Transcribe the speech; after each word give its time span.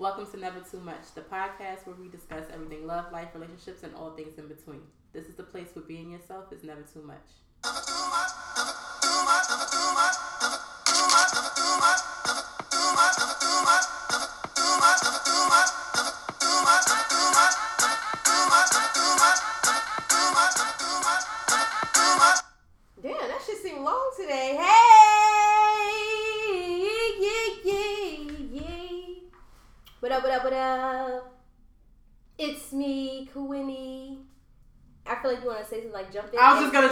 Welcome 0.00 0.30
to 0.30 0.38
Never 0.38 0.60
Too 0.60 0.80
Much, 0.80 1.12
the 1.14 1.20
podcast 1.20 1.86
where 1.86 1.94
we 1.94 2.08
discuss 2.08 2.46
everything 2.50 2.86
love, 2.86 3.12
life, 3.12 3.28
relationships, 3.34 3.82
and 3.82 3.94
all 3.94 4.12
things 4.12 4.38
in 4.38 4.48
between. 4.48 4.80
This 5.12 5.26
is 5.26 5.34
the 5.34 5.42
place 5.42 5.68
where 5.74 5.84
being 5.84 6.12
yourself 6.12 6.50
is 6.54 6.64
never 6.64 6.80
too 6.80 7.02
much. 7.02 7.18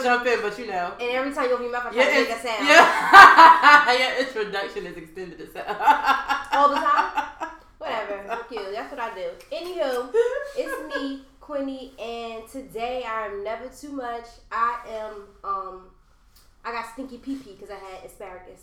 Jump 0.08 0.26
in, 0.26 0.40
but 0.40 0.58
you 0.58 0.66
know. 0.66 0.92
and 1.00 1.10
every 1.10 1.32
time 1.34 1.44
you 1.46 1.52
open 1.52 1.64
your 1.64 1.72
mouth, 1.72 1.86
I 1.86 1.90
try 1.92 2.02
Yeah, 2.02 2.08
to 2.08 2.20
make 2.20 2.30
a 2.30 2.40
sound. 2.40 2.68
yeah. 2.68 3.92
yeah, 3.98 4.20
introduction 4.20 4.86
is 4.86 4.96
extended 4.96 5.40
itself. 5.40 5.66
All 6.52 6.68
the 6.70 6.76
time? 6.76 7.24
Whatever. 7.78 8.24
Fuck 8.28 8.50
you. 8.50 8.72
That's 8.72 8.90
what 8.90 9.00
I 9.00 9.14
do. 9.14 9.28
Anywho, 9.52 10.10
it's 10.56 10.96
me, 10.96 11.22
Quinny, 11.40 11.92
and 12.02 12.48
today 12.48 13.04
I'm 13.06 13.44
never 13.44 13.68
too 13.68 13.90
much. 13.92 14.26
I 14.50 14.78
am 14.90 15.12
um, 15.44 15.90
I 16.64 16.72
got 16.72 16.86
stinky 16.92 17.18
pee 17.18 17.36
pee 17.36 17.52
because 17.52 17.70
I 17.70 17.74
had 17.78 18.04
asparagus. 18.04 18.62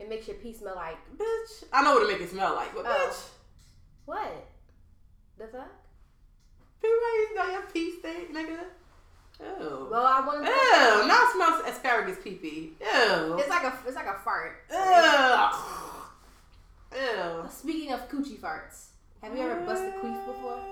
It 0.00 0.08
makes 0.08 0.26
your 0.26 0.36
pee 0.38 0.52
smell 0.52 0.74
like 0.74 0.96
bitch. 1.16 1.64
I 1.72 1.82
know 1.84 1.94
what 1.94 2.02
it 2.02 2.08
makes 2.18 2.30
it 2.32 2.34
smell 2.34 2.54
like, 2.54 2.74
but 2.74 2.84
Oh. 2.86 2.90
bitch. 3.10 3.28
what? 4.06 4.46
The 5.38 5.46
fuck? 5.46 5.70
People 6.82 6.96
you 6.96 7.34
know 7.36 7.50
your 7.52 7.62
pee 7.72 7.94
stink, 7.98 8.34
nigga. 8.34 8.58
Ew. 9.40 9.88
Well, 9.90 10.06
I 10.06 10.20
wanted 10.24 10.46
to. 10.46 10.52
Ew. 10.52 11.06
Now 11.08 11.22
it 11.24 11.30
smells 11.34 11.62
asparagus 11.66 12.18
pee 12.22 12.34
pee. 12.34 12.72
Ew. 12.80 13.36
It's 13.38 13.48
like 13.48 13.64
a 13.64 13.72
it's 13.86 13.96
like 13.96 14.06
a 14.06 14.14
fart. 14.24 14.62
Ew. 14.70 15.48
Ew. 17.00 17.48
Speaking 17.50 17.92
of 17.92 18.08
coochie 18.08 18.38
farts, 18.38 18.86
have 19.22 19.36
you 19.36 19.42
ever 19.42 19.60
busted 19.66 19.88
a 19.88 19.92
queef 19.98 20.26
before? 20.26 20.58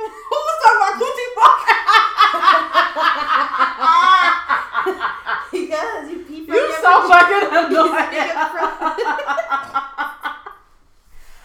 Who 0.00 0.38
was 0.46 0.58
talking 0.62 0.80
about 0.80 0.94
coochie 1.02 1.30
fuck? 1.36 1.60
because 5.52 6.04
you 6.10 6.18
pee 6.24 6.44
you 6.46 6.74
so 6.80 6.90
fucking 7.08 7.48
annoying. 7.52 8.06
stick 8.08 8.26
it 8.30 8.48
from- 8.50 8.76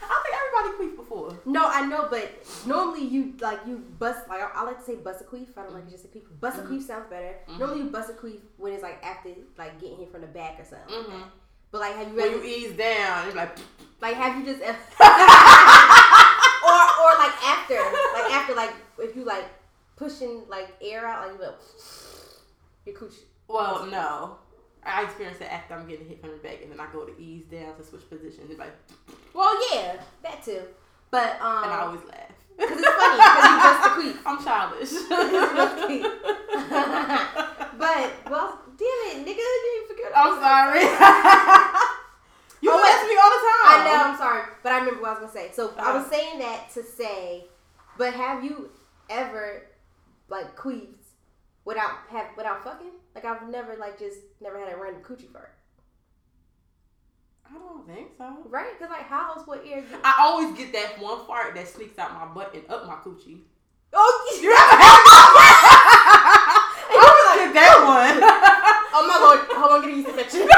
I 0.08 0.16
think 0.24 0.34
everybody 0.40 0.70
queef 0.80 0.94
before. 0.96 1.30
No, 1.56 1.70
I 1.70 1.86
know, 1.86 2.08
but 2.10 2.30
normally 2.66 3.06
you 3.06 3.34
like 3.40 3.60
you 3.66 3.78
bust 3.98 4.28
like 4.28 4.42
I, 4.42 4.50
I 4.60 4.64
like 4.64 4.80
to 4.80 4.84
say 4.84 4.96
bust 4.96 5.22
a 5.22 5.24
queef. 5.24 5.48
I 5.56 5.64
don't 5.64 5.74
like 5.74 5.86
to 5.86 5.92
just 5.92 6.04
say 6.04 6.10
queef. 6.10 6.24
Bust 6.42 6.60
a 6.60 6.62
Mhm. 6.64 6.68
queef 6.70 6.84
sounds 6.84 7.08
better. 7.10 7.34
Mhm. 7.48 7.60
Normally 7.60 7.80
you 7.84 7.90
bust 7.90 8.10
a 8.10 8.14
queef 8.14 8.40
when 8.58 8.74
it's 8.74 8.84
like 8.84 9.02
after 9.04 9.30
like 9.58 9.80
getting 9.80 9.98
hit 9.98 10.12
from 10.12 10.20
the 10.22 10.28
back 10.28 10.60
or 10.60 10.66
something. 10.66 10.94
like 10.98 11.06
Mhm. 11.08 11.12
that. 11.22 11.30
But 11.72 11.80
like 11.82 11.96
have 11.96 12.08
you 12.10 12.16
When 12.16 12.26
ever 12.34 12.38
you 12.38 12.44
ease 12.44 12.74
down, 12.78 13.28
it's 13.28 13.36
like. 13.38 13.58
like 14.02 14.16
have 14.16 14.38
you 14.38 14.44
just 14.46 14.62
ever 14.62 14.78
or 16.68 16.82
or 17.02 17.12
like 17.24 17.36
after 17.54 17.76
like 18.18 18.32
after 18.34 18.54
like 18.54 18.74
if 19.00 19.16
you 19.16 19.24
like 19.24 19.46
pushing 19.96 20.44
like 20.50 20.70
air 20.82 21.06
out 21.08 21.24
like 21.28 21.32
you 21.40 21.46
go 21.46 21.54
your 22.86 22.96
cooch. 22.96 23.14
Well, 23.48 23.86
no. 23.86 24.40
I 24.84 25.04
experience 25.04 25.40
it 25.42 25.52
after 25.52 25.74
I'm 25.74 25.88
getting 25.88 26.08
hit 26.08 26.20
from 26.22 26.32
the 26.32 26.38
back, 26.38 26.60
and 26.62 26.72
then 26.72 26.80
I 26.80 26.88
go 26.94 27.06
to 27.06 27.20
ease 27.20 27.46
down 27.46 27.76
to 27.78 27.84
switch 27.84 28.08
positions. 28.10 28.52
It's 28.52 28.60
like, 28.60 28.74
Well, 29.34 29.56
yeah, 29.74 30.00
that 30.22 30.44
too. 30.44 30.62
But 31.12 31.40
um, 31.42 31.64
and 31.64 31.72
I 31.74 31.80
always 31.86 32.02
laugh 32.06 32.32
because 32.58 32.78
it's 32.80 32.90
funny, 32.90 33.20
'cause 33.22 33.46
you 33.52 33.58
bust 33.66 33.82
the 33.84 33.90
queef. 33.96 34.18
I'm 34.26 34.40
childish. 34.44 34.92
but 37.78 38.12
well, 38.32 38.60
damn 38.78 39.02
it, 39.12 39.26
nigga, 39.26 39.38
you 39.38 39.86
forget. 39.88 40.12
I'm 40.16 40.40
sorry. 40.42 40.82
you 42.62 42.70
Oh, 42.72 42.78
do 42.78 42.82
wait. 42.82 42.90
that 42.90 43.00
to 43.04 43.08
me 43.08 43.18
all 43.22 43.32
the 43.32 43.44
time. 43.46 43.68
I 43.68 43.84
know, 43.86 44.00
I'm 44.12 44.18
sorry, 44.18 44.42
but 44.64 44.72
I 44.72 44.78
remember 44.80 45.02
what 45.02 45.10
I 45.10 45.14
was 45.14 45.20
gonna 45.20 45.32
say. 45.32 45.52
So 45.54 45.74
I 45.78 45.94
was 45.94 46.04
Uh-huh. 46.04 46.12
saying 46.12 46.40
that 46.40 46.70
to 46.74 46.84
say, 46.84 47.46
but 47.98 48.14
have 48.14 48.44
you 48.44 48.70
ever 49.10 49.64
like 50.30 50.56
queefed 50.58 50.96
without 51.66 51.92
have 52.10 52.28
without 52.38 52.64
fucking? 52.64 52.92
Like 53.14 53.26
I've 53.26 53.48
never 53.50 53.76
like 53.78 53.98
just 54.00 54.20
never 54.42 54.58
had 54.60 54.74
a 54.74 54.78
random 54.78 55.02
coochie 55.04 55.32
fart, 55.32 55.54
I 57.50 57.54
don't 57.58 57.86
think 57.88 58.12
so. 58.18 58.38
right? 58.50 58.74
Because 58.78 58.92
like 58.92 59.06
how 59.08 59.34
else 59.36 59.48
would 59.48 59.60
air? 59.66 59.82
Get... 59.82 60.00
I 60.04 60.14
always 60.20 60.58
get 60.58 60.74
that 60.74 61.00
one 61.00 61.26
fart 61.26 61.56
that 61.56 61.68
sneaks 61.68 61.98
out 62.00 62.14
my 62.14 62.26
butt 62.34 62.54
and 62.54 62.64
up 62.70 62.88
my 62.88 62.96
coochie. 62.96 63.42
Oh, 63.94 64.40
You 64.42 64.52
ever 64.52 64.60
had? 64.60 65.00
I 66.86 67.00
always 67.00 67.48
get 67.48 67.54
that 67.56 67.80
one. 67.86 68.20
oh 68.92 69.04
my 69.08 69.18
lord, 69.24 69.40
How 69.56 69.72
on, 69.72 69.82
get 69.82 69.92
a 69.92 69.96
yeast 69.96 70.10
infection. 70.10 70.42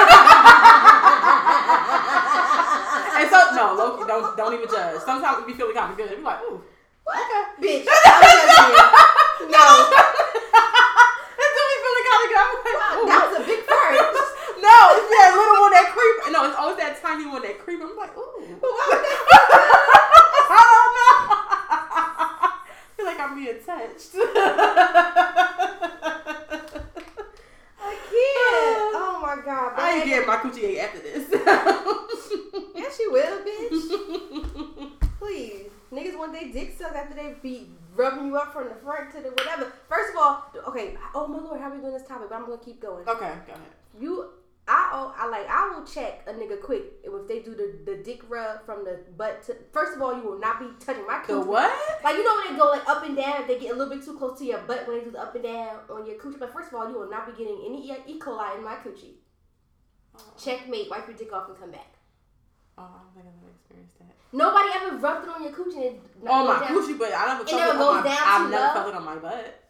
and 3.17 3.29
so, 3.29 3.37
no, 3.53 3.77
Loki, 3.77 4.07
don't 4.09 4.33
don't 4.37 4.53
even 4.57 4.65
judge. 4.69 5.01
Sometimes 5.05 5.45
we 5.45 5.53
feeling 5.53 5.75
kind 5.75 5.91
of 5.91 5.97
good. 5.97 6.09
Be 6.09 6.21
like, 6.23 6.41
ooh, 6.49 6.61
what, 7.05 7.21
bitch? 7.61 7.85
Judging 8.09 8.73
you. 8.73 9.53
No, 9.53 9.65
it 11.37 11.49
do 11.53 11.61
be 11.61 11.77
feeling 11.77 12.05
kind 12.09 12.21
of 12.25 12.33
like, 12.33 12.89
ooh. 12.97 13.05
that 13.05 13.21
was 13.29 13.37
a 13.37 13.45
big 13.45 13.61
fart. 13.69 14.01
No, 14.57 14.77
it's 14.97 15.09
that 15.13 15.29
little 15.37 15.56
creep. 16.27 16.37
No, 16.37 16.47
it's 16.49 16.57
always 16.57 16.77
that 16.77 17.01
tiny 17.01 17.25
one 17.25 17.41
that 17.41 17.59
creep. 17.59 17.79
I'm 17.81 17.95
like, 17.97 18.17
ooh. 18.17 18.57
But 18.61 18.69
why 18.69 18.85
would 18.89 19.03
that? 19.03 19.19
I 20.49 20.61
don't 20.73 20.93
know. 20.97 21.19
I 22.39 22.59
feel 22.97 23.05
like 23.05 23.19
I'm 23.19 23.35
being 23.35 23.59
touched. 23.65 24.11
I 27.79 27.93
can't. 28.09 28.95
Uh, 28.95 28.99
oh 28.99 29.19
my 29.21 29.35
god. 29.45 29.73
I 29.77 29.97
ain't 29.97 30.05
getting 30.05 30.27
my 30.27 30.37
coochie 30.37 30.79
after 30.79 30.99
this. 30.99 31.27
Yes, 32.75 32.99
you 32.99 33.11
will, 33.11 33.39
bitch. 33.43 34.91
Please. 35.19 35.65
Niggas 35.91 36.17
want 36.17 36.33
their 36.33 36.51
dick 36.51 36.75
sucked 36.77 36.95
after 36.95 37.15
they 37.15 37.35
be 37.41 37.69
rubbing 37.95 38.27
you 38.27 38.37
up 38.37 38.53
from 38.53 38.67
the 38.69 38.75
front 38.75 39.11
to 39.13 39.21
the 39.21 39.29
whatever. 39.29 39.71
First 39.87 40.11
of 40.11 40.17
all, 40.19 40.45
okay, 40.67 40.95
oh 41.15 41.27
my 41.27 41.39
lord, 41.39 41.59
how 41.61 41.69
are 41.69 41.75
we 41.75 41.79
doing 41.79 41.93
this 41.93 42.07
topic? 42.07 42.29
But 42.29 42.35
I'm 42.35 42.45
gonna 42.45 42.57
keep 42.57 42.81
going. 42.81 43.07
okay, 43.07 43.33
go 43.47 43.53
ahead. 43.53 43.76
I 45.19 45.25
oh 45.25 45.29
like 45.29 45.47
I 45.49 45.69
will 45.73 45.85
check 45.85 46.23
a 46.27 46.33
nigga 46.33 46.61
quick 46.61 46.83
if 47.03 47.27
they 47.27 47.39
do 47.39 47.55
the, 47.55 47.79
the 47.91 47.97
dick 48.03 48.21
rub 48.29 48.65
from 48.65 48.83
the 48.85 48.99
butt 49.17 49.43
to 49.47 49.55
first 49.71 49.95
of 49.95 50.01
all 50.01 50.15
you 50.15 50.21
will 50.23 50.39
not 50.39 50.59
be 50.59 50.67
touching 50.83 51.05
my 51.07 51.21
The 51.25 51.33
coochie. 51.33 51.45
what? 51.45 52.03
Like 52.03 52.15
you 52.17 52.23
know 52.23 52.35
when 52.43 52.53
they 52.53 52.59
go 52.59 52.67
like 52.69 52.87
up 52.87 53.03
and 53.03 53.15
down, 53.17 53.41
if 53.41 53.47
they 53.47 53.59
get 53.59 53.73
a 53.73 53.77
little 53.77 53.93
bit 53.95 54.05
too 54.05 54.17
close 54.17 54.37
to 54.39 54.45
your 54.45 54.59
butt 54.59 54.87
when 54.87 54.99
they 54.99 55.03
do 55.05 55.11
the 55.11 55.21
up 55.21 55.33
and 55.35 55.43
down 55.43 55.79
on 55.89 56.05
your 56.05 56.15
coochie. 56.17 56.39
But 56.39 56.53
first 56.53 56.69
of 56.69 56.75
all, 56.75 56.89
you 56.89 56.97
will 56.99 57.09
not 57.09 57.25
be 57.25 57.31
getting 57.43 57.59
any 57.65 57.89
E. 58.07 58.19
coli 58.19 58.57
in 58.57 58.63
my 58.63 58.75
coochie. 58.75 59.15
Oh. 60.17 60.21
Checkmate, 60.37 60.89
wipe 60.89 61.07
your 61.07 61.17
dick 61.17 61.31
off 61.33 61.47
and 61.49 61.57
come 61.59 61.71
back. 61.71 61.93
Oh, 62.77 62.83
I 62.83 63.01
don't 63.01 63.13
think 63.15 63.25
I've 63.27 63.41
ever 63.41 63.51
experienced 63.55 63.97
that. 63.99 64.13
Nobody 64.33 64.69
ever 64.75 64.97
rubbed 64.97 65.27
it 65.27 65.33
on 65.33 65.43
your 65.43 65.51
coochie 65.51 65.87
and 65.87 65.95
it 65.97 66.27
On 66.29 66.45
my 66.47 66.59
down. 66.59 66.67
coochie, 66.69 66.97
but 66.97 67.11
I 67.13 67.25
never 67.33 67.45
felt 67.45 67.59
never 67.59 67.71
it 67.71 67.75
on 67.75 67.77
goes 67.79 68.03
my. 68.03 68.09
down 68.09 68.17
I've 68.27 68.51
never 68.51 68.73
felt 68.73 68.87
it 68.89 68.95
on 68.95 69.05
my 69.05 69.15
butt. 69.15 69.63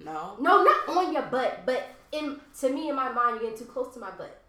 No. 0.00 0.36
No, 0.40 0.62
not 0.64 0.88
on 0.88 1.12
your 1.12 1.22
butt, 1.22 1.60
but 1.66 1.88
in 2.12 2.40
to 2.60 2.68
me 2.70 2.88
in 2.88 2.96
my 2.96 3.10
mind, 3.12 3.40
you're 3.40 3.50
getting 3.50 3.58
too 3.66 3.72
close 3.72 3.92
to 3.94 4.00
my 4.00 4.10
butt. 4.10 4.40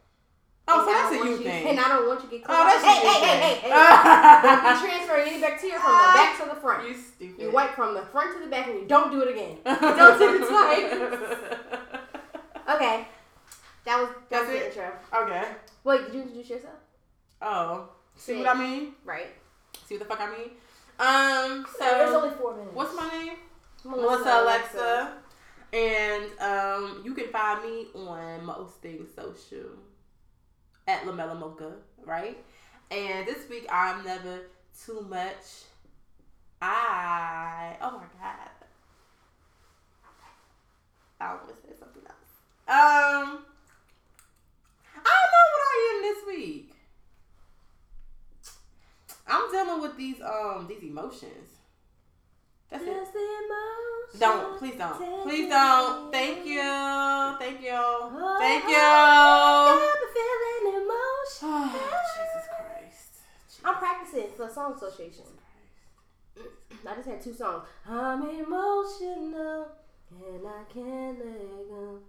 Oh, 0.72 0.80
And 0.80 0.86
so 0.86 0.92
that's 0.94 1.12
a 1.12 1.16
you 1.18 1.32
you- 1.32 1.38
thing. 1.38 1.68
And 1.70 1.80
I 1.80 1.88
don't 1.90 2.08
want 2.08 2.20
you 2.24 2.30
to 2.30 2.36
get 2.36 2.44
close. 2.46 2.58
Oh, 2.60 2.64
that's 2.64 2.84
hey, 2.84 3.02
you 3.02 3.10
hey, 3.14 3.20
hey, 3.26 3.38
hey, 3.38 3.56
hey, 3.56 3.70
Don't 4.44 4.62
be 4.62 4.80
transferring 4.88 5.28
any 5.30 5.42
bacteria 5.42 5.80
from 5.80 5.92
the 5.94 6.14
back 6.14 6.40
to 6.42 6.46
the 6.50 6.56
front. 6.62 6.88
You 6.88 6.96
stupid. 6.96 7.42
You 7.42 7.52
wipe 7.52 7.74
from 7.76 7.94
the 7.96 8.04
front 8.04 8.34
to 8.38 8.40
the 8.44 8.48
back, 8.52 8.68
and 8.68 8.80
you 8.82 8.86
don't 8.86 9.10
do 9.12 9.22
it 9.22 9.30
again. 9.32 9.58
Don't 9.66 10.20
do 10.20 10.36
it 10.36 10.48
twice. 10.50 10.92
Okay, 12.76 13.08
that 13.86 14.00
was 14.00 14.10
that 14.10 14.30
That's 14.30 14.48
was 14.48 14.50
the 14.60 14.66
it? 14.66 14.68
intro. 14.78 14.92
okay. 15.24 15.44
Wait, 15.84 16.06
did 16.06 16.14
you 16.14 16.22
introduce 16.22 16.50
yourself? 16.52 16.76
Oh, 17.42 17.90
see 18.16 18.34
Say 18.34 18.40
what. 18.44 18.56
I 18.56 18.60
mean? 18.60 18.94
Right. 19.04 19.28
See 19.88 19.96
what 19.98 20.08
the 20.08 20.16
fuck 20.16 20.22
I 20.22 20.30
mean? 20.38 20.52
Um. 21.00 21.66
So 21.80 21.86
there's 21.86 22.14
only 22.14 22.36
four 22.38 22.56
minutes. 22.56 22.76
what's 22.76 22.96
my 22.96 23.08
name? 23.10 23.34
Melissa, 23.86 24.08
Melissa 24.08 24.42
Alexa. 24.44 25.14
And 25.72 26.24
um, 26.40 27.02
you 27.06 27.14
can 27.14 27.28
find 27.28 27.64
me 27.64 27.88
on 27.96 28.44
most 28.46 28.76
things 28.82 29.08
social 29.16 29.70
at 30.90 31.04
Lamella 31.06 31.38
Mocha, 31.40 31.74
right? 32.04 32.38
And 32.90 33.28
this 33.28 33.48
week 33.48 33.68
I'm 33.72 34.04
never 34.04 34.42
too 34.86 35.06
much. 35.08 35.66
I 36.62 37.76
oh 37.80 37.92
my 37.92 38.06
god. 38.20 38.50
I 41.22 41.32
almost 41.34 41.62
said 41.62 41.78
something 41.78 42.02
else. 42.08 42.16
Um, 42.68 43.44
I 44.96 45.16
don't 45.22 45.32
know 45.36 45.48
what 45.54 45.64
I 45.70 45.94
am 45.94 46.02
this 46.02 46.26
week. 46.28 46.72
I'm 49.28 49.52
dealing 49.52 49.82
with 49.82 49.96
these 49.98 50.22
um 50.22 50.66
these 50.68 50.82
emotions. 50.82 51.59
That's 52.70 52.84
it. 52.84 52.94
Just 52.94 53.14
the 53.14 53.20
emotion. 53.20 54.20
Don't 54.20 54.60
please 54.60 54.76
don't 54.76 55.24
please 55.24 55.50
don't. 55.50 56.12
Thank 56.12 56.46
you, 56.46 56.62
thank 57.40 57.62
you, 57.62 57.72
Oh, 57.74 58.38
thank 58.40 58.64
oh, 58.66 58.70
you. 58.70 58.78
Oh, 58.80 59.66
Got 59.70 60.00
me 60.02 60.08
feeling 60.16 60.76
emotion. 60.82 61.00
Oh, 61.42 62.02
Jesus 62.16 62.46
Christ, 62.50 63.10
Jackson 64.10 64.32
for 64.36 64.48
the 64.48 64.54
Song 64.54 64.74
Association. 64.74 65.26
I 66.88 66.96
just 66.96 67.08
had 67.08 67.22
two 67.22 67.34
songs. 67.34 67.64
I'm 67.88 68.24
emotional 68.24 69.68
and 70.12 70.48
I 70.48 70.64
can't 70.74 71.20
let 71.20 71.70
go. 71.70 72.00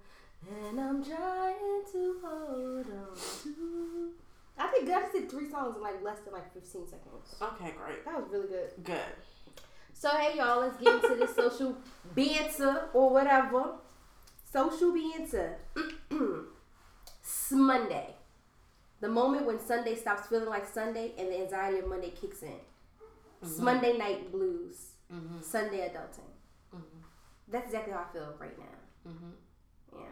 And 0.48 0.80
I'm 0.80 1.04
trying 1.04 1.82
to 1.92 2.16
hold 2.24 2.86
on 2.86 3.16
to. 3.42 4.10
I 4.58 4.66
think 4.68 4.88
I 4.88 5.00
just 5.00 5.12
did 5.12 5.30
three 5.30 5.50
songs 5.50 5.76
in 5.76 5.82
like 5.82 6.02
less 6.02 6.20
than 6.20 6.32
like 6.32 6.52
15 6.54 6.86
seconds. 6.86 7.36
Okay, 7.42 7.74
great. 7.76 8.04
That 8.04 8.20
was 8.20 8.30
really 8.30 8.48
good. 8.48 8.70
Good. 8.84 9.16
So 10.00 10.08
hey 10.16 10.38
y'all, 10.38 10.60
let's 10.62 10.78
get 10.78 10.94
into 11.04 11.14
this 11.14 11.36
social 11.36 11.76
banter 12.14 12.88
or 12.94 13.10
whatever. 13.10 13.72
Social 14.50 14.94
banter. 14.94 15.58
Monday. 17.52 18.14
The 19.02 19.10
moment 19.10 19.44
when 19.44 19.58
Sunday 19.60 19.94
stops 19.94 20.28
feeling 20.28 20.48
like 20.48 20.66
Sunday 20.66 21.12
and 21.18 21.28
the 21.28 21.42
anxiety 21.42 21.80
of 21.80 21.86
Monday 21.86 22.14
kicks 22.18 22.42
in. 22.42 22.54
It's 23.42 23.58
Monday 23.58 23.98
night 23.98 24.32
blues. 24.32 24.92
Mm-hmm. 25.12 25.42
Sunday 25.42 25.80
adulting. 25.90 26.30
Mhm. 26.74 27.02
That's 27.48 27.66
exactly 27.66 27.92
how 27.92 28.06
I 28.08 28.12
feel 28.14 28.34
right 28.40 28.58
now. 28.58 29.10
Mm-hmm. 29.10 29.98
Yeah. 29.98 30.06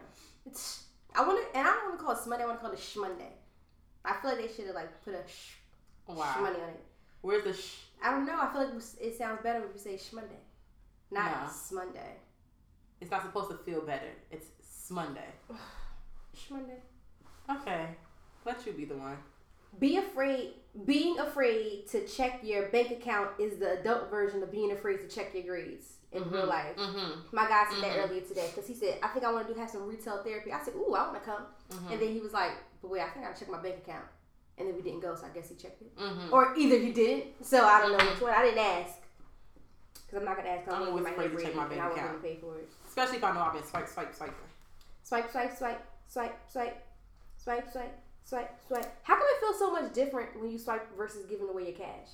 It's 0.45 0.85
I 1.15 1.27
wanna 1.27 1.41
and 1.55 1.67
I 1.67 1.71
don't 1.73 1.85
wanna 1.93 2.03
call 2.03 2.13
it 2.13 2.29
Monday, 2.29 2.45
I 2.45 2.47
wanna 2.47 2.59
call 2.61 2.73
it 2.73 2.79
Shmonday. 2.79 3.33
I 4.05 4.13
feel 4.21 4.33
like 4.33 4.41
they 4.47 4.53
should 4.55 4.67
have 4.67 4.75
like 4.75 5.03
put 5.03 5.15
a 5.15 5.27
sh 5.27 5.55
Wow. 6.07 6.35
Shmonday 6.37 6.63
on 6.63 6.69
it. 6.69 6.85
Where's 7.23 7.45
the 7.45 7.55
sh? 7.55 7.88
I 8.03 8.11
don't 8.11 8.27
know. 8.27 8.39
I 8.41 8.53
feel 8.53 8.65
like 8.65 8.83
it 9.01 9.17
sounds 9.19 9.41
better 9.43 9.61
when 9.61 9.71
you 9.73 9.79
say 9.79 9.95
Shmonday. 9.97 10.41
Not 11.11 11.31
No. 11.73 11.77
Monday. 11.79 12.17
It's 13.01 13.11
not 13.11 13.23
supposed 13.23 13.51
to 13.51 13.57
feel 13.59 13.81
better. 13.83 14.11
It's 14.31 14.47
Monday. 14.91 15.29
Shmonday. 16.37 16.79
Okay. 17.51 17.87
Let 18.45 18.65
you 18.67 18.73
be 18.73 18.85
the 18.85 18.97
one. 18.97 19.17
Be 19.79 19.97
afraid. 19.97 20.55
Being 20.85 21.19
afraid 21.19 21.87
to 21.91 22.07
check 22.07 22.41
your 22.43 22.69
bank 22.69 22.91
account 22.91 23.31
is 23.39 23.59
the 23.59 23.81
adult 23.81 24.11
version 24.11 24.43
of 24.43 24.51
being 24.51 24.73
afraid 24.73 24.99
to 25.01 25.09
check 25.09 25.35
your 25.35 25.43
grades 25.45 25.87
in 26.13 26.29
real 26.31 26.47
life. 26.47 26.77
Mm-hmm. 26.77 27.35
My 27.37 27.47
guy 27.49 27.67
said 27.71 27.83
that 27.83 27.99
Mhm. 27.99 28.05
earlier 28.09 28.21
today 28.23 28.49
because 28.55 28.67
he 28.67 28.75
said, 28.75 28.99
"I 29.03 29.09
think 29.09 29.25
I 29.27 29.33
want 29.33 29.47
to 29.49 29.53
do 29.55 29.61
have 29.61 29.69
some 29.69 29.87
retail 29.87 30.23
therapy." 30.23 30.53
I 30.53 30.63
said, 30.63 30.75
"Ooh, 30.75 30.95
I 30.95 31.03
want 31.11 31.15
to 31.15 31.21
come," 31.31 31.43
Mm-hmm. 31.71 31.93
and 31.93 32.01
then 32.01 32.13
he 32.15 32.21
was 32.21 32.33
like, 32.33 32.53
"But 32.81 32.91
wait, 32.91 33.03
I 33.03 33.11
think 33.11 33.27
I 33.27 33.33
check 33.33 33.51
my 33.51 33.61
bank 33.61 33.79
account." 33.79 34.07
And 34.59 34.67
then 34.69 34.75
we 34.77 34.83
didn't 34.83 35.01
go, 35.01 35.15
so 35.15 35.27
I 35.27 35.31
guess 35.31 35.49
he 35.49 35.55
checked 35.55 35.83
it, 35.83 35.97
Mm-hmm. 35.97 36.33
or 36.33 36.57
either 36.57 36.79
he 36.79 36.93
didn't. 36.93 37.47
So 37.47 37.65
I 37.65 37.81
don't 37.81 37.97
know 37.97 38.05
which 38.11 38.21
one. 38.21 38.33
I 38.35 38.43
didn't 38.43 38.59
ask 38.59 38.95
because 40.07 40.19
I'm 40.19 40.25
not 40.25 40.37
gonna 40.37 40.49
ask. 40.49 40.67
I'm 40.69 40.75
I'm 40.75 40.81
gonna 40.91 40.95
get 40.97 41.05
my 41.05 41.11
afraid 41.11 41.31
head 41.31 41.35
ready, 41.45 41.55
my 41.57 41.63
and 41.65 41.81
I 41.81 41.87
account. 41.91 42.07
gonna 42.11 42.19
pay 42.19 42.37
for 42.41 42.57
it. 42.59 42.69
Especially 42.87 43.17
if 43.19 43.25
I 43.25 43.33
know 43.35 43.41
I've 43.41 43.53
been 43.55 43.65
swipe, 43.65 43.89
swipe. 43.89 44.15
Swipe, 44.15 44.35
swipe, 45.31 45.31
swipe, 45.31 45.57
swipe, 45.57 45.87
swipe, 46.09 46.39
swipe, 46.51 47.71
swipe, 47.71 47.95
swipe, 48.25 48.61
swipe. 48.67 48.87
How 49.05 49.15
come 49.15 49.27
it 49.31 49.41
feels 49.41 49.59
so 49.59 49.71
much 49.71 49.93
different 49.95 50.41
when 50.41 50.51
you 50.51 50.59
swipe 50.59 50.87
versus 50.97 51.25
giving 51.27 51.49
away 51.49 51.65
your 51.65 51.73
cash? 51.79 52.09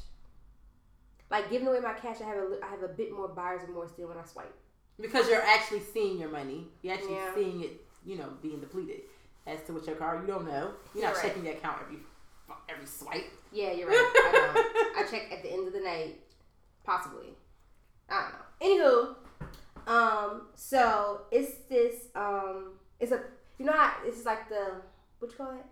Like 1.30 1.50
giving 1.50 1.66
away 1.68 1.80
my 1.80 1.94
cash, 1.94 2.20
I 2.20 2.24
have 2.26 2.36
a 2.36 2.58
I 2.62 2.68
have 2.68 2.82
a 2.82 2.88
bit 2.88 3.12
more 3.12 3.28
buyer's 3.28 3.62
remorse 3.66 3.92
than 3.92 4.08
when 4.08 4.18
I 4.18 4.24
swipe. 4.24 4.54
Because 5.00 5.28
you're 5.28 5.42
actually 5.42 5.80
seeing 5.80 6.18
your 6.20 6.28
money. 6.30 6.68
You're 6.82 6.94
actually 6.94 7.14
Yeah. 7.14 7.34
seeing 7.34 7.64
it, 7.64 7.80
you 8.04 8.16
know, 8.16 8.28
being 8.42 8.60
depleted. 8.60 9.00
As 9.46 9.60
to 9.66 9.72
what 9.74 9.86
your 9.86 9.96
card, 9.96 10.20
you 10.22 10.26
don't 10.26 10.46
know. 10.46 10.72
You're 10.94 11.04
not 11.04 11.14
right. 11.16 11.22
checking 11.22 11.44
your 11.44 11.54
account 11.54 11.78
every 11.82 11.98
every 12.68 12.86
swipe. 12.86 13.24
Yeah, 13.52 13.72
you're 13.72 13.88
right. 13.88 13.96
I. 13.96 14.92
I 14.98 15.10
check 15.10 15.30
at 15.32 15.42
the 15.42 15.52
end 15.52 15.66
of 15.66 15.72
the 15.72 15.80
night, 15.80 16.20
possibly. 16.84 17.28
I 18.08 18.28
don't 18.60 18.70
know. 18.80 19.16
Anywho, 19.86 19.90
um, 19.90 20.48
so 20.54 21.22
it's 21.30 21.54
this 21.68 22.06
um, 22.14 22.72
it's 23.00 23.12
a 23.12 23.20
you 23.58 23.64
know 23.66 23.72
how 23.72 23.94
it's 24.04 24.24
like 24.24 24.48
the 24.48 24.72
what 25.18 25.30
you 25.30 25.36
call 25.36 25.52
it 25.52 25.64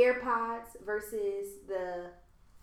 AirPods 0.00 0.84
versus 0.84 1.58
the 1.68 2.06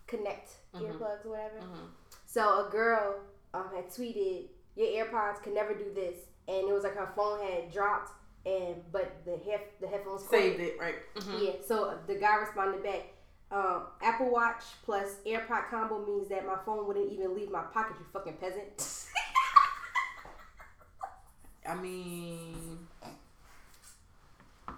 Connect 0.08 0.50
Mhm. 0.76 0.82
earplugs 0.92 1.26
or 1.26 1.30
whatever. 1.30 1.60
Mm-hmm. 1.60 1.86
So 2.26 2.68
a 2.68 2.70
girl 2.72 3.16
um, 3.54 3.70
had 3.76 3.88
tweeted, 3.90 4.48
"Your 4.76 4.88
AirPods 5.06 5.42
can 5.42 5.54
never 5.54 5.74
do 5.74 5.92
this," 5.94 6.16
and 6.48 6.68
it 6.68 6.74
was 6.74 6.84
like 6.84 6.96
her 6.96 7.12
phone 7.16 7.40
had 7.42 7.72
dropped, 7.72 8.12
and 8.46 8.76
but 8.92 9.24
the 9.26 9.38
head 9.50 9.62
the 9.80 9.88
headphones 9.88 10.28
Saved 10.28 10.60
it, 10.60 10.78
right? 10.80 10.96
Mm-hmm. 11.16 11.44
Yeah. 11.46 11.52
So 11.66 11.98
the 12.08 12.16
guy 12.16 12.36
responded 12.38 12.84
back, 12.84 13.13
um, 13.54 13.84
"Apple 14.02 14.32
Watch 14.32 14.64
plus 14.84 15.16
AirPod 15.26 15.70
combo 15.70 16.04
means 16.06 16.28
that 16.30 16.46
my 16.46 16.58
phone 16.66 16.86
wouldn't 16.88 17.12
even 17.12 17.36
leave 17.36 17.52
my 17.52 17.62
pocket. 17.62 17.96
You 18.00 18.06
fucking 18.12 18.34
peasant." 18.34 18.66
I 21.66 21.76
mean, 21.76 22.80
I 24.68 24.74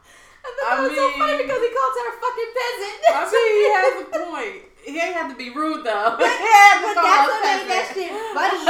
I 0.68 0.80
was 0.82 0.92
so 0.96 1.12
funny 1.18 1.34
mean- 1.34 1.48
because 1.48 1.62
he 1.62 1.70
called 1.74 1.94
her 1.98 2.10
a 2.10 2.14
fucking 2.22 2.52
peasant. 2.54 2.98
I 3.10 3.22
mean, 3.32 3.54
he 3.58 3.66
has 3.74 3.94
a 4.02 4.06
point. 4.26 4.62
He 4.86 5.00
ain't 5.00 5.16
have 5.16 5.32
to 5.32 5.36
be 5.36 5.50
rude 5.50 5.84
though. 5.84 6.16
had 6.20 6.82
but 6.86 6.94
that's 7.02 7.28
what 7.28 7.42
made 7.42 7.68
that 7.70 7.92
shit 7.92 8.12
funny. 8.36 8.66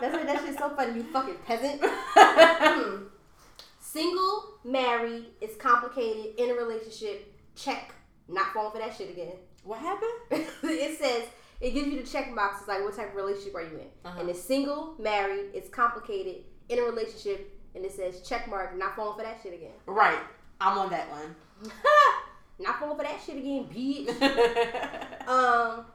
That's 0.00 0.14
why 0.14 0.24
that 0.24 0.42
shit's 0.44 0.58
so 0.58 0.68
funny. 0.76 0.94
You 0.96 1.02
fucking 1.04 1.36
peasant. 1.46 1.80
Hmm. 1.82 3.04
Single, 3.80 4.58
married, 4.64 5.26
is 5.40 5.56
complicated, 5.56 6.34
in 6.36 6.50
a 6.50 6.54
relationship, 6.54 7.32
check. 7.56 7.94
Not 8.28 8.52
falling 8.52 8.72
for 8.72 8.78
that 8.78 8.96
shit 8.96 9.10
again. 9.10 9.34
what 9.64 9.78
happened? 9.80 10.10
it 10.62 10.98
says 10.98 11.24
it 11.60 11.70
gives 11.72 11.88
you 11.88 12.00
the 12.00 12.06
check 12.06 12.34
box. 12.34 12.58
It's 12.60 12.68
like 12.68 12.82
what 12.82 12.96
type 12.96 13.10
of 13.10 13.16
relationship 13.16 13.54
are 13.54 13.62
you 13.62 13.76
in? 13.78 13.86
Uh-huh. 14.04 14.20
And 14.20 14.28
it's 14.28 14.40
single, 14.42 14.94
married, 14.98 15.46
it's 15.54 15.68
complicated, 15.68 16.44
in 16.68 16.78
a 16.78 16.82
relationship, 16.82 17.52
and 17.74 17.84
it 17.84 17.92
says 17.92 18.22
check 18.22 18.48
mark. 18.48 18.76
Not 18.76 18.96
falling 18.96 19.16
for 19.18 19.24
that 19.24 19.38
shit 19.42 19.54
again. 19.54 19.72
Right. 19.86 20.18
I'm 20.60 20.78
on 20.78 20.90
that 20.90 21.10
one. 21.10 21.34
not 22.58 22.78
falling 22.80 22.96
for 22.96 23.02
that 23.04 23.20
shit 23.24 23.36
again, 23.36 23.66
bitch. 23.66 25.28
Um. 25.28 25.86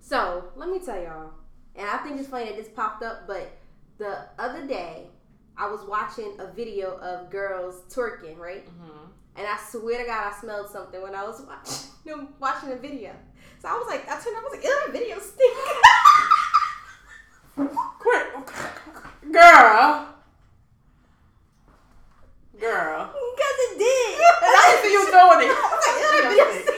So 0.00 0.44
let 0.56 0.68
me 0.68 0.78
tell 0.78 1.00
y'all, 1.00 1.30
and 1.76 1.88
I 1.88 1.98
think 1.98 2.18
it's 2.18 2.28
funny 2.28 2.46
that 2.46 2.56
this 2.56 2.68
popped 2.68 3.02
up, 3.02 3.26
but 3.26 3.50
the 3.98 4.26
other 4.38 4.66
day 4.66 5.06
I 5.56 5.70
was 5.70 5.80
watching 5.88 6.32
a 6.38 6.52
video 6.52 6.96
of 6.98 7.30
girls 7.30 7.82
twerking, 7.88 8.36
right? 8.38 8.66
Mhm. 8.66 9.08
And 9.40 9.48
I 9.48 9.56
swear 9.56 9.96
to 9.96 10.04
God, 10.04 10.30
I 10.30 10.36
smelled 10.38 10.68
something 10.68 11.00
when 11.00 11.14
I 11.14 11.24
was 11.24 11.40
watching 11.40 12.28
watching 12.40 12.68
the 12.68 12.76
video. 12.76 13.16
So 13.58 13.68
I 13.68 13.72
was 13.72 13.88
like, 13.88 14.04
I 14.04 14.20
turned, 14.20 14.36
I 14.36 14.40
was 14.44 14.52
like, 14.52 14.62
ew, 14.62 14.68
that 14.68 14.92
video 14.92 15.16
stink. 15.16 15.56
Quit, 17.56 18.36
girl. 19.32 20.12
Girl. 22.60 23.16
Because 23.16 23.56
it 23.64 23.80
did. 23.80 24.20
I 24.44 24.76
see 24.84 24.92
you 24.92 25.08
doing 25.08 25.48
it. 25.48 25.56
I 25.56 25.72
was 25.72 25.88
like, 25.88 26.68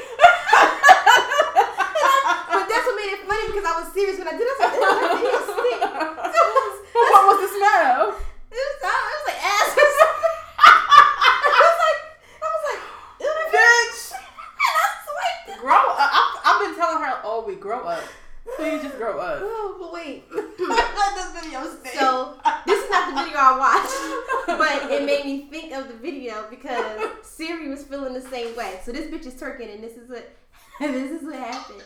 but 2.46 2.62
that's 2.70 2.86
what 2.86 2.94
made 2.94 3.10
it 3.10 3.26
funny 3.26 3.46
because 3.50 3.66
I 3.66 3.74
was 3.82 3.90
serious 3.90 4.22
when 4.22 4.30
I 4.30 4.38
did 4.38 4.46
it. 4.46 4.54
I 4.54 4.70
was 4.70 4.70
like, 4.70 4.78
ew, 4.78 4.86
that 4.86 5.18
video 5.18 5.34
stink. 5.50 5.82
So 5.82 6.98
what 7.10 7.26
was 7.26 7.42
the 7.42 7.50
smell? 7.58 8.14
it 8.14 8.62
was, 8.62 8.78
I 8.86 8.94
it 8.94 9.18
was 9.18 9.26
like 9.26 9.42
ass 9.42 9.74
or 9.74 9.90
something. 9.98 10.38
I 10.62 11.58
was 11.58 11.78
like, 11.82 11.98
I 12.38 12.46
was 12.46 12.62
like, 12.70 12.82
ew, 13.18 13.26
that 13.26 13.50
video 13.50 13.62
Bitch. 13.62 14.14
And 14.14 14.74
I 14.78 14.86
swiped 15.02 15.46
it. 15.50 15.58
Grow 15.58 15.82
up. 15.82 15.98
I've, 15.98 16.34
I've 16.42 16.58
been 16.62 16.74
telling 17.32 17.44
her 17.44 17.46
all 17.46 17.46
week, 17.46 17.60
grow 17.60 17.86
up. 17.86 18.04
Please 18.56 18.82
just 18.82 18.96
grow 18.96 19.18
up. 19.18 19.40
Oh, 19.64 19.76
but 19.80 19.92
wait. 19.92 20.28
this 20.30 21.42
video 21.42 21.64
stink. 21.64 21.94
So 21.94 22.34
this 22.66 22.84
is 22.84 22.90
not 22.90 23.14
the 23.14 23.22
video 23.22 23.38
I 23.38 23.56
watched, 23.58 24.58
but 24.58 24.90
it 24.90 25.04
made 25.04 25.24
me 25.24 25.46
think 25.50 25.72
of 25.72 25.88
the 25.88 25.94
video 25.94 26.46
because 26.50 27.00
Siri 27.22 27.68
was 27.68 27.84
feeling 27.84 28.14
the 28.14 28.20
same 28.20 28.54
way. 28.56 28.80
So 28.84 28.92
this 28.92 29.06
bitch 29.06 29.26
is 29.26 29.34
twerking, 29.34 29.72
and 29.72 29.82
this 29.82 29.96
is 29.96 30.10
what 30.10 30.30
this 30.80 31.10
is 31.10 31.24
what 31.24 31.36
happened. 31.36 31.82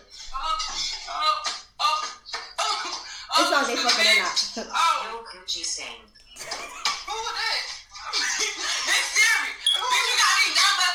It's 3.38 3.52
on 3.52 3.66
they 3.66 3.76
fucking 3.76 4.06
or 4.06 4.22
not. 4.22 4.52
No 4.56 5.20
coochie 5.28 5.64
sing. 5.64 6.00
Who 6.36 7.12
was 7.12 7.34
that? 7.36 7.76
It's 8.16 9.08
Siri. 9.12 9.50
Bitch, 9.76 10.06
you 10.08 10.16
got 10.16 10.34
me 10.40 10.54
down 10.56 10.85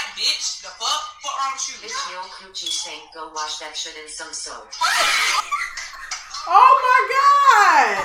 your 0.00 0.16
pussy 0.16 0.16
stank, 0.16 0.16
bitch? 0.16 0.62
The 0.62 0.68
fuck? 0.68 1.02
Fuck 1.22 1.36
wrong 1.38 1.52
with 1.54 1.68
you? 1.68 1.76
This 1.82 1.96
no 2.12 2.20
coochie 2.20 2.68
sing. 2.68 3.00
Go 3.14 3.30
wash 3.34 3.58
that 3.58 3.76
shit 3.76 3.96
in 4.02 4.08
some 4.08 4.32
soap. 4.32 4.68
oh 6.48 6.72
my 6.82 7.00
god. 7.10 8.04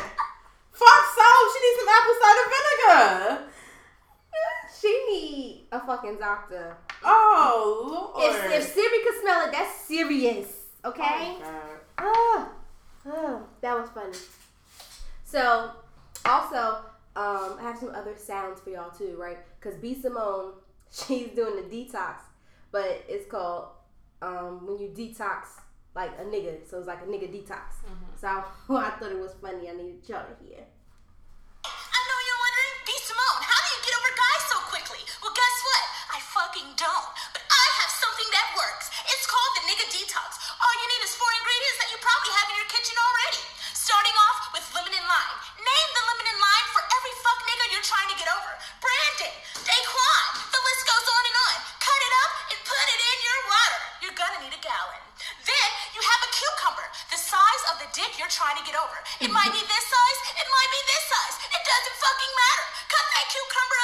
Fuck 0.71 1.03
soap. 1.15 1.45
She 1.53 1.59
needs 1.63 1.79
some 1.79 1.89
apple 1.89 2.15
cider 2.21 2.47
vinegar. 2.53 3.51
She 4.81 4.91
need 5.09 5.67
a 5.71 5.79
fucking 5.79 6.17
doctor. 6.19 6.77
Oh 7.03 8.13
lord. 8.15 8.35
If, 8.35 8.51
if 8.51 8.73
Siri 8.73 9.03
could 9.03 9.21
smell 9.21 9.47
it, 9.47 9.51
that's 9.51 9.81
serious. 9.81 10.47
Okay. 10.83 11.01
Oh, 11.03 11.39
God. 11.41 11.79
Oh, 11.97 12.49
oh, 13.07 13.43
that 13.61 13.79
was 13.79 13.89
funny. 13.89 14.17
So, 15.23 15.71
also, 16.25 16.85
um, 17.15 17.57
I 17.57 17.61
have 17.61 17.77
some 17.77 17.89
other 17.95 18.15
sounds 18.17 18.59
for 18.61 18.69
y'all 18.69 18.91
too, 18.91 19.15
right? 19.17 19.37
Because 19.59 19.79
B 19.79 19.95
Simone, 19.99 20.53
she's 21.07 21.35
doing 21.35 21.59
the 21.59 21.67
detox, 21.67 22.23
but 22.71 23.03
it's 23.07 23.27
called 23.27 23.67
um, 24.21 24.63
when 24.65 24.79
you 24.79 24.87
detox 24.95 25.59
like 25.91 26.11
a 26.19 26.23
nigga. 26.23 26.63
So 26.63 26.79
it's 26.79 26.87
like 26.87 27.03
a 27.03 27.09
nigga 27.09 27.27
detox. 27.27 27.83
So 28.15 28.27
I, 28.27 28.43
I 28.87 28.95
thought 28.95 29.11
it 29.11 29.19
was 29.19 29.35
funny. 29.43 29.67
I 29.67 29.75
needed 29.75 30.07
y'all 30.07 30.23
to 30.23 30.35
hear. 30.39 30.63
I 31.67 31.99
know 31.99 32.19
you're 32.23 32.41
wondering, 32.45 32.75
B. 32.87 32.89
Simone, 33.03 33.41
how 33.43 33.59
do 33.59 33.69
you 33.75 33.81
get 33.83 33.93
over 33.99 34.11
guys 34.15 34.43
so 34.47 34.57
quickly? 34.71 35.01
Well, 35.19 35.35
guess 35.35 35.55
what? 35.67 35.83
I 36.15 36.17
fucking 36.23 36.69
don't. 36.79 37.09
But 37.35 37.43
I 37.43 37.65
have 37.83 37.91
something 37.91 38.29
that 38.31 38.47
works. 38.55 38.87
It's 39.11 39.25
called 39.27 39.51
the 39.59 39.63
Nigga 39.67 39.85
detox. 39.91 40.29
All 40.47 40.73
you 40.79 40.87
need 40.95 41.03
is 41.03 41.17
four 41.17 41.31
ingredients 41.41 41.79
that 41.83 41.89
you 41.91 41.99
probably 41.99 42.31
have 42.39 42.47
in 42.53 42.55
your 42.61 42.69
kitchen 42.71 42.95
already. 42.95 43.41
Starting 43.75 44.15
off 44.29 44.39
with 44.55 44.65
lemon 44.71 44.93
and 44.95 45.07
lime. 45.09 45.37
Name 45.59 45.89
the 45.91 46.03
lemon 46.05 46.27
and 46.29 46.39
lime 46.39 46.67
for 46.71 46.83
every 46.84 46.84
fuck 46.84 46.84
nigga 46.84 46.84
you're 47.85 47.93
trying 47.93 48.09
to 48.09 48.17
get 48.17 48.29
over. 48.33 48.51
Brandon, 48.81 49.35
Daquan, 49.61 50.25
the 50.49 50.57
list 50.57 50.81
goes 50.89 51.05
on 51.05 51.23
and 51.29 51.37
on. 51.37 51.55
Cut 51.77 52.01
it 52.01 52.13
up 52.25 52.31
and 52.49 52.57
put 52.65 52.85
it 52.89 52.97
in 53.13 53.17
your 53.21 53.39
water. 53.45 53.79
You're 54.01 54.17
gonna 54.17 54.41
need 54.41 54.57
a 54.57 54.61
gallon. 54.65 55.01
Then 55.45 55.69
you 55.93 56.01
have 56.01 56.21
a 56.25 56.29
cucumber, 56.33 56.87
the 57.13 57.19
size 57.21 57.63
of 57.69 57.85
the 57.85 57.89
dick 57.93 58.17
you're 58.17 58.33
trying 58.33 58.57
to 58.57 58.65
get 58.65 58.73
over. 58.73 58.97
It 59.21 59.29
might 59.29 59.53
be 59.53 59.61
this 59.61 59.85
size, 59.85 60.19
it 60.33 60.47
might 60.49 60.71
be 60.73 60.81
this 60.81 61.03
size. 61.13 61.35
It 61.45 61.61
doesn't 61.61 61.97
fucking 62.01 62.33
matter. 62.33 62.65
Cut 62.89 63.05
that 63.05 63.25
cucumber 63.29 63.74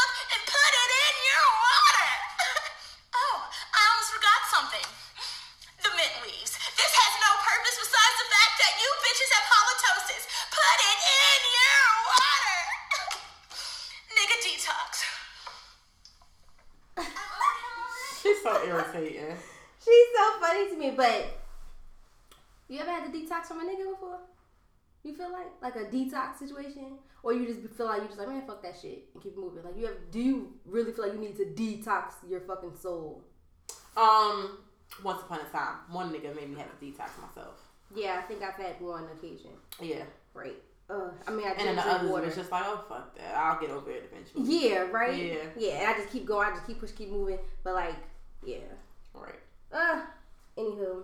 but 21.02 21.40
you 22.68 22.80
ever 22.80 22.92
had 22.92 23.12
to 23.12 23.18
detox 23.18 23.46
from 23.46 23.60
a 23.60 23.64
nigga 23.64 23.90
before? 23.92 24.20
You 25.04 25.16
feel 25.16 25.32
like 25.32 25.48
like 25.62 25.76
a 25.76 25.86
detox 25.90 26.38
situation, 26.38 27.00
or 27.24 27.34
you 27.34 27.48
just 27.48 27.74
feel 27.76 27.88
like 27.88 28.02
you 28.02 28.08
just 28.08 28.20
like 28.20 28.28
man, 28.28 28.44
fuck 28.46 28.62
that 28.62 28.76
shit 28.80 29.06
and 29.14 29.24
keep 29.24 29.36
moving. 29.36 29.64
Like 29.64 29.78
you 29.78 29.88
have, 29.88 29.96
do 30.12 30.20
you 30.20 30.54
really 30.66 30.92
feel 30.92 31.06
like 31.06 31.14
you 31.14 31.20
need 31.20 31.38
to 31.38 31.46
detox 31.46 32.14
your 32.30 32.42
fucking 32.42 32.76
soul? 32.80 33.24
Um, 33.98 34.60
once 35.04 35.22
upon 35.22 35.40
a 35.40 35.50
time, 35.52 35.78
one 35.90 36.14
nigga 36.14 36.36
made 36.36 36.50
me 36.50 36.58
have 36.58 36.80
to 36.80 36.86
detox 36.86 37.10
myself. 37.20 37.60
Yeah, 37.96 38.20
I 38.20 38.22
think 38.22 38.44
I've 38.44 38.54
had 38.54 38.80
one 38.80 39.06
occasion. 39.18 39.52
Yeah, 39.82 40.04
Right. 40.34 40.56
Uh, 40.90 41.10
I 41.26 41.32
mean, 41.32 41.48
I 41.48 41.52
and 41.52 41.68
then 41.68 41.76
the 41.78 41.88
others 41.88 42.12
water. 42.12 42.26
was 42.26 42.36
just 42.36 42.52
like, 42.52 42.64
oh 42.66 42.84
fuck 42.90 43.18
that, 43.18 43.34
I'll 43.36 43.60
get 43.60 43.70
over 43.70 43.90
it 43.90 44.12
eventually. 44.12 44.70
yeah, 44.70 44.80
right. 44.92 45.16
Yeah. 45.16 45.36
yeah. 45.58 45.72
And 45.80 45.88
I 45.88 45.94
just 45.98 46.10
keep 46.12 46.26
going. 46.26 46.48
I 46.48 46.52
just 46.52 46.68
keep 46.68 46.80
push, 46.80 46.92
keep 46.92 47.10
moving. 47.10 47.40
But 47.64 47.74
like, 47.76 47.96
yeah. 48.46 48.58
Right. 49.14 49.40
Uh, 49.72 50.02
anywho. 50.62 51.04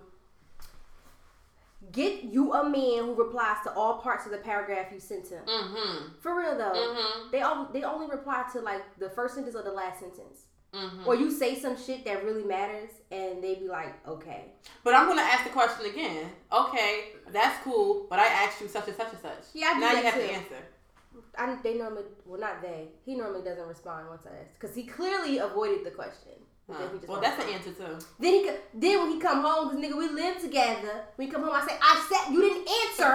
Get 1.92 2.24
you 2.24 2.52
a 2.54 2.64
man 2.68 3.04
who 3.06 3.14
replies 3.14 3.58
to 3.64 3.72
all 3.72 3.98
parts 3.98 4.26
of 4.26 4.32
the 4.32 4.38
paragraph 4.38 4.88
you 4.92 4.98
sent 4.98 5.28
him. 5.28 5.44
Mm-hmm. 5.46 6.06
For 6.20 6.36
real 6.36 6.58
though, 6.58 6.74
Mhm. 6.74 7.30
they 7.30 7.40
all 7.42 7.66
they 7.72 7.84
only 7.84 8.06
reply 8.08 8.44
to 8.52 8.60
like 8.60 8.82
the 8.98 9.08
first 9.08 9.34
sentence 9.36 9.54
or 9.54 9.62
the 9.62 9.70
last 9.72 10.00
sentence, 10.00 10.38
Mm-hmm. 10.74 11.06
or 11.06 11.14
you 11.14 11.30
say 11.30 11.54
some 11.58 11.76
shit 11.78 12.04
that 12.04 12.24
really 12.24 12.42
matters, 12.44 12.90
and 13.12 13.42
they 13.42 13.54
be 13.54 13.68
like, 13.68 13.94
okay, 14.06 14.52
But 14.84 14.94
I'm 14.94 15.06
gonna 15.06 15.22
ask 15.22 15.44
the 15.44 15.50
question 15.50 15.86
again. 15.86 16.28
Okay, 16.52 17.12
that's 17.30 17.62
cool, 17.62 18.06
but 18.10 18.18
I 18.18 18.26
asked 18.26 18.60
you 18.60 18.68
such 18.68 18.88
and 18.88 18.96
such 18.96 19.12
and 19.12 19.22
such. 19.22 19.44
Yeah, 19.54 19.68
I 19.70 19.74
do 19.74 19.80
now 19.80 19.92
you 19.92 20.02
have 20.02 20.14
too. 20.14 20.20
to 20.20 20.32
answer. 20.32 20.62
I 21.36 21.54
they 21.62 21.74
normally 21.74 22.04
well 22.26 22.40
not 22.40 22.60
they 22.60 22.88
he 23.04 23.14
normally 23.14 23.42
doesn't 23.44 23.66
respond 23.68 24.08
once 24.08 24.26
I 24.26 24.42
ask 24.42 24.52
because 24.58 24.74
he 24.74 24.82
clearly 24.84 25.38
avoided 25.38 25.84
the 25.84 25.92
question. 25.92 26.32
But 26.68 26.78
then 26.78 26.88
he 26.92 26.96
just 26.98 27.08
well, 27.08 27.20
that's 27.20 27.42
the 27.42 27.50
answer 27.50 27.72
too. 27.72 27.98
Then 28.18 28.34
he 28.34 28.50
then 28.74 29.00
when 29.00 29.12
he 29.12 29.18
come 29.18 29.42
home, 29.42 29.70
cause 29.70 29.78
nigga 29.78 29.96
we 29.96 30.08
live 30.08 30.38
together. 30.38 31.04
When 31.16 31.26
he 31.26 31.32
come 31.32 31.42
home, 31.42 31.54
I 31.54 31.66
say 31.66 31.78
I 31.80 32.06
said 32.08 32.32
you 32.32 32.42
didn't 32.42 32.68
answer. 32.68 33.12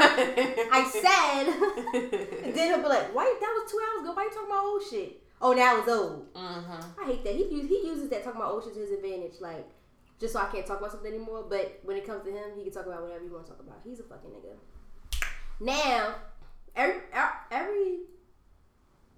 I 0.72 0.82
said. 0.90 2.44
and 2.46 2.54
then 2.56 2.68
he'll 2.74 2.82
be 2.82 2.90
like, 2.90 3.14
"Why? 3.14 3.26
That 3.40 3.54
was 3.54 3.72
two 3.72 3.80
hours 3.80 4.04
ago. 4.04 4.14
Why 4.14 4.24
you 4.24 4.30
talking 4.32 4.48
about 4.52 4.66
old 4.66 4.84
shit? 4.90 5.22
Oh, 5.40 5.54
now 5.54 5.78
it's 5.80 5.90
old. 5.90 6.34
mm-hmm. 6.34 7.02
I 7.02 7.06
hate 7.06 7.24
that. 7.26 7.36
He 7.36 7.44
he 7.44 7.88
uses 7.88 8.10
that 8.10 8.24
talking 8.24 8.42
about 8.42 8.54
old 8.54 8.64
shit 8.64 8.74
to 8.74 8.80
his 8.80 8.92
advantage, 8.92 9.40
like 9.40 9.68
just 10.20 10.34
so 10.34 10.40
I 10.40 10.46
can't 10.46 10.66
talk 10.66 10.80
about 10.80 10.92
something 10.92 11.14
anymore. 11.14 11.46
But 11.48 11.80
when 11.84 11.98
it 11.98 12.08
comes 12.08 12.24
to 12.24 12.32
him, 12.32 12.56
he 12.56 12.64
can 12.64 12.74
talk 12.74 12.88
about 12.88 13.04
whatever 13.04 13.24
he 13.24 13.30
want 13.30 13.46
to 13.46 13.52
talk 13.52 13.60
about. 13.60 13.82
He's 13.84 14.00
a 14.00 14.04
fucking 14.04 14.32
nigga. 14.32 14.56
Now, 15.60 16.16
every 16.76 17.02
every 17.52 18.00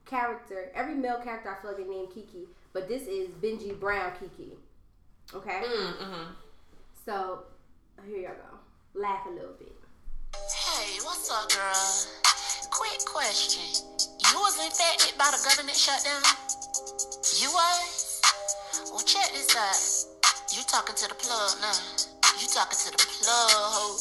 character, 0.06 0.72
every 0.76 0.96
male 0.96 1.22
character, 1.24 1.56
I 1.56 1.62
feel 1.62 1.72
like 1.72 1.80
they 1.80 1.90
named 1.90 2.10
Kiki, 2.14 2.48
but 2.76 2.90
this 2.92 3.08
is 3.08 3.30
Benji 3.42 3.72
Brown 3.80 4.12
Kiki. 4.20 4.52
Okay, 5.34 5.64
Mm-hmm. 5.64 6.36
so 7.08 7.44
here 8.06 8.20
y'all 8.28 8.36
go. 8.36 9.00
Laugh 9.00 9.26
a 9.26 9.30
little 9.32 9.56
bit. 9.58 9.72
Hey, 10.36 11.00
what's 11.08 11.32
up, 11.32 11.48
girl? 11.56 11.88
Quick 12.70 13.00
question. 13.08 13.64
You 13.96 14.36
was 14.44 14.60
infected 14.60 15.18
by 15.18 15.32
the 15.32 15.40
government 15.48 15.78
shutdown? 15.80 16.20
You 17.40 17.48
was? 17.56 18.22
Well, 18.92 19.02
check 19.08 19.32
this 19.32 19.56
out. 19.56 19.80
You 20.52 20.62
talking 20.68 20.96
to 21.00 21.08
the 21.08 21.16
plug 21.16 21.56
now. 21.64 21.80
You 22.38 22.48
talking 22.52 22.76
to 22.78 22.90
the 22.92 23.00
plug, 23.00 23.50
ho. 23.72 23.96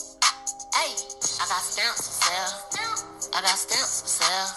Hey, 0.74 0.92
I 1.38 1.44
got 1.46 1.62
stamps 1.62 2.02
for 2.10 2.14
sale. 2.26 2.52
I 3.32 3.40
got 3.40 3.54
stamps 3.54 4.02
for 4.02 4.10
sale. 4.18 4.50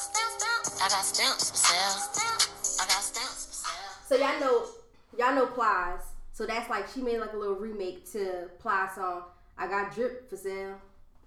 I 0.81 0.89
got 0.89 1.05
stamps 1.05 1.51
for 1.53 1.57
sale. 1.61 1.95
I 2.81 2.85
got 2.89 3.01
stamps 3.05 3.45
for 3.45 3.46
sale. 3.46 3.46
So 4.07 4.15
y'all 4.15 4.39
know, 4.39 4.65
y'all 5.17 5.35
know 5.35 5.47
Plies. 5.47 5.99
So 6.31 6.45
that's 6.45 6.69
like 6.69 6.87
she 6.87 7.01
made 7.01 7.19
like 7.19 7.33
a 7.33 7.37
little 7.37 7.55
remake 7.55 8.09
to 8.13 8.49
Plies 8.57 8.95
song. 8.95 9.23
I 9.57 9.67
got 9.67 9.93
drip 9.93 10.29
for 10.29 10.37
sale. 10.37 10.75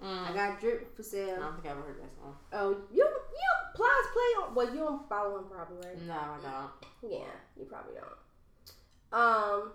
I 0.02 0.32
got 0.32 0.58
drip 0.60 0.96
for 0.96 1.02
sale. 1.02 1.36
I 1.36 1.40
don't 1.40 1.54
think 1.56 1.66
I've 1.66 1.72
ever 1.72 1.82
heard 1.82 1.96
that 2.00 2.16
song. 2.18 2.34
Oh, 2.54 2.76
you 2.90 3.04
you 3.04 3.50
Plies 3.74 4.06
play 4.12 4.42
on? 4.42 4.54
Well, 4.54 4.70
you 4.72 4.80
don't 4.80 5.06
follow 5.10 5.38
him 5.38 5.44
probably, 5.50 5.76
right? 5.86 6.06
No, 6.06 6.14
I 6.14 6.38
don't. 6.42 7.12
Yeah, 7.12 7.26
you 7.58 7.66
probably 7.66 7.94
don't. 7.94 9.20
Um, 9.20 9.72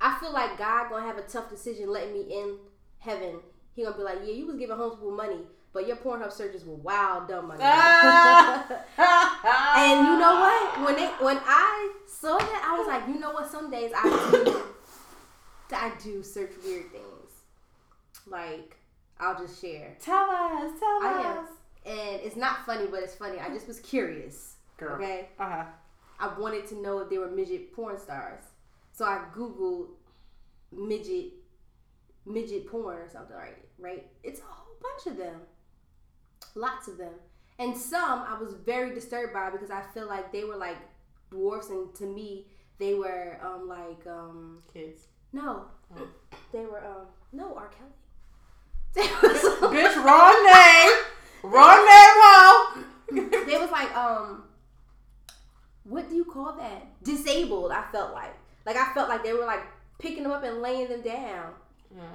I 0.00 0.18
feel 0.20 0.32
like 0.32 0.58
God 0.58 0.90
gonna 0.90 1.06
have 1.06 1.16
a 1.16 1.22
tough 1.22 1.48
decision 1.48 1.90
letting 1.90 2.12
me 2.12 2.20
in 2.22 2.56
heaven. 2.98 3.36
He 3.74 3.84
gonna 3.84 3.96
be 3.96 4.02
like, 4.02 4.18
yeah, 4.22 4.34
you 4.34 4.46
was 4.46 4.56
giving 4.56 4.76
homeschool 4.76 5.16
money, 5.16 5.46
but 5.72 5.86
your 5.86 5.96
Pornhub 5.96 6.32
searches 6.32 6.64
were 6.64 6.74
wild 6.74 7.28
dumb 7.28 7.48
money. 7.48 7.62
and 7.62 7.70
you 10.06 10.18
know 10.18 10.34
what? 10.40 10.80
When 10.84 10.98
it 10.98 11.10
when 11.20 11.38
I 11.44 11.92
saw 12.06 12.36
that, 12.38 12.62
I 12.64 12.78
was 12.78 12.86
like, 12.86 13.08
you 13.08 13.18
know 13.20 13.32
what? 13.32 13.50
Some 13.50 13.70
days 13.70 13.92
I 13.96 14.02
do 14.44 14.62
I 15.74 15.92
do 16.02 16.22
search 16.22 16.52
weird 16.64 16.90
things. 16.92 17.30
Like 18.26 18.76
I'll 19.18 19.38
just 19.38 19.60
share. 19.60 19.96
Tell 20.00 20.30
us, 20.30 20.78
tell 20.78 21.02
I 21.02 21.22
am. 21.24 21.44
us. 21.44 21.50
And 21.84 22.20
it's 22.22 22.36
not 22.36 22.64
funny, 22.64 22.86
but 22.86 23.02
it's 23.02 23.14
funny. 23.14 23.38
I 23.38 23.48
just 23.48 23.66
was 23.66 23.80
curious. 23.80 24.54
Girl. 24.76 24.94
Okay. 24.96 25.28
Uh-huh. 25.38 25.64
I 26.20 26.38
wanted 26.38 26.66
to 26.68 26.80
know 26.80 26.98
if 27.00 27.10
they 27.10 27.18
were 27.18 27.30
midget 27.30 27.74
porn 27.74 27.98
stars. 27.98 28.42
So 28.92 29.04
I 29.04 29.22
googled 29.34 29.88
midget 30.70 31.32
midget 32.26 32.68
porn 32.68 32.98
or 32.98 33.08
something, 33.08 33.36
right? 33.36 33.56
Right? 33.78 34.06
It's 34.22 34.40
a 34.40 34.44
whole 34.44 34.76
bunch 34.80 35.06
of 35.06 35.16
them. 35.16 35.40
Lots 36.54 36.88
of 36.88 36.98
them. 36.98 37.12
And 37.58 37.76
some 37.76 38.24
I 38.26 38.36
was 38.40 38.54
very 38.54 38.94
disturbed 38.94 39.32
by 39.32 39.50
because 39.50 39.70
I 39.70 39.82
feel 39.94 40.06
like 40.06 40.32
they 40.32 40.44
were 40.44 40.56
like 40.56 40.78
dwarfs 41.30 41.70
and 41.70 41.94
to 41.94 42.04
me 42.04 42.46
they 42.78 42.94
were 42.94 43.38
um 43.42 43.68
like 43.68 44.06
um 44.06 44.62
Kids. 44.72 45.02
no. 45.32 45.66
Oh. 45.96 46.08
They 46.52 46.64
were 46.66 46.84
um 46.84 47.06
no 47.32 47.54
R. 47.54 47.68
Kelly. 47.68 47.90
Bitch, 49.72 50.04
wrong 50.04 50.44
name. 50.44 50.90
Wrong 51.44 51.76
name, 51.76 52.16
ho. 52.22 52.82
they 53.46 53.58
was 53.58 53.70
like 53.70 53.94
um 53.96 54.44
what 55.84 56.08
do 56.08 56.14
you 56.14 56.24
call 56.24 56.56
that 56.56 56.86
disabled 57.02 57.72
i 57.72 57.82
felt 57.90 58.12
like 58.14 58.34
like 58.64 58.76
i 58.76 58.92
felt 58.94 59.08
like 59.08 59.22
they 59.22 59.32
were 59.32 59.44
like 59.44 59.64
picking 59.98 60.22
them 60.22 60.32
up 60.32 60.44
and 60.44 60.62
laying 60.62 60.88
them 60.88 61.02
down 61.02 61.50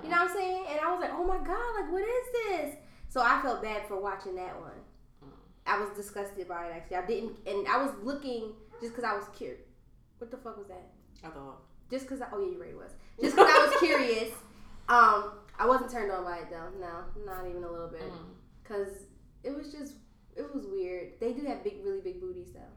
you 0.03 0.09
know 0.09 0.17
what 0.17 0.29
i'm 0.29 0.35
saying 0.35 0.65
and 0.69 0.79
i 0.79 0.91
was 0.91 0.99
like 0.99 1.11
oh 1.13 1.23
my 1.23 1.37
god 1.37 1.75
like 1.79 1.91
what 1.91 2.01
is 2.01 2.27
this 2.33 2.75
so 3.17 3.23
i 3.23 3.41
felt 3.41 3.63
bad 3.63 3.87
for 3.87 3.99
watching 3.99 4.35
that 4.35 4.59
one 4.59 4.71
i 5.65 5.79
was 5.79 5.89
disgusted 5.95 6.47
by 6.47 6.67
it 6.67 6.71
actually 6.75 6.97
i 6.97 7.05
didn't 7.05 7.35
and 7.47 7.67
i 7.67 7.77
was 7.83 7.91
looking 8.03 8.51
just 8.79 8.93
because 8.95 9.03
i 9.03 9.15
was 9.15 9.25
curious 9.35 9.61
what 10.19 10.29
the 10.29 10.37
fuck 10.37 10.55
was 10.57 10.67
that 10.67 10.89
I 11.23 11.29
thought. 11.29 11.61
just 11.89 12.05
because 12.07 12.21
oh 12.31 12.39
yeah 12.39 12.51
you're 12.51 12.61
right 12.61 12.69
it 12.69 12.77
was 12.77 12.91
just 13.19 13.35
because 13.35 13.49
i 13.49 13.65
was 13.67 13.75
curious 13.87 14.31
um 14.89 15.31
i 15.57 15.65
wasn't 15.65 15.89
turned 15.91 16.11
on 16.11 16.23
by 16.25 16.37
it 16.37 16.49
though 16.51 16.69
no 16.79 17.25
not 17.25 17.47
even 17.49 17.63
a 17.63 17.71
little 17.71 17.87
bit 17.89 18.01
Mm. 18.01 18.27
because 18.63 18.89
it 19.43 19.55
was 19.55 19.71
just 19.71 19.93
it 20.35 20.45
was 20.53 20.65
weird 20.67 21.13
they 21.19 21.33
do 21.33 21.43
have 21.47 21.63
big 21.63 21.77
really 21.83 22.01
big 22.01 22.21
booties 22.21 22.51
though 22.53 22.73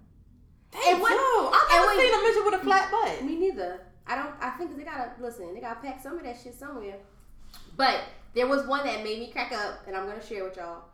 They 0.72 0.92
And 0.92 1.00
what- 1.02 1.10
do. 1.10 1.50
I've 1.52 1.70
never 1.86 2.00
seen 2.00 2.14
a 2.14 2.22
midget 2.22 2.44
with 2.46 2.54
a 2.54 2.64
flat 2.64 2.90
butt. 2.92 3.24
Me 3.24 3.36
neither. 3.36 3.80
I 4.06 4.14
don't. 4.16 4.34
I 4.40 4.50
think 4.56 4.76
they 4.76 4.84
gotta 4.84 5.10
listen. 5.20 5.52
They 5.54 5.60
gotta 5.60 5.80
pack 5.80 6.00
some 6.00 6.16
of 6.16 6.22
that 6.24 6.36
shit 6.42 6.54
somewhere. 6.54 6.98
But 7.76 8.02
there 8.34 8.46
was 8.46 8.66
one 8.66 8.84
that 8.86 9.02
made 9.02 9.18
me 9.18 9.30
crack 9.32 9.52
up, 9.52 9.86
and 9.86 9.96
I'm 9.96 10.06
gonna 10.06 10.24
share 10.24 10.44
with 10.44 10.56
y'all. 10.56 10.84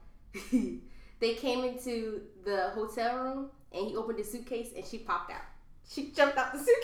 they 1.21 1.35
came 1.35 1.65
into 1.65 2.23
the 2.45 2.71
hotel 2.71 3.19
room, 3.19 3.51
and 3.73 3.87
he 3.87 3.97
opened 3.97 4.19
his 4.19 4.31
suitcase, 4.31 4.71
and 4.75 4.85
she 4.85 4.99
popped 4.99 5.31
out. 5.31 5.43
She 5.89 6.11
jumped 6.11 6.37
out 6.39 6.53
the 6.53 6.59
suitcase. 6.59 6.75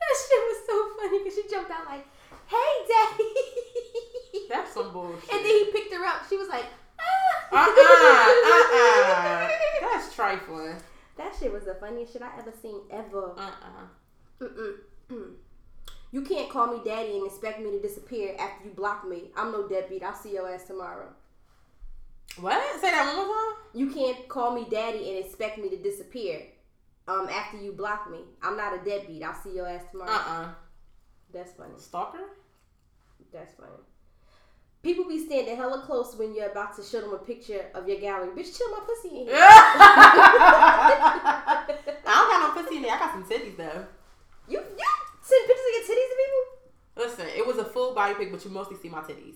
that 0.00 0.14
shit 0.28 0.40
was 0.40 0.66
so 0.66 0.88
funny 0.96 1.18
because 1.18 1.34
she 1.34 1.48
jumped 1.50 1.70
out 1.70 1.86
like, 1.86 2.06
"Hey, 2.46 2.86
daddy." 2.88 3.34
That's 4.48 4.72
some 4.72 4.92
bullshit. 4.92 5.30
And 5.32 5.44
then 5.44 5.52
he 5.52 5.70
picked 5.70 5.92
her 5.92 6.04
up. 6.04 6.22
She 6.28 6.36
was 6.36 6.48
like, 6.48 6.64
Uh 6.98 7.56
uh 7.56 7.66
uh 7.66 7.68
uh. 8.74 9.48
That's 9.80 10.14
trifling. 10.14 10.76
That 11.18 11.34
shit 11.38 11.52
was 11.52 11.64
the 11.64 11.74
funniest 11.74 12.12
shit 12.12 12.22
I 12.22 12.30
ever 12.38 12.52
seen 12.62 12.80
ever. 12.90 13.34
Uh-uh. 13.36 14.44
Mm-mm. 14.44 14.74
You 16.10 16.22
can't 16.22 16.48
call 16.48 16.68
me 16.68 16.80
daddy 16.82 17.18
and 17.18 17.26
expect 17.26 17.60
me 17.60 17.70
to 17.70 17.82
disappear 17.82 18.34
after 18.38 18.64
you 18.64 18.70
block 18.70 19.06
me. 19.06 19.24
I'm 19.36 19.52
no 19.52 19.68
deadbeat. 19.68 20.02
I'll 20.02 20.14
see 20.14 20.32
your 20.32 20.48
ass 20.48 20.64
tomorrow. 20.64 21.08
What? 22.40 22.62
Say 22.80 22.90
that 22.90 23.14
one 23.14 23.26
more 23.26 23.26
time. 23.26 23.56
You 23.74 23.90
can't 23.90 24.26
call 24.26 24.54
me 24.54 24.66
daddy 24.70 25.10
and 25.10 25.22
expect 25.22 25.58
me 25.58 25.68
to 25.68 25.76
disappear 25.76 26.46
um, 27.06 27.28
after 27.30 27.58
you 27.58 27.72
block 27.72 28.10
me. 28.10 28.20
I'm 28.42 28.56
not 28.56 28.74
a 28.74 28.82
deadbeat. 28.82 29.22
I'll 29.22 29.34
see 29.34 29.54
your 29.54 29.68
ass 29.68 29.82
tomorrow. 29.90 30.10
Uh-uh. 30.10 30.48
That's 31.32 31.52
funny. 31.52 31.74
Stalker? 31.76 32.24
That's 33.30 33.52
funny. 33.54 33.82
People 34.82 35.06
be 35.08 35.18
standing 35.18 35.56
hella 35.56 35.82
close 35.82 36.14
when 36.16 36.34
you're 36.34 36.50
about 36.50 36.74
to 36.76 36.82
show 36.82 37.00
them 37.00 37.12
a 37.12 37.18
picture 37.18 37.66
of 37.74 37.88
your 37.88 37.98
gallery. 38.00 38.28
Bitch, 38.28 38.56
chill 38.56 38.70
my 38.70 38.80
pussy 38.86 39.08
in 39.08 39.26
here. 39.26 39.34
I 39.34 41.64
don't 42.06 42.06
got 42.06 42.56
no 42.56 42.62
pussy 42.62 42.76
in 42.76 42.82
there. 42.82 42.94
I 42.94 42.98
got 42.98 43.12
some 43.12 43.24
titties 43.24 43.56
though. 43.56 43.84
You 44.48 44.58
you 44.58 44.86
send 45.20 45.46
pictures 45.46 45.66
of 45.66 45.72
your 45.74 45.84
titties 45.84 46.08
to 46.08 46.16
people? 46.22 46.44
Listen, 46.96 47.26
it 47.36 47.44
was 47.46 47.58
a 47.58 47.64
full 47.64 47.94
body 47.94 48.14
pic, 48.14 48.30
but 48.30 48.44
you 48.44 48.50
mostly 48.50 48.76
see 48.76 48.88
my 48.88 49.00
titties. 49.00 49.34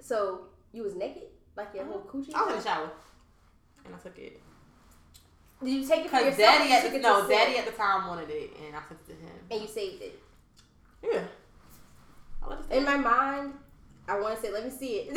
So 0.00 0.46
you 0.72 0.82
was 0.82 0.94
naked? 0.94 1.24
Like 1.56 1.74
your 1.74 1.86
whole 1.86 2.02
coochie? 2.02 2.34
I 2.34 2.42
was 2.42 2.50
in 2.52 2.58
the 2.58 2.64
shower. 2.64 2.90
And 3.86 3.94
I 3.94 3.98
took 3.98 4.18
it. 4.18 4.40
Did 5.62 5.70
you 5.70 5.86
take 5.86 6.04
it 6.04 6.10
for 6.10 6.16
yourself? 6.16 6.36
daddy 6.36 6.72
at 6.72 6.82
the 6.82 6.88
took 6.88 6.98
it 6.98 7.02
to 7.02 7.08
no, 7.08 7.28
daddy 7.28 7.56
at 7.56 7.64
the 7.64 7.72
time 7.72 8.08
wanted 8.08 8.28
it 8.28 8.50
and 8.66 8.76
I 8.76 8.80
took 8.80 8.98
it 9.00 9.06
to 9.06 9.12
him. 9.12 9.30
And 9.50 9.62
you 9.62 9.68
saved 9.68 10.02
it. 10.02 10.20
Yeah. 11.02 11.22
I 12.44 12.48
let 12.48 12.58
it 12.60 12.76
In 12.76 12.84
my 12.84 12.96
mind, 12.96 13.54
I 14.08 14.20
want 14.20 14.36
to 14.36 14.42
say, 14.42 14.52
let 14.52 14.64
me 14.64 14.70
see 14.70 14.96
it. 14.96 15.16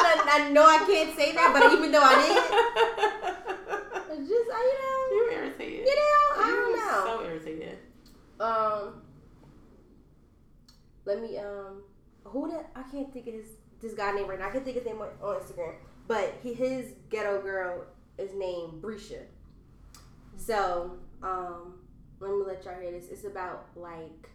I, 0.00 0.44
I 0.46 0.50
know 0.50 0.64
I 0.64 0.78
can't 0.86 1.16
say 1.16 1.32
that, 1.32 1.52
but 1.52 1.72
even 1.72 1.90
though 1.92 2.02
I 2.02 2.14
did, 2.14 2.36
it's 4.18 4.28
just, 4.28 4.50
I, 4.52 4.62
you 4.64 4.78
know, 4.78 5.32
You're 5.32 5.32
irritated. 5.44 5.86
you 5.86 5.96
know, 5.96 6.24
I 6.36 6.48
don't 6.50 6.76
know. 6.76 7.04
So 7.06 7.24
irritated. 7.24 7.78
Um, 8.40 9.02
let 11.04 11.20
me 11.20 11.38
um, 11.38 11.82
who 12.24 12.50
that 12.50 12.70
I 12.76 12.82
can't 12.90 13.12
think 13.12 13.26
of 13.26 13.34
his 13.34 13.46
this 13.80 13.94
guy 13.94 14.12
name 14.12 14.28
right 14.28 14.38
now. 14.38 14.48
I 14.48 14.50
can't 14.50 14.64
think 14.64 14.76
of 14.76 14.84
his 14.84 14.92
name 14.92 15.00
on, 15.02 15.08
on 15.22 15.40
Instagram, 15.40 15.74
but 16.06 16.34
he, 16.42 16.52
his 16.52 16.92
ghetto 17.10 17.40
girl 17.42 17.84
is 18.18 18.34
named 18.34 18.82
Brisha. 18.82 19.22
So 20.36 20.98
um, 21.22 21.74
let 22.20 22.30
me 22.30 22.36
let 22.46 22.64
y'all 22.64 22.80
hear 22.80 22.90
this. 22.92 23.08
It's 23.08 23.24
about 23.24 23.66
like, 23.76 24.28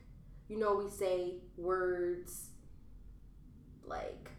you 0.48 0.58
know, 0.58 0.76
we 0.76 0.90
say 0.90 1.36
words 1.58 2.50
like 3.86 4.30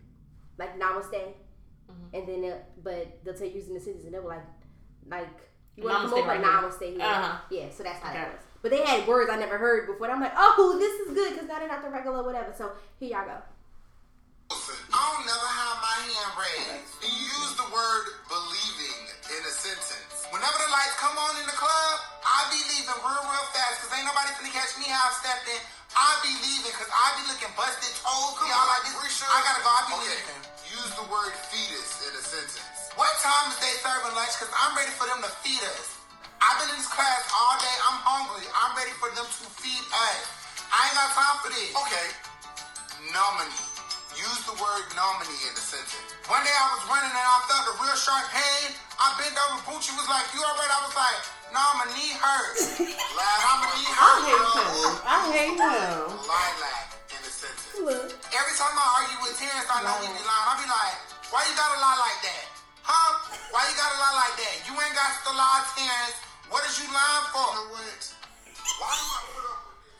like 0.58 0.78
namaste, 0.78 1.34
Mhm. 1.90 2.08
and 2.14 2.28
then 2.28 2.44
it, 2.44 2.64
but 2.82 3.22
they'll 3.24 3.34
tell 3.34 3.46
you 3.46 3.54
using 3.54 3.74
the 3.74 3.80
sentence, 3.80 4.04
and 4.04 4.14
they'll 4.14 4.22
be 4.22 4.28
like 4.28 4.44
like. 5.08 5.50
You 5.76 5.82
want 5.82 6.02
to 6.02 6.06
Namaste 6.06 6.10
come 6.10 6.18
over? 6.20 6.28
right 6.28 6.38
here. 6.38 6.46
namaste 6.46 6.92
here. 6.94 7.02
Uh-huh. 7.02 7.38
Yeah, 7.50 7.68
so 7.70 7.82
that's 7.82 7.98
how 7.98 8.10
Okay. 8.10 8.18
that 8.20 8.32
was. 8.32 8.40
But 8.62 8.70
they 8.70 8.84
had 8.86 9.08
words 9.08 9.28
I 9.28 9.34
never 9.34 9.58
heard 9.58 9.88
before. 9.88 10.06
And 10.06 10.14
I'm 10.14 10.20
like, 10.22 10.32
oh, 10.38 10.76
this 10.78 10.94
is 11.02 11.12
good 11.14 11.32
because 11.34 11.48
now 11.48 11.58
they're 11.58 11.66
not 11.66 11.82
the 11.82 11.90
regular 11.90 12.22
whatever. 12.22 12.54
So 12.56 12.70
here 13.00 13.10
y'all 13.10 13.26
go. 13.26 13.42
I 14.52 15.00
don't 15.02 15.26
never 15.26 15.50
have 15.50 15.76
my 15.82 15.98
hand 15.98 16.32
raised. 16.38 16.94
You 17.02 17.10
use 17.26 17.56
the 17.58 17.66
word 17.74 18.04
believing 18.30 19.02
in 19.34 19.42
a 19.42 19.50
sentence. 19.50 20.13
Whenever 20.34 20.58
the 20.58 20.66
lights 20.74 20.98
come 20.98 21.14
on 21.14 21.38
in 21.38 21.46
the 21.46 21.54
club, 21.54 21.94
I 22.26 22.50
be 22.50 22.58
leaving 22.66 22.90
real, 23.06 23.22
real 23.22 23.46
fast 23.54 23.78
because 23.78 23.94
ain't 23.94 24.02
nobody 24.02 24.34
finna 24.34 24.50
catch 24.50 24.74
me 24.82 24.90
how 24.90 25.06
I 25.06 25.14
stepped 25.22 25.46
in. 25.46 25.62
I 25.94 26.10
be 26.26 26.34
leaving 26.42 26.74
because 26.74 26.90
I 26.90 27.06
be 27.22 27.30
looking 27.30 27.54
busted 27.54 27.94
oh, 28.02 28.34
toes. 28.34 28.50
Y'all 28.50 28.66
like 28.66 28.82
this? 28.82 29.22
I 29.22 29.38
gotta 29.46 29.62
go. 29.62 29.70
I 29.70 29.82
be 29.94 30.10
leaving. 30.10 30.42
Use 30.74 30.90
the 30.98 31.06
word 31.06 31.30
fetus 31.54 32.02
in 32.02 32.18
a 32.18 32.22
sentence. 32.26 32.66
What 32.98 33.14
time 33.22 33.46
is 33.54 33.62
they 33.62 33.78
serving 33.78 34.10
lunch? 34.18 34.34
Because 34.34 34.50
I'm 34.58 34.74
ready 34.74 34.90
for 34.98 35.06
them 35.06 35.22
to 35.22 35.30
feed 35.46 35.62
us. 35.78 36.02
I've 36.42 36.58
been 36.58 36.66
in 36.66 36.82
this 36.82 36.90
class 36.90 37.30
all 37.30 37.54
day. 37.62 37.76
I'm 37.86 38.02
hungry. 38.02 38.42
I'm 38.58 38.74
ready 38.74 38.90
for 38.98 39.14
them 39.14 39.30
to 39.30 39.46
feed 39.62 39.86
us. 39.86 40.18
I 40.66 40.90
ain't 40.90 40.98
got 40.98 41.14
time 41.14 41.36
for 41.46 41.50
this. 41.54 41.70
Okay. 41.78 42.06
Nominee. 43.14 43.73
Use 44.14 44.40
the 44.46 44.54
word 44.62 44.86
nominee 44.94 45.42
in 45.50 45.54
the 45.58 45.64
sentence. 45.64 46.14
One 46.30 46.40
day 46.46 46.54
I 46.54 46.66
was 46.78 46.82
running 46.86 47.10
and 47.10 47.26
I 47.26 47.38
felt 47.50 47.66
a 47.66 47.74
real 47.82 47.98
sharp 47.98 48.30
pain. 48.30 48.70
I 48.96 49.10
bent 49.18 49.34
over. 49.34 49.58
Gucci 49.66 49.90
was 49.98 50.06
like, 50.06 50.24
"You 50.30 50.40
alright?" 50.40 50.70
I 50.70 50.80
was 50.86 50.94
like, 50.94 51.18
"Nah, 51.50 51.82
my 51.82 51.86
knee 51.92 52.14
hurts." 52.14 52.78
Nah, 52.78 53.58
my 53.58 53.74
knee 53.74 53.90
I 53.90 54.14
hate 54.22 54.38
bro. 54.38 54.62
him. 54.62 54.92
I 55.02 55.18
hate 55.34 55.58
him. 55.58 55.98
Lilac 56.30 56.86
in 57.10 57.20
the 57.26 57.32
sentence. 57.32 57.74
Look. 57.74 58.06
Every 58.30 58.54
time 58.54 58.74
I 58.78 58.86
argue 59.02 59.18
with 59.26 59.34
Terrence, 59.34 59.66
I 59.66 59.82
know 59.82 59.98
he 59.98 60.06
be 60.06 60.22
lying. 60.22 60.46
I 60.46 60.54
be 60.62 60.68
like, 60.70 60.96
"Why 61.34 61.42
you 61.50 61.54
gotta 61.58 61.78
lie 61.82 61.98
like 61.98 62.18
that? 62.22 62.44
Huh? 62.86 63.10
Why 63.50 63.66
you 63.66 63.74
gotta 63.74 63.98
lie 63.98 64.14
like 64.14 64.36
that? 64.38 64.56
You 64.70 64.72
ain't 64.78 64.94
got 64.94 65.10
to 65.26 65.32
lie, 65.34 65.62
Terrence. 65.74 66.16
What 66.54 66.62
is 66.70 66.78
you 66.78 66.86
lying 66.86 67.26
for?" 67.34 67.50
You 67.50 67.66
know 67.66 67.82
what? 67.82 68.02
Why 68.78 68.90
do 68.94 69.04
I 69.10 69.20
put 69.26 69.42
up 69.42 69.42
with 69.42 69.50
this? 69.50 69.53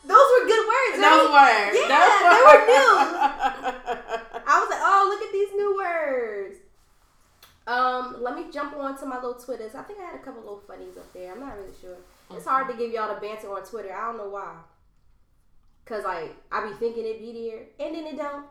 Those 0.07 0.29
were 0.39 0.47
good 0.47 0.67
words, 0.69 0.97
Those 1.01 1.29
right? 1.33 1.73
words. 1.73 1.79
Yeah, 1.81 1.89
Those 1.89 2.21
they 2.31 2.43
were 2.45 2.63
new. 2.69 2.91
I 4.47 4.61
was 4.61 4.69
like, 4.71 4.83
oh, 4.83 5.07
look 5.09 5.23
at 5.27 5.33
these 5.33 5.53
new 5.57 5.77
words. 5.77 6.57
Um, 7.67 8.17
let 8.23 8.37
me 8.37 8.53
jump 8.53 8.77
on 8.77 8.99
to 8.99 9.07
my 9.07 9.17
little 9.17 9.35
Twitters. 9.35 9.75
I 9.75 9.83
think 9.83 9.99
I 10.01 10.05
had 10.05 10.15
a 10.17 10.19
couple 10.19 10.43
little 10.43 10.63
funnies 10.67 10.97
up 10.99 11.11
there. 11.15 11.33
I'm 11.33 11.41
not 11.41 11.57
really 11.57 11.73
sure. 11.81 11.97
It's 12.31 12.47
hard 12.47 12.69
to 12.69 12.75
give 12.77 12.93
y'all 12.93 13.15
the 13.15 13.21
banter 13.21 13.51
on 13.53 13.65
Twitter. 13.65 13.95
I 13.95 14.07
don't 14.07 14.19
know 14.19 14.29
why. 14.29 14.55
Cause 15.87 16.05
like 16.05 16.35
I 16.51 16.67
be 16.67 16.75
thinking 16.77 17.05
it 17.05 17.21
be 17.21 17.51
there, 17.51 17.87
and 17.87 17.95
then 17.95 18.07
it 18.07 18.17
don't. 18.17 18.47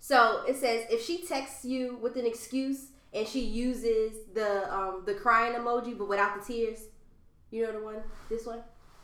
So 0.00 0.44
it 0.48 0.56
says 0.56 0.86
if 0.90 1.04
she 1.04 1.24
texts 1.26 1.64
you 1.64 1.98
with 2.00 2.16
an 2.16 2.24
excuse 2.26 2.86
and 3.12 3.28
she 3.28 3.40
uses 3.40 4.14
the 4.34 4.74
um 4.74 5.02
the 5.04 5.12
crying 5.14 5.52
emoji 5.54 5.96
but 5.96 6.08
without 6.08 6.38
the 6.38 6.44
tears, 6.52 6.78
you 7.50 7.62
know 7.66 7.72
the 7.72 7.84
one, 7.84 8.02
this 8.30 8.46
one, 8.46 8.60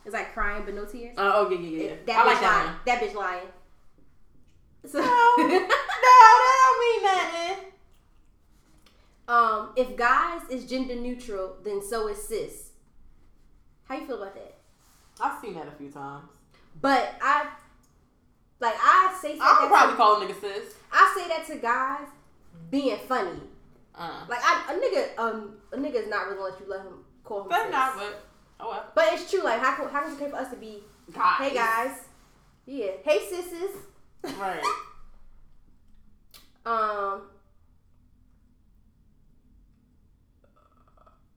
it's 0.09 0.13
like 0.15 0.33
crying 0.33 0.63
but 0.65 0.73
no 0.75 0.85
tears. 0.85 1.15
Uh, 1.17 1.31
oh, 1.35 1.49
yeah, 1.49 1.59
yeah, 1.59 1.83
yeah. 1.89 1.93
That 2.05 2.17
I 2.17 2.21
bitch 2.21 2.25
like 2.25 2.41
that 2.41 2.55
lying. 2.55 2.65
one. 2.67 2.75
That 2.85 3.01
bitch 3.01 3.13
lying. 3.15 3.47
So, 4.85 4.99
No, 4.99 5.05
that 5.05 5.67
don't 6.69 6.79
mean 6.81 7.03
nothing. 7.03 7.71
um, 9.27 9.73
if 9.75 9.95
guys 9.97 10.41
is 10.49 10.65
gender 10.69 10.95
neutral, 10.95 11.57
then 11.63 11.81
so 11.81 12.07
is 12.07 12.21
cis. 12.27 12.71
How 13.87 13.95
you 13.95 14.05
feel 14.05 14.21
about 14.21 14.35
that? 14.35 14.55
I've 15.21 15.41
seen 15.41 15.53
that 15.55 15.67
a 15.67 15.71
few 15.71 15.89
times. 15.91 16.25
But 16.81 17.15
I, 17.21 17.47
like, 18.59 18.75
I 18.79 19.17
say 19.21 19.37
I 19.39 19.57
would 19.61 19.69
probably 19.69 19.93
to, 19.93 19.97
call 19.97 20.21
a 20.21 20.25
nigga 20.25 20.39
sis. 20.41 20.73
I 20.91 21.13
say 21.17 21.27
that 21.27 21.45
to 21.47 21.55
guys 21.57 22.07
being 22.71 22.97
funny. 23.07 23.39
Uh, 23.95 24.25
Like, 24.29 24.39
I, 24.41 24.73
a 24.73 24.77
nigga, 24.79 25.17
um, 25.21 25.57
a 25.73 25.77
nigga 25.77 25.95
is 26.03 26.07
not 26.09 26.27
really 26.27 26.37
gonna 26.37 26.49
let 26.51 26.59
you 26.61 26.65
let 26.69 26.81
him 26.81 27.03
call 27.25 27.41
him. 27.43 27.49
but 27.49 27.69
not, 27.69 27.95
but 27.97 28.25
oh 28.59 28.69
well. 28.69 28.85
But 28.95 29.13
it's 29.13 29.29
true. 29.29 29.43
Like, 29.43 29.59
how 29.59 29.75
can 29.75 29.89
how 29.89 30.03
can 30.03 30.13
it 30.13 30.15
okay 30.15 30.29
for 30.29 30.37
us 30.37 30.49
to 30.51 30.57
be? 30.57 30.83
Guys. 31.13 31.37
Hey 31.39 31.53
guys, 31.53 31.91
yeah. 32.65 32.91
Hey 33.03 33.19
sisters. 33.29 33.75
Right. 34.39 34.63
Um. 36.65 37.21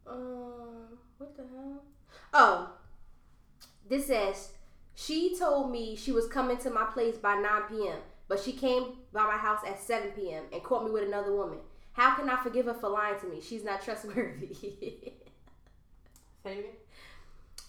Um. 0.06 0.98
What 1.16 1.36
the 1.36 1.44
hell? 1.44 1.84
Oh. 2.34 2.70
This 3.88 4.08
says 4.08 4.52
she 4.94 5.36
told 5.36 5.70
me 5.70 5.96
she 5.96 6.12
was 6.12 6.26
coming 6.26 6.56
to 6.58 6.70
my 6.70 6.84
place 6.84 7.16
by 7.16 7.34
9 7.34 7.62
p.m., 7.68 7.98
but 8.28 8.40
she 8.40 8.52
came 8.52 8.98
by 9.12 9.24
my 9.24 9.36
house 9.36 9.60
at 9.66 9.80
7 9.80 10.10
p.m. 10.10 10.44
and 10.52 10.62
caught 10.62 10.84
me 10.84 10.90
with 10.90 11.04
another 11.04 11.34
woman. 11.34 11.58
How 11.92 12.14
can 12.14 12.28
I 12.30 12.42
forgive 12.42 12.66
her 12.66 12.74
for 12.74 12.88
lying 12.88 13.18
to 13.20 13.26
me? 13.26 13.40
She's 13.40 13.64
not 13.64 13.82
trustworthy. 13.82 14.54
Say 14.54 15.14
it. 16.44 16.81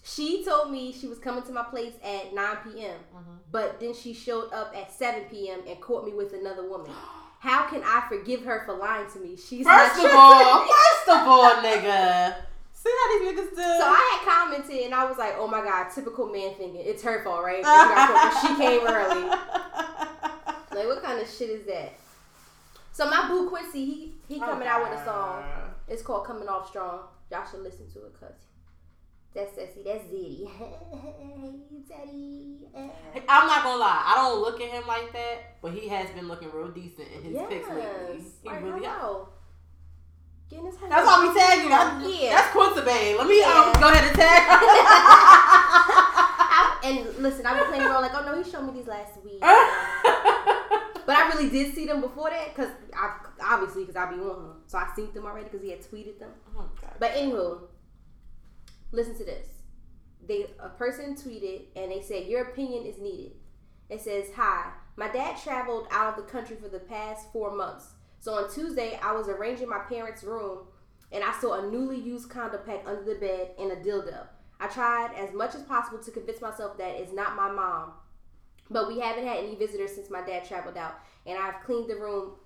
She 0.04 0.44
told 0.44 0.70
me 0.70 0.92
she 0.92 1.06
was 1.08 1.18
coming 1.18 1.42
to 1.44 1.52
my 1.52 1.62
place 1.64 1.94
at 2.04 2.32
9 2.34 2.56
p.m., 2.64 2.96
Mm-hmm. 3.14 3.32
but 3.50 3.80
then 3.80 3.94
she 3.94 4.12
showed 4.12 4.52
up 4.52 4.72
at 4.76 4.92
7 4.92 5.24
p.m. 5.30 5.60
and 5.66 5.80
caught 5.80 6.04
me 6.04 6.12
with 6.12 6.32
another 6.34 6.68
woman. 6.68 6.90
How 7.40 7.66
can 7.68 7.82
I 7.84 8.04
forgive 8.08 8.42
her 8.44 8.62
for 8.64 8.74
lying 8.74 9.10
to 9.12 9.18
me? 9.18 9.36
She's 9.36 9.66
First 9.66 9.98
of 10.02 10.10
all, 10.14 10.66
first 10.66 11.08
of 11.08 11.28
all, 11.28 11.50
nigga. 11.62 12.36
See 12.72 12.90
how 12.90 13.18
these 13.18 13.28
niggas 13.32 13.50
do? 13.50 13.56
So 13.56 13.84
I 13.86 14.18
had 14.24 14.46
commented 14.46 14.76
and 14.84 14.94
I 14.94 15.04
was 15.06 15.16
like, 15.18 15.34
"Oh 15.38 15.46
my 15.46 15.62
god, 15.62 15.88
typical 15.94 16.26
man 16.26 16.54
thinking. 16.54 16.80
It's 16.84 17.02
her 17.02 17.22
fault, 17.24 17.42
right? 17.44 17.62
'Cause 17.62 17.82
you 17.88 17.94
got 17.94 18.08
caught 18.08 18.32
'cause 18.32 18.40
she 18.42 18.56
came 18.56 18.86
early. 18.86 19.28
Like, 20.74 20.86
what 20.88 21.02
kind 21.02 21.20
of 21.20 21.28
shit 21.30 21.50
is 21.50 21.66
that?" 21.66 21.92
So 22.92 23.08
my 23.10 23.28
boo 23.28 23.48
Quincy, 23.48 23.84
he 23.84 24.14
he 24.28 24.38
coming 24.40 24.66
out 24.68 24.82
with 24.88 24.98
a 24.98 25.04
song. 25.04 25.42
It's 25.88 26.02
called 26.02 26.26
"Coming 26.26 26.48
Off 26.48 26.68
Strong." 26.68 27.00
Y'all 27.30 27.44
should 27.50 27.60
listen 27.62 27.90
to 27.92 28.06
it, 28.06 28.18
cause 28.18 28.34
that's 29.34 29.54
sexy. 29.54 29.82
That's 29.84 30.04
zitty. 30.04 30.46
hey, 30.58 31.54
daddy. 31.88 32.58
I'm 33.28 33.46
not 33.46 33.62
gonna 33.64 33.80
lie, 33.80 34.02
I 34.06 34.14
don't 34.16 34.40
look 34.40 34.60
at 34.60 34.70
him 34.70 34.86
like 34.86 35.12
that, 35.12 35.60
but 35.62 35.72
he 35.72 35.88
has 35.88 36.08
been 36.10 36.28
looking 36.28 36.50
real 36.52 36.68
decent 36.68 37.08
in 37.16 37.22
his 37.24 37.32
Yes. 37.34 37.48
pics 37.48 37.68
lately. 37.68 38.24
He 38.42 38.48
Like, 38.48 38.62
really 38.62 38.84
hello. 38.86 39.28
Getting 40.50 40.66
his 40.66 40.76
head 40.76 40.90
That's 40.90 41.06
why 41.06 41.26
we 41.26 41.34
tag 41.38 41.62
you. 41.62 41.68
That's, 41.68 42.06
Yeah. 42.22 42.30
that's 42.36 42.50
Quincy 42.52 42.80
Babe. 42.82 43.16
Let 43.18 43.26
me 43.26 43.40
Yeah. 43.40 43.72
um, 43.74 43.80
go 43.80 43.88
ahead 43.88 44.04
and 44.04 44.16
tag 44.16 44.42
her. 44.50 44.60
And 46.84 47.16
listen, 47.16 47.46
I've 47.46 47.56
been 47.56 47.68
playing 47.68 47.84
around 47.84 48.02
like, 48.02 48.12
oh 48.14 48.24
no, 48.26 48.36
he 48.42 48.48
showed 48.48 48.62
me 48.66 48.72
these 48.74 48.86
last 48.86 49.16
week. 49.24 49.40
But 51.06 51.16
I 51.16 51.28
really 51.28 51.50
did 51.50 51.74
see 51.74 51.86
them 51.86 52.00
before 52.00 52.30
that 52.30 52.54
because 52.54 52.70
I 52.94 53.16
obviously 53.42 53.84
because 53.84 53.94
because 53.94 54.08
I 54.08 54.14
be 54.16 54.20
on 54.22 54.36
him. 54.36 54.52
So 54.66 54.78
I 54.78 54.88
seen 54.96 55.12
them 55.12 55.26
already 55.26 55.44
because 55.44 55.60
he 55.62 55.70
had 55.70 55.80
tweeted 55.82 56.18
them. 56.18 56.30
Oh, 56.56 56.64
But 56.98 57.12
anywho, 57.12 57.60
listen 58.94 59.16
to 59.18 59.24
this. 59.24 59.48
They 60.26 60.46
a 60.58 60.70
person 60.70 61.14
tweeted 61.14 61.66
and 61.76 61.90
they 61.90 62.00
said 62.00 62.26
your 62.26 62.42
opinion 62.42 62.86
is 62.86 62.98
needed. 62.98 63.32
It 63.90 64.00
says, 64.00 64.30
"Hi, 64.36 64.72
my 64.96 65.08
dad 65.08 65.36
traveled 65.42 65.88
out 65.90 66.16
of 66.16 66.24
the 66.24 66.30
country 66.30 66.56
for 66.56 66.68
the 66.68 66.80
past 66.80 67.32
four 67.32 67.54
months. 67.54 67.94
So 68.20 68.32
on 68.34 68.50
Tuesday, 68.50 68.98
I 69.02 69.12
was 69.12 69.28
arranging 69.28 69.68
my 69.68 69.80
parents' 69.80 70.24
room, 70.24 70.60
and 71.12 71.22
I 71.22 71.38
saw 71.40 71.60
a 71.60 71.70
newly 71.70 72.00
used 72.00 72.30
condom 72.30 72.60
pack 72.64 72.82
under 72.86 73.04
the 73.04 73.20
bed 73.20 73.50
and 73.58 73.72
a 73.72 73.76
dildo. 73.76 74.26
I 74.60 74.68
tried 74.68 75.10
as 75.14 75.34
much 75.34 75.54
as 75.54 75.62
possible 75.62 75.98
to 75.98 76.10
convince 76.10 76.40
myself 76.40 76.78
that 76.78 76.94
it's 76.94 77.12
not 77.12 77.36
my 77.36 77.50
mom, 77.50 77.92
but 78.70 78.88
we 78.88 79.00
haven't 79.00 79.26
had 79.26 79.38
any 79.38 79.56
visitors 79.56 79.94
since 79.94 80.08
my 80.08 80.22
dad 80.22 80.44
traveled 80.44 80.78
out, 80.78 81.00
and 81.26 81.38
I've 81.38 81.62
cleaned 81.64 81.90
the 81.90 81.96
room 81.96 82.36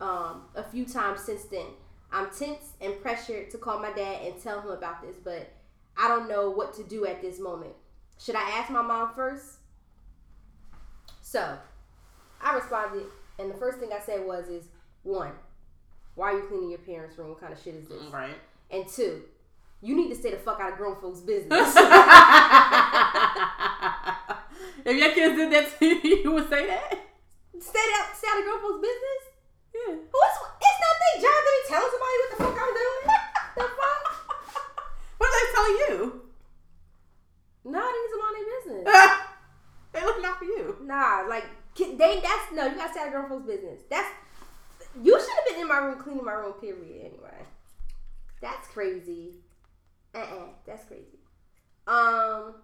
um, 0.00 0.46
a 0.54 0.64
few 0.64 0.84
times 0.84 1.20
since 1.20 1.44
then. 1.44 1.66
I'm 2.10 2.30
tense 2.30 2.72
and 2.80 3.00
pressured 3.00 3.50
to 3.50 3.58
call 3.58 3.78
my 3.78 3.92
dad 3.92 4.22
and 4.24 4.42
tell 4.42 4.60
him 4.62 4.70
about 4.70 5.02
this, 5.02 5.16
but 5.22 5.52
I 6.00 6.08
don't 6.08 6.28
know 6.28 6.50
what 6.50 6.72
to 6.74 6.82
do 6.82 7.06
at 7.06 7.20
this 7.20 7.38
moment. 7.38 7.74
Should 8.18 8.34
I 8.34 8.42
ask 8.58 8.70
my 8.70 8.80
mom 8.80 9.12
first? 9.14 9.58
So, 11.20 11.58
I 12.40 12.54
responded, 12.54 13.04
and 13.38 13.50
the 13.50 13.54
first 13.54 13.78
thing 13.78 13.90
I 13.92 14.00
said 14.00 14.26
was, 14.26 14.48
"Is 14.48 14.64
one, 15.02 15.32
why 16.14 16.32
are 16.32 16.38
you 16.38 16.44
cleaning 16.44 16.70
your 16.70 16.78
parents' 16.78 17.18
room? 17.18 17.28
What 17.28 17.40
kind 17.40 17.52
of 17.52 17.60
shit 17.62 17.74
is 17.74 17.86
this? 17.88 18.02
Right. 18.10 18.36
And 18.70 18.88
two, 18.88 19.24
you 19.82 19.94
need 19.94 20.08
to 20.08 20.16
stay 20.16 20.30
the 20.30 20.38
fuck 20.38 20.58
out 20.58 20.72
of 20.72 20.78
grown 20.78 20.96
folks' 20.96 21.20
business." 21.20 21.50
if 24.84 24.96
your 24.96 25.12
kids 25.12 25.36
did 25.36 25.52
that 25.52 25.78
to 25.78 25.84
you, 25.84 26.22
you 26.24 26.32
would 26.32 26.48
say 26.48 26.66
that? 26.66 26.98
stay 27.60 27.86
out, 28.00 28.16
stay 28.16 28.28
out 28.32 28.38
of 28.40 28.44
grown 28.44 28.60
folks' 28.60 28.80
business. 28.80 29.22
Yeah. 29.74 29.94
What's 30.10 30.36
it's 30.60 30.80
not 30.80 30.96
their 30.98 31.16
job 31.22 31.38
to 31.44 31.50
be 31.52 31.60
telling 31.68 31.90
somebody 31.92 32.16
what 32.20 32.30
the 32.30 32.38
fuck 32.40 32.56
I'm 32.56 32.72
doing. 32.74 33.04
the 33.56 33.68
fuck? 33.76 34.09
What 35.20 35.28
are 35.28 35.36
they 35.36 35.52
telling 35.52 35.76
you? 35.84 36.22
They 37.62 37.70
need 37.70 38.08
to 38.10 38.18
mind 38.18 38.46
business. 38.64 38.94
they 39.92 40.02
looking 40.02 40.24
out 40.24 40.38
for 40.38 40.46
you. 40.46 40.76
Nah, 40.82 41.26
like 41.28 41.44
they. 41.76 42.20
That's 42.22 42.52
no. 42.54 42.66
You 42.66 42.74
gotta 42.74 42.90
stay 42.90 43.00
out 43.00 43.08
of 43.08 43.12
grown 43.12 43.28
folks' 43.28 43.46
business. 43.46 43.82
That's 43.90 44.08
you 45.02 45.20
should 45.20 45.28
have 45.28 45.46
been 45.50 45.60
in 45.60 45.68
my 45.68 45.76
room 45.76 45.98
cleaning 45.98 46.24
my 46.24 46.32
room. 46.32 46.54
Period. 46.54 47.12
Anyway, 47.12 47.44
that's 48.40 48.66
crazy. 48.68 49.34
Uh 50.14 50.20
uh 50.20 50.46
that's 50.64 50.86
crazy. 50.86 51.18
Um. 51.86 52.54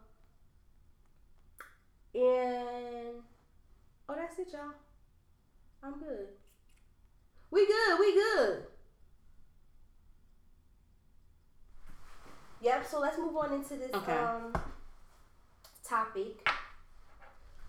And 2.14 3.20
oh, 4.08 4.14
that's 4.16 4.38
it, 4.38 4.48
y'all. 4.50 4.72
I'm 5.82 5.98
good. 5.98 6.28
We 7.50 7.66
good. 7.66 8.00
We 8.00 8.14
good. 8.14 8.62
Yep. 12.62 12.86
So 12.86 13.00
let's 13.00 13.18
move 13.18 13.36
on 13.36 13.52
into 13.52 13.74
this 13.74 13.90
Okay. 13.94 14.12
um 14.12 14.52
topic. 15.84 16.48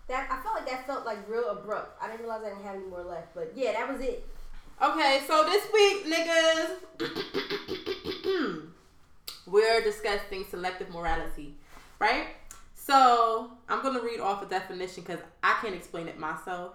That 0.08 0.28
I 0.30 0.40
felt 0.42 0.54
like 0.56 0.66
that 0.70 0.86
felt 0.86 1.04
like 1.04 1.28
real 1.28 1.50
abrupt. 1.50 2.00
I 2.02 2.06
didn't 2.06 2.20
realize 2.20 2.42
I 2.44 2.48
didn't 2.50 2.64
have 2.64 2.76
any 2.76 2.86
more 2.86 3.02
left, 3.04 3.34
but 3.34 3.52
yeah, 3.54 3.72
that 3.72 3.92
was 3.92 4.00
it. 4.00 4.24
Okay, 4.80 5.22
so 5.26 5.44
this 5.44 5.66
week, 5.72 6.06
niggas, 6.06 6.70
we're 9.46 9.82
discussing 9.82 10.44
selective 10.48 10.88
morality, 10.90 11.54
right? 11.98 12.28
So 12.76 13.50
I'm 13.68 13.82
gonna 13.82 14.00
read 14.00 14.20
off 14.20 14.40
a 14.42 14.46
definition 14.46 15.02
because 15.02 15.20
I 15.42 15.58
can't 15.60 15.74
explain 15.74 16.06
it 16.08 16.16
myself, 16.18 16.74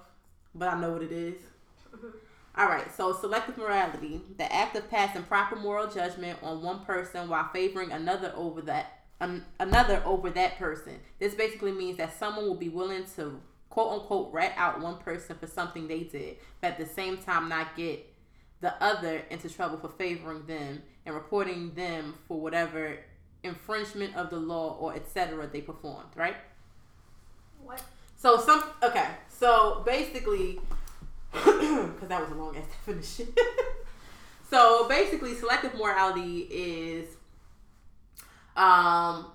but 0.53 0.67
I 0.67 0.77
know 0.79 0.91
what 0.91 1.01
it 1.01 1.13
is. 1.13 1.35
All 2.55 2.67
right, 2.67 2.95
so 2.95 3.13
selective 3.13 3.57
morality, 3.57 4.21
the 4.37 4.53
act 4.53 4.75
of 4.75 4.89
passing 4.89 5.23
proper 5.23 5.55
moral 5.55 5.87
judgment 5.89 6.37
on 6.43 6.61
one 6.61 6.85
person 6.85 7.27
while 7.27 7.49
favoring 7.51 7.91
another 7.91 8.31
over 8.35 8.61
that 8.61 8.99
an, 9.19 9.45
another 9.59 10.03
over 10.05 10.29
that 10.29 10.57
person. 10.57 10.99
This 11.19 11.33
basically 11.33 11.71
means 11.71 11.97
that 11.97 12.17
someone 12.17 12.45
will 12.45 12.55
be 12.55 12.69
willing 12.69 13.05
to 13.15 13.39
quote 13.69 14.01
unquote 14.01 14.31
rat 14.31 14.53
out 14.55 14.81
one 14.81 14.97
person 14.97 15.35
for 15.39 15.47
something 15.47 15.87
they 15.87 16.01
did, 16.01 16.37
but 16.61 16.71
at 16.71 16.77
the 16.77 16.85
same 16.85 17.17
time 17.17 17.49
not 17.49 17.75
get 17.75 18.05
the 18.61 18.81
other 18.83 19.23
into 19.29 19.49
trouble 19.49 19.77
for 19.77 19.89
favoring 19.89 20.45
them 20.45 20.83
and 21.05 21.15
reporting 21.15 21.73
them 21.73 22.13
for 22.27 22.39
whatever 22.39 22.97
infringement 23.41 24.15
of 24.15 24.29
the 24.29 24.37
law 24.37 24.77
or 24.79 24.95
etc. 24.95 25.49
they 25.51 25.61
performed, 25.61 26.09
right? 26.15 26.35
What? 27.61 27.81
So 28.15 28.39
some 28.39 28.63
okay. 28.83 29.07
So 29.27 29.81
basically, 29.85 30.59
because 31.93 32.09
that 32.09 32.21
was 32.21 32.31
a 32.31 32.35
long 32.35 32.55
ass 32.55 32.65
definition. 32.67 33.27
so 34.49 34.87
basically, 34.87 35.33
selective 35.35 35.73
morality 35.75 36.47
is 36.51 37.07
um 38.55 39.31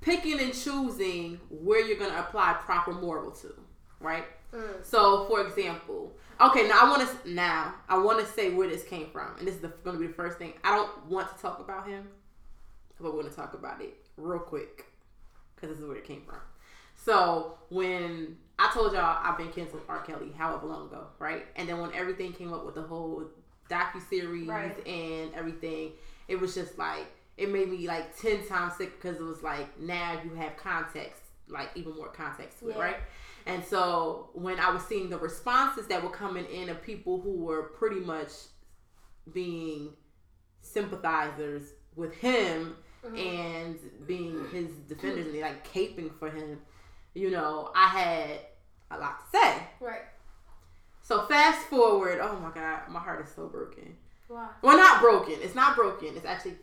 picking 0.00 0.38
and 0.40 0.54
choosing 0.54 1.40
where 1.50 1.84
you're 1.84 1.98
gonna 1.98 2.20
apply 2.20 2.52
proper 2.64 2.92
moral 2.92 3.32
to, 3.32 3.52
right? 4.00 4.24
So, 4.82 5.24
for 5.26 5.46
example, 5.46 6.12
okay, 6.40 6.68
now 6.68 6.80
I 6.82 6.90
want 6.90 7.08
to 7.08 7.32
now 7.32 7.74
I 7.88 7.98
want 7.98 8.20
to 8.20 8.26
say 8.26 8.50
where 8.50 8.68
this 8.68 8.84
came 8.84 9.08
from, 9.10 9.36
and 9.38 9.48
this 9.48 9.56
is 9.56 9.60
going 9.82 9.96
to 9.96 10.00
be 10.00 10.06
the 10.06 10.12
first 10.12 10.38
thing. 10.38 10.52
I 10.62 10.76
don't 10.76 11.06
want 11.06 11.34
to 11.34 11.42
talk 11.42 11.58
about 11.58 11.88
him, 11.88 12.08
but 13.00 13.12
we're 13.12 13.20
going 13.22 13.30
to 13.30 13.36
talk 13.36 13.54
about 13.54 13.80
it 13.82 13.96
real 14.16 14.38
quick 14.38 14.86
because 15.54 15.70
this 15.70 15.80
is 15.80 15.86
where 15.86 15.96
it 15.96 16.04
came 16.04 16.22
from. 16.22 16.38
So 16.94 17.58
when 17.70 18.36
I 18.64 18.72
told 18.72 18.92
y'all 18.92 19.18
I've 19.22 19.36
been 19.36 19.52
canceled 19.52 19.82
R. 19.88 20.02
Kelly 20.02 20.32
however 20.36 20.66
long 20.66 20.86
ago, 20.86 21.06
right? 21.18 21.44
And 21.56 21.68
then 21.68 21.80
when 21.80 21.92
everything 21.92 22.32
came 22.32 22.52
up 22.52 22.64
with 22.64 22.74
the 22.74 22.82
whole 22.82 23.24
docu 23.70 24.08
series 24.08 24.48
Right. 24.48 24.86
and 24.86 25.34
everything, 25.34 25.92
it 26.28 26.40
was 26.40 26.54
just 26.54 26.78
like 26.78 27.06
it 27.36 27.50
made 27.50 27.68
me 27.68 27.86
like 27.86 28.16
ten 28.18 28.46
times 28.46 28.74
sick 28.76 29.00
because 29.00 29.18
it 29.20 29.24
was 29.24 29.42
like 29.42 29.78
now 29.78 30.20
you 30.24 30.34
have 30.34 30.56
context, 30.56 31.20
like 31.48 31.70
even 31.74 31.94
more 31.96 32.08
context 32.08 32.60
to 32.60 32.70
it, 32.70 32.76
right? 32.76 32.96
And 33.46 33.62
so 33.62 34.30
when 34.32 34.58
I 34.58 34.70
was 34.70 34.82
seeing 34.84 35.10
the 35.10 35.18
responses 35.18 35.86
that 35.88 36.02
were 36.02 36.10
coming 36.10 36.46
in 36.46 36.70
of 36.70 36.82
people 36.82 37.20
who 37.20 37.36
were 37.44 37.64
pretty 37.64 38.00
much 38.00 38.30
being 39.32 39.90
sympathizers 40.62 41.74
with 41.94 42.14
him 42.14 42.76
mm-hmm. 43.04 43.16
and 43.16 43.78
being 44.06 44.46
his 44.50 44.70
defenders 44.88 45.26
and 45.26 45.40
like 45.40 45.70
caping 45.70 46.10
for 46.18 46.30
him, 46.30 46.60
you 47.12 47.30
know, 47.30 47.70
I 47.74 47.88
had 47.88 48.40
a 48.98 49.00
lot 49.00 49.20
to 49.20 49.38
say. 49.38 49.62
Right. 49.80 50.02
So 51.02 51.26
fast 51.26 51.66
forward, 51.66 52.18
oh 52.22 52.38
my 52.40 52.50
god, 52.50 52.88
my 52.88 53.00
heart 53.00 53.26
is 53.26 53.34
so 53.34 53.46
broken. 53.46 53.96
Why? 54.28 54.48
Well, 54.62 54.76
not 54.76 55.00
broken. 55.00 55.34
It's 55.42 55.54
not 55.54 55.76
broken. 55.76 56.08
It's 56.16 56.24
actually 56.24 56.56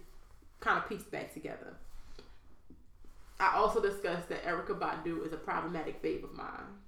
kind 0.59 0.77
of 0.77 0.89
pieced 0.89 1.11
back 1.11 1.33
together. 1.33 1.77
I 3.39 3.55
also 3.55 3.81
discussed 3.81 4.29
that 4.29 4.43
Erykah 4.45 4.79
Badu 4.79 5.25
is 5.25 5.33
a 5.33 5.37
problematic 5.37 6.01
fave 6.01 6.23
of 6.23 6.33
mine. 6.33 6.79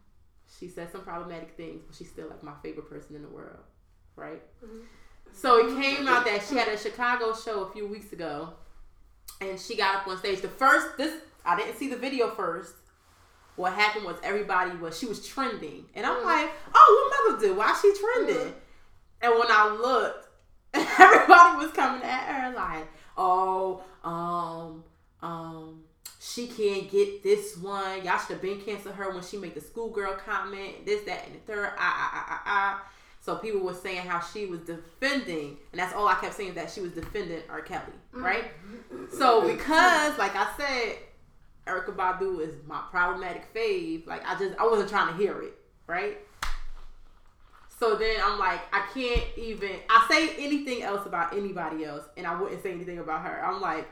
She 0.59 0.67
says 0.67 0.91
some 0.91 1.01
problematic 1.01 1.55
things, 1.57 1.81
but 1.85 1.95
she's 1.95 2.09
still 2.09 2.27
like 2.27 2.43
my 2.43 2.53
favorite 2.61 2.89
person 2.89 3.15
in 3.15 3.23
the 3.23 3.27
world, 3.27 3.63
right? 4.15 4.41
Mm-hmm. 4.63 4.81
So 5.31 5.67
it 5.67 5.81
came 5.81 6.07
out 6.07 6.25
that 6.25 6.43
she 6.47 6.55
had 6.55 6.67
a 6.67 6.77
Chicago 6.77 7.33
show 7.33 7.63
a 7.63 7.71
few 7.71 7.87
weeks 7.87 8.13
ago, 8.13 8.53
and 9.41 9.59
she 9.59 9.75
got 9.75 9.95
up 9.95 10.07
on 10.07 10.17
stage. 10.19 10.41
The 10.41 10.47
first, 10.47 10.97
this 10.97 11.21
I 11.43 11.55
didn't 11.55 11.77
see 11.77 11.89
the 11.89 11.97
video 11.97 12.29
first. 12.31 12.73
What 13.55 13.73
happened 13.73 14.05
was 14.05 14.17
everybody 14.23 14.75
was 14.77 14.97
she 14.97 15.05
was 15.05 15.25
trending, 15.25 15.85
and 15.93 16.05
I'm 16.05 16.23
like, 16.23 16.49
oh, 16.73 17.11
what 17.11 17.33
mother 17.33 17.47
do? 17.47 17.55
Why 17.55 17.77
she 17.81 17.93
trending? 17.93 18.53
And 19.21 19.33
when 19.33 19.47
I 19.49 19.69
looked, 19.69 20.27
everybody 20.73 21.65
was 21.65 21.71
coming 21.71 22.01
at 22.03 22.23
her 22.23 22.55
like, 22.55 22.87
oh, 23.15 23.83
um, 24.03 24.83
um, 25.21 25.83
she 26.19 26.47
can't 26.47 26.89
get 26.89 27.21
this 27.21 27.57
one. 27.57 28.03
Y'all 28.03 28.17
should 28.17 28.31
have 28.31 28.41
been 28.41 28.59
canceled 28.61 28.95
her 28.95 29.11
when 29.13 29.23
she 29.23 29.37
made 29.37 29.55
the 29.55 29.61
schoolgirl 29.61 30.15
comment, 30.15 30.85
this, 30.85 31.03
that, 31.03 31.25
and 31.25 31.35
the 31.35 31.39
third. 31.39 31.71
Ah, 31.77 31.77
ah, 31.77 32.11
ah, 32.13 32.25
ah, 32.29 32.41
ah. 32.45 32.89
So 33.21 33.35
people 33.35 33.61
were 33.61 33.73
saying 33.73 34.05
how 34.05 34.19
she 34.19 34.47
was 34.47 34.59
defending, 34.61 35.57
and 35.71 35.79
that's 35.79 35.93
all 35.93 36.07
I 36.07 36.15
kept 36.15 36.33
saying 36.33 36.55
that 36.55 36.69
she 36.69 36.81
was 36.81 36.91
defending 36.91 37.41
R. 37.49 37.61
Kelly, 37.61 37.93
right? 38.11 38.45
So 39.17 39.47
because, 39.47 40.17
like 40.17 40.35
I 40.35 40.47
said, 40.57 40.97
Erykah 41.67 41.95
Badu 41.95 42.41
is 42.41 42.53
my 42.67 42.81
problematic 42.91 43.53
fave. 43.53 44.05
Like 44.05 44.25
I 44.25 44.37
just 44.37 44.57
I 44.59 44.65
wasn't 44.65 44.89
trying 44.89 45.07
to 45.07 45.17
hear 45.21 45.41
it, 45.41 45.53
right? 45.87 46.17
So 47.79 47.95
then 47.95 48.17
I'm 48.23 48.39
like, 48.39 48.61
I 48.71 48.87
can't 48.93 49.23
even. 49.37 49.71
I 49.89 50.05
say 50.09 50.43
anything 50.43 50.83
else 50.83 51.05
about 51.05 51.35
anybody 51.35 51.85
else, 51.85 52.03
and 52.17 52.27
I 52.27 52.39
wouldn't 52.39 52.61
say 52.63 52.71
anything 52.71 52.99
about 52.99 53.25
her. 53.25 53.43
I'm 53.43 53.61
like, 53.61 53.87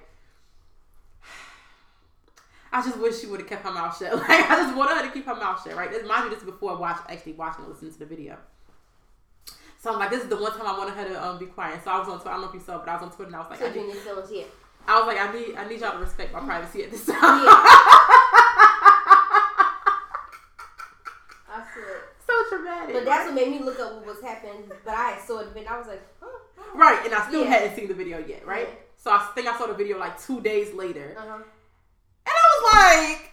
I 2.72 2.82
just 2.82 2.98
wish 2.98 3.20
she 3.20 3.28
would 3.28 3.40
have 3.40 3.50
kept 3.50 3.66
her 3.66 3.72
mouth 3.72 3.98
shut. 3.98 4.14
Like 4.18 4.50
I 4.50 4.56
just 4.58 4.76
wanted 4.76 4.98
her 4.98 5.08
to 5.08 5.12
keep 5.12 5.26
her 5.26 5.36
mouth 5.36 5.64
shut, 5.64 5.76
right? 5.76 5.90
This 5.90 6.08
mind 6.08 6.26
you, 6.26 6.30
this 6.30 6.40
is 6.40 6.46
before 6.46 6.72
I 6.72 6.80
watched 6.80 7.10
actually 7.10 7.34
watching 7.34 7.66
and 7.66 7.74
listening 7.74 7.94
to 7.94 8.00
the 8.00 8.06
video. 8.06 8.38
So 9.82 9.92
I'm 9.92 9.98
like, 10.00 10.12
this 10.12 10.22
is 10.22 10.30
the 10.30 10.38
one 10.38 10.52
time 10.52 10.68
I 10.68 10.78
wanted 10.78 10.94
her 10.94 11.08
to 11.10 11.26
um, 11.26 11.40
be 11.40 11.48
quiet. 11.48 11.84
So 11.84 11.90
I 11.90 11.98
was 12.00 12.08
on 12.08 12.20
Twitter. 12.20 12.30
I 12.30 12.34
don't 12.34 12.42
know 12.42 12.48
if 12.50 12.54
you 12.54 12.60
saw, 12.60 12.78
but 12.78 12.88
I 12.88 12.94
was 12.94 13.04
on 13.04 13.12
Twitter 13.12 13.28
and 13.28 13.36
I 13.36 13.40
was 13.40 13.50
like, 13.50 13.60
So 13.60 13.66
I 13.66 13.74
need, 13.74 13.96
yeah. 14.32 14.44
I 14.88 15.00
was 15.00 15.08
like, 15.08 15.20
I 15.20 15.32
need, 15.34 15.56
I 15.56 15.68
need 15.68 15.80
y'all 15.80 15.94
to 15.94 16.00
respect 16.00 16.34
my 16.34 16.40
privacy 16.40 16.84
at 16.84 16.92
this 16.92 17.06
time. 17.06 17.18
Yeah. 17.46 17.52
I 21.54 21.60
it. 21.60 22.04
so 22.26 22.34
dramatic. 22.50 22.96
But 22.96 23.06
that's 23.06 23.26
what 23.26 23.36
made 23.36 23.52
me 23.52 23.60
look 23.60 23.80
up 23.80 23.94
what 23.96 24.06
was 24.06 24.22
happening. 24.24 24.64
But 24.86 24.94
I 24.94 25.18
saw 25.26 25.40
the 25.44 25.50
video. 25.52 25.70
I 25.72 25.78
was 25.80 25.88
like, 25.88 26.02
huh? 26.22 26.28
right, 26.76 27.06
and 27.06 27.14
I 27.14 27.28
still 27.28 27.44
Yeah. 27.44 27.50
hadn't 27.50 27.76
seen 27.76 27.88
the 27.88 27.94
video 27.94 28.20
yet, 28.20 28.46
right? 28.46 28.68
Yeah. 28.70 28.76
So 28.98 29.12
I 29.12 29.20
think 29.36 29.48
I 29.48 29.58
saw 29.58 29.66
the 29.68 29.74
video 29.74 29.98
like 29.98 30.22
two 30.22 30.42
days 30.42 30.74
later, 30.74 31.16
Uh-huh. 31.18 31.36
and 31.36 31.44
I 32.28 32.44
was 32.54 32.64
like, 32.74 33.32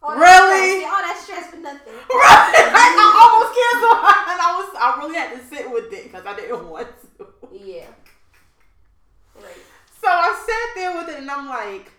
All 0.00 0.14
Really? 0.16 0.78
stress, 0.80 0.92
all 0.92 1.02
that 1.02 1.20
stress 1.22 1.46
for 1.50 1.56
nothing. 1.56 1.92
right? 2.10 2.54
I 2.72 3.20
almost 3.20 3.52
canceled, 3.58 3.98
and 4.30 4.40
I 4.40 4.50
was, 4.56 4.68
I 4.78 4.96
really 5.02 5.16
had 5.16 5.36
to 5.36 5.44
sit 5.54 5.70
with 5.70 5.92
it 5.92 6.04
because 6.04 6.24
I 6.24 6.34
didn't 6.36 6.68
want 6.70 6.88
to. 7.18 7.26
Yeah. 7.52 7.86
Right. 9.42 9.56
So 10.00 10.08
I 10.08 10.34
sat 10.46 10.80
there 10.80 10.96
with 10.98 11.08
it, 11.08 11.20
and 11.20 11.30
I'm 11.30 11.48
like, 11.48 11.90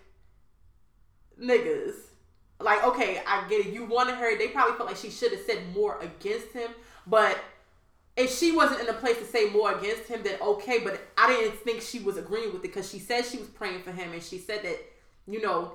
niggas. 1.40 1.94
Like, 2.60 2.84
okay, 2.84 3.22
I 3.26 3.48
get 3.48 3.66
it. 3.66 3.72
You 3.72 3.84
wanted 3.86 4.16
her. 4.16 4.36
They 4.36 4.48
probably 4.48 4.76
felt 4.76 4.88
like 4.88 4.98
she 4.98 5.10
should 5.10 5.32
have 5.32 5.40
said 5.42 5.58
more 5.74 5.98
against 6.00 6.52
him. 6.52 6.70
But 7.06 7.38
if 8.16 8.36
she 8.36 8.52
wasn't 8.52 8.80
in 8.80 8.88
a 8.88 8.92
place 8.94 9.16
to 9.18 9.24
say 9.24 9.48
more 9.50 9.72
against 9.78 10.08
him, 10.08 10.22
then 10.22 10.38
okay. 10.42 10.80
But 10.80 11.00
I 11.16 11.28
didn't 11.28 11.58
think 11.60 11.80
she 11.80 12.00
was 12.00 12.16
agreeing 12.18 12.48
with 12.52 12.56
it 12.56 12.62
because 12.62 12.90
she 12.90 12.98
said 12.98 13.24
she 13.24 13.38
was 13.38 13.48
praying 13.48 13.82
for 13.82 13.92
him, 13.92 14.12
and 14.12 14.22
she 14.22 14.38
said 14.38 14.62
that, 14.64 14.76
you 15.26 15.40
know, 15.40 15.72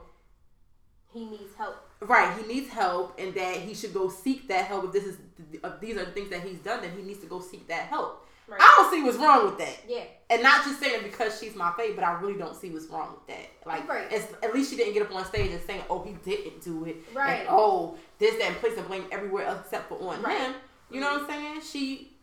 He 1.13 1.25
needs 1.25 1.55
help. 1.57 1.77
right, 2.01 2.37
he 2.37 2.45
needs 2.47 2.69
help, 2.69 3.17
and 3.19 3.33
that 3.35 3.57
he 3.57 3.73
should 3.73 3.93
go 3.93 4.09
seek 4.09 4.47
that 4.49 4.65
help. 4.65 4.85
If 4.85 4.91
this 4.93 5.05
is, 5.05 5.17
if 5.53 5.79
these 5.79 5.95
are 5.97 6.05
the 6.05 6.11
things 6.11 6.29
that 6.29 6.41
he's 6.41 6.59
done, 6.59 6.81
then 6.81 6.91
he 6.95 7.01
needs 7.03 7.19
to 7.21 7.27
go 7.27 7.39
seek 7.39 7.67
that 7.69 7.87
help. 7.87 8.27
Right. 8.47 8.61
I 8.61 8.73
don't 8.77 8.91
see 8.91 9.03
what's 9.03 9.17
wrong 9.17 9.45
with 9.45 9.57
that 9.57 9.75
Yeah. 9.87 10.03
and 10.29 10.43
not 10.43 10.63
just 10.65 10.79
saying 10.79 10.95
it 11.01 11.03
because 11.03 11.39
she's 11.39 11.55
my 11.55 11.71
fave, 11.71 11.95
but 11.95 12.03
I 12.03 12.13
really 12.21 12.37
don't 12.37 12.55
see 12.55 12.69
what's 12.69 12.85
wrong 12.87 13.15
with 13.15 13.27
that. 13.35 13.49
Like, 13.65 13.87
Right. 13.89 14.11
at 14.11 14.53
least 14.53 14.69
she 14.69 14.77
didn't 14.77 14.93
get 14.93 15.01
up 15.03 15.13
on 15.15 15.25
stage 15.25 15.51
and 15.51 15.61
saying, 15.63 15.83
"Oh, 15.89 16.03
he 16.03 16.13
didn't 16.13 16.61
do 16.63 16.85
it," 16.85 16.97
Right. 17.13 17.39
And, 17.41 17.49
oh, 17.49 17.97
this, 18.19 18.35
that, 18.35 18.43
and 18.47 18.55
placing 18.57 18.83
blame 18.83 19.05
everywhere 19.11 19.45
else 19.47 19.61
except 19.65 19.89
for 19.89 19.95
on 19.99 20.21
Right. 20.21 20.37
him. 20.37 20.53
You 20.91 21.01
know 21.01 21.13
what 21.13 21.21
I'm 21.23 21.27
saying? 21.27 21.61
She 21.61 22.14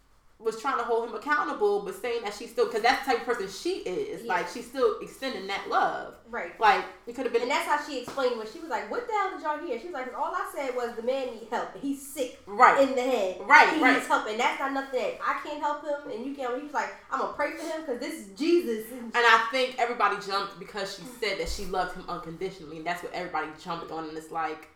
was 0.42 0.60
trying 0.60 0.78
to 0.78 0.84
hold 0.84 1.08
him 1.08 1.14
accountable, 1.14 1.82
but 1.84 1.94
saying 1.94 2.22
that 2.24 2.34
she 2.34 2.46
still, 2.46 2.66
because 2.66 2.82
that's 2.82 3.06
the 3.06 3.12
type 3.12 3.20
of 3.20 3.26
person 3.26 3.48
she 3.48 3.78
is. 3.80 4.24
Yeah. 4.24 4.32
Like, 4.34 4.48
she's 4.48 4.66
still 4.66 4.98
extending 5.00 5.46
that 5.46 5.68
love. 5.68 6.14
Right. 6.28 6.58
Like, 6.58 6.84
it 7.06 7.14
could 7.14 7.24
have 7.24 7.32
been 7.32 7.42
And 7.42 7.50
that's 7.50 7.66
how 7.66 7.80
she 7.86 8.00
explained 8.02 8.38
when 8.38 8.46
she 8.50 8.58
was 8.58 8.68
like. 8.68 8.90
What 8.90 9.06
the 9.06 9.12
hell 9.12 9.30
did 9.30 9.42
y'all 9.42 9.66
hear? 9.66 9.78
She 9.78 9.86
was 9.86 9.94
like, 9.94 10.16
all 10.18 10.34
I 10.34 10.50
said 10.54 10.74
was 10.74 10.96
the 10.96 11.02
man 11.02 11.26
need 11.28 11.48
help. 11.50 11.68
He's 11.80 12.06
sick 12.06 12.40
right. 12.46 12.86
in 12.88 12.94
the 12.94 13.02
head. 13.02 13.36
Right, 13.46 13.74
He 13.74 13.82
right. 13.82 13.94
needs 13.94 14.06
help, 14.06 14.26
and 14.28 14.38
that's 14.38 14.58
not 14.58 14.72
nothing 14.72 15.00
that 15.00 15.18
I 15.24 15.40
can't 15.44 15.60
help 15.60 15.84
him, 15.84 16.10
and 16.10 16.26
you 16.26 16.34
can't. 16.34 16.56
He 16.56 16.64
was 16.64 16.74
like, 16.74 16.92
I'm 17.10 17.20
gonna 17.20 17.32
pray 17.34 17.52
for 17.52 17.62
him 17.62 17.82
because 17.82 18.00
this 18.00 18.14
is 18.14 18.38
Jesus. 18.38 18.90
And 18.92 19.10
I 19.14 19.46
think 19.50 19.76
everybody 19.78 20.16
jumped 20.26 20.58
because 20.58 20.96
she 20.96 21.02
said 21.20 21.38
that 21.38 21.48
she 21.48 21.66
loved 21.66 21.96
him 21.96 22.04
unconditionally, 22.08 22.78
and 22.78 22.86
that's 22.86 23.02
what 23.02 23.12
everybody 23.12 23.48
jumped 23.62 23.90
on. 23.92 24.08
And 24.08 24.16
it's 24.16 24.30
like, 24.30 24.68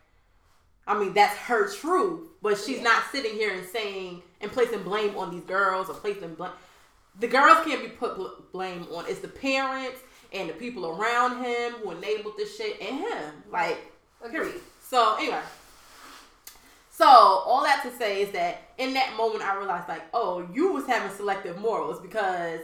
I 0.87 0.99
mean, 0.99 1.15
that's 1.15 1.37
her 1.37 1.69
truth, 1.69 2.29
but 2.43 2.57
she's 2.59 2.79
Yeah. 2.79 2.85
not 2.85 3.03
sitting 3.11 3.33
here 3.33 3.53
and 3.53 3.67
saying 3.67 4.23
and 4.41 4.51
placing 4.53 4.83
blame 4.83 5.17
on 5.17 5.31
these 5.31 5.45
girls 5.45 5.89
or 5.89 5.95
placing 5.95 6.35
blame. 6.35 6.51
The 7.19 7.29
girls 7.29 7.65
can't 7.65 7.83
be 7.83 7.89
put 7.89 8.17
bl- 8.17 8.43
blame 8.53 8.87
on. 8.93 9.05
It's 9.09 9.21
the 9.21 9.29
parents 9.29 9.99
and 10.33 10.49
the 10.49 10.53
people 10.55 10.87
around 10.87 11.43
him 11.45 11.73
who 11.75 11.93
enabled 11.93 12.35
this 12.37 12.57
shit 12.57 12.81
and 12.81 12.99
him. 12.99 13.33
Like, 13.51 13.79
period. 14.31 14.61
So 14.83 15.17
anyway. 15.17 15.41
So 16.91 17.07
all 17.07 17.63
that 17.65 17.83
to 17.83 17.95
say 17.97 18.23
is 18.23 18.31
that 18.33 18.63
in 18.79 18.95
that 18.95 19.17
moment 19.17 19.43
I 19.43 19.57
realized 19.57 19.89
like, 19.89 20.03
oh, 20.15 20.47
you 20.53 20.73
was 20.73 20.87
having 20.87 21.15
selective 21.17 21.59
morals 21.59 22.01
because 22.01 22.61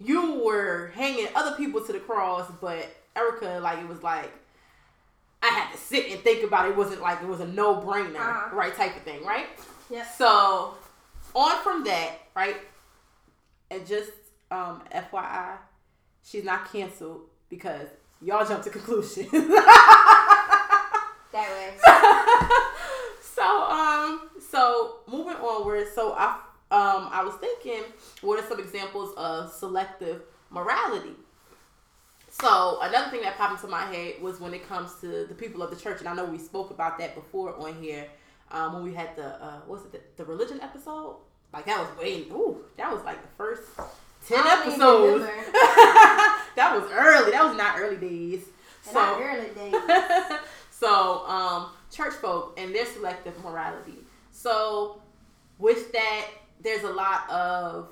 you 0.00 0.42
were 0.44 0.90
hanging 0.94 1.28
other 1.34 1.56
people 1.56 1.80
to 1.80 1.92
the 1.92 2.00
cross, 2.00 2.50
but 2.60 2.88
Erykah, 3.14 3.60
like 3.62 3.78
it 3.78 3.88
was 3.88 4.02
like 4.02 4.32
I 5.42 5.48
had 5.48 5.72
to 5.72 5.78
sit 5.78 6.10
and 6.10 6.20
think 6.20 6.44
about 6.44 6.66
it. 6.66 6.70
It 6.70 6.76
wasn't 6.76 7.00
like 7.02 7.20
it 7.22 7.28
was 7.28 7.40
a 7.40 7.46
no 7.48 7.76
brainer, 7.80 8.16
Uh-huh. 8.16 8.54
right? 8.56 8.74
Type 8.74 8.96
of 8.96 9.02
thing, 9.02 9.24
right? 9.24 9.46
Yep. 9.90 10.06
So 10.16 10.74
on 11.34 11.62
from 11.62 11.84
that, 11.84 12.12
right? 12.34 12.56
And 13.70 13.86
just 13.86 14.12
um 14.50 14.82
FYI, 14.94 15.56
she's 16.24 16.44
not 16.44 16.70
canceled 16.72 17.22
because 17.48 17.88
y'all 18.20 18.46
jumped 18.46 18.64
to 18.64 18.70
conclusions. 18.70 19.28
That 21.32 21.48
way. 21.48 21.72
so 23.22 23.62
um 23.62 24.28
so 24.50 24.96
moving 25.06 25.36
onward 25.36 25.86
so 25.94 26.12
i 26.12 26.34
um 26.70 27.08
i 27.10 27.22
was 27.24 27.34
thinking 27.36 27.82
what 28.20 28.38
are 28.38 28.46
some 28.46 28.60
examples 28.60 29.14
of 29.16 29.50
selective 29.50 30.22
morality 30.50 31.14
so 32.28 32.78
another 32.82 33.10
thing 33.10 33.22
that 33.22 33.36
popped 33.36 33.54
into 33.54 33.66
my 33.66 33.84
head 33.86 34.20
was 34.20 34.40
when 34.40 34.52
it 34.52 34.68
comes 34.68 34.94
to 35.00 35.24
the 35.26 35.34
people 35.34 35.62
of 35.62 35.70
the 35.70 35.76
church 35.76 36.00
and 36.00 36.08
i 36.08 36.14
know 36.14 36.24
we 36.24 36.38
spoke 36.38 36.70
about 36.70 36.98
that 36.98 37.14
before 37.14 37.56
on 37.56 37.82
here 37.82 38.06
um 38.52 38.74
when 38.74 38.82
we 38.84 38.94
had 38.94 39.14
the 39.16 39.42
uh 39.42 39.60
what's 39.66 39.84
it 39.86 39.92
the, 39.92 40.22
the 40.22 40.24
religion 40.24 40.60
episode 40.60 41.16
like 41.52 41.66
that 41.66 41.78
was 41.78 41.98
way 41.98 42.22
ooh 42.30 42.58
that 42.76 42.92
was 42.92 43.02
like 43.04 43.20
the 43.22 43.28
first 43.36 43.62
10 44.28 44.38
I 44.38 44.60
episodes 44.60 45.24
that 46.56 46.78
was 46.78 46.88
early 46.92 47.32
that 47.32 47.44
was 47.44 47.56
not 47.56 47.78
early 47.78 47.96
days 47.96 48.44
so 48.82 48.92
Not 48.94 49.20
early 49.20 49.48
days. 49.54 49.74
so, 50.70 51.24
um, 51.26 51.70
church 51.90 52.14
folk 52.14 52.58
and 52.58 52.74
their 52.74 52.86
selective 52.86 53.40
morality. 53.44 53.98
So, 54.32 55.00
with 55.58 55.92
that, 55.92 56.26
there's 56.60 56.82
a 56.82 56.90
lot 56.90 57.30
of. 57.30 57.88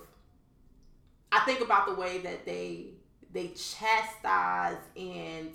I 1.33 1.40
think 1.40 1.61
about 1.61 1.87
the 1.87 1.94
way 1.94 2.18
that 2.18 2.44
they 2.44 2.87
they 3.33 3.49
chastise 3.49 4.79
and 4.96 5.51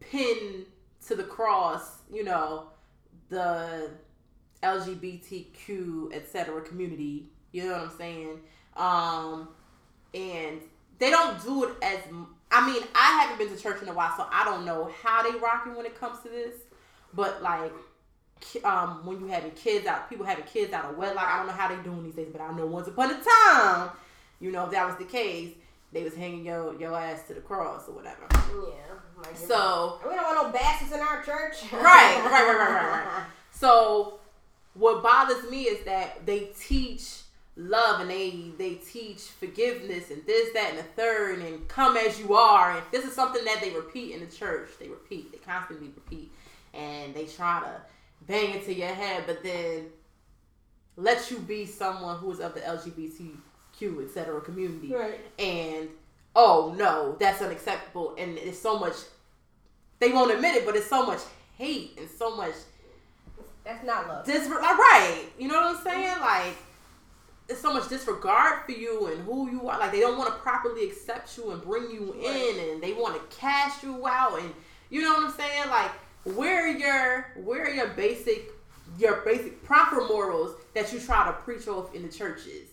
pin 0.00 0.64
to 1.06 1.14
the 1.14 1.22
cross, 1.22 1.98
you 2.12 2.24
know, 2.24 2.66
the 3.28 3.90
LGBTQ 4.66 6.12
etc. 6.12 6.60
community. 6.62 7.26
You 7.52 7.66
know 7.66 7.72
what 7.72 7.82
I'm 7.82 7.98
saying? 7.98 8.40
Um, 8.76 9.48
and 10.14 10.60
they 10.98 11.10
don't 11.10 11.42
do 11.42 11.64
it 11.64 11.70
as. 11.82 12.00
I 12.50 12.66
mean, 12.66 12.82
I 12.94 13.20
haven't 13.22 13.38
been 13.38 13.54
to 13.56 13.60
church 13.60 13.82
in 13.82 13.88
a 13.88 13.92
while, 13.92 14.14
so 14.16 14.26
I 14.30 14.44
don't 14.44 14.64
know 14.64 14.90
how 15.02 15.22
they 15.22 15.36
rocking 15.38 15.74
when 15.74 15.84
it 15.84 15.98
comes 15.98 16.20
to 16.22 16.28
this. 16.28 16.54
But 17.12 17.42
like, 17.42 17.72
um, 18.64 19.04
when 19.04 19.20
you 19.20 19.26
having 19.26 19.50
kids 19.52 19.86
out, 19.86 20.08
people 20.08 20.24
having 20.24 20.44
kids 20.44 20.72
out 20.72 20.90
of 20.90 20.96
wedlock, 20.96 21.26
I 21.26 21.38
don't 21.38 21.46
know 21.46 21.52
how 21.52 21.68
they 21.68 21.82
doing 21.82 22.04
these 22.04 22.14
days. 22.14 22.28
But 22.30 22.40
I 22.40 22.52
know 22.52 22.66
once 22.66 22.88
upon 22.88 23.10
a 23.10 23.20
time, 23.20 23.90
you 24.40 24.52
know, 24.52 24.64
if 24.64 24.70
that 24.72 24.86
was 24.86 24.96
the 24.96 25.04
case, 25.04 25.54
they 25.92 26.02
was 26.02 26.14
hanging 26.14 26.44
your 26.44 26.78
your 26.78 26.96
ass 26.96 27.26
to 27.28 27.34
the 27.34 27.40
cross 27.40 27.88
or 27.88 27.92
whatever. 27.94 28.26
Yeah. 28.30 28.86
So 29.34 29.98
we 30.04 30.14
don't 30.14 30.24
want 30.24 30.46
no 30.46 30.52
bastards 30.52 30.92
in 30.92 31.00
our 31.00 31.22
church. 31.22 31.72
right, 31.72 31.80
right, 31.80 32.30
right, 32.30 32.58
right, 32.58 32.70
right, 32.70 33.06
right. 33.06 33.24
So 33.50 34.18
what 34.78 35.02
bothers 35.02 35.50
me 35.50 35.62
is 35.62 35.84
that 35.84 36.26
they 36.26 36.50
teach 36.58 37.20
love 37.56 38.00
and 38.00 38.10
they 38.10 38.50
they 38.58 38.74
teach 38.74 39.22
forgiveness 39.22 40.10
and 40.10 40.24
this, 40.26 40.52
that, 40.52 40.70
and 40.70 40.78
the 40.78 40.82
third, 40.82 41.38
and 41.38 41.66
come 41.68 41.96
as 41.96 42.20
you 42.20 42.34
are. 42.34 42.72
And 42.72 42.82
this 42.90 43.04
is 43.04 43.14
something 43.14 43.44
that 43.44 43.60
they 43.60 43.70
repeat 43.70 44.14
in 44.14 44.20
the 44.20 44.26
church. 44.26 44.70
They 44.78 44.88
repeat. 44.88 45.32
They 45.32 45.38
constantly 45.38 45.88
repeat, 45.88 46.30
and 46.74 47.14
they 47.14 47.24
try 47.24 47.60
to 47.60 47.80
bang 48.26 48.54
into 48.54 48.74
your 48.74 48.88
head, 48.88 49.24
but 49.26 49.42
then 49.42 49.86
let 50.96 51.30
you 51.30 51.38
be 51.38 51.66
someone 51.66 52.18
who 52.18 52.30
is 52.32 52.40
of 52.40 52.54
the 52.54 52.60
LGBTQ, 52.60 54.04
etc. 54.04 54.40
community 54.40 54.94
Right. 54.94 55.20
and 55.38 55.88
oh 56.34 56.74
no, 56.76 57.16
that's 57.18 57.40
unacceptable, 57.42 58.14
and 58.18 58.36
it's 58.38 58.58
so 58.58 58.78
much. 58.78 58.94
They 59.98 60.12
won't 60.12 60.30
admit 60.30 60.56
it, 60.56 60.66
but 60.66 60.76
it's 60.76 60.88
so 60.88 61.06
much 61.06 61.20
hate 61.56 61.94
and 61.98 62.08
so 62.10 62.36
much 62.36 62.52
That's 63.66 63.84
not 63.84 64.06
love. 64.06 64.24
dis. 64.24 64.48
Like, 64.48 64.62
uh, 64.62 64.76
right, 64.76 65.24
you 65.38 65.48
know 65.48 65.60
what 65.60 65.76
I'm 65.76 65.82
saying? 65.82 66.20
Like, 66.20 66.54
it's 67.48 67.60
so 67.60 67.72
much 67.72 67.88
disregard 67.88 68.64
for 68.64 68.70
you 68.70 69.08
and 69.08 69.24
who 69.24 69.50
you 69.50 69.68
are. 69.68 69.78
Like, 69.80 69.90
they 69.90 70.00
don't 70.00 70.16
want 70.16 70.32
to 70.32 70.38
properly 70.38 70.88
accept 70.88 71.36
you 71.36 71.50
and 71.50 71.60
bring 71.60 71.90
you 71.90 72.14
in, 72.14 72.70
and 72.70 72.80
they 72.80 72.92
want 72.92 73.16
to 73.16 73.36
cast 73.36 73.82
you 73.82 74.06
out, 74.06 74.38
and 74.38 74.54
you 74.88 75.02
know 75.02 75.14
what 75.14 75.24
I'm 75.24 75.32
saying? 75.32 75.68
Like, 75.68 75.90
where 76.36 76.66
are 76.66 76.68
your 76.68 77.32
where 77.44 77.64
are 77.64 77.70
your 77.70 77.88
basic 77.88 78.52
your 78.96 79.22
basic 79.22 79.64
proper 79.64 80.06
morals 80.06 80.54
that 80.74 80.92
you 80.92 81.00
try 81.00 81.26
to 81.26 81.32
preach 81.32 81.66
off 81.66 81.92
in 81.92 82.02
the 82.02 82.08
churches? 82.08 82.70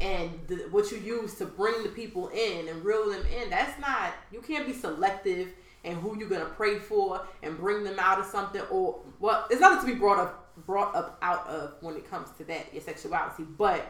And 0.00 0.30
the, 0.46 0.68
what 0.70 0.92
you 0.92 0.98
use 0.98 1.34
to 1.36 1.46
bring 1.46 1.82
the 1.82 1.88
people 1.88 2.28
in 2.28 2.68
and 2.68 2.84
reel 2.84 3.10
them 3.10 3.24
in 3.42 3.50
that's 3.50 3.80
not 3.80 4.12
you 4.30 4.40
can't 4.40 4.64
be 4.64 4.72
selective 4.72 5.48
in 5.84 5.96
who 5.96 6.18
you're 6.18 6.28
gonna 6.28 6.44
pray 6.44 6.78
for 6.78 7.26
and 7.42 7.56
bring 7.58 7.84
them 7.84 7.98
out 7.98 8.18
of 8.18 8.26
something 8.26 8.60
or 8.70 9.00
well 9.20 9.46
it's 9.50 9.60
nothing 9.60 9.80
to 9.88 9.94
be 9.94 9.98
brought 9.98 10.18
up 10.18 10.46
brought 10.66 10.94
up 10.94 11.18
out 11.22 11.46
of 11.48 11.74
when 11.80 11.94
it 11.96 12.08
comes 12.10 12.28
to 12.36 12.44
that 12.44 12.66
your 12.72 12.82
sexuality 12.82 13.44
but 13.56 13.86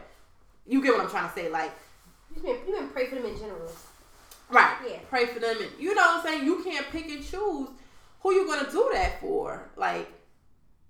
you 0.67 0.81
get 0.83 0.93
what 0.93 1.01
i'm 1.01 1.09
trying 1.09 1.27
to 1.27 1.33
say 1.35 1.49
like 1.49 1.71
You 2.35 2.41
been, 2.41 2.57
you 2.67 2.75
been 2.79 2.89
pray 2.89 3.07
for 3.07 3.15
them 3.15 3.25
in 3.25 3.37
general. 3.37 3.71
right 4.49 4.77
Yeah. 4.87 4.99
pray 5.09 5.25
for 5.25 5.39
them 5.39 5.57
and 5.59 5.69
you 5.79 5.95
know 5.95 6.01
what 6.01 6.17
i'm 6.17 6.23
saying 6.23 6.45
you 6.45 6.63
can't 6.63 6.85
pick 6.91 7.07
and 7.09 7.23
choose 7.23 7.69
who 8.21 8.33
you're 8.33 8.45
gonna 8.45 8.69
do 8.71 8.89
that 8.93 9.19
for 9.19 9.69
like 9.75 10.11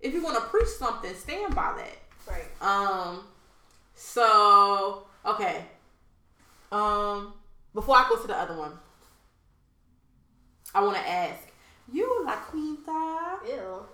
if 0.01 0.11
you're 0.13 0.21
gonna 0.21 0.41
preach 0.41 0.67
something 0.67 1.13
stand 1.15 1.55
by 1.55 1.73
that 1.77 1.95
Right. 2.27 2.45
Um. 2.61 3.23
So 3.95 5.07
okay. 5.25 5.65
Um. 6.71 7.33
Before 7.73 7.95
I 7.95 8.07
go 8.09 8.17
to 8.21 8.27
the 8.27 8.35
other 8.35 8.55
one, 8.57 8.73
I 10.73 10.83
want 10.83 10.97
to 10.97 11.09
ask 11.09 11.47
you, 11.91 12.23
La 12.25 12.35
Quinta. 12.35 13.39
Ew. 13.47 13.85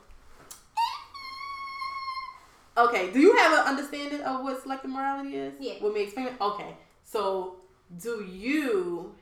Okay, 2.77 3.11
do 3.11 3.19
you 3.19 3.33
have 3.37 3.53
an 3.53 3.65
understanding 3.65 4.21
of 4.21 4.43
what 4.43 4.61
selective 4.61 4.91
morality 4.91 5.37
is? 5.37 5.53
Yeah. 5.59 5.75
Let 5.81 5.93
me 5.93 6.03
explain 6.03 6.27
it. 6.27 6.33
Okay, 6.41 6.75
so 7.05 7.55
do 8.01 8.25
you, 8.29 9.15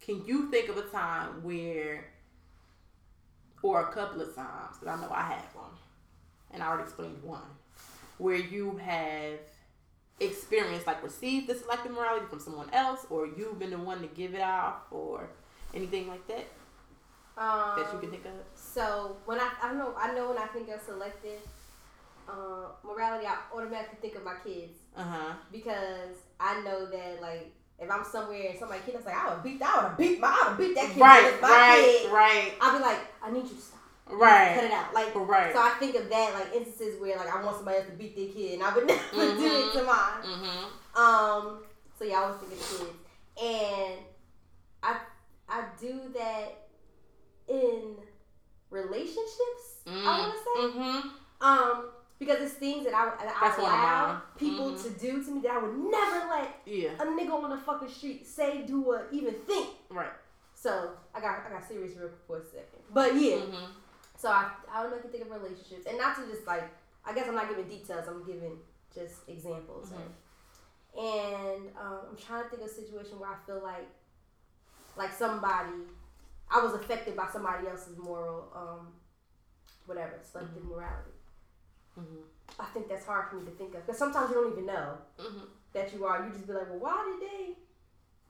can 0.00 0.24
you 0.24 0.50
think 0.50 0.70
of 0.70 0.78
a 0.78 0.82
time 0.82 1.42
where, 1.42 2.06
or 3.62 3.82
a 3.82 3.92
couple 3.92 4.22
of 4.22 4.34
times, 4.34 4.78
because 4.80 4.98
I 4.98 5.00
know 5.02 5.12
I 5.12 5.22
had 5.22 5.44
one, 5.54 5.72
and 6.52 6.62
I 6.62 6.68
already 6.68 6.84
explained 6.84 7.22
one, 7.22 7.42
where 8.16 8.36
you 8.36 8.78
have 8.78 9.40
experienced, 10.20 10.86
like 10.86 11.02
received 11.02 11.48
the 11.48 11.54
selective 11.54 11.92
morality 11.92 12.24
from 12.30 12.40
someone 12.40 12.70
else, 12.72 13.06
or 13.10 13.26
you've 13.26 13.58
been 13.58 13.70
the 13.70 13.78
one 13.78 14.00
to 14.00 14.06
give 14.06 14.34
it 14.34 14.40
off, 14.40 14.76
or 14.90 15.28
anything 15.74 16.08
like 16.08 16.26
that 16.28 16.46
Um, 17.36 17.72
that 17.76 17.92
you 17.92 17.98
can 17.98 18.10
think 18.10 18.24
of? 18.26 18.32
So 18.54 19.16
when 19.24 19.38
I 19.40 19.50
I 19.62 19.72
know 19.74 19.94
I 19.98 20.14
know 20.14 20.28
when 20.28 20.38
I 20.38 20.46
think 20.46 20.68
of 20.68 20.80
selective 20.80 21.40
uh, 22.28 22.68
morality, 22.84 23.26
I 23.26 23.36
automatically 23.54 23.98
think 24.00 24.14
of 24.16 24.24
my 24.24 24.34
kids 24.44 24.78
Uh 24.96 25.02
huh. 25.02 25.34
because 25.52 26.16
I 26.38 26.60
know 26.62 26.86
that 26.86 27.20
like 27.20 27.52
if 27.78 27.90
I'm 27.90 28.04
somewhere 28.04 28.50
and 28.50 28.58
somebody 28.58 28.80
kid, 28.86 28.94
I 28.94 28.96
was 28.98 29.06
like, 29.06 29.16
I 29.16 29.34
would 29.34 29.42
beat, 29.42 29.60
I 29.60 29.88
would 29.88 29.96
beat, 29.96 30.20
my, 30.20 30.28
I 30.28 30.48
would 30.48 30.58
beat 30.58 30.74
that 30.76 30.90
kid. 30.92 31.00
Right, 31.00 31.42
right, 31.42 31.98
kid, 32.02 32.12
right. 32.12 32.52
I'll 32.60 32.78
be 32.78 32.84
like, 32.84 33.00
I 33.20 33.30
need 33.32 33.42
you 33.42 33.56
to 33.56 33.60
stop. 33.60 33.80
Right. 34.06 34.54
Cut 34.54 34.64
it 34.64 34.70
out. 34.72 34.94
Like, 34.94 35.14
right. 35.14 35.52
so 35.52 35.60
I 35.60 35.70
think 35.80 35.96
of 35.96 36.08
that 36.08 36.34
like 36.34 36.54
instances 36.54 37.00
where 37.00 37.16
like 37.16 37.34
I 37.34 37.42
want 37.42 37.56
somebody 37.56 37.78
else 37.78 37.86
to 37.86 37.92
beat 37.94 38.14
their 38.14 38.28
kid, 38.28 38.54
and 38.54 38.62
I 38.62 38.74
would 38.74 38.86
never 38.86 39.00
do 39.10 39.46
it 39.46 39.72
to 39.72 39.82
mine. 39.82 40.22
Mm-hmm. 40.22 41.00
Um. 41.00 41.58
So 41.98 42.04
yeah, 42.04 42.14
I 42.14 42.22
always 42.24 42.36
think 42.40 42.52
of 42.52 42.58
the 42.58 42.84
kids, 42.84 42.98
and 43.42 43.94
I 44.82 44.96
I 45.48 45.64
do 45.80 46.00
that 46.14 46.68
in 47.48 47.96
relationships. 48.70 49.82
I 49.86 50.18
want 50.18 50.32
to 50.32 50.38
say. 50.38 50.78
Mm-hmm. 50.78 51.08
Um, 51.40 51.88
because 52.24 52.42
it's 52.42 52.54
things 52.54 52.84
that 52.84 52.94
I, 52.94 53.04
that 53.24 53.34
I 53.36 53.40
That's 53.48 53.58
one 53.58 53.72
of 53.72 53.78
allow 53.80 54.22
people 54.36 54.70
Mhm. 54.72 54.82
to 54.82 54.90
do 54.98 55.22
to 55.24 55.30
me 55.30 55.40
that 55.42 55.52
I 55.52 55.58
would 55.58 55.76
never 55.78 56.28
let 56.28 56.60
Yeah. 56.64 56.90
a 56.98 57.04
nigga 57.06 57.30
on 57.32 57.50
the 57.50 57.56
fucking 57.58 57.88
street 57.88 58.26
say, 58.26 58.62
do, 58.62 58.84
or 58.84 59.06
even 59.10 59.34
think. 59.46 59.70
Right. 59.90 60.12
So 60.54 60.96
I 61.14 61.20
got 61.20 61.44
I 61.46 61.50
got 61.50 61.66
serious 61.68 61.96
real 61.96 62.08
quick 62.08 62.26
for 62.26 62.38
a 62.38 62.44
second. 62.44 62.82
But 62.90 63.14
yeah, 63.16 63.36
Mm-hmm. 63.36 63.72
so 64.16 64.28
I 64.30 64.50
I 64.72 64.82
would 64.82 64.92
make 64.92 65.04
you 65.04 65.10
think 65.10 65.24
of 65.24 65.30
relationships 65.30 65.86
and 65.86 65.98
not 65.98 66.16
to 66.16 66.26
just 66.26 66.46
like 66.46 66.64
I 67.04 67.12
guess 67.14 67.28
I'm 67.28 67.34
not 67.34 67.48
giving 67.48 67.68
details. 67.68 68.08
I'm 68.08 68.24
giving 68.24 68.58
just 68.94 69.28
examples. 69.28 69.90
Mhm. 69.90 70.10
And 70.96 71.70
um, 71.76 71.98
I'm 72.10 72.16
trying 72.16 72.44
to 72.44 72.48
think 72.50 72.62
of 72.62 72.68
a 72.68 72.72
situation 72.72 73.18
where 73.18 73.30
I 73.30 73.36
feel 73.46 73.60
like 73.62 73.88
like 74.96 75.12
somebody 75.12 75.72
I 76.50 76.62
was 76.62 76.74
affected 76.74 77.16
by 77.16 77.28
somebody 77.32 77.66
else's 77.66 77.98
moral 77.98 78.50
um 78.54 78.92
whatever 79.86 80.14
selective 80.22 80.64
morality. 80.64 81.10
Mm-hmm. 81.98 82.60
I 82.60 82.64
think 82.66 82.88
that's 82.88 83.06
hard 83.06 83.28
for 83.30 83.36
me 83.36 83.44
to 83.46 83.50
think 83.52 83.74
of 83.74 83.84
because 83.86 83.98
sometimes 83.98 84.30
you 84.30 84.36
don't 84.36 84.52
even 84.52 84.66
know 84.66 84.94
Mm-hmm. 85.18 85.44
that 85.72 85.92
you 85.92 86.04
are. 86.04 86.24
You 86.24 86.32
just 86.32 86.46
be 86.46 86.52
like, 86.52 86.68
well, 86.70 86.80
why 86.80 87.04
did 87.18 87.28
they? 87.28 87.54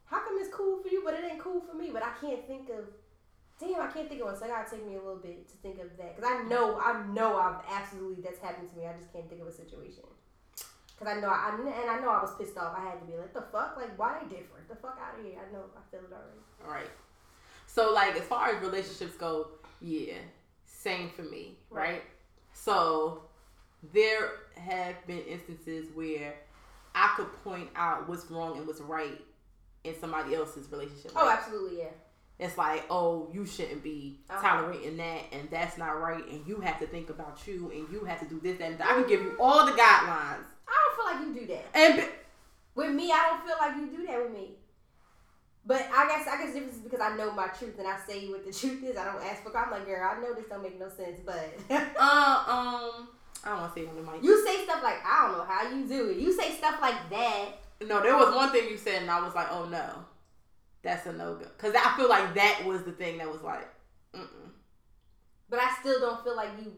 How 0.06 0.18
come 0.20 0.36
it's 0.38 0.54
cool 0.54 0.80
for 0.82 0.88
you, 0.88 1.02
but 1.04 1.14
it 1.14 1.24
ain't 1.24 1.38
cool 1.40 1.60
for 1.60 1.74
me? 1.74 1.90
But 1.92 2.02
I 2.02 2.12
can't 2.20 2.46
think 2.46 2.68
of. 2.70 2.84
Damn, 3.60 3.80
I 3.80 3.86
can't 3.86 4.08
think 4.08 4.20
of 4.20 4.26
one. 4.26 4.36
So 4.36 4.44
I 4.46 4.48
gotta 4.48 4.68
take 4.70 4.86
me 4.86 4.94
a 4.94 4.98
little 4.98 5.16
bit 5.22 5.48
to 5.48 5.56
think 5.58 5.78
of 5.80 5.96
that 5.96 6.16
because 6.16 6.28
I 6.30 6.42
know, 6.48 6.78
I 6.80 7.02
know, 7.14 7.36
I've 7.38 7.62
absolutely 7.70 8.22
that's 8.22 8.40
happened 8.40 8.68
to 8.70 8.76
me. 8.76 8.86
I 8.86 8.92
just 8.98 9.12
can't 9.12 9.28
think 9.28 9.40
of 9.40 9.46
a 9.48 9.52
situation. 9.52 10.04
Cause 10.98 11.08
I 11.08 11.20
know, 11.20 11.28
I 11.28 11.50
and 11.58 11.90
I 11.90 11.98
know 12.00 12.10
I 12.10 12.22
was 12.22 12.34
pissed 12.38 12.56
off. 12.56 12.76
I 12.78 12.84
had 12.84 13.00
to 13.00 13.06
be 13.06 13.16
like, 13.16 13.32
the 13.34 13.42
fuck, 13.52 13.76
like 13.76 13.98
why 13.98 14.18
they 14.22 14.28
different? 14.36 14.68
The 14.68 14.76
fuck 14.76 14.98
out 15.02 15.18
of 15.18 15.24
here. 15.24 15.34
I 15.38 15.52
know, 15.52 15.64
I 15.76 15.82
feel 15.90 16.00
it 16.00 16.12
already. 16.12 16.40
All 16.64 16.70
right. 16.72 16.90
So, 17.66 17.92
like, 17.92 18.14
as 18.14 18.22
far 18.22 18.50
as 18.50 18.62
relationships 18.62 19.16
go, 19.16 19.48
yeah, 19.80 20.14
same 20.64 21.08
for 21.10 21.22
me, 21.22 21.58
right? 21.70 22.02
So, 22.52 23.23
there 23.92 24.30
have 24.56 24.94
been 25.06 25.20
instances 25.20 25.88
where 25.94 26.34
I 26.94 27.12
could 27.16 27.32
point 27.42 27.68
out 27.76 28.08
what's 28.08 28.30
wrong 28.30 28.56
and 28.56 28.66
what's 28.66 28.80
right 28.80 29.20
in 29.84 29.94
somebody 30.00 30.34
else's 30.34 30.70
relationship. 30.70 31.12
Oh, 31.16 31.26
right? 31.26 31.38
absolutely, 31.38 31.78
yeah. 31.78 31.88
It's 32.38 32.58
like, 32.58 32.84
oh, 32.90 33.28
you 33.32 33.46
shouldn't 33.46 33.82
be 33.82 34.18
Uh-huh. 34.30 34.40
tolerating 34.40 34.96
that, 34.96 35.22
and 35.32 35.48
that's 35.50 35.76
not 35.78 36.00
right, 36.00 36.26
and 36.28 36.44
you 36.46 36.60
have 36.60 36.78
to 36.80 36.86
think 36.86 37.10
about 37.10 37.46
you, 37.46 37.70
and 37.70 37.86
you 37.92 38.04
have 38.04 38.18
to 38.20 38.26
do 38.26 38.40
this, 38.40 38.60
and 38.60 38.78
that. 38.78 38.88
I 38.90 38.94
can 38.94 39.06
give 39.08 39.22
you 39.22 39.36
all 39.38 39.66
the 39.66 39.72
guidelines. 39.72 40.44
I 40.66 40.72
don't 40.96 40.96
feel 40.96 41.04
like 41.04 41.26
you 41.36 41.40
do 41.40 41.46
that. 41.54 41.64
And 41.74 41.96
be- 42.00 42.08
With 42.74 42.90
me, 42.90 43.12
I 43.12 43.28
don't 43.30 43.46
feel 43.46 43.56
like 43.60 43.76
you 43.76 43.98
do 43.98 44.06
that 44.06 44.22
with 44.22 44.32
me. 44.32 44.50
But 45.66 45.82
I 45.94 46.06
guess 46.08 46.26
I 46.28 46.36
guess 46.38 46.48
the 46.52 46.60
difference 46.60 46.76
is 46.76 46.82
because 46.82 47.00
I 47.00 47.16
know 47.16 47.32
my 47.32 47.46
truth 47.46 47.78
and 47.78 47.88
I 47.88 47.96
say 48.06 48.28
what 48.28 48.44
the 48.44 48.52
truth 48.58 48.82
is. 48.84 48.96
I 48.98 49.04
don't 49.04 49.22
ask 49.24 49.42
for. 49.42 49.56
I'm 49.56 49.70
like, 49.70 49.86
girl, 49.86 50.06
I 50.10 50.20
know 50.20 50.34
this 50.34 50.44
don't 50.48 50.62
make 50.62 50.78
no 50.78 50.88
sense, 50.90 51.20
but 51.24 51.48
uh, 51.70 52.44
um, 52.46 53.08
I 53.44 53.50
don't 53.50 53.60
want 53.60 53.74
to 53.74 53.80
say 53.80 53.86
on 53.86 53.94
the 53.96 54.02
mic. 54.02 54.22
you 54.22 54.44
say 54.46 54.64
stuff 54.64 54.82
like 54.82 54.96
I 55.04 55.26
don't 55.28 55.38
know 55.38 55.44
how 55.44 55.70
you 55.70 55.86
do 55.86 56.10
it. 56.10 56.16
You 56.18 56.32
say 56.32 56.50
stuff 56.52 56.76
like 56.80 57.08
that. 57.10 57.46
No, 57.86 58.02
there 58.02 58.16
was 58.16 58.34
one 58.34 58.50
thing 58.52 58.68
you 58.70 58.76
said, 58.78 59.02
and 59.02 59.10
I 59.10 59.20
was 59.24 59.34
like, 59.34 59.48
oh 59.50 59.66
no, 59.66 60.04
that's 60.82 61.06
a 61.06 61.12
no 61.12 61.34
go. 61.34 61.46
Because 61.56 61.74
I 61.74 61.96
feel 61.96 62.08
like 62.08 62.34
that 62.34 62.62
was 62.64 62.82
the 62.84 62.92
thing 62.92 63.18
that 63.18 63.30
was 63.30 63.42
like, 63.42 63.68
mm-mm. 64.14 64.50
But 65.50 65.60
I 65.60 65.74
still 65.80 66.00
don't 66.00 66.22
feel 66.24 66.36
like 66.36 66.48
you 66.62 66.72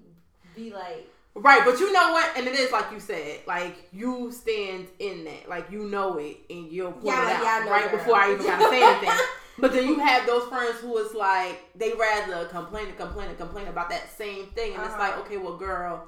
be 0.55 0.72
like, 0.72 1.09
right. 1.35 1.62
But 1.64 1.79
you 1.79 1.92
know 1.92 2.12
what? 2.12 2.37
And 2.37 2.46
it 2.46 2.55
is 2.55 2.72
like 2.72 2.90
you 2.92 2.98
said, 3.00 3.40
like 3.46 3.76
you 3.92 4.33
stand 4.33 4.88
in 4.98 5.24
that, 5.24 5.48
like 5.48 5.70
you 5.70 5.85
know 5.85 6.18
it, 6.18 6.38
and 6.50 6.70
you'll 6.72 6.92
point 6.92 7.07
Yeah, 7.07 7.31
it 7.31 7.37
out 7.37 7.42
yeah, 7.66 7.70
right 7.70 7.90
girl. 7.90 7.98
before 7.98 8.16
I 8.16 8.33
even 8.33 8.46
gotta 8.46 8.68
say 8.68 8.83
anything. 8.83 9.11
But 9.59 9.72
then 9.72 9.87
you 9.88 9.98
have 10.00 10.26
those 10.26 10.46
friends 10.48 10.81
who 10.81 10.98
is 10.98 11.14
like 11.14 11.62
they 11.74 11.94
rather 11.94 12.44
complain 12.48 12.88
and 12.88 12.96
complain 12.98 13.29
and 13.29 13.38
complain 13.38 13.68
about 13.68 13.88
that 13.88 14.11
same 14.14 14.48
thing, 14.48 14.74
and 14.74 14.83
it's 14.83 14.92
Uh-huh. 14.92 14.98
like, 15.02 15.18
okay, 15.20 15.38
well, 15.38 15.57
girl, 15.57 16.07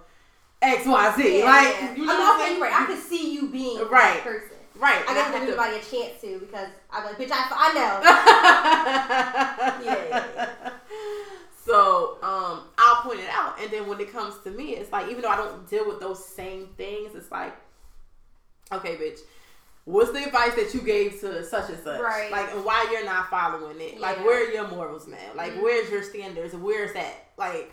X 0.61 0.87
Y 0.87 1.15
Z, 1.17 1.39
yeah, 1.39 1.45
like 1.45 1.75
yeah. 1.81 1.95
you 1.95 2.05
know 2.07 2.33
I'm 2.35 2.41
saying? 2.41 2.61
right. 2.61 2.73
I 2.75 2.87
could 2.87 2.99
see 2.99 3.33
you 3.35 3.49
being 3.49 3.79
Right. 3.89 4.15
that 4.15 4.23
person. 4.25 4.57
right. 4.77 5.05
I 5.09 5.13
have 5.13 5.33
give 5.33 5.43
everybody 5.43 5.77
a 5.77 5.81
chance 5.81 6.21
to 6.23 6.39
because 6.41 6.69
I'm 6.91 7.05
like, 7.05 7.17
bitch, 7.17 7.31
I, 7.31 7.47
I 7.51 7.73
know. 7.75 8.01
yeah, 8.83 9.83
yeah, 10.11 10.25
yeah. 10.35 10.49
So 11.65 12.19
um, 12.23 12.63
I'll 12.79 13.03
point 13.03 13.21
it 13.21 13.29
out, 13.31 13.61
and 13.61 13.71
then 13.71 13.87
when 13.87 14.01
it 14.01 14.11
comes 14.11 14.35
to 14.45 14.51
me, 14.51 14.71
it's 14.75 14.91
like 14.91 15.09
even 15.11 15.23
though 15.23 15.29
I 15.29 15.37
don't 15.37 15.69
deal 15.69 15.87
with 15.87 16.01
those 16.01 16.25
same 16.25 16.69
things, 16.77 17.15
it's 17.15 17.31
like, 17.31 17.55
okay, 18.73 18.97
bitch, 18.97 19.19
what's 19.85 20.11
the 20.13 20.25
advice 20.25 20.55
that 20.55 20.73
you 20.75 20.81
gave 20.81 21.21
to 21.21 21.45
such 21.45 21.69
and 21.71 21.79
such? 21.85 22.01
Right. 22.01 22.31
Like, 22.33 22.53
and 22.55 22.65
why 22.65 22.89
you're 22.91 23.05
not 23.05 23.29
following 23.31 23.77
it? 23.81 24.01
Like, 24.01 24.19
where 24.25 24.49
are 24.49 24.53
your 24.53 24.67
morals, 24.69 25.07
man? 25.07 25.37
Like, 25.37 25.53
Mhm. 25.55 25.63
where's 25.63 25.91
your 25.91 26.03
standards? 26.03 26.55
Where's 26.55 26.93
that? 26.95 27.15
Like, 27.37 27.73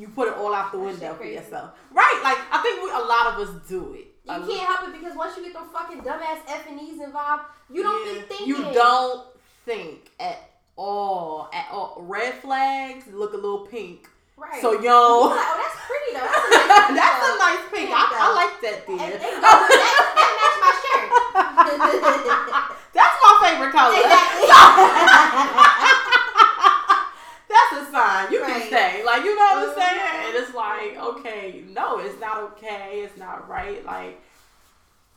you 0.00 0.08
put 0.08 0.28
it 0.28 0.34
all 0.34 0.54
out 0.54 0.72
the 0.72 0.78
That 0.78 0.84
window 0.86 1.14
for 1.14 1.24
yourself, 1.24 1.70
right? 1.92 2.20
Like, 2.24 2.38
I 2.50 2.62
think 2.62 2.82
we, 2.82 2.90
a 2.90 3.04
lot 3.04 3.26
of 3.34 3.46
us 3.48 3.68
do 3.68 3.94
it. 3.94 4.06
You 4.24 4.46
can't 4.46 4.66
help 4.68 4.88
it 4.88 4.92
because 5.00 5.16
once 5.16 5.36
you 5.36 5.42
get 5.44 5.52
them 5.54 5.64
fucking 5.72 6.00
dumbass 6.02 6.38
F 6.48 6.66
and 6.68 6.80
E's 6.80 7.00
involved, 7.00 7.44
you 7.72 7.82
don't 7.82 8.06
Yeah. 8.06 8.14
be 8.14 8.20
thinking. 8.28 8.46
You 8.48 8.72
don't 8.72 9.26
think 9.64 10.10
at 10.20 10.38
all. 10.76 11.50
At 11.52 11.66
all. 11.72 11.96
Red 12.00 12.34
flags 12.34 13.06
look 13.12 13.32
a 13.32 13.36
little 13.36 13.66
pink. 13.66 14.08
Right. 14.36 14.60
So 14.62 14.72
yo, 14.72 14.78
like, 14.80 15.36
oh, 15.36 15.56
that's 15.60 15.76
pretty 15.84 16.10
though. 16.16 16.30
That's 16.96 17.20
a 17.28 17.36
nice 17.36 17.60
pink 17.74 17.90
that's 17.90 17.92
a 17.92 17.92
nice 17.92 17.92
pink. 17.92 17.92
I, 17.92 18.08
I 18.08 18.28
like 18.40 18.56
that 18.64 18.88
And, 18.88 18.96
dear. 18.96 19.04
and 19.04 19.20
oh, 19.20 19.28
you 19.28 19.36
know, 19.36 19.50
that, 19.84 20.16
that 20.16 20.32
matched 20.40 20.60
my 20.64 20.72
shirt. 20.80 21.08
that's 22.96 23.16
my 23.20 23.32
favorite 23.44 23.72
color. 23.76 24.00
Exactly. 24.00 24.48
Sign. 27.90 28.32
You 28.32 28.40
can 28.40 28.50
Right. 28.50 28.66
stay. 28.66 29.04
Like 29.04 29.24
you 29.24 29.34
know 29.36 29.44
what 29.44 29.68
I'm 29.68 29.74
saying? 29.74 30.00
Mhm. 30.00 30.24
And 30.26 30.36
it's 30.36 30.54
like, 30.54 30.96
okay, 30.96 31.64
no, 31.68 31.98
it's 31.98 32.18
not 32.20 32.38
okay. 32.44 33.02
It's 33.02 33.16
not 33.16 33.48
right. 33.48 33.84
Like, 33.84 34.20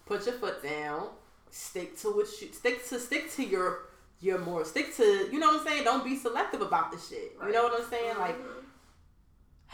put 0.06 0.26
your 0.26 0.36
foot 0.36 0.62
down. 0.64 1.10
Stick 1.50 1.98
to 2.00 2.10
what 2.12 2.28
you 2.42 2.52
stick 2.52 2.88
to. 2.90 3.00
Stick 3.00 3.32
to 3.34 3.44
your 3.44 3.86
your 4.20 4.40
more. 4.40 4.66
Stick 4.66 4.96
to 4.96 5.04
you 5.32 5.40
know 5.40 5.48
what 5.52 5.62
I'm 5.62 5.68
saying. 5.68 5.84
Don't 5.84 6.04
be 6.04 6.18
selective 6.18 6.62
about 6.62 6.92
the 6.92 6.98
shit. 6.98 7.38
You 7.42 7.52
know 7.52 7.64
what 7.64 7.82
I'm 7.82 7.90
saying? 7.90 8.18
Like. 8.18 8.38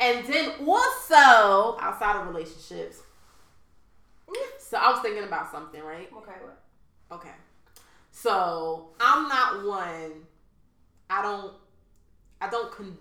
and 0.00 0.26
then 0.26 0.52
also 0.66 1.76
outside 1.78 2.20
of 2.20 2.28
relationships. 2.28 3.02
So 4.58 4.78
I 4.78 4.90
was 4.92 5.00
thinking 5.00 5.24
about 5.24 5.50
something, 5.50 5.82
right? 5.82 6.08
okay, 6.16 6.32
what? 6.42 6.62
Okay. 7.18 7.34
So 8.12 8.90
I'm 9.00 9.28
not 9.28 9.66
one. 9.66 10.26
I 11.10 11.22
don't. 11.22 11.52
I 12.40 12.48
don't 12.48 12.70
con. 12.70 12.96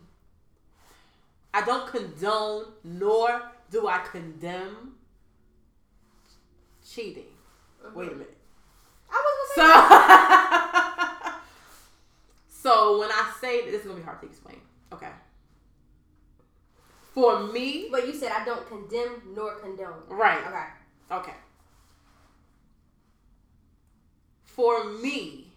I 1.54 1.64
don't 1.64 1.88
condone 1.88 2.66
nor 2.84 3.42
do 3.72 3.88
I 3.88 4.00
condemn 4.00 4.96
cheating. 6.86 7.24
Wait 7.94 8.10
a 8.10 8.12
minute. 8.12 8.38
I 9.12 9.16
was 9.16 9.56
gonna 9.56 9.68
say. 9.68 9.74
So, 12.50 12.62
so 12.64 13.00
when 13.00 13.10
I 13.10 13.32
say 13.40 13.70
this 13.70 13.82
is 13.82 13.88
gonna 13.88 14.00
be 14.00 14.04
hard 14.04 14.22
to 14.22 14.28
explain. 14.28 14.58
Okay. 14.92 15.12
For 17.14 17.48
me, 17.48 17.90
but 17.92 18.08
you 18.08 18.14
said 18.14 18.32
I 18.32 18.46
don't 18.46 18.68
condemn 18.68 19.22
nor 19.36 19.56
condone. 19.56 20.04
right? 20.10 20.40
Okay. 20.48 21.20
Okay. 21.20 21.38
For 24.44 24.84
me, 24.86 25.52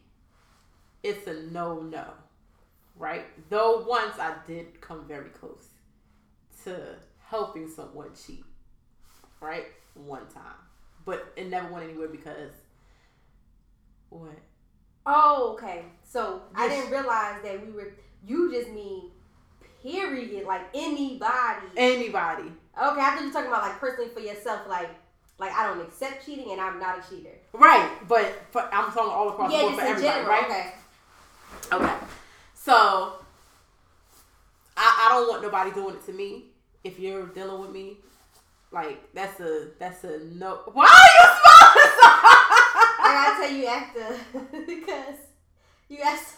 it's 1.02 1.26
a 1.26 1.34
no 1.50 1.80
no. 1.80 2.04
Right? 2.96 3.24
Though 3.48 3.84
once 3.88 4.18
I 4.18 4.34
did 4.46 4.80
come 4.80 5.06
very 5.06 5.30
close 5.30 5.68
to 6.64 6.96
helping 7.24 7.68
someone 7.68 8.10
cheat, 8.14 8.44
right? 9.40 9.66
One 9.94 10.26
time, 10.28 10.60
but 11.04 11.32
it 11.36 11.48
never 11.48 11.72
went 11.72 11.84
anywhere 11.84 12.08
because 12.08 12.52
what? 14.08 14.38
Oh, 15.04 15.54
okay. 15.54 15.84
So 16.04 16.42
I 16.54 16.68
didn't 16.68 16.90
realize 16.90 17.42
that 17.42 17.66
we 17.66 17.72
were. 17.72 17.92
You 18.24 18.52
just 18.52 18.70
mean 18.70 19.10
period, 19.82 20.46
like 20.46 20.62
anybody. 20.74 21.66
Anybody? 21.76 22.52
okay, 22.76 23.00
I 23.00 23.10
thought 23.10 23.20
you 23.20 23.26
were 23.26 23.32
talking 23.32 23.48
about 23.48 23.62
like 23.62 23.78
personally 23.78 24.10
for 24.10 24.20
yourself, 24.20 24.62
like 24.68 24.88
like 25.38 25.52
I 25.52 25.66
don't 25.66 25.80
accept 25.80 26.24
cheating 26.24 26.52
and 26.52 26.60
I'm 26.60 26.78
not 26.78 26.98
a 26.98 27.10
cheater. 27.10 27.34
Right, 27.52 27.90
but 28.08 28.32
for, 28.50 28.62
I'm 28.72 28.92
talking 28.92 29.12
all 29.12 29.30
across 29.30 29.50
the 29.50 29.56
yeah, 29.56 29.62
board 29.62 29.74
just 29.74 29.82
for 29.82 29.86
in 29.86 29.92
everybody, 29.92 30.18
general. 30.18 30.30
right? 30.30 30.74
Okay. 31.70 31.84
Okay. 31.84 31.94
So 32.64 33.14
I, 34.76 35.06
I 35.06 35.08
don't 35.10 35.28
want 35.28 35.42
nobody 35.42 35.72
doing 35.72 35.96
it 35.96 36.06
to 36.06 36.12
me. 36.12 36.44
If 36.84 37.00
you're 37.00 37.26
dealing 37.26 37.60
with 37.60 37.72
me, 37.72 37.96
like 38.70 39.12
that's 39.12 39.40
a 39.40 39.70
that's 39.80 40.04
a 40.04 40.20
no. 40.32 40.60
Why 40.72 40.84
are 40.84 41.10
you 41.18 41.26
smiling? 41.42 41.92
I 43.02 43.08
gotta 43.18 43.34
tell 43.42 43.52
you 43.58 43.66
after 43.66 44.06
because 44.66 45.18
you 45.88 45.98
asked. 46.04 46.36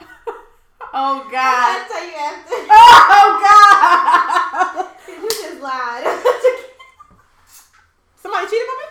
oh 0.94 1.28
God! 1.28 1.34
I 1.34 1.78
gotta 1.78 1.92
tell 1.92 2.06
you 2.06 2.14
after. 2.14 2.54
Oh 3.14 3.28
God. 3.42 4.86
you 5.08 5.28
just 5.28 5.60
lied. 5.60 6.06
Somebody 8.14 8.46
cheated 8.46 8.68
on 8.68 8.78
me? 8.78 8.86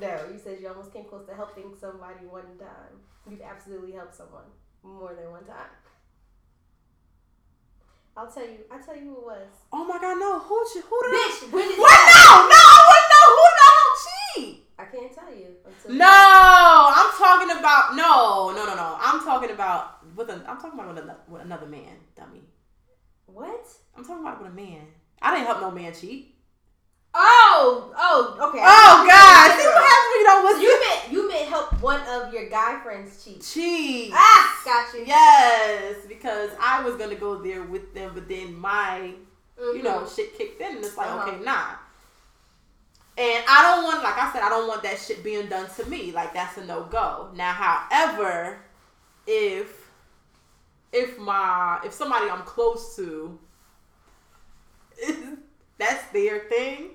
no, 0.00 0.32
you 0.32 0.38
said 0.42 0.58
you 0.62 0.68
almost 0.68 0.94
came 0.94 1.04
close 1.04 1.26
to 1.26 1.34
helping 1.34 1.74
somebody 1.78 2.24
one 2.24 2.56
time. 2.58 2.96
You've 3.28 3.42
absolutely 3.42 3.92
helped 3.92 4.14
someone 4.14 4.48
more 4.82 5.14
than 5.14 5.30
one 5.30 5.44
time. 5.44 5.70
I'll 8.16 8.30
tell 8.30 8.44
you. 8.44 8.58
I'll 8.70 8.82
tell 8.82 8.96
you 8.96 9.02
who 9.02 9.16
it 9.16 9.24
was. 9.24 9.48
Oh 9.72 9.84
my 9.84 9.98
God, 9.98 10.18
no. 10.18 10.40
Who 10.40 10.56
who 10.58 11.02
did 11.04 11.14
I? 11.14 11.30
Bitch, 11.30 11.52
when 11.52 11.68
did 11.68 11.78
What? 11.78 12.00
No, 12.10 12.26
no, 12.48 12.60
I 12.60 12.78
wouldn't 12.90 13.10
know 13.14 13.26
who 13.36 13.44
the 13.56 13.66
hell 13.70 13.92
cheat. 14.04 14.66
I 14.78 14.84
can't 14.84 15.12
tell 15.14 15.32
you 15.32 15.48
until 15.64 15.96
No, 15.96 16.92
I'm 16.96 17.10
talking 17.16 17.50
about 17.58 17.94
no, 17.96 18.52
no, 18.54 18.66
no, 18.66 18.74
no. 18.74 18.96
I'm 19.00 19.20
talking 19.24 19.50
about 19.50 20.04
with 20.16 20.28
a. 20.28 20.44
I'm 20.46 20.60
talking 20.60 20.78
about 20.78 20.88
with 20.94 21.04
another, 21.04 21.20
with 21.28 21.42
another 21.42 21.66
man, 21.66 21.96
dummy. 22.16 22.42
What? 23.26 23.66
I'm 23.96 24.04
talking 24.04 24.22
about 24.22 24.42
with 24.42 24.52
a 24.52 24.54
man. 24.54 24.86
I 25.22 25.34
didn't 25.34 25.46
help 25.46 25.60
no 25.60 25.70
man 25.70 25.94
cheat. 25.94 26.29
Oh, 27.22 27.92
oh, 27.96 28.48
okay. 28.48 28.62
Oh 28.64 29.04
God! 29.06 29.58
See 29.60 29.66
what 29.66 29.84
happens 29.84 30.08
when 30.08 30.20
you 30.20 30.24
don't 30.24 30.44
listen. 30.46 30.62
You 30.62 30.80
meant 30.80 31.12
you 31.12 31.28
meant 31.28 31.48
help 31.48 31.82
one 31.82 32.00
of 32.08 32.32
your 32.32 32.48
guy 32.48 32.80
friends 32.82 33.22
cheat. 33.22 33.42
cheat. 33.42 34.10
Ah, 34.14 34.60
got 34.64 34.94
you. 34.94 35.04
Yes, 35.06 35.96
because 36.08 36.50
I 36.60 36.82
was 36.82 36.96
gonna 36.96 37.16
go 37.16 37.36
there 37.42 37.62
with 37.62 37.92
them, 37.94 38.12
but 38.14 38.26
then 38.28 38.54
my, 38.54 39.12
you 39.58 39.80
Mhm. 39.80 39.82
know, 39.84 40.06
shit 40.08 40.36
kicked 40.38 40.60
in, 40.62 40.76
and 40.76 40.84
it's 40.84 40.96
like, 40.96 41.08
Uh-huh. 41.10 41.28
okay, 41.30 41.44
nah. 41.44 41.74
And 43.18 43.44
I 43.46 43.62
don't 43.62 43.84
want, 43.84 44.02
like 44.02 44.16
I 44.16 44.32
said, 44.32 44.42
I 44.42 44.48
don't 44.48 44.66
want 44.66 44.82
that 44.84 44.98
shit 44.98 45.22
being 45.22 45.46
done 45.48 45.68
to 45.76 45.84
me. 45.86 46.12
Like 46.12 46.32
that's 46.32 46.56
a 46.56 46.64
no 46.64 46.84
go. 46.84 47.28
Now, 47.34 47.52
however, 47.52 48.58
if 49.26 49.90
if 50.92 51.18
my 51.18 51.80
if 51.84 51.92
somebody 51.92 52.30
I'm 52.30 52.42
close 52.44 52.96
to, 52.96 53.38
that's 55.78 56.04
their 56.12 56.40
thing. 56.48 56.90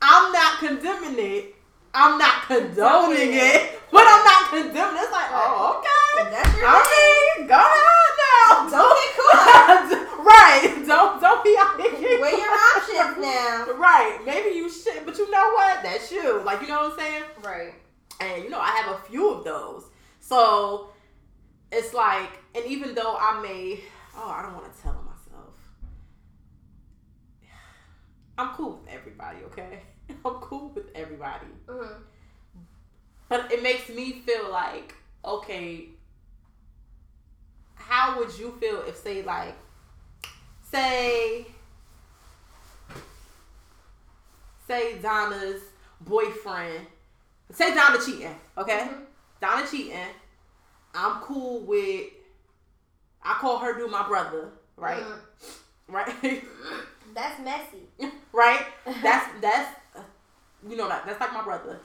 I'm 0.00 0.32
not 0.32 0.58
condemning 0.58 1.18
it. 1.18 1.54
I'm 1.94 2.18
not 2.18 2.46
condoning 2.46 3.32
it, 3.32 3.80
but 3.90 4.04
I'm 4.06 4.24
not 4.24 4.50
condemning. 4.50 5.02
It's 5.02 5.12
like, 5.12 5.30
oh, 5.32 5.80
okay. 5.80 6.30
That's 6.30 6.56
your 6.56 6.66
I 6.66 7.34
mean, 7.38 7.46
go 7.48 7.54
ahead 7.54 8.08
now. 8.22 8.68
Don't 8.70 8.96
get 8.98 9.12
caught. 9.16 10.24
right. 10.24 10.86
Don't 10.86 11.20
don't 11.20 11.44
be 11.44 11.56
out 11.58 11.80
here. 11.80 12.20
Weigh 12.20 12.36
your 12.36 12.56
options 12.76 13.18
now. 13.18 13.66
Right. 13.76 14.20
Maybe 14.26 14.54
you 14.56 14.70
should, 14.70 15.06
but 15.06 15.16
you 15.18 15.30
know 15.30 15.50
what? 15.54 15.82
That's 15.82 16.12
you. 16.12 16.42
Like 16.44 16.60
you 16.60 16.68
know 16.68 16.88
what 16.88 16.92
I'm 16.92 16.98
saying? 16.98 17.22
Right. 17.42 17.74
And 18.20 18.44
you 18.44 18.50
know, 18.50 18.60
I 18.60 18.68
have 18.68 18.94
a 18.94 18.98
few 19.08 19.30
of 19.30 19.44
those. 19.44 19.84
So 20.20 20.90
it's 21.72 21.94
like, 21.94 22.30
and 22.54 22.64
even 22.66 22.94
though 22.94 23.16
I 23.18 23.40
may, 23.42 23.80
oh, 24.16 24.28
I 24.28 24.42
don't 24.42 24.54
want 24.54 24.74
to 24.74 24.82
tell 24.82 24.94
myself. 24.94 25.54
I'm 28.38 28.54
cool 28.54 28.80
with 28.80 28.94
everybody, 28.94 29.38
okay? 29.46 29.80
I'm 30.24 30.34
cool 30.34 30.70
with 30.74 30.86
everybody. 30.94 31.46
hmm 31.68 31.86
But 33.28 33.52
it 33.52 33.62
makes 33.62 33.88
me 33.88 34.20
feel 34.26 34.50
like, 34.50 34.94
okay, 35.24 35.86
how 37.74 38.18
would 38.18 38.36
you 38.38 38.56
feel 38.60 38.82
if, 38.82 38.96
say, 38.96 39.22
like, 39.22 39.54
say, 40.62 41.46
say 44.66 44.98
Donna's 44.98 45.62
boyfriend, 46.00 46.86
say 47.52 47.74
Donna 47.74 47.98
cheating, 48.04 48.34
okay? 48.56 48.88
Mhm. 48.90 49.04
Donna 49.40 49.66
cheating. 49.70 49.96
I'm 50.94 51.20
cool 51.20 51.60
with, 51.60 52.06
I 53.22 53.34
call 53.34 53.58
her 53.58 53.76
dude 53.78 53.90
my 53.90 54.06
brother, 54.06 54.50
right? 54.76 55.02
Mhm. 55.02 55.18
Right? 55.88 56.44
That's 57.14 57.40
messy. 57.40 57.88
right? 58.32 58.64
That's 59.02 59.26
that's 59.40 59.77
you 60.66 60.76
know 60.76 60.88
that 60.88 61.04
that's 61.06 61.20
like 61.20 61.32
my 61.32 61.42
brother, 61.42 61.78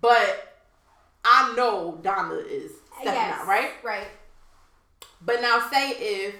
but 0.00 0.58
I 1.24 1.54
know 1.56 1.98
Donna 2.02 2.34
is 2.34 2.72
stepping 3.00 3.12
yes. 3.14 3.40
out, 3.40 3.46
right? 3.46 3.70
Right. 3.82 4.08
But 5.24 5.40
now 5.40 5.66
say 5.70 5.90
if 5.92 6.34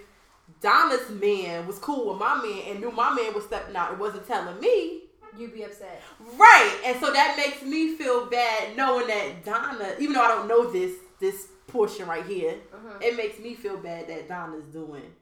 Donna's 0.61 1.09
man 1.11 1.67
was 1.67 1.79
cool 1.79 2.11
with 2.11 2.19
my 2.19 2.35
man 2.37 2.63
and 2.69 2.81
knew 2.81 2.91
my 2.91 3.15
man 3.15 3.33
was 3.35 3.45
stepping 3.45 3.75
out 3.77 3.93
and 3.93 4.01
wasn't 4.01 4.27
telling 4.27 4.61
me, 4.61 5.01
You'd 5.39 5.55
be 5.55 5.63
upset. 5.65 6.01
right? 6.37 6.81
And 6.85 7.01
so 7.01 7.13
that 7.13 7.37
makes 7.37 7.63
me 7.63 7.97
feel 7.97 8.27
bad 8.27 8.77
knowing 8.77 9.07
that 9.09 9.45
Donna, 9.45 9.95
even 9.99 10.13
though 10.15 10.23
I 10.23 10.29
don't 10.29 10.47
know 10.49 10.71
this 10.71 10.93
this 11.19 11.49
portion 11.67 12.07
right 12.07 12.25
here, 12.27 12.55
Mhm. 12.75 13.03
it 13.03 13.17
makes 13.17 13.39
me 13.39 13.55
feel 13.55 13.77
bad 13.79 14.07
that 14.09 14.29
Donna's 14.29 14.65
doing 14.67 15.15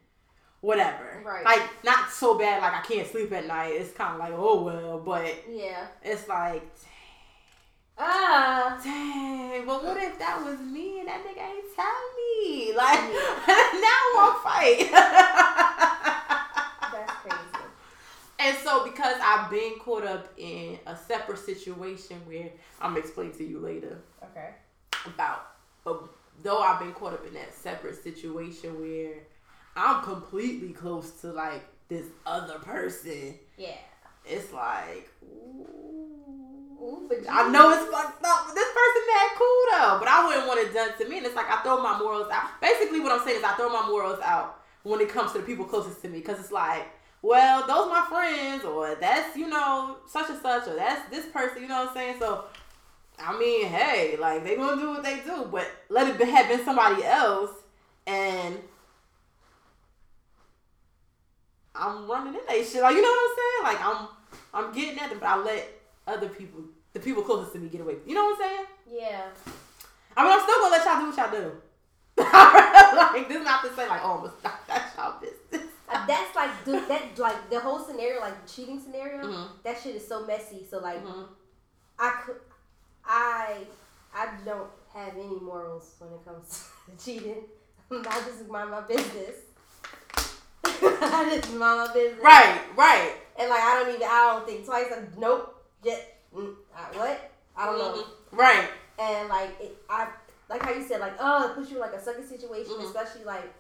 whatever. 0.62 1.20
Right. 1.24 1.44
Like 1.44 1.62
not 1.84 2.10
so 2.10 2.38
bad 2.38 2.62
like 2.62 2.72
I 2.72 2.80
can't 2.80 3.06
sleep 3.06 3.30
at 3.32 3.46
night. 3.46 3.74
It's 3.74 3.92
kind 3.92 4.14
of 4.14 4.18
like 4.20 4.32
oh 4.34 4.62
well, 4.62 4.98
but 4.98 5.44
Yeah. 5.50 5.86
it's 6.02 6.26
like 6.28 6.62
Ah. 7.98 8.80
dang. 8.82 9.66
But 9.66 9.84
what 9.84 9.96
if 9.98 10.18
that 10.18 10.42
was 10.44 10.58
me 10.60 11.00
and 11.00 11.08
that 11.08 11.22
nigga 11.24 11.44
ain't 11.46 11.74
tell 11.76 12.00
me? 12.16 12.72
Like 12.74 13.00
now 13.86 14.02
I'm 14.18 14.34
fight. 14.42 14.90
That's 16.92 17.12
crazy. 17.22 17.64
And 18.38 18.56
so 18.58 18.84
because 18.84 19.16
I've 19.22 19.50
been 19.50 19.78
caught 19.78 20.04
up 20.04 20.28
in 20.36 20.78
a 20.86 20.96
separate 20.96 21.38
situation 21.38 22.20
where 22.26 22.50
I'm 22.80 22.90
gonna 22.92 23.00
explain 23.00 23.32
to 23.32 23.44
you 23.44 23.58
later 23.60 23.98
Okay. 24.24 24.50
about 25.06 25.46
but 25.84 26.02
though 26.42 26.58
I've 26.58 26.80
been 26.80 26.92
caught 26.92 27.12
up 27.12 27.26
in 27.26 27.34
that 27.34 27.52
separate 27.54 28.02
situation 28.02 28.80
where 28.80 29.14
I'm 29.76 30.02
completely 30.02 30.70
close 30.72 31.10
to 31.22 31.28
like 31.32 31.64
this 31.88 32.06
other 32.26 32.58
person, 32.58 33.34
Yeah. 33.56 33.76
it's 34.24 34.52
like 34.52 35.08
ooh. 35.22 35.66
Ooh, 36.82 37.06
but 37.08 37.18
I 37.30 37.48
know 37.48 37.70
it's 37.70 37.88
fucked 37.92 38.24
up, 38.24 38.46
but 38.48 38.54
this 38.56 38.66
person 38.66 39.02
mad 39.06 39.30
cool 39.36 39.62
though. 39.70 39.96
But 40.00 40.08
I 40.08 40.26
wouldn't 40.26 40.48
want 40.48 40.60
it 40.60 40.74
done 40.74 40.90
to 40.98 41.08
me. 41.08 41.18
And 41.18 41.26
it's 41.26 41.36
like 41.36 41.48
I 41.48 41.62
throw 41.62 41.80
my 41.80 41.96
morals 41.96 42.26
out. 42.32 42.60
Basically, 42.60 42.98
what 42.98 43.12
I'm 43.12 43.24
saying 43.24 43.38
is 43.38 43.44
I 43.44 43.52
throw 43.52 43.68
my 43.68 43.86
morals 43.86 44.18
out 44.24 44.60
when 44.82 45.00
it 45.00 45.08
comes 45.08 45.30
to 45.32 45.38
the 45.38 45.44
people 45.44 45.64
closest 45.64 46.02
to 46.02 46.08
me, 46.08 46.18
because 46.18 46.40
it's 46.40 46.50
like, 46.50 46.88
well, 47.22 47.64
those 47.68 47.88
my 47.88 48.04
friends, 48.08 48.64
or 48.64 48.96
that's 48.96 49.36
you 49.36 49.48
know 49.48 49.98
such 50.08 50.28
and 50.30 50.40
such, 50.42 50.66
or 50.66 50.74
that's 50.74 51.08
this 51.08 51.26
person. 51.26 51.62
You 51.62 51.68
know 51.68 51.82
what 51.84 51.90
I'm 51.90 51.94
saying? 51.94 52.16
So, 52.18 52.46
I 53.20 53.38
mean, 53.38 53.66
hey, 53.66 54.16
like 54.18 54.42
they 54.42 54.56
gonna 54.56 54.80
do 54.80 54.88
what 54.90 55.04
they 55.04 55.20
do, 55.20 55.46
but 55.52 55.70
let 55.88 56.08
it 56.08 56.18
be, 56.18 56.24
have 56.24 56.48
been 56.48 56.64
somebody 56.64 57.04
else, 57.04 57.50
and 58.08 58.56
I'm 61.74 62.08
running 62.08 62.34
in 62.34 62.40
that 62.46 62.66
shit. 62.66 62.82
Like 62.82 62.94
you 62.94 63.02
know 63.02 63.08
what 63.08 63.30
I'm 63.30 63.36
saying? 63.38 63.62
Like 63.64 63.86
I'm 63.86 64.08
I'm 64.54 64.72
getting 64.74 64.98
at 64.98 65.10
them, 65.10 65.18
but 65.20 65.28
I 65.28 65.36
let 65.42 65.68
other 66.06 66.28
people, 66.28 66.60
the 66.92 67.00
people 67.00 67.22
closest 67.22 67.52
to 67.54 67.58
me, 67.58 67.68
get 67.68 67.80
away. 67.80 67.96
You 68.06 68.14
know 68.14 68.24
what 68.26 68.36
I'm 68.44 68.50
saying? 68.50 68.66
Yeah. 69.02 69.22
I 70.16 70.22
mean, 70.24 70.32
I'm 70.32 70.40
still 70.42 70.58
gonna 70.60 70.70
let 70.70 70.84
y'all 70.84 71.00
do 71.00 71.06
what 71.06 71.16
y'all 71.16 71.40
do. 71.40 71.56
like 73.14 73.28
this 73.28 73.38
is 73.38 73.44
not 73.44 73.62
to 73.64 73.74
say 73.74 73.88
like, 73.88 74.00
oh, 74.04 74.20
but 74.22 74.38
stop, 74.40 74.66
that's 74.66 74.96
y'all 74.96 75.20
business. 75.20 75.68
Uh, 75.88 76.06
That's 76.06 76.34
like 76.34 76.64
dude, 76.64 76.88
that 76.88 77.18
like 77.18 77.50
the 77.50 77.60
whole 77.60 77.78
scenario, 77.78 78.20
like 78.20 78.46
the 78.46 78.50
cheating 78.52 78.80
scenario. 78.80 79.24
Mhm. 79.26 79.48
That 79.62 79.78
shit 79.82 79.96
is 79.96 80.06
so 80.06 80.26
messy. 80.26 80.66
So 80.70 80.78
like, 80.78 81.04
Mhm. 81.04 81.26
I 81.98 82.10
could, 82.24 82.36
I, 83.04 83.58
I 84.14 84.28
don't 84.44 84.70
have 84.94 85.12
any 85.14 85.38
morals 85.40 85.94
when 85.98 86.10
it 86.12 86.24
comes 86.24 86.68
to 86.98 87.04
cheating. 87.04 87.44
I'm 87.90 88.02
just 88.02 88.48
mind 88.48 88.70
my 88.70 88.80
business. 88.80 89.36
I 90.82 91.38
just 91.40 91.52
mind 91.54 91.60
my 91.88 91.92
business. 91.94 92.22
Right, 92.22 92.60
right. 92.76 93.12
And 93.38 93.48
like 93.50 93.60
I 93.62 93.82
don't 93.82 93.94
even 93.94 94.02
I 94.08 94.32
don't 94.32 94.46
think 94.46 94.64
twice. 94.64 94.86
I, 94.92 95.02
nope. 95.18 95.62
Just 95.84 96.02
mm, 96.34 96.54
I, 96.76 96.96
what? 96.96 97.30
I 97.56 97.66
don't 97.66 97.78
know. 97.78 98.02
Mhm. 98.02 98.06
Right. 98.38 98.68
And 98.98 99.28
like 99.28 99.50
it, 99.60 99.76
I 99.88 100.08
like 100.48 100.62
how 100.62 100.72
you 100.72 100.86
said 100.86 101.00
like 101.00 101.14
oh 101.20 101.50
it 101.50 101.54
puts 101.54 101.70
you 101.70 101.76
in 101.76 101.82
like 101.82 101.94
a 101.94 101.98
sucky 101.98 102.26
situation, 102.28 102.72
Mhm. 102.74 102.84
especially 102.86 103.24
like 103.24 103.52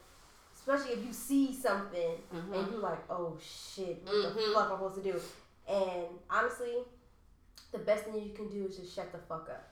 especially 0.54 0.92
if 0.92 1.04
you 1.04 1.12
see 1.12 1.54
something 1.54 2.10
Mhm. 2.34 2.54
and 2.54 2.70
you're 2.70 2.80
like, 2.80 3.02
oh 3.10 3.36
shit, 3.40 4.02
what 4.04 4.34
the 4.34 4.40
Mhm. 4.40 4.54
fuck 4.54 4.66
am 4.66 4.72
I 4.72 4.76
supposed 4.76 5.02
to 5.02 5.12
do? 5.12 5.20
And 5.68 6.04
honestly, 6.30 6.74
the 7.72 7.78
best 7.78 8.04
thing 8.04 8.14
you 8.22 8.32
can 8.34 8.48
do 8.48 8.66
is 8.66 8.76
just 8.76 8.94
shut 8.94 9.10
the 9.12 9.18
fuck 9.18 9.48
up. 9.50 9.68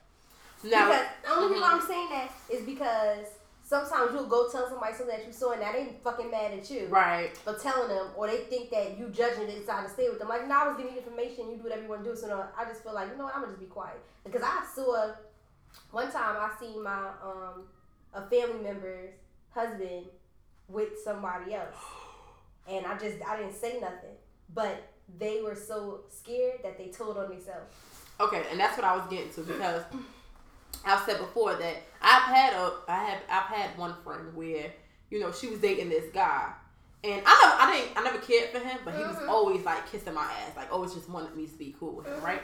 Now, 0.63 0.87
because 0.89 1.05
the 1.23 1.29
only 1.31 1.47
reason 1.53 1.63
Mhm. 1.69 1.73
I'm 1.73 1.81
saying 1.87 2.09
that 2.09 2.31
is 2.49 2.61
because 2.65 3.25
sometimes 3.71 4.11
you'll 4.11 4.25
go 4.25 4.49
tell 4.51 4.67
somebody 4.67 4.93
something 4.93 5.15
that 5.15 5.25
you 5.25 5.31
saw 5.31 5.53
and 5.53 5.61
now 5.61 5.73
ain't 5.73 6.03
fucking 6.03 6.29
mad 6.29 6.51
at 6.51 6.69
you 6.69 6.87
right. 6.87 7.35
for 7.37 7.53
telling 7.53 7.87
them, 7.87 8.07
or 8.17 8.27
they 8.27 8.39
think 8.51 8.69
that 8.69 8.99
you 8.99 9.07
judging 9.07 9.47
they 9.47 9.55
decide 9.55 9.87
to 9.87 9.89
stay 9.89 10.09
with 10.09 10.19
them. 10.19 10.27
Like, 10.27 10.45
no, 10.45 10.55
I 10.55 10.67
was 10.67 10.75
giving 10.75 10.91
you 10.91 10.99
information, 10.99 11.49
you 11.49 11.55
do 11.55 11.63
whatever 11.63 11.83
you 11.83 11.87
want 11.87 12.03
to 12.03 12.09
do. 12.09 12.15
So 12.17 12.27
no, 12.27 12.43
I 12.57 12.65
just 12.65 12.83
feel 12.83 12.93
like, 12.93 13.09
you 13.09 13.17
know 13.17 13.23
what, 13.23 13.33
I'm 13.33 13.43
gonna 13.43 13.53
just 13.53 13.61
be 13.61 13.67
quiet 13.67 14.01
because 14.25 14.41
I 14.43 14.65
saw 14.75 15.13
one 15.91 16.11
time 16.11 16.35
I 16.37 16.51
seen 16.59 16.83
my 16.83 17.11
um 17.23 17.63
a 18.13 18.27
family 18.29 18.61
member's 18.61 19.13
husband 19.51 20.07
with 20.67 20.89
somebody 21.01 21.53
else, 21.53 21.77
and 22.67 22.85
I 22.85 22.97
just 22.97 23.25
I 23.25 23.37
didn't 23.37 23.55
say 23.55 23.79
nothing, 23.79 24.17
but 24.53 24.83
they 25.17 25.41
were 25.41 25.55
so 25.55 26.01
scared 26.09 26.59
that 26.63 26.77
they 26.77 26.87
told 26.87 27.17
on 27.17 27.29
themselves. 27.29 27.73
Okay, 28.19 28.43
and 28.51 28.59
that's 28.59 28.77
what 28.77 28.85
I 28.85 28.97
was 28.97 29.05
getting 29.09 29.31
to 29.33 29.41
because 29.43 29.83
I've 30.85 31.03
said 31.05 31.17
before 31.19 31.55
that 31.55 31.75
I've 32.01 32.23
had 32.23 32.53
a 32.53 32.73
I 32.87 33.03
have 33.03 33.21
I've 33.29 33.43
had 33.55 33.77
one 33.77 33.95
friend 34.03 34.35
where 34.35 34.71
you 35.09 35.19
know 35.19 35.31
she 35.31 35.47
was 35.47 35.59
dating 35.59 35.89
this 35.89 36.11
guy, 36.13 36.51
and 37.03 37.21
I 37.25 37.41
never 37.41 37.55
I 37.61 37.77
didn't 37.77 37.97
I 37.97 38.03
never 38.03 38.17
cared 38.19 38.49
for 38.49 38.59
him, 38.59 38.77
but 38.85 38.93
he 38.95 39.01
was 39.03 39.15
Mhm. 39.17 39.27
always 39.29 39.63
like 39.65 39.89
kissing 39.91 40.13
my 40.13 40.23
ass, 40.23 40.55
like 40.55 40.71
always 40.71 40.93
just 40.93 41.09
wanted 41.09 41.35
me 41.35 41.45
to 41.47 41.53
be 41.57 41.75
cool 41.79 41.93
with 41.93 42.07
him, 42.07 42.19
Mhm. 42.19 42.23
right? 42.23 42.43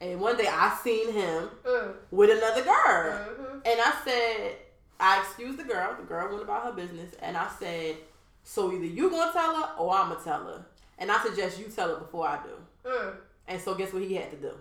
And 0.00 0.18
one 0.20 0.36
day 0.36 0.48
I 0.48 0.74
seen 0.82 1.12
him 1.12 1.50
Mm. 1.64 1.94
with 2.10 2.30
another 2.30 2.62
girl, 2.62 3.12
Mhm. 3.12 3.60
and 3.66 3.80
I 3.80 3.92
said 4.04 4.56
I 4.98 5.20
excused 5.20 5.58
the 5.58 5.64
girl. 5.64 5.94
The 5.96 6.02
girl 6.02 6.28
went 6.28 6.42
about 6.42 6.64
her 6.64 6.72
business, 6.72 7.14
and 7.20 7.36
I 7.36 7.48
said, 7.58 7.96
so 8.44 8.70
either 8.72 8.84
you 8.84 9.08
gonna 9.10 9.32
tell 9.32 9.54
her 9.54 9.74
or 9.78 9.94
I'm 9.94 10.10
gonna 10.10 10.22
tell 10.22 10.44
her, 10.44 10.64
and 10.98 11.10
I 11.10 11.22
suggest 11.22 11.58
you 11.58 11.66
tell 11.66 11.88
her 11.88 11.96
before 11.96 12.26
I 12.28 12.38
do. 12.42 12.88
Mm. 12.90 13.16
And 13.50 13.60
so 13.60 13.74
guess 13.74 13.92
what 13.92 14.02
he 14.02 14.14
had 14.14 14.30
to 14.30 14.36
do? 14.36 14.52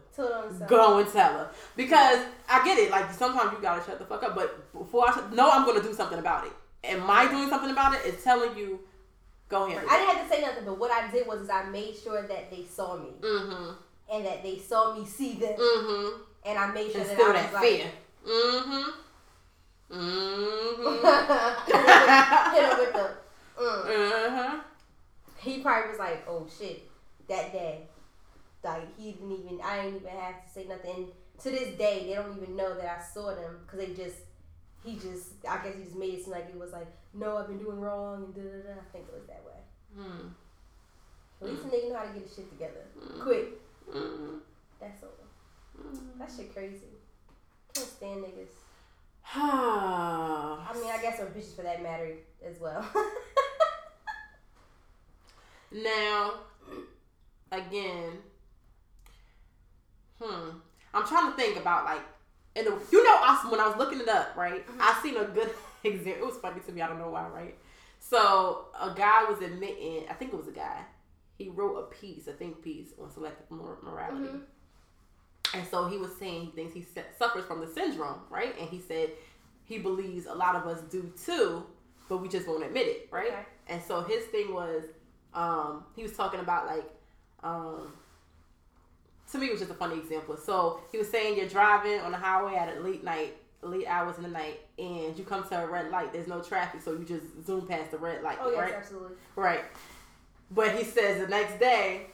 Go 0.68 0.98
and 0.98 1.08
tell 1.10 1.32
her 1.32 1.50
because 1.76 2.26
I 2.50 2.66
get 2.66 2.78
it. 2.80 2.90
Like 2.90 3.14
sometimes 3.14 3.52
you 3.54 3.60
gotta 3.62 3.86
shut 3.86 4.00
the 4.00 4.06
fuck 4.06 4.24
up, 4.24 4.34
but 4.36 4.74
before 4.74 5.08
I 5.08 5.12
sh- 5.14 5.32
know 5.34 5.50
I'm 5.50 5.64
gonna 5.66 5.84
do 5.84 5.94
something 5.94 6.18
about 6.20 6.46
it, 6.48 6.54
and 6.84 7.00
my 7.04 7.28
doing 7.30 7.50
something 7.50 7.70
about 7.70 7.94
it 7.94 8.04
is 8.06 8.24
telling 8.24 8.58
you 8.58 8.80
go 9.48 9.68
ahead. 9.68 9.84
I 9.88 9.98
didn't 10.00 10.16
have 10.16 10.28
to 10.28 10.36
say 10.36 10.42
nothing, 10.42 10.66
but 10.66 10.80
what 10.80 10.90
I 10.92 11.10
did 11.12 11.28
was 11.28 11.42
is 11.42 11.50
I 11.52 11.70
made 11.70 11.96
sure 12.04 12.24
that 12.28 12.50
they 12.50 12.66
saw 12.66 12.98
me 12.98 13.10
Mm-hmm. 13.22 13.72
and 14.12 14.26
that 14.26 14.42
they 14.44 14.58
saw 14.58 14.96
me 14.98 15.06
see 15.06 15.34
them, 15.34 15.56
Mm-hmm. 15.58 16.22
and 16.48 16.58
I 16.58 16.72
made 16.72 16.92
sure 16.92 17.04
that 17.04 17.12
Instill 17.12 17.28
I 17.28 17.32
was 17.34 17.42
that 17.44 17.54
like, 17.54 17.64
fear. 17.64 17.86
Mm-hmm. 18.28 18.90
Mm-hmm. 19.92 21.06
hit 22.56 22.64
him 22.64 22.80
with 22.80 22.94
the. 22.94 23.10
Mm. 23.62 23.86
mm-hmm. 23.86 24.58
He 25.42 25.60
probably 25.62 25.90
was 25.92 26.00
like, 26.00 26.26
"Oh 26.28 26.48
shit," 26.60 26.90
that 27.28 27.52
day. 27.52 27.88
Like 28.64 28.98
he 28.98 29.12
didn't 29.14 29.32
even. 29.32 29.60
I 29.64 29.84
didn't 29.84 30.02
even 30.02 30.10
have 30.10 30.44
to 30.46 30.50
say 30.54 30.66
nothing. 30.66 30.92
And 30.96 31.08
to 31.44 31.50
this 31.52 31.78
day, 31.78 32.06
they 32.08 32.14
don't 32.16 32.36
even 32.42 32.56
know 32.56 32.76
that 32.76 33.00
I 33.00 33.02
saw 33.14 33.34
them 33.36 33.60
because 33.66 33.80
they 33.80 33.94
just. 33.94 34.18
He 34.84 34.96
just. 34.96 35.34
I 35.50 35.58
guess 35.64 35.76
he 35.78 35.84
just 35.84 35.96
made 35.96 36.14
it 36.16 36.24
seem 36.24 36.32
like 36.34 36.50
it 36.50 36.58
was 36.60 36.72
like, 36.72 36.88
"No, 37.14 37.38
I've 37.38 37.48
been 37.48 37.58
doing 37.60 37.80
wrong," 37.80 38.26
and 38.26 38.36
da 38.36 38.42
da 38.42 38.74
da. 38.74 38.80
I 38.82 38.86
think 38.92 39.06
it 39.08 39.14
was 39.14 39.28
that 39.28 39.44
way. 39.46 39.60
Mm. 39.98 40.30
At 41.42 41.48
least 41.48 41.64
a 41.64 41.68
nigga 41.68 41.90
know 41.90 41.98
how 41.98 42.06
to 42.06 42.14
get 42.14 42.24
his 42.24 42.36
shit 42.36 42.50
together 42.52 42.86
Mm. 43.00 43.22
quick. 43.22 43.48
Mm. 43.90 44.40
That's 44.80 45.04
all. 45.04 45.10
That 46.18 46.30
shit 46.36 46.54
crazy. 46.54 46.92
Can't 47.74 47.88
stand 47.88 48.24
niggas. 48.24 48.52
I 49.36 50.68
I 50.70 50.74
mean, 50.74 50.92
I 50.92 51.02
guess 51.02 51.20
or 51.22 51.28
bitches 51.28 51.56
for 51.56 51.62
that 51.62 51.82
matter 51.84 52.14
as 52.46 52.60
well. 52.60 52.86
Now, 55.72 56.34
again, 57.52 58.14
hmm, 60.22 60.50
I'm 60.94 61.06
trying 61.08 61.32
to 61.32 61.38
think 61.38 61.58
about 61.58 61.86
like, 61.86 62.02
and 62.56 62.66
you 62.92 63.04
know, 63.04 63.16
I, 63.16 63.48
when 63.50 63.60
I 63.60 63.68
was 63.68 63.78
looking 63.78 64.00
it 64.00 64.10
up, 64.10 64.36
right, 64.36 64.66
I 64.80 65.00
seen 65.02 65.18
a 65.18 65.26
good 65.26 65.52
example. 65.84 66.24
It 66.24 66.26
was 66.26 66.38
funny 66.38 66.60
to 66.66 66.72
me. 66.72 66.82
I 66.82 66.88
don't 66.88 67.00
know 67.00 67.10
why, 67.10 67.28
right? 67.28 67.56
So 68.00 68.66
a 68.80 68.94
guy 68.96 69.26
was 69.30 69.42
admitting, 69.42 70.06
I 70.10 70.14
think 70.14 70.34
it 70.34 70.38
was 70.38 70.48
a 70.48 70.52
guy. 70.52 70.82
He 71.38 71.50
wrote 71.50 71.78
a 71.78 71.84
piece, 71.96 72.28
a 72.28 72.34
think 72.34 72.62
piece 72.62 72.90
on 73.02 73.12
selective 73.12 73.50
mor- 73.50 73.78
morality. 73.84 74.28
Mhm. 74.28 74.42
And 75.54 75.68
so 75.68 75.88
he 75.88 75.98
was 75.98 76.12
saying 76.18 76.46
he 76.46 76.52
thinks 76.52 76.74
he 76.74 76.86
suffers 77.18 77.46
from 77.46 77.60
the 77.62 77.68
syndrome, 77.68 78.20
right? 78.30 78.56
And 78.60 78.70
he 78.70 78.80
said 78.80 79.12
he 79.66 79.80
believes 79.80 80.26
a 80.26 80.34
lot 80.34 80.56
of 80.56 80.68
us 80.68 80.82
do 80.92 81.12
too, 81.26 81.64
but 82.08 82.18
we 82.18 82.28
just 82.28 82.48
won't 82.48 82.64
admit 82.64 82.88
it, 82.88 83.08
right? 83.12 83.28
Okay. 83.32 83.46
And 83.68 83.82
so 83.84 84.02
his 84.02 84.26
thing 84.26 84.54
was, 84.54 84.84
um, 85.34 85.86
he 85.96 86.04
was 86.04 86.14
talking 86.16 86.40
about 86.40 86.68
like, 86.68 86.86
um, 87.44 87.94
to 89.32 89.38
me 89.38 89.48
it 89.48 89.52
was 89.52 89.60
just 89.60 89.72
a 89.72 89.76
funny 89.76 89.98
example. 89.98 90.38
So 90.38 90.82
he 90.92 90.98
was 90.98 91.10
saying 91.10 91.38
you're 91.38 91.48
driving 91.48 92.00
on 92.02 92.12
the 92.12 92.18
highway 92.18 92.56
at 92.56 92.76
a 92.76 92.80
late 92.80 93.04
night, 93.04 93.38
late 93.62 93.88
hours 93.88 94.18
in 94.18 94.24
the 94.24 94.30
night, 94.30 94.62
and 94.78 95.18
you 95.18 95.24
come 95.24 95.48
to 95.50 95.64
a 95.64 95.68
red 95.68 95.92
light. 95.92 96.12
There's 96.14 96.28
no 96.28 96.42
traffic, 96.42 96.82
so 96.82 96.94
you 96.94 97.06
just 97.06 97.46
zoom 97.46 97.68
past 97.68 97.92
the 97.92 97.98
red 97.98 98.24
light, 98.24 98.38
oh 98.42 98.52
yes, 98.52 98.60
right? 98.60 98.74
absolutely. 98.74 99.16
Right. 99.36 99.62
But 100.52 100.76
he 100.76 100.84
says 100.84 101.22
the 101.22 101.28
next 101.28 101.60
day, 101.60 102.08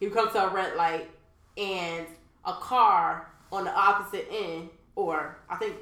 you 0.00 0.10
come 0.10 0.30
to 0.32 0.46
a 0.46 0.52
red 0.52 0.76
light 0.76 1.10
and 1.56 2.06
a 2.44 2.54
car 2.54 3.28
on 3.52 3.64
the 3.64 3.72
opposite 3.72 4.26
end, 4.32 4.70
or 4.96 5.36
I 5.48 5.56
think, 5.56 5.76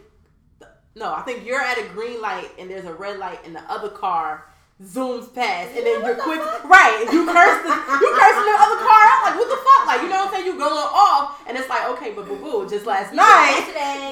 no, 0.94 1.14
I 1.14 1.22
think 1.22 1.46
you're 1.46 1.60
at 1.60 1.78
a 1.78 1.88
green 1.88 2.20
light 2.20 2.50
and 2.58 2.68
there's 2.68 2.84
a 2.84 2.92
red 2.92 3.18
light 3.18 3.38
and 3.46 3.54
the 3.54 3.62
other 3.62 3.88
car 3.88 4.49
zooms 4.82 5.32
past 5.34 5.76
and 5.76 5.84
then 5.86 6.00
you're 6.04 6.16
quick, 6.16 6.40
right? 6.64 7.04
You 7.12 7.26
curse 7.26 7.58
the, 7.62 7.68
you 7.68 8.08
cursing 8.16 8.46
the 8.48 8.56
other 8.56 8.80
car 8.80 9.02
out 9.12 9.20
like 9.28 9.36
what 9.36 9.48
the 9.48 9.60
fuck? 9.60 9.86
Like 9.86 10.02
you 10.02 10.08
know 10.08 10.24
what 10.24 10.28
I'm 10.28 10.32
saying? 10.34 10.46
You 10.46 10.58
going 10.58 10.72
off 10.72 11.42
and 11.46 11.56
it's 11.58 11.68
like 11.68 11.88
okay, 11.90 12.12
but 12.12 12.26
boo 12.26 12.36
boo, 12.36 12.68
just 12.68 12.86
last 12.86 13.12
night. 13.12 13.60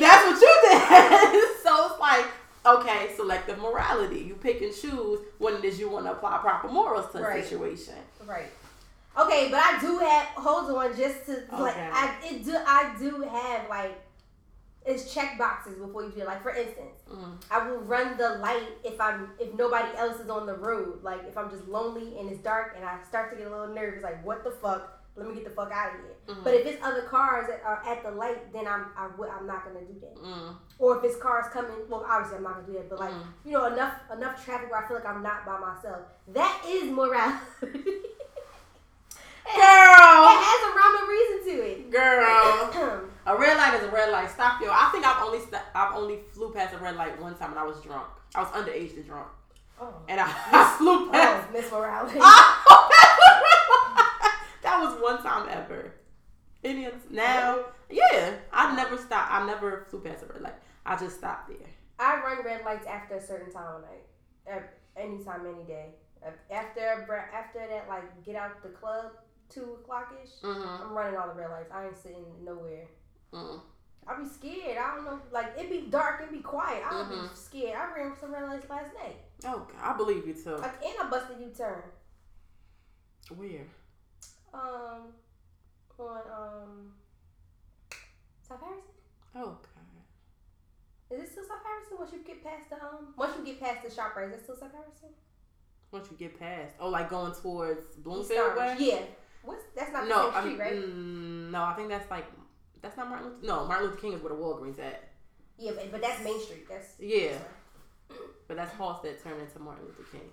That's 0.00 0.24
what 0.26 0.40
you 0.40 0.58
did. 0.68 1.58
so 1.62 1.86
it's 1.90 2.00
like, 2.00 2.26
okay, 2.66 3.12
selective 3.16 3.58
morality. 3.58 4.20
You 4.20 4.34
pick 4.34 4.60
and 4.60 4.74
choose 4.74 5.20
when 5.38 5.54
it 5.54 5.64
is 5.64 5.78
you 5.80 5.88
want 5.88 6.04
to 6.06 6.12
apply 6.12 6.38
proper 6.38 6.68
morals 6.68 7.10
to 7.12 7.18
Right. 7.20 7.42
a 7.42 7.46
situation. 7.46 7.94
Right. 8.26 8.48
Okay, 9.18 9.48
but 9.50 9.60
I 9.60 9.80
do 9.80 9.98
have 9.98 10.26
hold 10.36 10.70
on 10.76 10.96
just 10.96 11.26
to 11.26 11.42
like 11.58 11.76
I 11.76 12.14
it 12.24 12.44
do 12.44 12.54
I 12.54 12.94
do 12.98 13.22
have 13.22 13.68
like 13.68 13.98
it's 14.88 15.12
check 15.14 15.36
boxes 15.38 15.74
before 15.76 16.02
you 16.04 16.10
do 16.10 16.20
it. 16.22 16.26
Like 16.26 16.42
for 16.42 16.50
instance, 16.50 16.96
Mm. 17.12 17.36
I 17.50 17.66
will 17.68 17.78
run 17.78 18.16
the 18.16 18.30
light 18.38 18.68
if 18.84 19.00
I'm 19.00 19.30
if 19.38 19.54
nobody 19.54 19.88
else 19.96 20.18
is 20.20 20.28
on 20.30 20.46
the 20.46 20.54
road. 20.54 21.02
Like 21.02 21.22
if 21.28 21.36
I'm 21.38 21.50
just 21.50 21.66
lonely 21.68 22.18
and 22.18 22.28
it's 22.30 22.40
dark 22.42 22.74
and 22.76 22.84
I 22.84 22.98
start 23.08 23.30
to 23.30 23.36
get 23.36 23.46
a 23.46 23.50
little 23.50 23.74
nervous, 23.74 24.02
like 24.02 24.24
what 24.24 24.44
the 24.44 24.50
fuck? 24.50 24.94
Let 25.16 25.26
me 25.26 25.34
get 25.34 25.44
the 25.44 25.50
fuck 25.50 25.72
out 25.72 25.94
of 25.94 26.00
here. 26.00 26.14
Mhm. 26.28 26.44
But 26.44 26.54
if 26.54 26.64
it's 26.66 26.84
other 26.84 27.02
cars 27.02 27.48
that 27.48 27.60
are 27.64 27.82
at 27.84 28.04
the 28.04 28.10
light, 28.12 28.52
then 28.52 28.66
I'm 28.68 28.86
I 28.96 29.08
would 29.18 29.28
I'm 29.30 29.46
not 29.46 29.64
gonna 29.64 29.80
do 29.84 29.96
that. 30.00 30.16
Mm. 30.16 30.54
Or 30.78 30.98
if 30.98 31.04
it's 31.04 31.16
cars 31.16 31.46
coming, 31.52 31.72
well 31.88 32.04
obviously 32.08 32.36
I'm 32.36 32.44
not 32.44 32.54
gonna 32.54 32.66
do 32.68 32.72
that. 32.74 32.88
But 32.90 33.00
like 33.00 33.10
Mm. 33.12 33.26
you 33.44 33.52
know 33.52 33.64
enough 33.66 33.94
enough 34.12 34.44
traffic 34.44 34.70
where 34.70 34.84
I 34.84 34.86
feel 34.86 34.96
like 34.96 35.06
I'm 35.06 35.22
not 35.22 35.44
by 35.44 35.58
myself. 35.58 36.02
That 36.28 36.62
is 36.66 36.84
morality. 36.90 37.42
It 39.50 39.56
Girl, 39.56 39.64
has 39.64 40.60
a 40.68 40.70
rhyme 40.76 40.96
and 41.00 41.08
reason 41.08 41.38
to 41.48 41.70
it. 41.70 41.90
girl, 41.90 43.08
a 43.26 43.34
red 43.38 43.56
light 43.56 43.74
is 43.80 43.82
a 43.88 43.90
red 43.90 44.10
light. 44.12 44.30
Stop 44.30 44.60
yo. 44.60 44.68
I 44.70 44.90
think 44.92 45.06
I've 45.06 45.22
only 45.24 45.38
st- 45.40 45.62
I've 45.74 45.94
only 45.96 46.18
flew 46.34 46.52
past 46.52 46.67
a 46.78 46.82
red 46.82 46.96
light 46.96 47.20
one 47.20 47.34
time 47.36 47.50
and 47.50 47.58
I 47.58 47.64
was 47.64 47.80
drunk. 47.80 48.08
I 48.34 48.40
was 48.40 48.48
underage 48.50 48.94
and 48.96 49.04
drunk, 49.04 49.28
oh, 49.80 49.94
and 50.08 50.20
I, 50.20 50.26
I 50.52 50.76
flew 50.78 51.10
past. 51.10 51.48
oh, 51.48 51.52
Miss 51.52 51.70
Morality. 51.70 52.18
that 54.62 54.80
was 54.80 55.00
one 55.00 55.22
time 55.22 55.48
ever. 55.50 55.92
Any 56.64 56.88
now, 57.10 57.60
yeah, 57.88 58.34
I 58.52 58.74
never 58.74 58.98
stopped. 58.98 59.32
I 59.32 59.46
never 59.46 59.86
flew 59.88 60.00
past 60.00 60.24
a 60.24 60.26
red 60.26 60.42
light. 60.42 60.54
I 60.84 60.96
just 60.96 61.18
stopped 61.18 61.48
there. 61.48 61.68
I 61.98 62.20
run 62.20 62.44
red 62.44 62.64
lights 62.64 62.86
after 62.86 63.14
a 63.16 63.22
certain 63.22 63.52
time 63.52 63.76
of 63.76 63.82
night. 63.82 64.64
any 64.96 65.22
time, 65.24 65.46
any 65.46 65.64
day. 65.64 65.94
After 66.50 66.80
after 67.32 67.58
that, 67.58 67.88
like 67.88 68.24
get 68.24 68.36
out 68.36 68.62
the 68.62 68.70
club 68.70 69.12
two 69.48 69.78
o'clock 69.80 70.14
ish. 70.22 70.30
Mm-hmm. 70.42 70.82
I'm 70.82 70.92
running 70.92 71.16
all 71.18 71.28
the 71.28 71.34
red 71.34 71.50
lights. 71.50 71.70
I 71.72 71.86
ain't 71.86 71.96
sitting 71.96 72.24
nowhere. 72.44 72.86
Mm. 73.32 73.60
I 74.08 74.20
be 74.20 74.28
scared. 74.28 74.78
I 74.78 74.94
don't 74.94 75.04
know. 75.04 75.20
Like 75.30 75.52
it 75.58 75.68
be 75.70 75.82
dark 75.90 76.22
and 76.22 76.30
be 76.32 76.38
quiet. 76.40 76.82
I'll 76.88 77.04
Mhm. 77.04 77.28
be 77.30 77.36
scared. 77.36 77.76
I 77.76 77.94
ran 77.94 78.16
some 78.18 78.32
red 78.32 78.48
lights 78.48 78.68
last 78.70 78.94
night. 78.94 79.16
Oh, 79.44 79.66
God, 79.70 79.80
I 79.82 79.96
believe 79.96 80.26
you 80.26 80.34
too. 80.34 80.56
Like 80.56 80.82
and 80.84 80.94
I 81.00 81.08
busted 81.10 81.38
U 81.40 81.50
turn. 81.56 81.82
Where? 83.36 83.66
Um, 84.54 85.12
on 85.98 86.22
um, 86.32 86.94
South 88.40 88.60
Harrison. 88.60 88.84
Oh 89.34 89.58
God. 89.62 89.74
Is 91.10 91.22
it 91.24 91.32
still 91.32 91.44
South 91.44 91.58
Harrison? 91.64 91.96
Once 91.98 92.12
you 92.12 92.18
get 92.24 92.42
past 92.44 92.70
the 92.70 92.76
um, 92.76 93.14
once 93.16 93.34
you 93.38 93.44
get 93.44 93.60
past 93.60 93.82
the 93.84 93.90
shop 93.94 94.14
right, 94.16 94.28
is 94.28 94.34
it 94.34 94.42
still 94.44 94.56
South 94.56 94.72
Harrison? 94.72 95.08
Once 95.90 96.08
you 96.10 96.16
get 96.16 96.38
past, 96.38 96.74
oh, 96.80 96.88
like 96.88 97.08
going 97.10 97.32
towards 97.32 97.96
Bloomfield 97.96 98.56
way. 98.56 98.76
Yeah. 98.78 99.00
What's 99.42 99.64
that's 99.74 99.92
not 99.92 100.02
the 100.04 100.08
No, 100.08 100.22
same 100.30 100.34
I'm, 100.34 100.42
street, 100.42 100.58
right? 100.58 100.74
mm, 100.74 101.50
no, 101.50 101.62
I 101.62 101.74
think 101.74 101.88
that's 101.88 102.10
like 102.10 102.26
that's 102.82 102.96
not 102.96 103.08
Martin 103.08 103.28
Luther. 103.28 103.46
No, 103.46 103.64
Martin 103.66 103.86
Luther 103.88 104.00
King 104.00 104.12
is 104.14 104.22
where 104.22 104.32
the 104.34 104.38
Walgreens 104.40 104.78
at. 104.78 105.04
Yeah, 105.58 105.72
but, 105.74 105.90
but 105.92 106.00
that's 106.02 106.22
Main 106.22 106.40
Street. 106.40 106.68
That's 106.68 106.94
Yeah. 107.00 107.36
but 108.46 108.56
that's 108.56 108.72
Halstead 108.74 109.22
turned 109.22 109.40
into 109.40 109.58
Martin 109.58 109.84
Luther 109.86 110.04
King. 110.12 110.30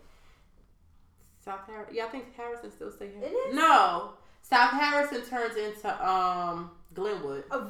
South 1.43 1.61
Harrison. 1.67 1.95
Yeah, 1.95 2.05
I 2.05 2.09
think 2.09 2.35
Harrison 2.35 2.71
still 2.71 2.91
stay 2.91 3.09
here. 3.11 3.23
It 3.23 3.31
is? 3.31 3.55
No, 3.55 4.13
South 4.41 4.71
Harrison 4.71 5.23
turns 5.25 5.55
into 5.57 6.07
um 6.09 6.71
Glenwood. 6.93 7.43
Oh, 7.51 7.69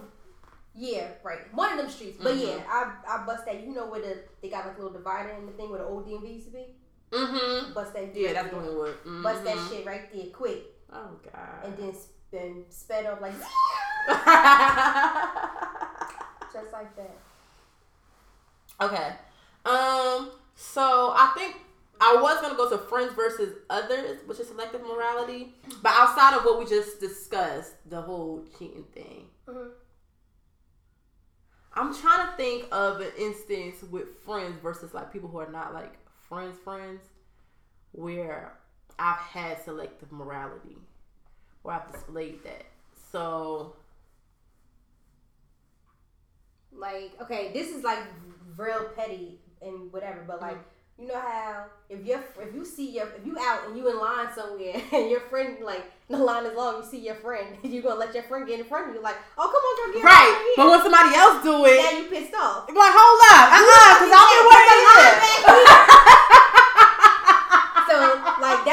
yeah, 0.74 1.08
right. 1.24 1.54
One 1.54 1.72
of 1.74 1.78
them 1.80 1.90
streets. 1.90 2.18
But 2.22 2.36
Mhm. 2.36 2.48
yeah, 2.48 2.64
I 2.70 2.94
I 3.08 3.26
bust 3.26 3.46
that. 3.46 3.62
You 3.62 3.74
know 3.74 3.88
where 3.88 4.02
the 4.02 4.18
they 4.42 4.50
got 4.50 4.66
like 4.66 4.76
a 4.78 4.82
little 4.82 4.94
divider 4.98 5.30
in 5.30 5.46
the 5.46 5.52
thing 5.54 5.70
where 5.70 5.80
the 5.80 5.86
old 5.86 6.06
DMV 6.08 6.34
used 6.36 6.48
to 6.48 6.52
be. 6.54 6.66
Mm-hmm. 7.12 7.74
Bust 7.74 7.94
that. 7.94 8.16
Yeah, 8.16 8.34
that's 8.34 8.48
yeah. 8.54 8.60
Glenwood. 8.60 8.96
Bust 9.24 9.44
that 9.46 9.56
Mhm. 9.58 9.70
shit 9.70 9.86
right 9.86 10.12
there, 10.14 10.26
quick, 10.34 10.64
Oh 10.92 11.12
God. 11.32 11.64
and 11.66 11.78
then 11.78 11.94
then 12.32 12.66
sped 12.70 13.06
up 13.06 13.22
like 13.22 13.34
just 16.54 16.72
like 16.72 16.96
that. 16.96 17.18
okay. 18.82 19.14
Um. 19.66 20.32
So 20.56 20.82
I 21.16 21.34
think 21.38 21.56
I 22.00 22.16
was 22.22 22.40
gonna 22.42 22.56
go 22.56 22.70
to 22.70 22.78
friends 22.78 23.14
versus 23.14 23.56
others, 23.70 24.20
which 24.26 24.40
is 24.40 24.48
selective 24.48 24.82
morality. 24.82 25.54
But 25.82 25.94
outside 25.96 26.36
of 26.38 26.44
what 26.46 26.60
we 26.60 26.66
just 26.66 27.00
discussed, 27.00 27.74
the 27.90 28.02
whole 28.02 28.46
cheating 28.58 28.86
thing, 28.94 29.28
Mhm. 29.48 29.72
I'm 31.74 31.94
trying 31.94 32.30
to 32.30 32.38
think 32.38 32.68
of 32.72 33.02
an 33.02 33.12
instance 33.18 33.84
with 33.84 34.20
friends 34.24 34.60
versus 34.62 34.94
like 34.94 35.12
people 35.12 35.30
who 35.30 35.40
are 35.40 35.50
not 35.52 35.74
like 35.74 35.94
friends, 36.30 36.58
friends, 36.64 37.02
where 37.92 38.58
I've 38.98 39.18
had 39.18 39.62
selective 39.64 40.12
morality, 40.12 40.78
where 41.66 41.76
I've 41.76 41.92
displayed 41.92 42.44
that. 42.44 42.66
So 43.12 43.74
Like, 46.72 47.12
okay, 47.22 47.52
this 47.54 47.70
is 47.70 47.84
like 47.84 48.00
real 48.58 48.90
petty 48.96 49.40
and 49.62 49.92
whatever, 49.92 50.24
but 50.28 50.42
like, 50.42 50.58
you 51.00 51.08
know 51.08 51.20
how 51.20 51.66
if 51.90 52.06
you 52.08 52.20
if 52.40 52.56
you 52.56 52.64
see 52.64 52.92
your 52.92 53.08
if 53.20 53.26
you 53.26 53.36
out 53.40 53.68
and 53.68 53.78
you 53.78 53.90
in 53.90 54.00
line 54.00 54.28
somewhere 54.34 54.76
and 54.94 55.10
your 55.10 55.20
friend 55.28 55.58
like 55.64 55.84
the 56.10 56.18
line 56.18 56.46
is 56.46 56.56
long, 56.56 56.84
you 56.84 56.88
see 56.88 57.00
your 57.00 57.16
friend, 57.16 57.48
you 57.64 57.82
gonna 57.82 57.96
let 57.96 58.14
your 58.14 58.24
friend 58.24 58.48
get 58.48 58.60
in 58.60 58.66
front 58.66 58.90
of 58.90 58.96
you, 58.96 59.02
like, 59.02 59.18
oh 59.38 59.48
come 59.48 59.60
on, 59.60 59.92
girl, 59.92 59.94
get 59.96 60.06
right, 60.08 60.32
right 60.32 60.54
but 60.58 60.70
when 60.70 60.82
somebody 60.84 61.16
else 61.16 61.44
do 61.44 61.66
it, 61.66 61.80
now 61.80 61.92
you 61.98 62.06
pissed 62.08 62.36
off. 62.36 62.66
I'm 62.70 62.76
like, 62.76 62.94
hold 62.96 63.22
up, 63.32 63.48
uh 63.52 63.60
uh 63.60 63.92
because 64.00 64.12
I'm 64.12 64.24
Yeah, 64.24 64.40
the 64.40 64.48
one 64.52 64.64
bring 64.68 64.80
the 64.80 64.88
line 64.88 65.04
that 65.04 65.96
So 67.88 67.96
like 68.42 68.66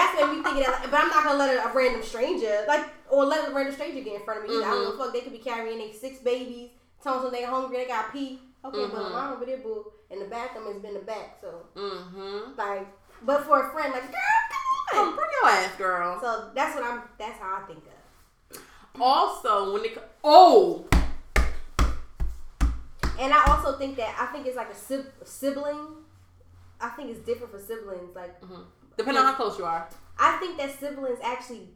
that's 0.55 0.59
when 0.59 0.59
we 0.59 0.63
thinking 0.63 0.73
that, 0.73 0.81
like, 0.83 0.91
but 0.91 1.01
I'm 1.01 1.09
not 1.09 1.25
gonna 1.25 1.39
let 1.39 1.67
a, 1.67 1.77
random 1.77 2.03
stranger 2.03 2.65
like 2.69 2.87
or 3.11 3.25
let 3.25 3.49
a 3.49 3.53
random 3.53 3.75
stranger 3.75 4.01
get 4.03 4.15
in 4.21 4.25
front 4.25 4.45
of 4.45 4.51
me. 4.51 4.57
either. 4.57 4.67
I 4.67 4.71
don't 4.71 4.79
Mm-hmm. 4.85 4.99
know 4.99 5.05
fuck 5.05 5.13
they 5.15 5.21
could 5.21 5.33
be 5.33 5.39
carrying 5.39 5.79
their 5.79 5.93
six 5.93 6.19
babies, 6.21 6.71
telling 7.03 7.23
them 7.23 7.33
they 7.33 7.45
hungry, 7.45 7.77
they 7.79 7.87
got 7.87 8.13
pee. 8.13 8.41
Okay, 8.65 8.87
but 8.87 9.03
Mhm. 9.03 9.13
mom 9.13 9.33
over 9.35 9.45
there, 9.45 9.59
boo, 9.59 9.93
and 10.11 10.21
the 10.21 10.27
bathroom 10.27 10.67
has 10.73 10.81
been 10.83 10.95
the 10.95 11.01
back. 11.01 11.39
So 11.41 11.67
Mm-hmm. 11.75 12.57
like, 12.57 12.87
but 13.23 13.45
for 13.45 13.69
a 13.69 13.73
friend, 13.73 13.93
like, 13.93 14.03
girl, 14.03 14.21
come 14.93 15.09
on. 15.09 15.15
bring 15.17 15.29
your 15.43 15.51
ass, 15.51 15.77
girl. 15.77 16.21
So 16.21 16.51
that's 16.55 16.75
what 16.77 16.85
I'm. 16.85 17.03
That's 17.19 17.39
how 17.39 17.61
I 17.63 17.67
think 17.67 17.83
of. 17.87 18.61
Also, 19.01 19.73
when 19.73 19.85
it 19.85 19.99
oh, 20.23 20.87
And 23.19 23.33
I 23.33 23.43
also 23.47 23.79
think 23.79 23.97
that 23.97 24.15
I 24.19 24.27
think 24.33 24.47
it's 24.47 24.57
like 24.57 24.71
a 24.71 24.75
sib- 24.75 25.13
sibling. 25.25 25.79
I 26.81 26.89
think 26.91 27.11
it's 27.11 27.21
different 27.21 27.53
for 27.53 27.59
siblings. 27.61 28.15
Like 28.17 28.35
depending 28.97 29.23
on 29.23 29.27
how 29.33 29.35
close 29.35 29.59
you 29.59 29.65
are. 29.65 29.89
I 30.19 30.37
think 30.39 30.59
that 30.59 30.79
siblings 30.79 31.19
actually 31.23 31.69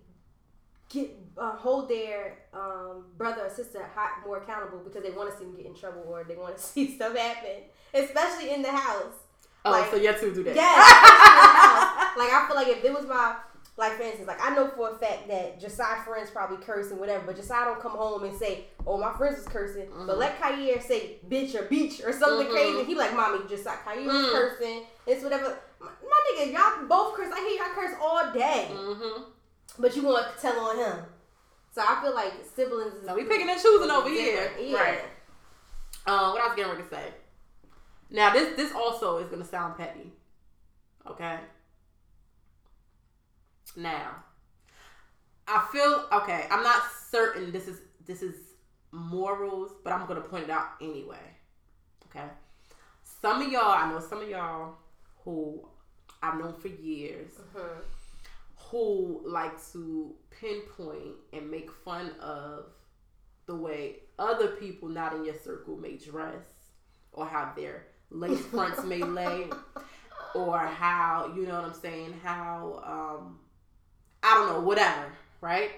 get 0.88 1.10
uh, 1.36 1.56
hold 1.56 1.88
their 1.88 2.38
um, 2.54 3.04
brother 3.18 3.42
or 3.46 3.50
sister 3.50 3.84
hot, 3.94 4.24
more 4.24 4.38
accountable 4.38 4.78
because 4.78 5.02
they 5.02 5.10
want 5.10 5.30
to 5.32 5.36
see 5.36 5.44
them 5.44 5.56
get 5.56 5.66
in 5.66 5.74
trouble 5.74 6.04
or 6.08 6.24
they 6.24 6.36
want 6.36 6.56
to 6.56 6.62
see 6.72 6.94
stuff 6.94 7.16
happen, 7.16 7.62
especially 7.94 8.52
in 8.54 8.62
the 8.62 8.70
house. 8.70 9.14
Oh, 9.64 9.72
Like, 9.72 9.90
so 9.90 9.96
you 9.96 10.12
two 10.12 10.32
do 10.32 10.44
that. 10.44 10.54
Yes, 10.54 10.76
in 10.76 11.52
the 11.52 11.58
house. 11.58 11.92
Like 12.16 12.32
I 12.32 12.46
feel 12.46 12.56
like 12.56 12.68
if 12.68 12.82
it 12.84 12.94
was 12.94 13.04
my 13.06 13.36
like 13.76 13.92
for 13.96 14.02
instance, 14.04 14.26
like 14.26 14.40
I 14.40 14.54
know 14.54 14.68
for 14.68 14.90
a 14.90 14.94
fact 14.94 15.28
that 15.28 15.60
Josiah 15.60 16.02
friends 16.02 16.30
probably 16.30 16.56
curse 16.64 16.90
and 16.92 16.98
whatever, 17.00 17.24
but 17.26 17.36
Josiah 17.36 17.66
don't 17.66 17.78
come 17.80 17.92
home 17.92 18.24
and 18.24 18.34
say, 18.34 18.64
"Oh, 18.86 18.96
my 18.96 19.12
friends 19.18 19.36
was 19.36 19.46
cursing," 19.48 19.88
but 20.06 20.16
let 20.16 20.40
Kair 20.40 20.80
say 20.82 21.18
"bitch" 21.28 21.54
or 21.54 21.64
"beach" 21.66 22.00
or 22.02 22.12
something 22.12 22.46
Mhm. 22.46 22.50
crazy. 22.52 22.84
He 22.84 22.94
like, 22.94 23.12
"Mommy, 23.14 23.40
Josiah, 23.48 23.76
Kair 23.84 24.06
was 24.06 24.14
Mm. 24.14 24.30
cursing. 24.32 24.86
It's 25.06 25.22
whatever." 25.22 25.58
My, 25.80 25.86
my 25.88 26.20
nigga, 26.44 26.52
y'all 26.52 26.86
both 26.88 27.14
curse. 27.14 27.32
I 27.32 27.40
hear 27.40 27.64
y'all 27.66 27.74
curse 27.74 27.96
all 28.02 28.32
day, 28.32 28.68
Mm-hmm. 28.72 29.22
but 29.78 29.94
you 29.96 30.02
want 30.02 30.34
to 30.34 30.40
tell 30.40 30.58
on 30.60 30.76
him. 30.78 31.04
So 31.74 31.82
I 31.86 32.00
feel 32.02 32.14
like 32.14 32.32
siblings. 32.54 32.94
Is 32.94 33.06
So 33.06 33.14
we 33.14 33.24
picking 33.24 33.48
and 33.50 33.60
choosing 33.60 33.90
over 33.90 34.08
here. 34.08 34.50
Yeah. 34.60 34.76
Right. 34.76 35.00
Um, 36.06 36.32
what 36.32 36.40
I 36.40 36.46
was 36.46 36.56
getting 36.56 36.70
ready 36.72 36.84
to 36.84 36.88
say. 36.88 37.04
Now 38.10 38.32
this 38.32 38.56
this 38.56 38.72
also 38.72 39.18
is 39.18 39.28
gonna 39.28 39.44
sound 39.44 39.76
petty. 39.76 40.12
Okay. 41.06 41.36
Now, 43.76 44.24
I 45.46 45.66
feel 45.72 46.06
okay. 46.12 46.46
I'm 46.50 46.62
not 46.62 46.82
certain 47.10 47.52
this 47.52 47.68
is 47.68 47.80
this 48.06 48.22
is 48.22 48.34
morals, 48.92 49.72
but 49.84 49.92
I'm 49.92 50.06
gonna 50.06 50.20
point 50.22 50.44
it 50.44 50.50
out 50.50 50.68
anyway. 50.80 51.18
Okay. 52.08 52.24
Some 53.20 53.42
of 53.42 53.52
y'all, 53.52 53.70
I 53.70 53.90
know 53.90 54.00
some 54.00 54.22
of 54.22 54.28
y'all 54.28 54.76
who 55.26 55.60
I've 56.22 56.38
known 56.38 56.54
for 56.54 56.68
years 56.68 57.32
Mhm. 57.54 57.82
who 58.70 59.20
like 59.26 59.54
to 59.72 60.14
pinpoint 60.30 61.16
and 61.34 61.50
make 61.50 61.70
fun 61.70 62.10
of 62.20 62.66
the 63.46 63.54
way 63.54 64.00
other 64.18 64.48
people 64.56 64.88
not 64.88 65.14
in 65.14 65.24
your 65.24 65.34
circle 65.38 65.76
may 65.76 65.96
dress 65.96 66.44
or 67.12 67.26
how 67.26 67.52
their 67.54 67.86
lace 68.10 68.44
fronts 68.52 68.82
may 68.84 69.02
lay 69.02 69.50
or 70.34 70.58
how 70.58 71.32
you 71.34 71.44
know 71.46 71.54
what 71.56 71.64
I'm 71.64 71.74
saying 71.74 72.12
how 72.22 72.80
um 73.18 73.38
I 74.22 74.34
don't 74.34 74.48
know 74.48 74.60
whatever 74.60 75.12
right 75.40 75.70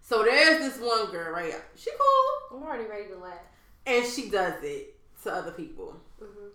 so 0.00 0.22
there's 0.24 0.58
this 0.58 0.78
one 0.80 1.10
girl 1.10 1.32
right 1.32 1.46
here. 1.52 1.64
she 1.76 1.90
cool 1.98 2.56
I'm 2.58 2.62
already 2.66 2.88
ready 2.88 3.08
to 3.08 3.16
laugh. 3.18 3.38
and 3.86 4.04
she 4.06 4.30
does 4.30 4.62
it 4.62 4.96
to 5.22 5.32
other 5.32 5.52
people 5.52 6.00
Mhm. 6.20 6.50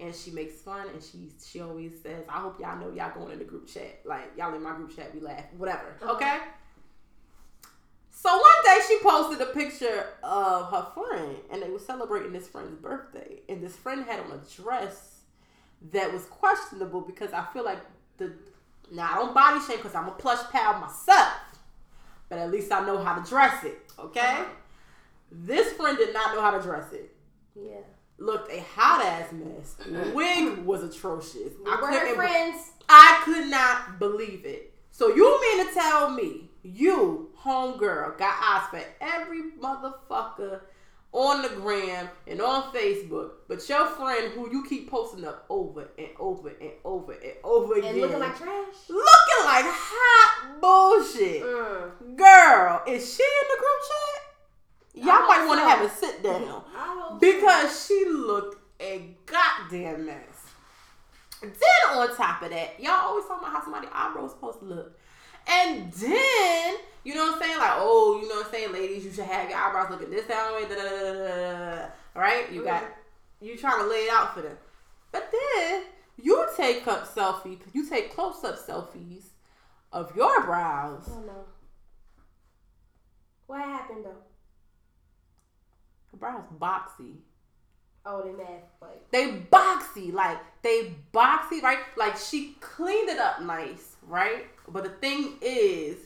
And 0.00 0.14
she 0.14 0.30
makes 0.30 0.60
fun 0.60 0.88
and 0.88 1.02
she 1.02 1.30
she 1.44 1.60
always 1.60 1.92
says, 2.02 2.24
I 2.28 2.40
hope 2.40 2.60
y'all 2.60 2.78
know 2.78 2.92
y'all 2.92 3.14
going 3.14 3.32
in 3.32 3.38
the 3.38 3.44
group 3.44 3.68
chat. 3.68 4.00
Like 4.04 4.32
y'all 4.36 4.54
in 4.54 4.62
my 4.62 4.74
group 4.74 4.94
chat, 4.94 5.14
we 5.14 5.20
laugh, 5.20 5.44
whatever. 5.56 5.96
Uh-huh. 6.02 6.14
Okay? 6.14 6.38
So 8.10 8.30
one 8.30 8.64
day 8.64 8.78
she 8.88 8.98
posted 9.02 9.40
a 9.40 9.52
picture 9.52 10.06
of 10.22 10.70
her 10.70 10.86
friend 10.94 11.36
and 11.52 11.62
they 11.62 11.70
were 11.70 11.78
celebrating 11.78 12.32
this 12.32 12.48
friend's 12.48 12.80
birthday. 12.80 13.40
And 13.48 13.62
this 13.62 13.76
friend 13.76 14.04
had 14.04 14.20
on 14.20 14.32
a 14.32 14.62
dress 14.62 15.20
that 15.92 16.12
was 16.12 16.24
questionable 16.26 17.02
because 17.02 17.32
I 17.32 17.44
feel 17.52 17.64
like 17.64 17.80
the 18.16 18.32
now 18.90 19.12
I 19.12 19.14
don't 19.16 19.34
body 19.34 19.60
shame 19.66 19.76
because 19.76 19.94
I'm 19.94 20.08
a 20.08 20.12
plush 20.12 20.42
pal 20.50 20.78
myself. 20.80 21.32
But 22.28 22.38
at 22.38 22.50
least 22.50 22.72
I 22.72 22.84
know 22.86 22.98
how 23.02 23.20
to 23.20 23.28
dress 23.28 23.64
it. 23.64 23.78
Okay? 23.98 24.20
Uh-huh. 24.20 24.44
This 25.30 25.72
friend 25.72 25.96
did 25.96 26.12
not 26.12 26.34
know 26.34 26.40
how 26.40 26.50
to 26.52 26.62
dress 26.62 26.92
it 26.92 27.14
Yeah. 27.54 27.80
Looked 28.18 28.50
a 28.52 28.60
hot 28.74 29.04
ass 29.04 29.32
mess. 29.32 29.76
Wig 30.14 30.58
was 30.58 30.82
atrocious. 30.84 31.52
I 31.66 31.80
were 31.80 31.88
her 31.88 32.14
friends. 32.14 32.70
I 32.88 33.22
could 33.24 33.48
not 33.48 33.98
believe 33.98 34.44
it. 34.44 34.72
So 34.90 35.08
you 35.14 35.40
mean 35.40 35.66
to 35.66 35.74
tell 35.74 36.10
me 36.10 36.50
you, 36.62 37.30
homegirl, 37.42 38.16
got 38.18 38.34
eyes 38.42 38.68
for 38.70 38.82
every 39.00 39.50
motherfucker 39.60 40.60
on 41.12 41.42
the 41.42 41.48
gram 41.48 42.08
and 42.26 42.40
on 42.40 42.72
Facebook, 42.72 43.30
but 43.48 43.68
your 43.68 43.86
friend 43.86 44.32
who 44.32 44.50
you 44.50 44.64
keep 44.68 44.90
posting 44.90 45.24
up 45.24 45.44
over 45.48 45.88
and 45.96 46.08
over 46.18 46.48
and 46.60 46.70
over 46.84 47.12
and 47.12 47.32
over 47.44 47.74
again, 47.74 47.92
And 47.92 48.00
looking 48.00 48.18
like 48.18 48.36
trash. 48.36 48.74
looking 48.88 49.44
like 49.44 49.64
hot 49.66 50.60
bullshit. 50.60 51.42
Mm. 51.42 52.16
Girl, 52.16 52.82
is 52.88 53.14
she 53.14 53.22
in 53.22 53.48
the 53.48 53.58
group 53.58 53.80
chat? 53.88 55.04
Y'all 55.04 55.10
I 55.10 55.26
might 55.26 55.38
hope 55.40 55.48
want 55.48 55.60
to 55.60 55.64
so. 55.64 55.68
have 55.68 55.84
a 55.84 55.94
sit 55.94 56.22
down. 56.22 56.64
I 56.76 57.08
hope 57.08 57.12
so. 57.12 57.18
Because 57.20 57.86
she 57.86 58.04
looked 58.08 58.56
a 58.80 59.16
goddamn 59.26 60.06
mess. 60.06 60.18
Then 61.42 61.50
on 61.98 62.16
top 62.16 62.42
of 62.42 62.43
that, 62.54 62.80
y'all 62.80 63.08
always 63.08 63.24
talking 63.26 63.46
about 63.46 63.52
how 63.52 63.62
somebody 63.62 63.88
eyebrows 63.92 64.30
supposed 64.30 64.60
to 64.60 64.64
look. 64.64 64.98
And 65.46 65.92
then, 65.92 66.76
you 67.04 67.14
know 67.14 67.26
what 67.26 67.34
I'm 67.34 67.42
saying? 67.42 67.58
Like, 67.58 67.72
oh, 67.74 68.18
you 68.22 68.28
know 68.28 68.36
what 68.36 68.46
I'm 68.46 68.52
saying, 68.52 68.72
ladies, 68.72 69.04
you 69.04 69.12
should 69.12 69.24
have 69.24 69.50
your 69.50 69.58
eyebrows 69.58 69.90
looking 69.90 70.10
this 70.10 70.26
down 70.26 70.54
way, 70.54 70.62
da, 70.62 70.74
da, 70.74 70.82
da, 70.82 71.12
da, 71.12 71.76
da, 71.76 71.86
right? 72.14 72.50
You 72.50 72.64
got 72.64 72.82
mm-hmm. 72.82 73.46
you 73.46 73.56
trying 73.56 73.82
to 73.82 73.88
lay 73.88 74.04
it 74.04 74.12
out 74.12 74.34
for 74.34 74.42
them. 74.42 74.56
But 75.12 75.30
then 75.30 75.82
you 76.16 76.46
take 76.56 76.86
up 76.86 77.06
selfies, 77.06 77.58
you 77.72 77.88
take 77.88 78.14
close 78.14 78.42
up 78.44 78.56
selfies 78.56 79.24
of 79.92 80.14
your 80.16 80.42
brows. 80.44 81.04
Oh 81.08 81.22
no. 81.26 81.44
What 83.46 83.60
happened 83.60 84.04
though? 84.04 84.22
Your 86.12 86.18
brows 86.18 86.44
boxy. 86.58 87.16
Oh, 88.06 88.22
they 88.22 88.32
mad. 88.32 88.62
Like, 88.82 89.10
they 89.10 89.30
boxy, 89.50 90.12
like 90.12 90.38
they 90.62 90.94
boxy, 91.12 91.62
right? 91.62 91.78
Like 91.96 92.16
she 92.16 92.56
cleaned 92.60 93.08
it 93.08 93.18
up 93.18 93.42
nice, 93.42 93.96
right? 94.02 94.46
But 94.68 94.84
the 94.84 94.90
thing 94.90 95.34
is, 95.40 95.96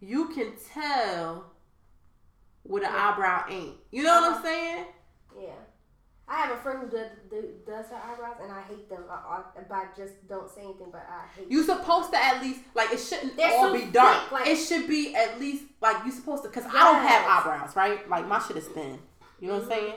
you 0.00 0.28
can 0.28 0.52
tell 0.72 1.46
what 2.62 2.82
an 2.82 2.90
eyebrow 2.92 3.44
ain't. 3.48 3.76
You 3.90 4.02
know 4.02 4.20
what 4.20 4.24
I'm 4.24 4.32
uh-huh. 4.34 4.42
saying? 4.44 4.84
yeah. 5.40 5.54
I 6.26 6.36
have 6.36 6.56
a 6.56 6.60
friend 6.62 6.78
who 6.80 6.88
does, 6.88 7.10
do, 7.28 7.50
does 7.66 7.86
her 7.88 7.96
eyebrows, 7.96 8.36
and 8.42 8.50
I 8.50 8.62
hate 8.62 8.88
them. 8.88 9.04
I, 9.10 9.14
I, 9.14 9.42
but 9.68 9.74
I 9.74 9.84
just 9.94 10.26
don't 10.26 10.50
say 10.50 10.62
anything. 10.62 10.86
But 10.90 11.06
I 11.06 11.26
hate. 11.36 11.50
You 11.50 11.64
them. 11.66 11.76
supposed 11.76 12.12
to 12.12 12.18
at 12.22 12.40
least 12.40 12.60
like 12.74 12.90
it 12.92 12.98
shouldn't 12.98 13.36
They're 13.36 13.52
all 13.52 13.68
so 13.68 13.74
be 13.74 13.90
dark. 13.92 14.22
thick, 14.22 14.32
like- 14.32 14.46
it 14.46 14.56
should 14.56 14.88
be 14.88 15.14
at 15.14 15.38
least 15.38 15.64
like 15.82 16.04
you 16.06 16.10
supposed 16.10 16.42
to 16.44 16.48
because 16.48 16.64
I 16.64 16.82
don't 16.82 17.06
have 17.06 17.26
eyebrows, 17.26 17.76
right? 17.76 18.08
Like 18.08 18.26
my 18.26 18.38
shit 18.38 18.56
is 18.56 18.66
thin. 18.68 18.98
You 19.38 19.48
know 19.48 19.54
what 19.54 19.64
I'm 19.64 19.68
mm-hmm. 19.68 19.80
saying? 19.86 19.94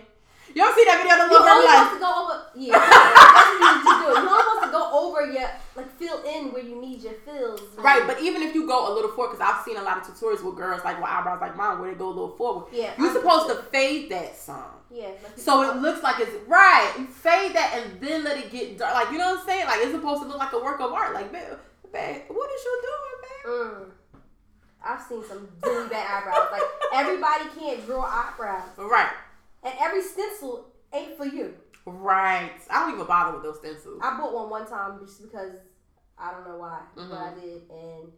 You 0.56 0.62
don't 0.64 0.76
see 0.76 0.86
that 0.86 0.98
video 1.04 1.14
of 1.14 1.20
the 1.24 1.34
little 1.34 1.46
girl 1.46 1.62
supposed 1.62 1.94
to 1.94 2.00
go 2.00 2.12
over. 2.24 2.36
Yeah, 2.56 2.80
that's 2.80 3.48
what 3.48 3.60
you 3.60 3.70
just 3.84 4.00
do. 4.02 4.08
You 4.08 4.30
only 4.30 4.44
supposed 4.44 4.64
to 4.66 4.72
go 4.72 4.84
over 4.94 5.20
your 5.32 5.50
like 5.76 5.90
fill 6.00 6.24
in 6.24 6.52
where 6.54 6.64
you 6.64 6.80
need 6.82 7.04
your 7.04 7.14
fills. 7.26 7.62
Right, 7.78 8.04
but 8.08 8.20
even 8.22 8.42
if 8.42 8.56
you 8.56 8.66
go 8.66 8.92
a 8.92 8.94
little 8.94 9.12
forward, 9.12 9.38
because 9.38 9.46
I've 9.46 9.64
seen 9.64 9.78
a 9.78 9.84
lot 9.84 9.98
of 9.98 10.04
tutorials 10.08 10.44
with 10.44 10.56
girls 10.56 10.82
like 10.84 10.98
with 10.98 11.06
eyebrows 11.10 11.42
like 11.42 11.56
mine 11.56 11.80
where 11.80 11.92
they 11.92 11.98
go 11.98 12.08
a 12.08 12.16
little 12.16 12.36
forward. 12.38 12.66
Yeah, 12.72 12.92
You're 12.98 13.10
I 13.10 13.14
supposed 13.14 13.48
to 13.50 13.56
fade 13.70 14.10
that 14.12 14.36
some. 14.36 14.64
yeah, 14.90 15.10
like 15.24 15.38
So 15.38 15.62
it 15.70 15.78
looks 15.82 16.02
like 16.02 16.20
it's 16.20 16.34
right. 16.48 16.94
You 16.98 17.06
fade 17.08 17.54
that 17.56 17.74
and 17.78 18.00
then 18.02 18.24
let 18.24 18.38
it 18.38 18.50
get 18.52 18.78
dark. 18.78 18.94
Like 18.94 19.12
you 19.12 19.18
know 19.20 19.32
what 19.36 19.42
I'm 19.42 19.46
saying? 19.46 19.66
Like 19.68 19.80
it's 19.82 19.92
supposed 19.92 20.22
to 20.24 20.28
look 20.28 20.38
like 20.40 20.54
a 20.54 20.60
work 20.60 20.80
of 20.80 20.92
art. 20.94 21.14
Like, 21.14 21.32
babe, 21.32 21.58
babe 21.94 22.22
what 22.30 22.50
is 22.52 22.64
you 22.66 22.82
doing, 22.82 23.20
babe? 23.22 23.82
Mm. 23.84 23.92
I've 24.84 25.02
seen 25.02 25.24
some 25.28 25.48
really 25.64 25.90
bad 25.90 26.08
eyebrows. 26.24 26.48
Like 26.52 26.62
everybody 26.94 27.46
can't 27.60 27.86
draw 27.86 28.04
eyebrows, 28.06 28.64
Right, 28.78 29.10
and 29.68 29.76
every 29.80 30.02
stencil 30.02 30.68
ain't 30.94 31.18
for 31.18 31.26
you. 31.26 31.54
right. 31.86 32.52
I 32.70 32.80
don't 32.86 32.94
even 32.96 33.06
bother 33.06 33.34
with 33.38 33.44
those 33.44 33.58
stencils. 33.60 34.00
I 34.04 34.18
bought 34.18 34.34
one 34.34 34.50
one 34.50 34.68
time 34.68 35.00
just 35.00 35.22
because 35.22 35.52
I 36.18 36.32
don't 36.32 36.48
know 36.48 36.58
why, 36.58 36.80
but 36.96 37.02
Mm-hmm. 37.04 37.14
I 37.14 37.34
did, 37.40 37.62
and 37.70 38.12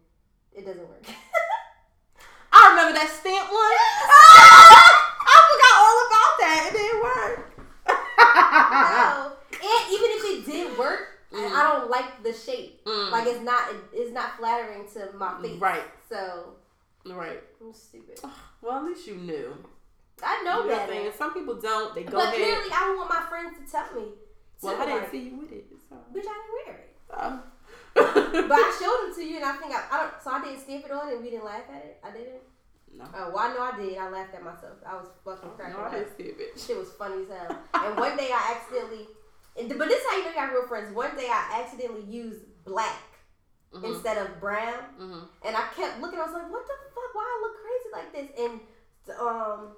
it 0.53 0.65
doesn't 0.65 0.87
work. 0.87 1.03
I 2.51 2.69
remember 2.71 2.93
that 2.97 3.09
stamp 3.09 3.49
one. 3.51 3.77
I 5.31 5.37
forgot 5.51 5.75
all 5.85 5.97
about 6.07 6.33
that. 6.39 6.59
It 6.67 6.73
didn't 6.77 7.01
work. 7.03 7.37
no, 8.89 9.31
and 9.51 9.93
even 9.93 10.09
if 10.17 10.23
it 10.25 10.51
did 10.51 10.77
work, 10.77 11.01
Mhm. 11.31 11.51
I 11.51 11.61
don't 11.73 11.89
like 11.91 12.23
the 12.23 12.33
shape. 12.33 12.83
Mm. 12.85 13.11
Like 13.11 13.27
it's 13.27 13.43
not, 13.43 13.69
it's 13.93 14.11
not 14.11 14.37
flattering 14.37 14.87
to 14.93 15.09
my 15.15 15.39
face. 15.41 15.59
Right, 15.61 15.83
So 16.09 16.55
right. 17.05 17.41
I'm 17.61 17.71
stupid. 17.73 18.19
Well, 18.61 18.77
at 18.79 18.83
least 18.85 19.05
you 19.07 19.15
knew. 19.15 19.53
I 20.23 20.43
know 20.43 20.63
You 20.63 20.69
know 20.69 20.75
better. 20.75 20.91
saying? 20.93 21.11
Some 21.17 21.33
people 21.33 21.55
don't. 21.55 21.95
They 21.95 22.03
go 22.03 22.17
But 22.17 22.33
ahead. 22.33 22.35
clearly, 22.35 22.69
I 22.73 22.95
want 22.97 23.09
my 23.09 23.21
friends 23.29 23.57
to 23.59 23.71
tell 23.71 23.93
me. 23.95 24.07
well, 24.61 24.75
I 24.81 24.85
didn't 24.85 25.01
like, 25.03 25.11
see 25.11 25.19
you 25.29 25.37
with 25.37 25.51
it. 25.51 25.65
So. 25.89 25.95
Bitch, 26.13 26.25
I 26.27 26.35
didn't 26.37 26.53
wear 26.65 26.75
it. 26.75 26.95
Um, 27.13 27.43
But 27.95 28.51
I 28.57 28.77
showed 28.79 29.07
them 29.07 29.15
to 29.15 29.23
you, 29.23 29.35
and 29.37 29.45
I 29.45 29.53
think 29.53 29.73
I, 29.73 29.81
I 29.91 29.97
don't. 30.01 30.13
So 30.23 30.31
I 30.31 30.41
didn't 30.43 30.59
stamp 30.61 30.85
it 30.85 30.91
on, 30.91 31.09
and 31.11 31.21
we 31.23 31.29
didn't 31.31 31.45
laugh 31.45 31.63
at 31.69 31.83
it. 31.83 31.99
I 32.03 32.11
didn't. 32.11 32.41
no. 32.95 33.05
Oh, 33.15 33.29
well, 33.33 33.39
I 33.39 33.53
know 33.53 33.61
I 33.61 33.75
did. 33.77 33.97
I 33.97 34.09
laughed 34.09 34.33
at 34.35 34.43
myself. 34.43 34.77
I 34.85 34.95
was 34.95 35.07
fucking 35.25 35.49
cracking 35.57 35.75
No, 35.77 35.83
I 35.85 35.91
didn't 35.91 36.15
see 36.17 36.23
it, 36.23 36.37
bitch. 36.39 36.67
Shit 36.67 36.77
was 36.77 36.91
funny 36.93 37.23
as 37.23 37.29
hell. 37.29 37.57
And 37.73 37.97
one 37.97 38.15
day 38.17 38.29
I 38.33 38.55
accidentally, 38.57 39.07
and, 39.59 39.67
but 39.77 39.87
this 39.89 39.99
is 39.99 40.05
how 40.09 40.17
you 40.17 40.23
know 40.23 40.29
you 40.29 40.35
got 40.35 40.51
real 40.53 40.67
friends. 40.67 40.93
One 40.95 41.15
day 41.17 41.27
I 41.29 41.61
accidentally 41.63 42.05
used 42.05 42.41
black 42.65 43.01
Mhm. 43.73 43.83
instead 43.85 44.17
of 44.17 44.39
brown, 44.39 44.81
Mhm. 44.99 45.27
and 45.45 45.55
I 45.55 45.61
kept 45.75 45.99
looking. 46.01 46.17
I 46.19 46.25
was 46.25 46.33
like, 46.33 46.49
"What 46.49 46.65
the 46.65 46.73
fuck? 46.93 47.13
Why 47.13 47.21
I 47.25 47.37
look 47.41 47.55
crazy 47.61 47.89
like 47.93 48.09
this?" 48.13 48.29
And 48.43 48.59
um, 49.19 49.75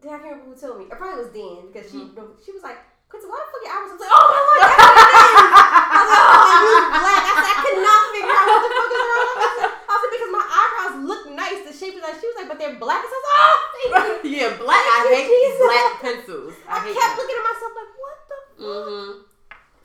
I 0.00 0.08
can't 0.08 0.22
remember 0.24 0.44
who 0.48 0.56
told 0.56 0.78
me. 0.80 0.84
It 0.88 0.96
probably 0.96 1.20
was 1.24 1.32
Dan 1.32 1.68
because 1.68 1.86
she 1.92 2.00
Mm-hmm. 2.00 2.40
she 2.40 2.50
was 2.56 2.64
like, 2.64 2.80
"Quincy, 3.12 3.28
why 3.28 3.36
the 3.36 3.48
fuck 3.52 3.60
your 3.60 3.72
eyebrows?" 3.76 3.90
I 3.90 3.96
was 3.96 4.02
like, 4.04 4.14
"Oh 4.16 4.26
my 4.32 4.40
lord, 4.40 4.58
that's 4.64 4.80
what 4.80 4.96
it 4.96 5.12
is." 5.12 5.44
I 5.90 6.00
was 6.00 6.10
like, 6.10 6.24
"Oh, 6.24 6.40
I 6.40 6.56
used 6.64 6.90
black." 7.00 7.20
I 7.20 7.32
said, 7.36 7.48
"I 7.52 7.56
could 7.60 7.78
not 7.84 8.02
figure 8.14 8.32
out 8.40 8.46
what 8.48 8.60
the 8.64 8.70
fuck 8.80 8.90
is 8.90 9.04
wrong." 9.10 9.28
I 9.30 9.48
said, 9.60 9.70
I 9.90 9.94
said 10.00 10.10
because 10.16 10.32
my 10.32 10.44
eyebrows 10.48 10.94
look 11.04 11.22
nice. 11.36 11.60
The 11.68 11.74
shape 11.76 11.94
is 11.98 12.02
like. 12.04 12.16
She 12.16 12.26
was 12.32 12.36
like, 12.40 12.48
"But 12.48 12.56
they're 12.60 12.78
black." 12.80 13.02
I 13.04 13.08
said, 13.12 13.24
"Oh, 13.28 13.54
thank 13.76 14.24
you." 14.24 14.30
yeah, 14.40 14.50
black. 14.56 14.80
I 14.80 14.98
Thank 15.10 15.28
you, 15.28 15.36
hate 15.36 15.52
Jesus. 15.52 15.68
black 15.68 15.90
pencils. 16.00 16.54
I, 16.64 16.74
I, 16.80 16.88
kept 16.96 16.96
them. 16.96 17.16
looking 17.20 17.36
at 17.36 17.44
myself 17.50 17.72
like, 17.76 17.92
what 18.00 18.16
the 18.24 18.38
fuck? 18.40 18.56
Mm-hmm. 18.60 19.10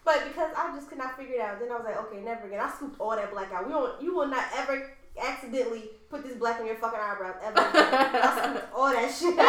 But 0.05 0.18
because 0.30 0.51
I 0.55 0.63
just 0.78 0.88
could 0.88 1.01
not 1.01 1.18
figure 1.18 1.41
it 1.41 1.43
out, 1.43 1.57
then 1.59 1.72
I 1.74 1.76
was 1.82 1.86
like, 1.86 1.97
okay, 2.07 2.22
never 2.22 2.45
again. 2.45 2.61
I 2.61 2.70
scooped 2.70 3.01
all 3.01 3.16
that 3.18 3.32
black 3.34 3.49
out. 3.51 3.66
We 3.66 3.74
don't, 3.74 3.97
you 3.99 4.13
will 4.13 4.28
not 4.30 4.45
ever 4.55 4.93
accidentally 5.22 5.84
put 6.09 6.24
this 6.24 6.36
black 6.38 6.59
on 6.59 6.66
your 6.66 6.76
fucking 6.76 6.99
eyebrows 6.99 7.36
ever. 7.43 7.55
I 7.57 8.61
all 8.76 8.91
that 8.91 9.11
shit. 9.11 9.36
I 9.38 9.43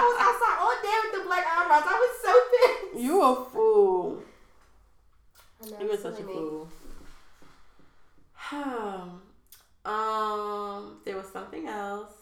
was 0.00 0.16
outside 0.20 0.58
all 0.60 0.76
day 0.82 0.96
with 1.04 1.12
the 1.20 1.26
black 1.26 1.44
eyebrows. 1.46 1.84
I 1.86 1.96
was 1.98 2.12
so 2.22 2.32
pissed. 2.50 3.04
you 3.04 3.22
a 3.22 3.44
fool. 3.50 4.22
You 5.80 5.88
were 5.88 5.96
such 5.96 6.20
a 6.20 6.22
fool. 6.22 6.68
um, 9.84 11.00
there 11.04 11.16
was 11.16 11.28
something 11.32 11.66
else. 11.66 12.12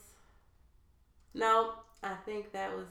No, 1.35 1.73
I 2.03 2.15
think 2.25 2.53
that 2.53 2.75
was. 2.77 2.87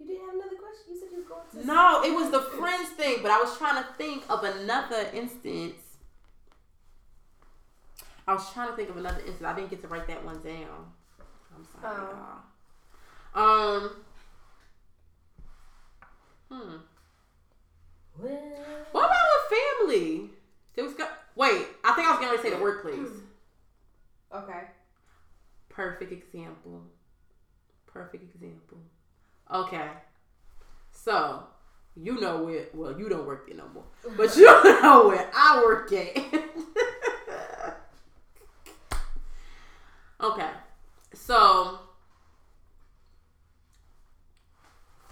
You 0.00 0.06
didn't 0.06 0.26
have 0.26 0.34
another 0.34 0.56
question? 0.56 0.94
You 0.94 0.98
said 0.98 1.08
you 1.12 1.18
was 1.18 1.26
going 1.26 1.42
to. 1.62 1.66
No, 1.66 2.02
it 2.02 2.12
was 2.14 2.30
the 2.30 2.40
friends 2.58 2.90
thing, 2.90 3.18
but 3.22 3.30
I 3.30 3.40
was 3.40 3.56
trying 3.56 3.82
to 3.82 3.88
think 3.94 4.24
of 4.28 4.42
another 4.42 5.08
instance. 5.14 5.91
I 8.26 8.34
was 8.34 8.52
trying 8.52 8.68
to 8.70 8.76
think 8.76 8.88
of 8.88 8.96
another 8.96 9.18
instance. 9.20 9.42
I 9.44 9.54
didn't 9.54 9.70
get 9.70 9.80
to 9.82 9.88
write 9.88 10.06
that 10.06 10.24
one 10.24 10.40
down. 10.42 10.92
I'm 11.54 11.66
sorry, 11.80 11.96
Oh. 12.00 12.42
y'all. 13.34 13.74
Um. 13.74 13.90
Hmm. 16.50 16.76
Well, 18.18 18.40
What 18.92 19.06
about 19.06 19.18
with 19.50 19.58
family? 19.88 20.30
There 20.74 20.84
was 20.84 20.94
go- 20.94 21.08
wait. 21.34 21.66
I 21.84 21.92
think 21.94 22.06
I 22.08 22.10
was 22.12 22.20
going 22.20 22.36
to 22.36 22.42
say 22.42 22.50
the 22.50 22.62
workplace. 22.62 23.08
okay. 24.34 24.60
Perfect 25.68 26.12
example. 26.12 26.82
Perfect 27.86 28.22
example. 28.34 28.78
Okay. 29.52 29.88
So, 30.90 31.44
you 31.96 32.20
know 32.20 32.44
where, 32.44 32.66
well, 32.74 32.98
you 32.98 33.08
don't 33.08 33.26
work 33.26 33.46
there 33.48 33.56
no 33.56 33.68
more. 33.72 33.84
But 34.16 34.36
you 34.36 34.44
know 34.82 35.08
where 35.08 35.30
I 35.34 35.62
work 35.64 35.90
at. 35.92 36.16
okay. 40.22 40.50
So, 41.14 41.78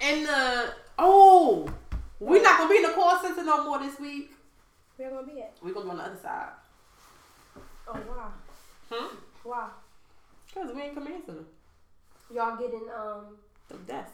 in 0.01 0.25
the, 0.25 0.73
oh, 0.99 1.69
we're 2.19 2.43
not 2.43 2.63
to 2.63 2.69
be 2.69 2.77
in 2.77 2.83
the 2.83 2.91
call 2.95 3.19
center 3.21 3.45
no 3.45 3.65
more 3.65 3.79
this 3.79 3.99
week. 4.01 4.33
Where 4.97 5.11
gonna 5.11 5.27
be 5.27 5.41
at? 5.41 5.55
We're 5.63 5.75
to 5.75 5.81
be 5.83 5.91
on 5.91 5.97
the 5.99 6.05
other 6.05 6.19
side. 6.21 6.49
Oh 7.89 7.93
wow, 7.95 8.33
Hmm? 8.91 9.17
wow. 9.45 9.71
Because 10.47 10.75
we 10.75 10.83
ain't 10.83 10.95
command 10.95 11.23
center. 11.27 11.45
Y'all 12.33 12.57
getting 12.57 12.87
um. 12.97 13.37
The 13.69 13.77
desk. 13.79 14.13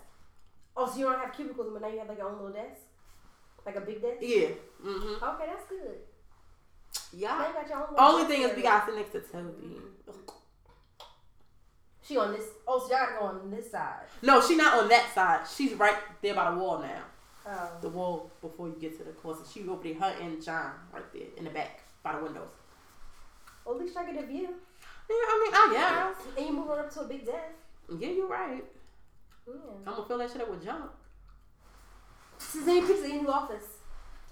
Oh, 0.77 0.91
so 0.91 0.99
you 0.99 1.05
don't 1.07 1.19
have 1.19 1.35
cubicles, 1.35 1.69
but 1.73 1.83
now 1.83 1.89
you 1.89 1.99
have 1.99 2.09
like 2.09 2.19
your 2.19 2.29
own 2.29 2.37
little 2.37 2.53
desk, 2.53 2.81
like 3.65 3.77
a 3.77 3.81
big 3.81 4.01
desk. 4.03 4.19
Yeah. 4.21 4.49
Mm-hmm. 4.85 5.25
Okay, 5.25 5.45
that's 5.47 5.69
good. 5.69 5.97
Yeah. 7.13 7.49
You 7.49 7.55
got 7.55 7.69
your 7.69 7.79
own. 7.79 7.95
Only 7.99 8.25
thing 8.25 8.43
is 8.43 8.55
we 8.57 8.63
got 8.63 8.87
to 8.87 8.93
sit 8.93 8.97
next 8.97 9.13
to 9.13 9.21
Toby. 9.21 9.77
She 12.07 12.17
on 12.17 12.33
this. 12.33 12.45
Oh, 12.69 12.79
so 12.79 12.95
y'all 12.95 13.07
got 13.07 13.13
to 13.13 13.19
go 13.19 13.27
on 13.27 13.51
this 13.51 13.71
side. 13.71 14.05
No, 14.23 14.41
she 14.41 14.57
not 14.57 14.83
on 14.83 14.89
that 14.89 15.13
side. 15.15 15.47
She's 15.55 15.75
right 15.75 15.97
there 16.23 16.35
by 16.35 16.51
the 16.51 16.57
wall 16.57 16.81
now. 16.81 17.03
Oh. 17.49 17.71
The 17.81 17.89
wall 17.89 18.31
before 18.41 18.69
you 18.69 18.77
get 18.81 18.97
to 18.99 19.05
the 19.05 19.13
closet. 19.13 19.47
She 19.53 19.69
over 19.69 19.83
there, 19.83 19.95
her 19.95 20.17
and 20.21 20.43
John 20.43 20.73
right 20.93 21.05
there 21.13 21.29
in 21.37 21.45
the 21.45 21.51
back 21.51 21.83
by 22.03 22.17
the 22.17 22.23
windows. 22.25 22.49
Well, 23.65 23.77
at 23.77 23.81
least 23.83 23.95
y'all 23.95 24.05
get 24.05 24.23
a 24.23 24.27
view. 24.27 24.49
Yeah, 25.09 25.17
I 25.17 25.43
mean, 25.45 25.53
oh, 25.55 25.69
I 25.71 25.75
guess. 25.75 26.27
And 26.37 26.47
you 26.47 26.53
move 26.53 26.71
on 26.71 26.79
up 26.81 26.93
to 26.95 27.01
a 27.01 27.05
big 27.09 27.25
desk. 27.25 27.39
Yeah, 27.99 28.09
you're 28.09 28.29
right. 28.29 28.65
Yeah. 29.47 29.55
I'm 29.87 29.95
gonna 29.95 30.07
fill 30.07 30.19
that 30.19 30.31
shit 30.31 30.41
up 30.43 30.51
with 30.51 30.65
junk. 30.65 30.91
Pictures 32.39 33.03
of 33.05 33.09
your 33.09 33.23
new 33.23 33.31
office. 33.31 33.79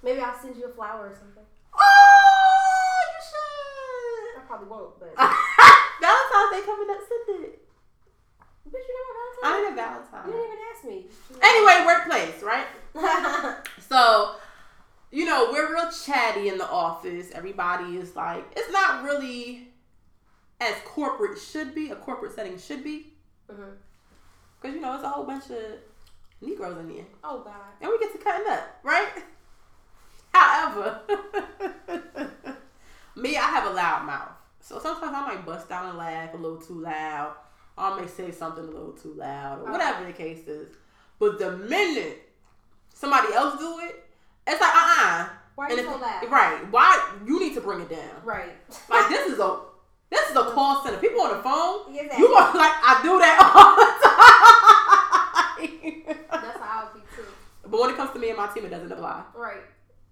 Maybe 0.03 0.21
I'll 0.21 0.39
send 0.39 0.57
you 0.57 0.67
a 0.67 0.69
flower 0.69 1.09
or 1.09 1.15
something. 1.15 1.43
Oh, 1.73 3.01
you 3.15 3.21
should. 3.31 4.43
I 4.43 4.47
probably 4.47 4.69
won't, 4.69 4.99
but. 4.99 5.15
Valentine's 6.01 6.51
Day 6.53 6.67
coming 6.67 6.91
up, 6.91 7.01
send 7.09 7.45
it. 7.45 7.54
You 9.75 9.83
know 9.83 9.89
I 9.89 9.95
what 9.97 10.13
need 10.13 10.25
a 10.25 10.27
You 10.27 10.33
Valentine. 10.33 10.33
didn't 10.33 10.47
even 10.47 10.59
ask 10.75 10.85
me. 10.85 11.07
Anyway, 11.43 11.87
workplace, 11.87 12.43
right? 12.43 12.67
So, 13.89 14.37
you 15.11 15.25
know, 15.27 15.51
we're 15.53 15.73
real 15.73 15.91
chatty 15.91 16.49
in 16.49 16.59
the 16.59 16.69
office. 16.69 17.31
Everybody 17.33 17.97
is 17.97 18.17
like, 18.17 18.45
it's 18.57 18.73
not 18.73 19.05
really 19.05 19.69
as 20.61 20.75
corporate 20.85 21.39
should 21.39 21.75
be, 21.75 21.91
a 21.91 21.97
corporate 21.97 22.35
setting 22.35 22.59
should 22.59 22.83
be. 22.83 23.13
Mm-hmm. 23.51 23.63
Because, 24.61 24.75
you 24.75 24.81
know, 24.81 24.95
it's 24.95 25.05
a 25.05 25.09
whole 25.09 25.25
bunch 25.25 25.51
of 25.51 25.59
Negroes 26.41 26.79
in 26.79 26.89
there. 26.89 27.05
Oh 27.23 27.41
God. 27.41 27.55
And 27.81 27.91
we 27.91 27.99
get 27.99 28.13
to 28.13 28.19
cutting 28.19 28.47
up, 28.51 28.79
right? 28.83 29.09
However, 30.33 31.01
me, 33.17 33.37
I 33.37 33.43
have 33.43 33.71
a 33.71 33.75
loud 33.75 34.07
mouth. 34.07 34.33
So 34.61 34.79
sometimes 34.81 35.15
I 35.15 35.27
might 35.27 35.47
bust 35.47 35.71
out 35.71 35.87
and 35.91 35.99
laugh 35.99 36.35
a 36.35 36.37
little 36.37 36.59
too 36.59 36.81
loud. 36.81 37.35
Or 37.77 37.85
I 37.85 38.01
may 38.01 38.07
say 38.07 38.31
something 38.31 38.63
a 38.65 38.71
little 38.71 38.93
too 38.93 39.15
loud, 39.15 39.61
or 39.63 39.71
whatever 39.73 40.05
the 40.07 40.13
case 40.13 40.47
is. 40.47 40.69
But 41.19 41.39
the 41.39 41.57
minute 41.57 42.23
somebody 42.93 43.33
else 43.35 43.59
do 43.59 43.81
it, 43.81 44.05
it's 44.47 44.61
like, 44.61 44.75
uh 44.75 44.95
uh 44.99 45.29
Why 45.57 45.67
are 45.67 45.71
you 45.73 45.83
so 45.83 45.97
loud? 45.97 46.31
Right. 46.31 46.61
Why? 46.71 47.15
You 47.27 47.41
need 47.41 47.55
to 47.55 47.61
bring 47.61 47.81
it 47.81 47.89
down. 47.91 48.11
Right. 48.25 48.53
Like, 48.89 49.09
this 49.09 49.27
is 49.33 49.39
a. 49.39 49.59
This 50.11 50.31
is 50.31 50.37
a 50.37 50.45
call 50.53 50.83
center. 50.85 50.99
People 50.99 51.21
on 51.23 51.37
the 51.37 51.43
phone, 51.43 51.93
Yes, 51.93 52.17
you 52.19 52.27
are 52.29 52.55
like 52.55 52.73
I 52.85 53.01
do 53.03 53.19
that 53.19 53.39
all 53.43 53.77
the 53.83 53.91
time. 54.07 54.15
That's 56.31 56.59
how 56.61 56.83
I 56.83 56.85
would 56.85 56.95
be 57.03 57.07
too. 57.17 57.27
But 57.69 57.81
when 57.81 57.91
it 57.91 57.97
comes 57.97 58.11
to 58.13 58.19
me 58.21 58.29
and 58.29 58.37
my 58.39 58.47
team, 58.49 58.65
it 58.65 58.71
doesn't 58.71 58.93
apply. 58.93 59.23
Right. 59.35 59.63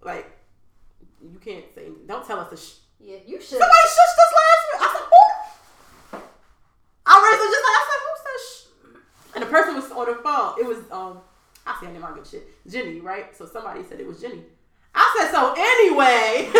Like, 0.01 0.29
you 1.21 1.39
can't 1.39 1.63
say. 1.73 1.87
Don't 2.05 2.25
tell 2.27 2.39
us 2.39 2.49
to. 2.49 2.57
Sh- 2.57 2.79
Yeah, 2.99 3.17
you 3.25 3.39
should. 3.39 3.59
Somebody 3.59 3.87
shushed 3.95 4.19
us 4.25 4.31
last 4.39 4.63
week. 4.67 4.81
I 4.81 4.83
said, 4.91 5.05
who? 5.07 5.21
I 7.05 7.07
raised 7.23 7.43
it 7.43 7.49
just 7.53 7.65
like 7.67 7.77
I 7.79 7.81
said, 7.87 7.99
who 8.03 8.13
said 8.25 8.39
shh? 8.43 8.53
And 9.32 9.32
the 9.43 9.51
person 9.51 9.75
was 9.75 9.91
on 9.91 10.05
the 10.05 10.15
phone. 10.15 10.55
It 10.59 10.65
was 10.65 10.79
um, 10.91 11.19
I 11.65 11.85
name, 11.85 12.03
I 12.03 12.13
good 12.13 12.25
shit. 12.25 12.47
Jenny, 12.67 12.99
right? 12.99 13.35
So 13.35 13.45
somebody 13.45 13.83
said 13.83 13.99
it 13.99 14.07
was 14.07 14.21
Jenny. 14.21 14.43
I 14.95 15.15
said 15.19 15.31
so 15.31 15.53
anyway. 15.57 16.49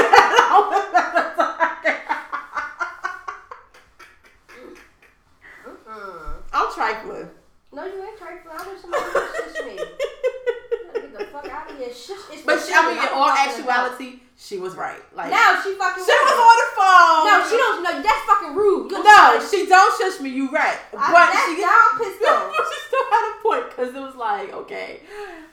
I'm 6.56 6.74
trifling. 6.74 7.30
No, 7.72 7.86
you 7.86 8.04
ain't 8.04 8.18
trifling. 8.18 8.56
I 8.58 8.68
wish 8.68 8.82
somebody 8.82 9.04
would 9.04 9.54
shush 9.54 9.66
me. 9.66 9.76
Get 10.94 11.18
the 11.18 11.26
fuck 11.26 11.50
out 11.50 11.72
of 11.72 11.78
here. 11.78 11.90
Shush. 11.90 12.18
It's 12.32 12.44
But 12.44 12.60
she, 12.60 12.74
I 12.74 12.88
mean, 12.90 12.98
in 12.98 13.10
all 13.14 13.30
actuality, 13.30 14.20
she 14.44 14.58
was 14.60 14.76
right. 14.76 15.00
Like 15.16 15.32
No, 15.32 15.56
she 15.64 15.72
fucking. 15.80 16.04
she 16.04 16.12
was 16.12 16.36
on 16.36 16.58
the 16.60 16.70
phone. 16.76 17.24
No, 17.32 17.36
she 17.48 17.56
don't. 17.56 17.80
No, 17.82 17.91
that's 18.04 18.24
fucking 18.28 18.54
rude. 18.56 18.91
You 18.91 19.02
No, 19.04 19.39
she 19.39 19.66
don't 19.66 19.94
shush 19.98 20.20
me. 20.20 20.30
You 20.32 20.52
right, 20.52 20.78
I, 20.91 21.12
but 21.16 21.32
she 21.48 21.62
now 21.64 21.72
I'm 21.72 21.96
pissed 21.98 22.22
off. 22.28 22.52
she 22.68 22.80
still 22.88 23.08
had 23.10 23.24
a 23.32 23.41
point 23.41 23.70
because 23.70 23.96
it 23.96 24.02
was 24.02 24.16
like, 24.16 24.52
okay, 24.54 25.00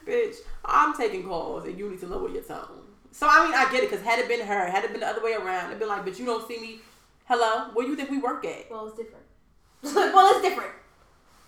bitch, 0.05 0.35
I'm 0.65 0.93
taking 0.93 1.23
calls 1.23 1.63
and 1.65 1.77
you 1.79 1.89
need 1.89 2.01
to 2.01 2.07
lower 2.07 2.27
your 2.29 2.43
tone. 2.43 2.83
So 3.13 3.27
I 3.29 3.45
mean, 3.45 3.53
I 3.55 3.71
get 3.71 3.83
it 3.83 3.89
because 3.89 4.05
had 4.05 4.19
it 4.19 4.27
been 4.27 4.45
her, 4.45 4.69
had 4.69 4.83
it 4.83 4.91
been 4.91 4.99
the 5.01 5.07
other 5.07 5.23
way 5.23 5.33
around, 5.33 5.67
it'd 5.67 5.79
been 5.79 5.87
like, 5.87 6.03
but 6.03 6.19
you 6.19 6.25
don't 6.25 6.45
see 6.47 6.59
me. 6.59 6.79
Hello, 7.25 7.69
where 7.73 7.87
you 7.87 7.95
think 7.95 8.09
we 8.09 8.17
work 8.17 8.43
at? 8.45 8.69
Well, 8.69 8.87
it's 8.87 8.97
different. 8.97 9.23
well, 10.13 10.33
it's 10.35 10.41
different. 10.41 10.71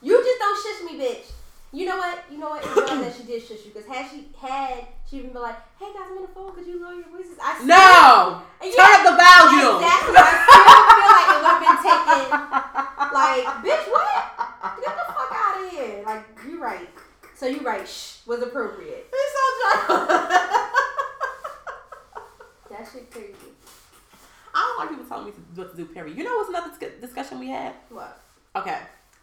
You 0.02 0.22
just 0.24 0.40
don't 0.40 0.58
shush 0.64 0.92
me, 0.92 1.00
bitch. 1.04 1.32
You 1.74 1.86
know 1.88 1.98
what? 1.98 2.24
You 2.32 2.38
know 2.38 2.50
what? 2.50 2.64
It's 2.66 2.76
wrong 2.92 3.02
that 3.02 3.16
she 3.18 3.24
did 3.24 3.42
shush 3.42 3.66
you 3.66 3.72
because 3.74 3.88
had 3.90 4.06
she 4.10 4.30
had 4.40 4.86
she 5.10 5.18
even 5.18 5.32
been 5.34 5.42
like, 5.42 5.58
"Hey 5.80 5.90
guys, 5.94 6.06
I'm 6.10 6.18
in 6.18 6.22
the 6.22 6.28
phone. 6.30 6.54
Could 6.54 6.68
you 6.68 6.80
lower 6.82 6.94
your 6.94 7.10
voices?" 7.10 7.38
I 7.42 7.56
still- 7.56 7.68
No, 7.68 8.42
Yeah, 8.62 8.78
turn 8.78 8.94
up 8.94 9.02
the 9.10 9.16
volume. 9.18 9.82
Exactly. 9.82 10.16
I 10.22 10.34
still 10.46 10.86
feel 10.94 11.10
like 11.18 11.28
it 11.34 11.38
would 11.42 11.50
have 11.50 11.64
been 11.66 11.80
taken. 11.82 12.24
Like, 13.14 13.46
bitch, 13.66 13.86
what? 13.90 14.22
Get 14.86 14.94
the 14.96 15.06
fuck 15.14 15.32
out 15.34 15.56
of 15.64 15.70
here. 15.72 16.04
Like, 16.06 16.24
you 16.48 16.62
right. 16.62 16.90
So 17.36 17.48
you 17.48 17.62
right. 17.62 17.88
Shh 17.88 18.22
was 18.28 18.42
appropriate. 18.42 19.08
It's 19.12 19.34
so. 19.88 19.98
That 22.70 22.88
shit 22.92 23.12
crazy. 23.12 23.34
I 24.56 24.60
don't 24.60 24.78
like 24.80 24.90
people 24.90 25.06
telling 25.06 25.26
me 25.26 25.32
to- 25.32 25.62
what 25.62 25.72
to 25.72 25.78
do. 25.78 25.86
Period. 25.86 26.18
You 26.18 26.24
know 26.24 26.36
what's 26.38 26.50
another 26.50 26.72
discussion 27.02 27.40
we 27.40 27.50
had? 27.50 27.74
What? 27.90 28.20
Okay, 28.56 28.80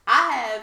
I 0.06 0.30
have 0.32 0.62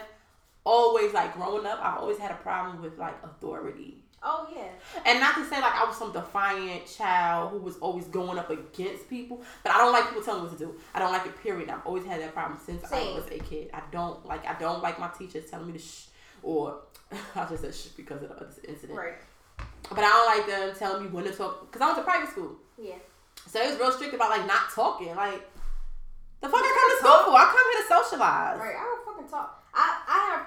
always 0.68 1.12
like 1.14 1.34
growing 1.34 1.66
up. 1.66 1.78
I've 1.82 1.98
always 1.98 2.18
had 2.18 2.30
a 2.30 2.34
problem 2.48 2.82
with 2.82 2.98
like 2.98 3.16
authority. 3.24 4.04
Oh 4.22 4.48
yeah. 4.54 4.68
And 5.06 5.20
not 5.20 5.36
to 5.36 5.44
say 5.44 5.60
like 5.60 5.74
I 5.74 5.84
was 5.86 5.96
some 5.96 6.12
defiant 6.12 6.86
child 6.86 7.52
who 7.52 7.58
was 7.58 7.76
always 7.78 8.04
going 8.06 8.36
up 8.38 8.50
against 8.50 9.08
people, 9.08 9.42
but 9.62 9.72
I 9.72 9.78
don't 9.78 9.92
like 9.92 10.08
people 10.08 10.22
telling 10.22 10.42
me 10.42 10.48
what 10.48 10.58
to 10.58 10.64
do. 10.66 10.74
I 10.94 10.98
don't 10.98 11.12
like 11.12 11.24
it. 11.26 11.40
Period. 11.42 11.70
I've 11.70 11.86
always 11.86 12.04
had 12.04 12.20
that 12.20 12.34
problem 12.34 12.58
since 12.64 12.84
I 12.92 13.00
was 13.14 13.24
a 13.30 13.38
kid. 13.38 13.70
I 13.72 13.82
don't 13.92 14.26
like. 14.26 14.44
I 14.46 14.58
don't 14.58 14.82
like 14.82 14.98
my 14.98 15.08
teachers 15.08 15.48
telling 15.50 15.68
me 15.68 15.72
to 15.74 15.78
shh, 15.78 16.06
or 16.42 16.80
I 17.36 17.46
just 17.48 17.62
said 17.62 17.74
shh 17.74 17.86
because 17.96 18.22
of 18.22 18.30
this 18.40 18.58
incident. 18.66 18.98
Right. 18.98 19.14
But 19.88 20.00
I 20.00 20.08
don't 20.08 20.26
like 20.36 20.46
them 20.48 20.76
telling 20.78 21.04
me 21.04 21.08
when 21.10 21.24
to 21.24 21.32
talk 21.32 21.70
because 21.70 21.80
I 21.80 21.86
went 21.86 21.98
to 21.98 22.04
private 22.04 22.28
school, 22.30 22.56
Yeah. 22.76 22.94
so 23.46 23.62
it 23.62 23.70
was 23.70 23.78
real 23.78 23.92
strict 23.92 24.14
about 24.14 24.30
like 24.30 24.46
not 24.46 24.70
talking. 24.74 25.14
Like 25.14 25.48
the 26.40 26.48
fuck 26.48 26.60
I 26.62 26.70
come 26.76 26.90
to 26.90 26.98
school 27.02 27.32
for? 27.32 27.38
I 27.38 27.44
come 27.54 27.66
here 27.72 27.82
to 27.82 27.88
socialize. 27.88 28.58
Right. 28.58 28.76
I 28.76 28.82
don't 28.82 29.04
fucking 29.06 29.28
talk. 29.30 29.64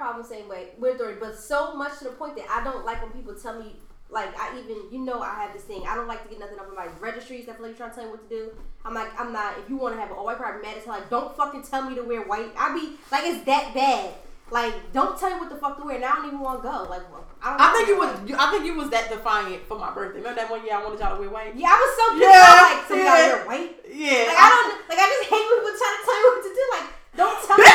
I 0.02 0.10
I 0.10 0.12
problem 0.14 0.26
same 0.26 0.50
way 0.50 0.70
with 0.80 0.96
authority, 0.96 1.20
but 1.20 1.38
so 1.38 1.76
much 1.76 1.98
to 2.00 2.06
the 2.06 2.10
point 2.12 2.36
that 2.36 2.46
I 2.50 2.64
don't 2.64 2.86
like 2.86 3.02
when 3.02 3.12
people 3.12 3.36
tell 3.36 3.60
me. 3.60 3.76
Like 4.10 4.38
I 4.38 4.60
even 4.60 4.92
you 4.92 5.00
know 5.00 5.22
I 5.22 5.36
have 5.36 5.54
this 5.54 5.64
thing 5.64 5.84
I 5.88 5.96
don't 5.96 6.08
like 6.08 6.22
to 6.24 6.30
get 6.30 6.38
nothing 6.38 6.60
off 6.60 6.68
of 6.68 6.76
my 6.76 6.88
registries 7.00 7.46
that 7.46 7.56
feel 7.56 7.68
like 7.68 7.80
you're 7.80 7.88
trying 7.88 7.92
to 7.92 7.96
tell 7.96 8.06
me 8.06 8.12
what 8.12 8.30
to 8.30 8.36
do. 8.36 8.52
I'm 8.84 8.94
like 8.94 9.08
I'm 9.18 9.32
not 9.32 9.56
if 9.58 9.70
you 9.70 9.78
want 9.78 9.96
to 9.96 10.02
have 10.02 10.12
an 10.12 10.18
all 10.18 10.26
white 10.26 10.36
private 10.36 10.66
as 10.68 10.84
hell 10.84 10.96
like 11.00 11.10
don't 11.10 11.32
fucking 11.38 11.64
tell 11.64 11.88
me 11.88 11.96
to 11.96 12.04
wear 12.04 12.22
white. 12.24 12.52
I 12.60 12.76
be 12.76 13.00
like 13.10 13.24
it's 13.24 13.46
that 13.46 13.72
bad. 13.74 14.12
Like 14.52 14.92
don't 14.92 15.16
tell 15.18 15.32
me 15.32 15.40
what 15.40 15.48
the 15.50 15.56
fuck 15.56 15.78
to 15.80 15.86
wear. 15.88 15.96
And 15.96 16.04
I 16.04 16.12
don't 16.16 16.28
even 16.28 16.42
want 16.42 16.60
to 16.60 16.68
go. 16.68 16.92
Like 16.92 17.08
well, 17.08 17.24
I 17.42 17.56
don't. 17.56 17.62
I 17.64 17.72
think 17.72 17.88
it 17.88 17.98
was. 17.98 18.12
you- 18.28 18.36
I 18.38 18.52
think 18.52 18.66
it 18.68 18.76
was 18.76 18.90
that 18.92 19.08
defiant 19.08 19.64
for 19.64 19.80
my 19.80 19.96
birthday. 19.96 20.20
Remember 20.20 20.42
that 20.44 20.52
one 20.52 20.60
year 20.68 20.76
I 20.76 20.84
wanted 20.84 21.00
y'all 21.00 21.16
to 21.16 21.22
wear 21.22 21.30
white? 21.32 21.56
Yeah, 21.56 21.72
I 21.72 21.78
was 21.80 21.92
so 21.96 22.04
pissed 22.20 22.28
Yeah, 22.28 22.52
off. 22.52 22.68
Like 22.68 22.84
so 22.92 22.94
you 23.00 23.04
gotta 23.08 23.24
wear 23.32 23.46
white. 23.48 23.72
Yeah. 23.88 24.28
Like 24.28 24.40
I 24.44 24.48
don't 24.52 24.72
like 24.92 25.00
I 25.00 25.08
just 25.08 25.24
hate 25.32 25.40
when 25.48 25.56
people 25.64 25.72
trying 25.80 25.96
to 25.96 26.02
tell 26.04 26.20
me 26.20 26.28
what 26.36 26.44
to 26.44 26.52
do. 26.52 26.66
Like 26.76 26.88
don't 27.16 27.40
tell 27.48 27.58
me. 27.64 27.72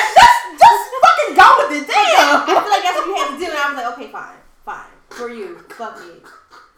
Bitch, 1.46 1.70
just 1.70 1.86
just 1.86 1.92
fucking 1.92 2.26
with 2.26 2.48
it. 2.48 2.56
I 2.56 2.60
feel 2.60 2.72
like 2.74 2.82
that's 2.82 2.96
what 2.98 3.06
you 3.06 3.16
had 3.16 3.30
to 3.30 3.38
do, 3.38 3.46
and 3.50 3.58
I 3.58 3.66
was 3.70 3.76
like, 3.76 3.90
okay, 3.94 4.08
fine, 4.12 4.40
fine, 4.64 4.94
for 5.10 5.28
you, 5.30 5.58
fuck 5.76 5.98
me. 6.00 6.22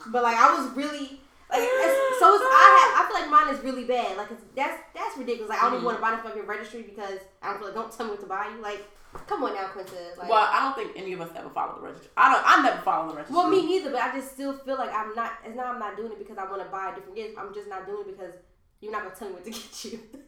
But 0.09 0.23
like, 0.23 0.37
I 0.37 0.55
was 0.55 0.71
really 0.77 1.21
like, 1.51 1.65
it's, 1.65 2.21
so 2.21 2.35
it's, 2.35 2.45
I 2.45 2.69
had, 2.77 2.89
I 2.93 3.09
feel 3.09 3.17
like 3.21 3.31
mine 3.31 3.55
is 3.55 3.65
really 3.65 3.85
bad. 3.85 4.17
Like, 4.17 4.31
it's, 4.31 4.43
that's 4.55 4.77
that's 4.95 5.17
ridiculous. 5.17 5.49
Like, 5.49 5.63
I 5.63 5.71
don't 5.71 5.81
even 5.81 5.89
mm-hmm. 5.89 5.97
want 5.97 5.97
to 5.97 6.03
buy 6.03 6.11
the 6.13 6.23
fucking 6.23 6.47
registry 6.47 6.83
because 6.83 7.21
I 7.41 7.51
don't 7.51 7.59
feel 7.59 7.69
like 7.69 7.75
don't 7.75 7.93
tell 7.93 8.07
me 8.07 8.13
what 8.13 8.21
to 8.21 8.27
buy 8.27 8.53
you. 8.53 8.61
Like, 8.61 8.85
come 9.27 9.43
on 9.45 9.55
now, 9.55 9.67
Quinta. 9.69 9.97
Like, 10.19 10.29
Well, 10.29 10.45
I 10.45 10.61
don't 10.61 10.77
think 10.77 10.93
any 10.97 11.15
of 11.15 11.21
us 11.23 11.31
ever 11.35 11.49
follow 11.49 11.81
the 11.81 11.87
registry. 11.89 12.11
I 12.17 12.33
don't. 12.33 12.45
I 12.45 12.63
never 12.63 12.83
follow 12.83 13.09
the 13.09 13.17
registry. 13.17 13.37
well, 13.37 13.49
me 13.49 13.65
neither. 13.65 13.91
But 13.91 14.03
I 14.03 14.13
just 14.13 14.33
still 14.33 14.59
feel 14.59 14.77
like 14.77 14.93
I'm 14.93 15.15
not. 15.15 15.41
It's 15.45 15.57
not 15.57 15.67
I'm 15.67 15.79
not 15.79 15.97
doing 15.97 16.13
it 16.13 16.19
because 16.19 16.37
I 16.37 16.45
want 16.45 16.61
to 16.63 16.69
buy 16.69 16.93
a 16.93 16.95
different 16.95 17.17
gift. 17.17 17.39
I'm 17.39 17.55
just 17.55 17.69
not 17.69 17.87
doing 17.87 18.05
it 18.05 18.13
because 18.13 18.35
you're 18.81 18.93
not 18.93 19.05
gonna 19.05 19.17
tell 19.17 19.29
me 19.29 19.35
what 19.35 19.45
to 19.45 19.51
get 19.51 19.85
you. 19.85 20.01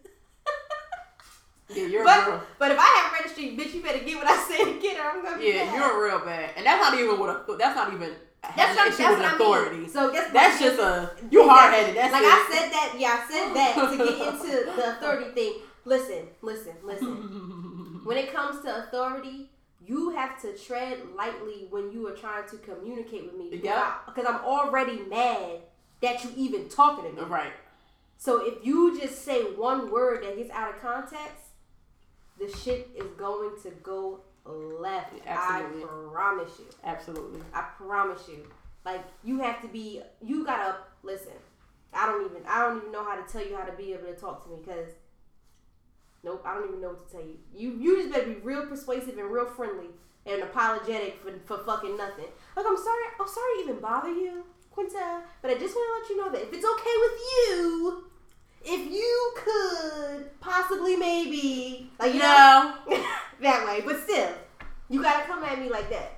Yeah, 1.75 1.87
you're 1.87 2.05
but 2.05 2.47
but 2.59 2.71
if 2.73 2.79
I 2.79 2.85
have 2.85 3.13
registry, 3.13 3.57
bitch, 3.57 3.75
you 3.75 3.83
better 3.83 3.99
get 4.05 4.17
what 4.17 4.27
I 4.27 4.37
said 4.49 4.65
to 4.65 4.81
get 4.81 4.97
her. 4.99 5.11
I'm 5.11 5.23
gonna 5.23 5.39
be 5.39 5.47
Yeah, 5.49 5.65
mad. 5.67 5.75
you're 5.75 6.05
real 6.05 6.19
bad, 6.25 6.51
and 6.57 6.67
that's 6.67 6.81
not 6.83 6.99
even 6.99 7.19
what. 7.19 7.31
A, 7.31 7.57
that's 7.57 7.77
not 7.77 7.93
even. 7.93 8.11
That's 8.43 8.57
That's 8.57 8.77
not 8.77 8.89
issue 8.89 8.97
that's 9.03 9.17
with 9.19 9.23
what 9.27 9.35
authority. 9.35 9.77
I 9.77 9.81
mean. 9.81 9.89
So 9.91 10.13
guess 10.13 10.33
That's 10.33 10.59
just 10.61 10.81
a 10.81 11.11
you 11.31 11.47
hard 11.47 11.75
headed. 11.75 11.95
That's 11.95 12.13
like 12.13 12.23
it. 12.23 12.27
I 12.27 12.49
said 12.51 12.73
that, 12.73 12.95
yeah, 12.99 13.21
I 13.21 13.31
said 13.31 13.55
that 13.55 13.91
to 13.91 13.97
get 13.99 14.29
into 14.35 14.73
the 14.77 14.91
authority 14.97 15.31
thing. 15.33 15.55
Listen, 15.85 16.27
listen, 16.41 16.73
listen. 16.83 18.01
when 18.05 18.17
it 18.17 18.33
comes 18.33 18.63
to 18.65 18.79
authority, 18.85 19.51
you 19.85 20.11
have 20.11 20.41
to 20.41 20.57
tread 20.57 21.01
lightly 21.17 21.67
when 21.71 21.93
you 21.93 22.07
are 22.09 22.13
trying 22.17 22.49
to 22.49 22.57
communicate 22.57 23.25
with 23.25 23.35
me. 23.37 23.61
Yeah. 23.63 23.95
Because 24.07 24.25
I'm 24.27 24.41
already 24.45 25.01
mad 25.09 25.61
that 26.01 26.25
you 26.25 26.31
even 26.37 26.69
talking 26.71 27.15
to 27.15 27.23
me. 27.23 27.29
Right. 27.29 27.53
So 28.17 28.47
if 28.47 28.65
you 28.65 28.99
just 28.99 29.23
say 29.25 29.43
one 29.43 29.91
word 29.91 30.25
that 30.25 30.37
gets 30.37 30.51
out 30.51 30.75
of 30.75 30.81
context, 30.81 31.50
the 32.41 32.49
shit 32.57 32.89
is 32.97 33.07
going 33.17 33.51
to 33.63 33.71
go 33.83 34.21
left. 34.45 35.13
Absolutely. 35.27 35.85
I 35.85 35.87
promise 36.11 36.53
you. 36.59 36.65
Absolutely. 36.85 37.41
I 37.55 37.63
promise 37.77 38.23
you. 38.29 38.47
Like 38.85 39.05
you 39.23 39.41
have 39.41 39.61
to 39.63 39.69
be. 39.69 40.01
You 40.23 40.45
gotta 40.45 40.77
listen. 41.03 41.33
I 41.93 42.07
don't 42.07 42.25
even. 42.25 42.43
I 42.49 42.63
don't 42.63 42.79
even 42.79 42.93
know 42.93 43.05
how 43.05 43.21
to 43.21 43.31
tell 43.31 43.47
you 43.47 43.57
how 43.57 43.65
to 43.65 43.73
be 43.73 43.93
able 43.93 44.07
to 44.07 44.15
talk 44.15 44.43
to 44.45 44.51
me 44.51 44.57
because. 44.65 44.89
Nope, 46.23 46.43
I 46.45 46.55
don't 46.55 46.69
even 46.69 46.83
know 46.83 46.89
what 46.89 47.09
to 47.09 47.13
tell 47.13 47.27
you. 47.27 47.39
You 47.55 47.79
you 47.79 48.03
just 48.03 48.13
better 48.13 48.27
be 48.27 48.41
real 48.41 48.67
persuasive 48.67 49.17
and 49.19 49.31
real 49.31 49.47
friendly 49.47 49.89
and 50.27 50.43
apologetic 50.43 51.19
for, 51.23 51.33
for 51.47 51.65
fucking 51.65 51.97
nothing. 51.97 52.27
Like 52.57 52.67
I'm 52.67 52.77
sorry, 52.77 53.05
I'm 53.19 53.29
sorry 53.29 53.55
to 53.57 53.71
even 53.71 53.81
bother 53.81 54.13
you, 54.13 54.45
Quinta, 54.71 55.23
but 55.43 55.51
I 55.51 55.55
just 55.59 55.75
want 55.75 55.89
to 55.89 56.01
let 56.01 56.11
you 56.11 56.17
know 56.25 56.33
that 56.33 56.43
if 56.43 56.53
it's 56.53 56.67
okay 56.67 56.97
with 57.01 57.21
you, 57.21 58.10
if 58.65 58.93
you 58.93 59.33
could 59.37 60.41
possibly 60.41 60.97
maybe 60.97 61.91
like 61.99 62.13
you 62.15 62.21
know 62.21 62.75
that 63.41 63.67
way, 63.67 63.83
but 63.85 64.03
still, 64.03 64.31
you 64.89 65.03
gotta 65.03 65.25
come 65.27 65.43
at 65.45 65.59
me 65.59 65.69
like 65.71 65.91
that. 65.91 66.17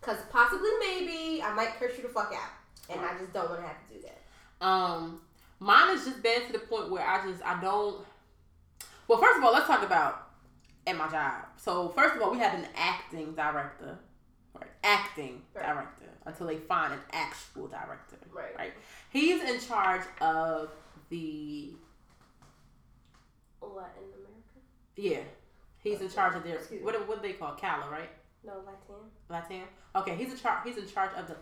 Cause 0.00 0.16
possibly 0.30 0.70
maybe 0.80 1.42
I 1.42 1.52
might 1.54 1.74
curse 1.78 1.96
you 1.96 2.02
the 2.02 2.08
fuck 2.08 2.32
out, 2.34 2.50
and 2.90 3.00
I 3.00 3.18
just 3.18 3.32
don't 3.32 3.48
want 3.50 3.60
to 3.62 3.66
have 3.66 3.88
to 3.88 3.94
do 3.94 4.00
that. 4.02 4.66
Um, 4.66 5.20
mine 5.58 5.94
is 5.96 6.04
just 6.04 6.22
bad 6.22 6.46
to 6.46 6.52
the 6.52 6.60
point 6.60 6.90
where 6.90 7.06
I 7.06 7.26
just 7.26 7.42
I 7.44 7.60
don't. 7.60 8.04
Well, 9.06 9.18
first 9.18 9.38
of 9.38 9.44
all, 9.44 9.52
let's 9.52 9.66
talk 9.66 9.82
about 9.82 10.28
at 10.86 10.96
my 10.96 11.08
job. 11.08 11.44
So 11.56 11.88
first 11.90 12.16
of 12.16 12.22
all, 12.22 12.30
we 12.30 12.38
have 12.38 12.54
an 12.54 12.66
acting 12.76 13.34
director, 13.34 13.98
right? 14.54 14.70
Acting 14.84 15.42
Right. 15.54 15.66
director 15.66 16.06
until 16.26 16.46
they 16.46 16.56
find 16.56 16.92
an 16.92 17.00
actual 17.12 17.68
director, 17.68 18.16
Right. 18.32 18.56
Right. 18.56 18.72
He's 19.10 19.42
in 19.42 19.60
charge 19.60 20.02
of 20.20 20.70
the 21.08 21.72
What 23.60 23.94
in 23.96 24.04
America? 24.14 24.58
yeah. 24.96 25.20
He's 25.82 26.00
in 26.00 26.10
charge 26.10 26.34
of 26.34 26.42
their 26.44 26.56
Excuse 26.56 26.82
what 26.82 27.08
what 27.08 27.22
do 27.22 27.28
they 27.28 27.34
call 27.34 27.54
Cala, 27.54 27.88
right? 27.90 28.10
No, 28.44 28.54
Latin. 28.66 29.04
Latin. 29.28 29.62
Okay, 29.94 30.16
he's 30.16 30.32
in 30.32 30.38
charge. 30.38 30.58
He's 30.64 30.76
in 30.76 30.88
charge 30.88 31.10
of 31.16 31.26
the. 31.28 31.36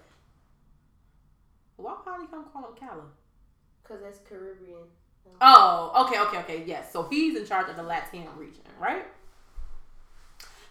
Why 1.77 1.95
probably 2.03 2.27
come 2.27 2.45
call 2.53 2.69
him 2.69 2.77
Cala? 2.79 3.05
Cause 3.85 3.99
that's 4.03 4.19
Caribbean. 4.29 4.89
Oh, 5.41 6.07
okay, 6.07 6.21
okay, 6.21 6.39
okay. 6.39 6.64
Yes. 6.67 6.93
So 6.93 7.05
he's 7.09 7.37
in 7.37 7.47
charge 7.47 7.69
of 7.69 7.77
the 7.77 7.83
Latin 7.83 8.27
region, 8.37 8.62
right? 8.81 9.05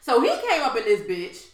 So 0.01 0.21
he 0.21 0.29
came 0.47 0.61
up 0.61 0.75
in 0.77 0.83
this 0.83 1.01
bitch 1.01 1.45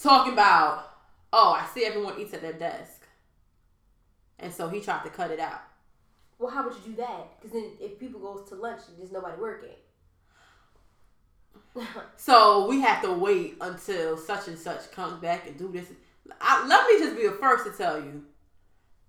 talking 0.00 0.32
about, 0.32 0.90
oh, 1.32 1.50
I 1.52 1.66
see 1.74 1.84
everyone 1.84 2.14
eats 2.18 2.32
at 2.34 2.42
their 2.42 2.52
desk. 2.52 3.06
And 4.38 4.52
so 4.52 4.68
he 4.68 4.80
tried 4.80 5.02
to 5.04 5.10
cut 5.10 5.30
it 5.30 5.40
out. 5.40 5.60
Well, 6.40 6.50
how 6.50 6.64
would 6.64 6.74
you 6.74 6.92
do 6.92 6.96
that? 6.96 7.38
Because 7.38 7.52
then 7.52 7.72
if 7.78 8.00
people 8.00 8.18
goes 8.18 8.48
to 8.48 8.54
lunch, 8.54 8.80
there's 8.96 9.12
nobody 9.12 9.40
working. 9.40 9.68
So 12.16 12.66
we 12.66 12.80
have 12.80 13.02
to 13.02 13.12
wait 13.12 13.56
until 13.60 14.16
such 14.16 14.48
and 14.48 14.58
such 14.58 14.90
comes 14.90 15.20
back 15.20 15.46
and 15.46 15.56
do 15.56 15.70
this. 15.70 15.86
I, 16.40 16.66
let 16.66 16.86
me 16.88 16.98
just 16.98 17.16
be 17.16 17.28
the 17.28 17.34
first 17.34 17.64
to 17.64 17.72
tell 17.72 18.00
you. 18.00 18.24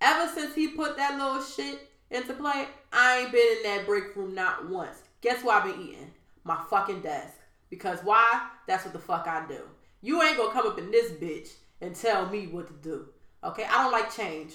Ever 0.00 0.30
since 0.32 0.54
he 0.54 0.68
put 0.68 0.96
that 0.96 1.18
little 1.18 1.42
shit 1.42 1.90
into 2.10 2.34
play, 2.34 2.68
I 2.92 3.20
ain't 3.20 3.32
been 3.32 3.56
in 3.56 3.62
that 3.64 3.86
break 3.86 4.14
room 4.14 4.34
not 4.34 4.68
once. 4.68 4.98
Guess 5.22 5.42
what 5.42 5.56
I've 5.56 5.72
been 5.72 5.82
eating? 5.82 6.12
My 6.44 6.60
fucking 6.70 7.00
desk. 7.00 7.34
Because 7.70 7.98
why? 8.04 8.48
That's 8.66 8.84
what 8.84 8.92
the 8.92 9.00
fuck 9.00 9.26
I 9.26 9.46
do. 9.48 9.62
You 10.02 10.22
ain't 10.22 10.36
gonna 10.36 10.52
come 10.52 10.66
up 10.66 10.78
in 10.78 10.90
this 10.90 11.10
bitch 11.12 11.48
and 11.80 11.94
tell 11.94 12.28
me 12.28 12.46
what 12.46 12.68
to 12.68 12.74
do. 12.88 13.08
Okay? 13.42 13.64
I 13.64 13.82
don't 13.82 13.92
like 13.92 14.14
change. 14.14 14.54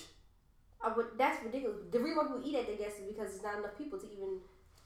I 0.84 0.94
would, 0.94 1.08
that's 1.18 1.44
ridiculous. 1.44 1.78
The 1.92 2.00
reason 2.00 2.18
why 2.18 2.24
people 2.24 2.42
eat 2.46 2.56
at 2.56 2.68
the 2.68 2.76
desks 2.82 3.00
is 3.00 3.08
because 3.08 3.32
there's 3.32 3.44
not 3.44 3.58
enough 3.58 3.78
people 3.78 3.98
to 4.00 4.06
even. 4.06 4.40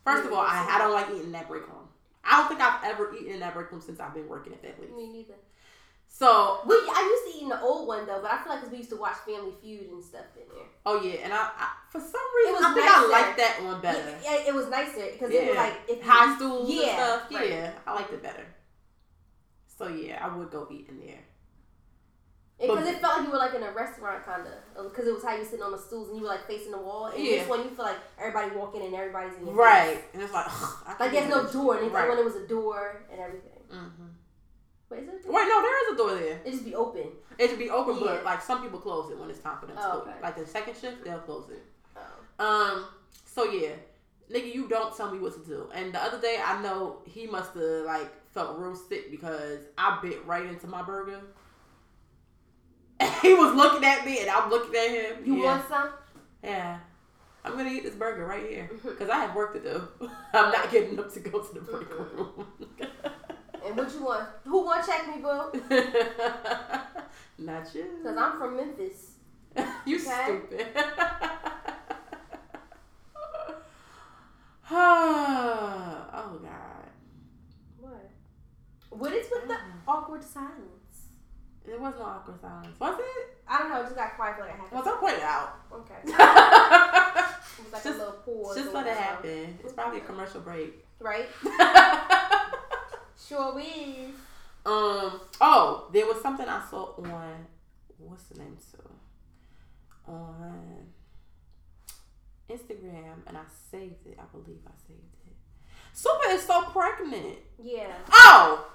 First 0.04 0.26
of 0.26 0.34
all, 0.34 0.40
I, 0.42 0.66
I 0.70 0.78
don't 0.80 0.94
like 0.94 1.10
eating 1.10 1.26
in 1.26 1.32
that 1.34 1.48
break 1.48 1.68
room. 1.68 1.88
I 2.24 2.38
don't 2.38 2.48
think 2.48 2.62
I've 2.62 2.84
ever 2.84 3.14
eaten 3.16 3.34
in 3.34 3.40
that 3.42 3.54
break 3.54 3.72
room 3.72 3.82
since 3.82 4.00
I've 4.00 4.14
been 4.14 4.28
working 4.28 4.54
at 4.54 4.62
that 4.64 4.78
place. 4.78 4.90
Me 4.96 5.08
neither. 5.12 5.34
So, 6.08 6.60
We, 6.66 6.76
I 6.76 7.02
used 7.08 7.32
to 7.34 7.40
eat 7.40 7.44
in 7.44 7.50
the 7.50 7.62
old 7.62 7.88
one 7.88 8.06
though, 8.06 8.20
but 8.22 8.32
I 8.32 8.44
feel 8.44 8.52
like 8.52 8.62
'cause 8.62 8.70
we 8.72 8.78
used 8.78 8.90
to 8.90 8.98
watch 8.98 9.16
Family 9.26 9.54
Feud 9.62 9.90
and 9.92 10.04
stuff 10.04 10.26
in 10.36 10.44
there. 10.54 10.66
oh 10.86 11.02
yeah, 11.02 11.20
and 11.24 11.34
I, 11.34 11.38
I 11.58 11.70
for 11.90 12.02
some 12.02 12.22
reason 12.38 12.54
was 12.54 12.64
I 12.64 12.74
think 12.74 12.86
I 12.86 12.96
nicer. 13.00 13.10
like 13.12 13.38
that 13.38 13.64
one 13.64 13.82
better. 13.82 14.20
Yeah, 14.24 14.34
yeah, 14.40 14.48
it 14.48 14.54
was 14.54 14.68
nicer 14.68 15.08
because 15.14 15.32
it 15.32 15.48
was 15.48 15.56
like 15.58 15.74
if 15.88 16.02
high 16.02 16.36
stools 16.36 16.70
yeah, 16.70 16.82
and 16.82 16.92
stuff. 16.92 17.32
right. 17.40 17.50
Yeah, 17.50 17.72
I 17.88 17.94
liked 17.96 18.12
it 18.14 18.22
better. 18.22 18.46
So 19.78 19.88
yeah, 19.88 20.20
I 20.22 20.36
would 20.36 20.52
go 20.52 20.68
eat 20.70 20.88
in 20.90 21.00
there. 21.00 21.20
Because 22.62 22.88
it 22.88 23.02
felt 23.02 23.18
like 23.18 23.26
you 23.26 23.32
were 23.32 23.38
like 23.40 23.54
in 23.56 23.64
a 23.64 23.72
restaurant 23.72 24.24
kind 24.26 24.44
of, 24.76 24.92
because 24.92 25.08
it 25.08 25.14
was 25.14 25.24
how 25.24 25.36
you 25.36 25.44
sitting 25.44 25.64
on 25.64 25.72
the 25.72 25.78
stools 25.78 26.10
and 26.10 26.18
you 26.18 26.24
were 26.24 26.30
like 26.30 26.46
facing 26.48 26.72
the 26.72 26.78
wall. 26.78 27.08
And 27.08 27.24
Yeah. 27.24 27.40
this 27.40 27.48
one, 27.50 27.64
you 27.64 27.70
feel 27.72 27.86
like 27.86 27.98
everybody 28.20 28.56
walking 28.56 28.84
and 28.84 28.94
everybody's 28.94 29.36
in 29.38 29.46
your 29.48 29.56
Right, 29.56 29.96
face. 29.98 30.04
and 30.14 30.22
it's 30.24 30.34
like 30.34 30.46
I 30.48 30.96
Like 31.00 31.12
there's 31.12 31.30
no 31.30 31.44
door, 31.48 31.76
and 31.78 31.86
it's 31.86 31.94
Right. 31.94 32.02
like 32.02 32.10
when 32.10 32.20
it 32.20 32.26
was 32.26 32.36
a 32.36 32.48
door 32.48 33.04
and 33.12 33.20
everything. 33.20 33.60
hmm 33.70 34.08
Wait, 34.90 35.04
is 35.04 35.26
it? 35.26 35.32
Wait, 35.32 35.48
no, 35.48 35.62
there 35.62 35.88
is 35.88 35.94
a 35.94 35.98
door 35.98 36.14
there. 36.16 36.42
It 36.44 36.52
just 36.52 36.66
be 36.66 36.76
open. 36.76 37.12
It 37.38 37.50
should 37.50 37.58
be 37.60 37.70
open, 37.70 37.96
Yeah. 37.96 38.02
but 38.16 38.26
like 38.26 38.42
some 38.42 38.62
people 38.62 38.80
close 38.80 39.10
it 39.10 39.18
when 39.18 39.30
it's 39.30 39.40
time 39.40 39.58
for 39.60 39.66
them 39.66 39.78
to 39.78 39.82
Oh, 39.94 39.98
okay. 40.02 40.14
Like 40.22 40.36
the 40.38 40.46
second 40.46 40.76
shift, 40.76 41.04
they'll 41.06 41.20
close 41.20 41.50
it. 41.50 41.64
Oh. 41.98 42.46
Um. 42.46 42.86
So 43.26 43.46
yeah, 43.46 43.72
nigga, 44.30 44.54
you 44.54 44.68
don't 44.68 44.96
tell 44.96 45.10
me 45.12 45.20
what 45.20 45.34
to 45.34 45.40
do. 45.50 45.70
And 45.74 45.94
the 45.94 46.04
other 46.04 46.20
day, 46.20 46.40
I 46.46 46.62
know 46.62 46.98
he 47.06 47.26
must 47.26 47.54
have 47.54 47.86
like 47.86 48.12
felt 48.34 48.58
real 48.60 48.76
sick 48.76 49.10
because 49.12 49.60
I 49.78 49.98
bit 50.02 50.26
right 50.26 50.46
into 50.46 50.68
my 50.68 50.82
burger. 50.82 51.22
He 53.22 53.34
was 53.34 53.54
looking 53.56 53.84
at 53.84 54.06
me, 54.06 54.20
and 54.22 54.30
I'm 54.30 54.50
looking 54.50 54.76
at 54.76 54.90
him. 54.90 55.26
You 55.26 55.36
yeah. 55.38 55.44
want 55.58 55.68
some? 55.68 55.90
Yeah. 56.44 56.80
I'm 57.44 57.54
gonna 57.58 57.70
eat 57.70 57.84
this 57.84 57.96
burger 57.96 58.26
right 58.26 58.48
here 58.50 58.70
Mm-hmm. 58.72 58.90
because 58.90 59.10
I 59.10 59.18
have 59.20 59.36
work 59.36 59.54
to 59.54 59.60
do. 59.60 59.88
I'm 60.34 60.52
not 60.52 60.72
getting 60.72 60.98
up 61.00 61.12
to 61.14 61.20
go 61.20 61.40
to 61.42 61.54
the 61.54 61.62
break 61.62 61.90
Mm-hmm. 61.90 62.18
room. 62.18 62.48
And 63.64 63.78
what 63.78 63.94
you 63.94 64.04
want? 64.04 64.28
Who 64.44 64.64
want 64.66 64.84
to 64.84 64.92
check 64.92 65.08
me, 65.08 65.22
boo? 65.22 65.52
not 67.38 67.76
you. 67.76 67.86
Because 68.02 68.18
I'm 68.18 68.38
from 68.40 68.58
Memphis. 68.58 69.12
you 69.86 69.98
Okay. 69.98 70.24
stupid. 70.26 70.68
oh 74.72 76.40
God. 76.42 76.90
What? 77.80 78.10
What 78.90 79.14
is 79.14 79.28
with 79.32 79.48
the 79.48 79.58
awkward 79.88 80.24
silence? 80.24 80.81
There 81.66 81.78
was 81.80 81.94
no 82.00 82.06
awkward 82.06 82.40
silence. 82.42 82.80
Was 82.80 83.00
it? 83.00 83.38
I 83.48 83.58
don't 83.60 83.70
know. 83.70 83.80
It 83.82 83.84
just 83.84 83.96
got 83.96 84.16
quiet 84.16 84.36
for 84.38 84.42
like 84.44 84.54
a 84.54 84.58
half. 84.58 84.72
Well, 84.72 84.84
don't 84.84 85.00
point 85.00 85.16
it 85.18 85.24
out. 85.24 85.56
Okay. 85.74 85.96
It 87.60 87.66
was 87.66 87.74
like 87.74 87.84
Just- 87.84 87.96
a 87.96 88.00
little 88.00 88.14
pause. 88.26 88.56
Just 88.56 88.74
let 88.74 88.88
it 88.88 88.96
happen. 88.98 89.60
It's 89.64 89.74
probably 89.74 90.00
a 90.00 90.04
commercial 90.04 90.42
break. 90.42 90.84
Right? 91.00 91.28
Sure 93.28 93.58
is. 93.60 94.10
Um. 94.66 95.22
Oh, 95.40 95.88
there 95.94 96.06
was 96.06 96.22
something 96.22 96.48
I 96.48 96.62
saw 96.70 96.96
on 96.98 97.46
what's 97.98 98.24
the 98.26 98.40
name 98.40 98.58
so 98.60 98.80
on 100.12 100.88
Instagram, 102.50 103.22
and 103.28 103.38
I 103.38 103.44
saved 103.72 104.06
it. 104.08 104.18
I 104.20 104.24
believe 104.32 104.60
I 104.68 104.72
saved 104.88 105.00
it. 105.28 105.34
Super 105.94 106.30
is 106.32 106.42
so 106.44 106.64
pregnant. 106.64 107.38
Yeah. 107.62 107.94
Oh. 108.12 108.68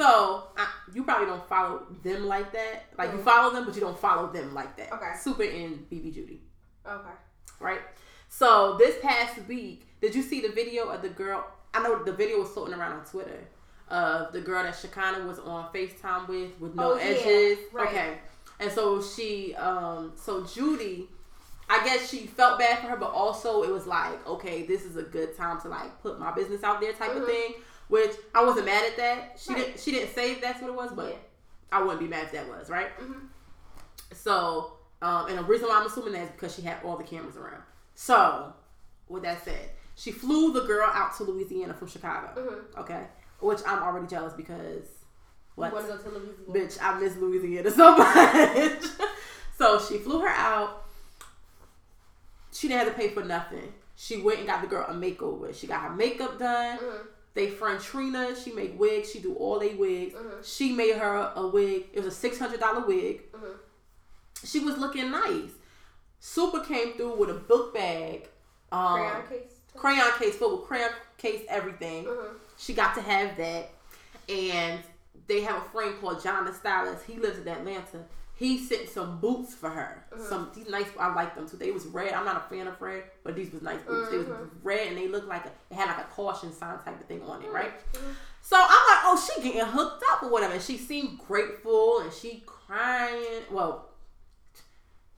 So 0.00 0.44
I, 0.56 0.66
you 0.94 1.04
probably 1.04 1.26
don't 1.26 1.46
follow 1.46 1.82
them 2.02 2.26
like 2.26 2.52
that. 2.54 2.84
Like 2.96 3.12
you 3.12 3.18
Mhm. 3.18 3.22
follow 3.24 3.50
them, 3.52 3.66
but 3.66 3.74
you 3.74 3.82
don't 3.82 3.98
follow 3.98 4.28
them 4.32 4.54
like 4.54 4.74
that. 4.78 4.90
Okay. 4.94 5.12
Super 5.20 5.42
in 5.42 5.86
BB 5.90 6.10
Judy, 6.14 6.40
Okay. 6.86 7.10
right? 7.60 7.80
So 8.30 8.78
this 8.78 8.96
past 9.02 9.36
week, 9.46 9.86
did 10.00 10.14
you 10.14 10.22
see 10.22 10.40
the 10.40 10.48
video 10.48 10.88
of 10.88 11.02
the 11.02 11.10
girl? 11.10 11.44
I 11.74 11.82
know 11.82 12.02
the 12.02 12.12
video 12.14 12.38
was 12.40 12.48
floating 12.48 12.72
around 12.72 12.92
on 12.92 13.04
Twitter 13.04 13.46
of 13.90 14.32
the 14.32 14.40
girl 14.40 14.62
that 14.62 14.74
Shekinah 14.74 15.26
was 15.26 15.38
on 15.38 15.70
Facetime 15.70 16.26
with 16.28 16.58
with 16.58 16.74
no 16.74 16.92
Oh, 16.92 16.96
yeah. 16.96 17.02
edges. 17.02 17.58
Right. 17.70 17.88
Okay. 17.88 18.18
And 18.58 18.72
so 18.72 19.02
she, 19.02 19.54
um, 19.56 20.12
so 20.16 20.44
Judy, 20.46 21.10
I 21.68 21.84
guess 21.84 22.08
she 22.08 22.26
felt 22.26 22.58
bad 22.58 22.78
for 22.78 22.86
her, 22.86 22.96
but 22.96 23.10
also 23.12 23.64
it 23.64 23.70
was 23.70 23.86
like, 23.86 24.26
okay, 24.26 24.62
this 24.62 24.84
is 24.86 24.96
a 24.96 25.02
good 25.02 25.36
time 25.36 25.60
to 25.60 25.68
like 25.68 26.00
put 26.02 26.18
my 26.18 26.30
business 26.32 26.62
out 26.64 26.80
there, 26.80 26.94
type 26.94 27.14
of 27.14 27.22
Mhm. 27.24 27.26
thing. 27.26 27.54
Which 27.90 28.12
I 28.34 28.42
wasn't 28.44 28.64
mad 28.66 28.84
at 28.90 28.96
that. 28.96 29.38
She 29.38 29.52
Right. 29.52 29.64
didn't. 29.66 29.80
She 29.80 29.90
didn't 29.90 30.14
say 30.14 30.34
that's 30.40 30.62
what 30.62 30.68
it 30.70 30.74
was, 30.76 30.92
but 30.92 31.10
Yeah. 31.10 31.18
I 31.72 31.82
wouldn't 31.82 32.00
be 32.00 32.08
mad 32.08 32.24
if 32.24 32.32
that 32.32 32.48
was 32.48 32.70
right. 32.70 32.88
Mhm. 32.98 33.28
So, 34.14 34.78
um, 35.02 35.26
and 35.26 35.38
the 35.38 35.44
reason 35.44 35.68
why 35.68 35.76
I'm 35.80 35.86
assuming 35.86 36.12
that 36.14 36.22
is 36.22 36.30
because 36.30 36.54
she 36.54 36.62
had 36.62 36.82
all 36.84 36.96
the 36.96 37.04
cameras 37.04 37.36
around. 37.36 37.62
So, 37.94 38.54
with 39.08 39.22
that 39.24 39.44
said, 39.44 39.70
she 39.96 40.10
flew 40.12 40.52
the 40.52 40.62
girl 40.62 40.88
out 40.90 41.14
to 41.16 41.24
Louisiana 41.24 41.74
from 41.74 41.88
Chicago. 41.88 42.32
Mhm. 42.40 42.78
Okay, 42.80 43.06
which 43.40 43.60
I'm 43.66 43.82
already 43.82 44.06
jealous 44.06 44.32
because 44.32 44.86
what? 45.56 45.72
You 45.74 45.80
go 45.80 45.96
to 45.98 46.08
Louisiana? 46.08 46.32
Bitch, 46.48 46.78
I 46.80 46.98
miss 46.98 47.16
Louisiana 47.16 47.70
so 47.72 47.96
much. 47.98 48.84
so 49.58 49.78
she 49.80 49.98
flew 49.98 50.20
her 50.20 50.28
out. 50.28 50.84
She 52.52 52.68
didn't 52.68 52.84
have 52.86 52.94
to 52.96 53.00
pay 53.00 53.10
for 53.12 53.22
nothing. 53.24 53.74
She 53.96 54.22
went 54.22 54.38
and 54.38 54.46
got 54.48 54.60
the 54.62 54.66
girl 54.68 54.86
a 54.88 54.94
makeover. 54.94 55.54
She 55.54 55.66
got 55.66 55.82
her 55.82 55.90
makeup 55.90 56.38
done. 56.38 56.78
Mhm. 56.78 57.06
They 57.34 57.48
friend 57.50 57.80
Trina. 57.80 58.34
She 58.36 58.52
make 58.52 58.78
wigs. 58.78 59.10
She 59.12 59.20
do 59.20 59.34
all 59.34 59.58
they 59.60 59.74
wigs. 59.74 60.14
Mhm. 60.14 60.44
She 60.44 60.72
made 60.72 60.96
her 60.96 61.32
a 61.36 61.46
wig. 61.46 61.86
It 61.92 61.98
was 62.00 62.06
a 62.06 62.16
six 62.16 62.38
hundred 62.38 62.60
dollar 62.60 62.84
wig. 62.86 63.30
Mhm. 63.32 63.56
She 64.44 64.60
was 64.60 64.76
looking 64.78 65.10
nice. 65.10 65.50
Super 66.18 66.60
came 66.60 66.94
through 66.94 67.14
with 67.16 67.30
a 67.30 67.34
book 67.34 67.72
bag, 67.72 68.28
um, 68.72 68.98
Crayon 68.98 69.26
case. 69.28 69.52
crayon 69.76 70.10
case 70.18 70.36
filled 70.36 70.60
with 70.60 70.68
crayon 70.68 70.90
case, 71.18 71.44
everything. 71.48 72.04
Mhm. 72.06 72.34
She 72.58 72.74
got 72.74 72.94
to 72.96 73.00
have 73.00 73.36
that. 73.36 73.70
And 74.28 74.82
they 75.26 75.40
have 75.42 75.56
a 75.64 75.68
friend 75.70 75.98
called 76.00 76.22
John 76.22 76.44
the 76.44 76.52
Stylist. 76.52 77.04
He 77.04 77.16
lives 77.16 77.38
in 77.38 77.48
Atlanta. 77.48 78.04
He 78.40 78.58
sent 78.58 78.88
some 78.88 79.20
boots 79.20 79.54
for 79.54 79.68
her. 79.68 80.02
Mm-hmm. 80.10 80.24
Some 80.24 80.50
these 80.54 80.66
nice. 80.70 80.86
I 80.98 81.12
like 81.12 81.34
them 81.34 81.46
too. 81.46 81.58
They 81.58 81.72
was 81.72 81.84
red. 81.84 82.14
I'm 82.14 82.24
not 82.24 82.38
a 82.38 82.48
fan 82.48 82.66
of 82.66 82.80
red, 82.80 83.02
but 83.22 83.36
these 83.36 83.52
was 83.52 83.60
nice 83.60 83.82
boots. 83.82 84.10
They 84.10 84.16
was 84.16 84.28
mm-hmm. 84.28 84.46
red 84.62 84.88
and 84.88 84.96
they 84.96 85.08
looked 85.08 85.28
like 85.28 85.44
a, 85.44 85.50
it 85.70 85.74
had 85.74 85.88
like 85.88 86.06
a 86.06 86.08
caution 86.08 86.50
sign 86.50 86.78
type 86.78 86.98
of 86.98 87.06
thing 87.06 87.20
on 87.20 87.42
it, 87.42 87.50
right? 87.50 87.70
Mm-hmm. 87.92 88.12
So 88.40 88.56
I'm 88.56 88.62
like, 88.64 89.02
oh, 89.04 89.30
she 89.36 89.42
getting 89.42 89.60
hooked 89.60 90.02
up 90.10 90.22
or 90.22 90.30
whatever. 90.30 90.54
And 90.54 90.62
she 90.62 90.78
seemed 90.78 91.18
grateful 91.18 92.00
and 92.00 92.10
she 92.10 92.42
crying. 92.46 93.42
Well, 93.50 93.90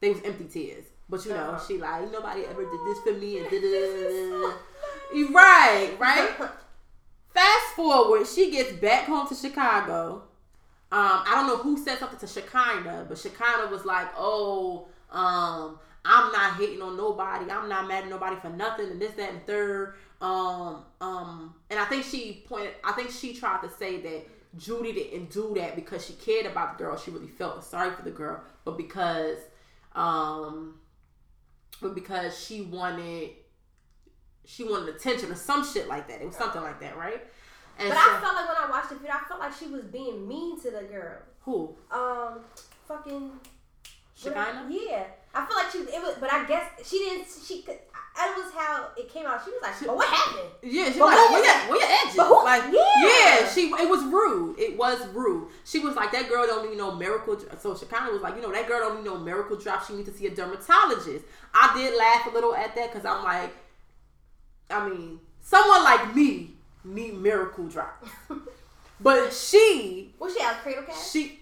they 0.01 0.11
was 0.11 0.21
empty 0.25 0.47
tears, 0.47 0.87
but 1.09 1.25
you 1.25 1.31
know, 1.31 1.51
Uh-huh. 1.51 1.65
she 1.65 1.79
like 1.79 2.11
nobody 2.11 2.45
ever 2.45 2.65
did 2.65 2.81
this 2.89 2.99
for 3.05 3.13
me 3.13 3.39
and 3.39 3.49
da 3.49 3.61
da 3.61 4.51
da. 5.15 5.33
Right, 5.33 5.97
right. 6.01 6.31
Fast 7.33 7.67
forward, 7.77 8.27
she 8.27 8.51
gets 8.51 8.73
back 8.73 9.05
home 9.05 9.29
to 9.29 9.35
Chicago. 9.37 10.25
Um, 10.93 11.25
I 11.27 11.33
don't 11.35 11.47
know 11.47 11.57
who 11.57 11.83
said 11.83 11.99
something 11.99 12.19
to 12.19 12.27
Shekinah, 12.27 13.07
but 13.09 13.17
Shekinah 13.17 13.69
was 13.71 13.87
like, 13.87 14.09
"Oh, 14.15 14.89
um, 15.11 15.79
I'm 16.05 16.31
not 16.33 16.57
hating 16.57 16.83
on 16.83 16.99
nobody. 16.99 17.51
I'm 17.51 17.67
not 17.69 17.89
mad 17.89 18.05
at 18.05 18.11
nobody 18.11 18.37
for 18.37 18.51
nothing, 18.51 18.91
and 18.91 19.01
this, 19.01 19.13
that, 19.13 19.31
and 19.31 19.47
third. 19.47 19.95
Um, 20.21 20.85
um, 21.01 21.55
and 21.71 21.81
I 21.81 21.87
think 21.87 22.05
she 22.05 22.45
pointed. 22.47 22.75
I 22.85 22.93
think 22.93 23.11
she 23.11 23.35
tried 23.35 23.63
to 23.63 23.71
say 23.71 24.03
that 24.03 24.27
Judy 24.59 24.93
didn't 24.93 25.31
do 25.31 25.55
that 25.57 25.77
because 25.77 26.05
she 26.05 26.13
cared 26.13 26.45
about 26.45 26.77
the 26.77 26.85
girl. 26.85 26.99
She 26.99 27.11
really 27.11 27.29
felt 27.29 27.65
sorry 27.65 27.91
for 27.95 28.03
the 28.03 28.11
girl, 28.11 28.43
but 28.65 28.77
because, 28.77 29.39
um, 29.95 30.79
but 31.81 31.95
because 31.95 32.39
she 32.39 32.61
wanted, 32.61 33.31
she 34.45 34.65
wanted 34.65 34.95
attention 34.95 35.33
or 35.33 35.37
some 35.37 35.65
shit 35.65 35.89
like 35.89 36.07
that. 36.09 36.21
It 36.21 36.27
was 36.27 36.37
something 36.37 36.61
like 36.61 36.81
that, 36.81 36.99
right? 36.99 37.23
And 37.79 37.89
But 37.89 37.97
so, 37.97 38.03
I 38.17 38.21
felt 38.21 38.35
like 38.37 38.49
when 38.49 38.57
I 38.59 38.71
watched 38.71 38.91
the 38.91 38.97
video, 38.97 39.13
I 39.15 39.25
felt 39.29 39.41
like 39.41 39.53
she 39.55 39.67
was 39.67 39.85
being 39.85 40.27
mean 40.29 40.61
to 40.63 40.71
the 40.71 40.83
girl. 40.83 41.19
who 41.41 41.75
Um, 41.91 42.41
fucking. 42.87 43.31
Shekinah? 44.15 44.67
Yeah, 44.71 45.05
I 45.35 45.47
feel 45.47 45.57
like 45.57 45.71
she. 45.73 45.79
It 45.79 46.01
was, 46.01 46.17
but 46.21 46.33
I 46.33 46.45
guess 46.47 46.65
she 46.89 46.99
didn't. 46.99 47.27
She 47.45 47.63
could. 47.63 47.75
It 48.15 48.37
was 48.37 48.53
how 48.55 48.89
it 48.97 49.09
came 49.09 49.25
out. 49.27 49.43
She 49.43 49.51
was 49.51 49.63
like, 49.63 49.73
"But 49.87 49.97
what 49.97 50.07
happened?" 50.07 50.51
Yeah, 50.63 50.93
she 50.93 50.99
But 50.99 51.07
like, 51.07 51.17
who 51.17 51.33
where 51.33 51.41
was 51.41 51.47
your, 51.47 51.55
that? 51.55 51.67
where 51.71 51.81
your 51.81 51.89
edges? 52.05 52.17
But 52.17 52.27
who- 52.27 52.45
like, 52.45 52.63
yeah. 52.71 53.41
yeah, 53.41 53.49
she, 53.49 53.61
it 53.71 53.89
was 53.89 54.05
rude. 54.05 54.59
It 54.61 54.77
was 54.77 55.09
rude. 55.09 55.49
She 55.65 55.79
was 55.79 55.97
like, 55.97 56.13
that 56.13 56.29
girl 56.29 56.47
don't 56.47 56.69
need 56.69 56.77
no 56.77 56.95
miracle. 56.95 57.39
So 57.59 57.75
Shekinah 57.75 58.13
was 58.13 58.21
like, 58.21 58.37
you 58.37 58.43
know, 58.43 58.53
that 58.53 58.69
girl 58.69 58.81
don't 58.81 58.97
need 58.97 59.07
no 59.07 59.17
miracle 59.17 59.57
drop. 59.57 59.87
She 59.87 59.95
needs 59.95 60.11
to 60.11 60.15
see 60.15 60.27
a 60.27 60.31
dermatologist. 60.35 61.25
I 61.55 61.73
did 61.75 61.97
laugh 61.99 62.27
a 62.27 62.31
little 62.35 62.55
at 62.55 62.75
that 62.77 62.93
because 62.93 63.07
I'm 63.07 63.25
like, 63.25 63.51
I 64.71 64.87
mean, 64.89 65.19
someone 65.41 65.83
like 65.83 66.15
me 66.15 66.51
need 66.85 67.15
miracle 67.15 67.67
drops. 67.67 68.09
But 69.01 69.33
she, 69.33 70.15
Was 70.19 70.35
she 70.37 70.43
out 70.43 70.57
cradle 70.63 70.85
cat? 70.85 70.95
she, 70.97 71.41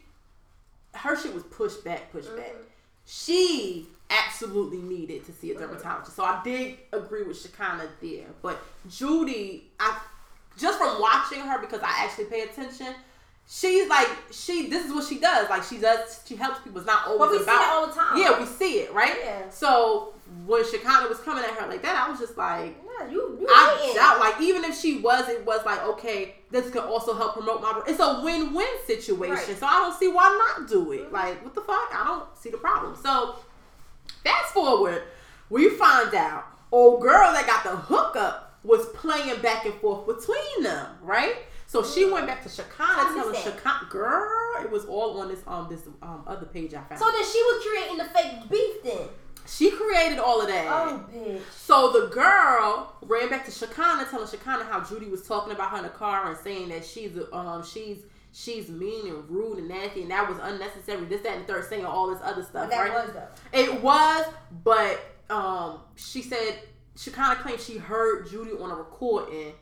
her 0.95 1.15
shit 1.17 1.35
was 1.35 1.43
pushed 1.45 1.85
back, 1.85 2.11
pushed 2.11 2.35
back. 2.37 2.53
Mhm. 2.53 2.65
She 3.05 3.87
absolutely 4.09 4.79
needed 4.79 5.25
to 5.27 5.33
see 5.33 5.51
a 5.53 5.59
dermatologist. 5.59 6.17
So 6.17 6.25
I 6.25 6.41
did 6.43 6.79
agree 6.93 7.23
with 7.23 7.41
Shekinah 7.41 7.89
there. 8.01 8.27
But 8.43 8.59
Judy, 8.89 9.71
I 9.79 9.99
just 10.57 10.79
from 10.79 11.01
watching 11.01 11.41
her 11.41 11.59
because 11.61 11.81
I 11.83 12.05
actually 12.05 12.27
pay 12.27 12.43
attention. 12.43 12.95
She's 13.53 13.89
like 13.89 14.07
she. 14.31 14.69
This 14.69 14.87
is 14.87 14.93
what 14.95 15.05
she 15.09 15.19
does. 15.19 15.51
Like 15.51 15.65
she 15.65 15.79
does. 15.79 16.23
She 16.25 16.37
helps 16.37 16.61
people. 16.61 16.79
It's 16.79 16.87
not 16.87 17.09
always 17.09 17.19
But 17.19 17.31
we 17.33 17.37
see 17.39 17.43
about. 17.43 17.59
that 17.59 17.73
all 17.75 17.87
the 17.89 17.93
time. 17.93 18.17
Yeah, 18.17 18.39
we 18.39 18.47
see 18.47 18.75
it, 18.79 18.95
right? 18.95 19.17
Yeah. 19.25 19.51
So 19.51 20.15
when 20.47 20.65
Shekinah 20.65 21.09
was 21.09 21.19
coming 21.19 21.43
at 21.43 21.51
her 21.51 21.67
like 21.67 21.83
that, 21.83 21.97
I 22.07 22.09
was 22.09 22.21
just 22.21 22.39
like, 22.39 22.77
Yeah, 23.01 23.11
you, 23.11 23.37
you 23.41 23.49
I 23.51 23.93
doubt, 23.97 24.21
like, 24.21 24.41
even 24.41 24.63
if 24.63 24.79
she 24.79 24.99
was, 25.01 25.29
it 25.29 25.45
was 25.45 25.67
like, 25.67 25.83
okay, 25.85 26.37
this 26.53 26.71
could 26.71 26.85
also 26.85 27.13
help 27.15 27.35
promote 27.35 27.61
my. 27.61 27.83
It's 27.89 27.99
a 27.99 28.21
win-win 28.23 28.69
situation, 28.87 29.35
Right. 29.35 29.59
so 29.59 29.67
I 29.67 29.81
don't 29.81 29.99
see 29.99 30.07
why 30.07 30.29
not 30.57 30.69
do 30.69 30.93
it. 30.93 31.07
Mm-hmm. 31.07 31.13
Like, 31.15 31.43
what 31.45 31.53
the 31.57 31.61
fuck? 31.63 31.91
I 31.93 32.05
don't 32.07 32.39
see 32.39 32.51
the 32.51 32.59
problem. 32.59 32.95
So, 33.03 33.35
fast 34.23 34.55
forward, 34.55 35.03
we 35.49 35.71
find 35.71 36.15
out 36.15 36.45
old 36.71 37.03
girl 37.03 37.33
that 37.33 37.47
got 37.49 37.65
the 37.65 37.77
hookup 37.77 38.59
was 38.63 38.87
playing 38.91 39.41
back 39.43 39.65
and 39.65 39.75
forth 39.75 40.07
between 40.07 40.63
them, 40.63 40.87
right? 41.03 41.35
So 41.71 41.85
she 41.85 42.05
went 42.05 42.27
back 42.27 42.43
to 42.43 42.49
Shekinah 42.49 43.15
telling. 43.15 43.41
Shekinah, 43.41 43.87
girl, 43.89 44.29
it 44.61 44.69
was 44.69 44.87
all 44.87 45.21
on 45.21 45.29
this 45.29 45.39
um 45.47 45.69
this 45.71 45.83
um 46.03 46.25
other 46.27 46.47
page 46.47 46.75
I 46.75 46.83
found. 46.83 46.99
So 46.99 47.09
then 47.13 47.25
she 47.25 47.41
was 47.45 47.65
creating 47.65 47.97
the 47.97 48.05
fake 48.07 48.51
beef 48.51 48.83
then. 48.83 49.09
she 49.47 49.71
created 49.71 50.19
all 50.19 50.41
of 50.41 50.49
that. 50.49 50.67
Oh, 50.67 51.05
bitch. 51.15 51.41
So 51.53 51.93
the 51.93 52.09
girl 52.09 52.97
ran 53.03 53.31
back 53.31 53.45
to 53.45 53.53
Shekinah, 53.53 54.09
telling 54.11 54.27
Shekinah 54.27 54.65
how 54.65 54.83
Judy 54.83 55.07
was 55.07 55.23
talking 55.23 55.53
about 55.53 55.71
her 55.71 55.77
in 55.77 55.85
the 55.85 55.91
car 55.91 56.29
and 56.29 56.37
saying 56.37 56.71
that 56.71 56.85
she's 56.85 57.17
um 57.33 57.65
she's 57.65 57.99
she's 58.33 58.69
mean 58.69 59.07
and 59.07 59.31
rude 59.31 59.59
and 59.59 59.69
nasty 59.69 60.03
and 60.03 60.11
that 60.11 60.29
was 60.29 60.39
unnecessary. 60.43 61.05
This, 61.05 61.21
that, 61.21 61.37
and 61.37 61.47
the 61.47 61.53
third, 61.53 61.69
saying 61.69 61.85
all 61.85 62.13
this 62.13 62.21
other 62.25 62.43
stuff. 62.43 62.69
But 62.69 62.71
that 62.71 62.91
right? 62.91 63.07
was 63.07 63.15
though. 63.15 63.29
It 63.57 63.81
was, 63.81 64.27
but 64.65 65.01
um, 65.31 65.79
she 65.95 66.21
said 66.21 66.63
she 66.97 67.13
kind 67.13 67.33
of 67.33 67.45
claimed 67.45 67.61
she 67.61 67.79
heard 67.79 68.29
Judy 68.29 68.51
on 68.61 68.73
a 68.73 68.75
recording 68.75 69.53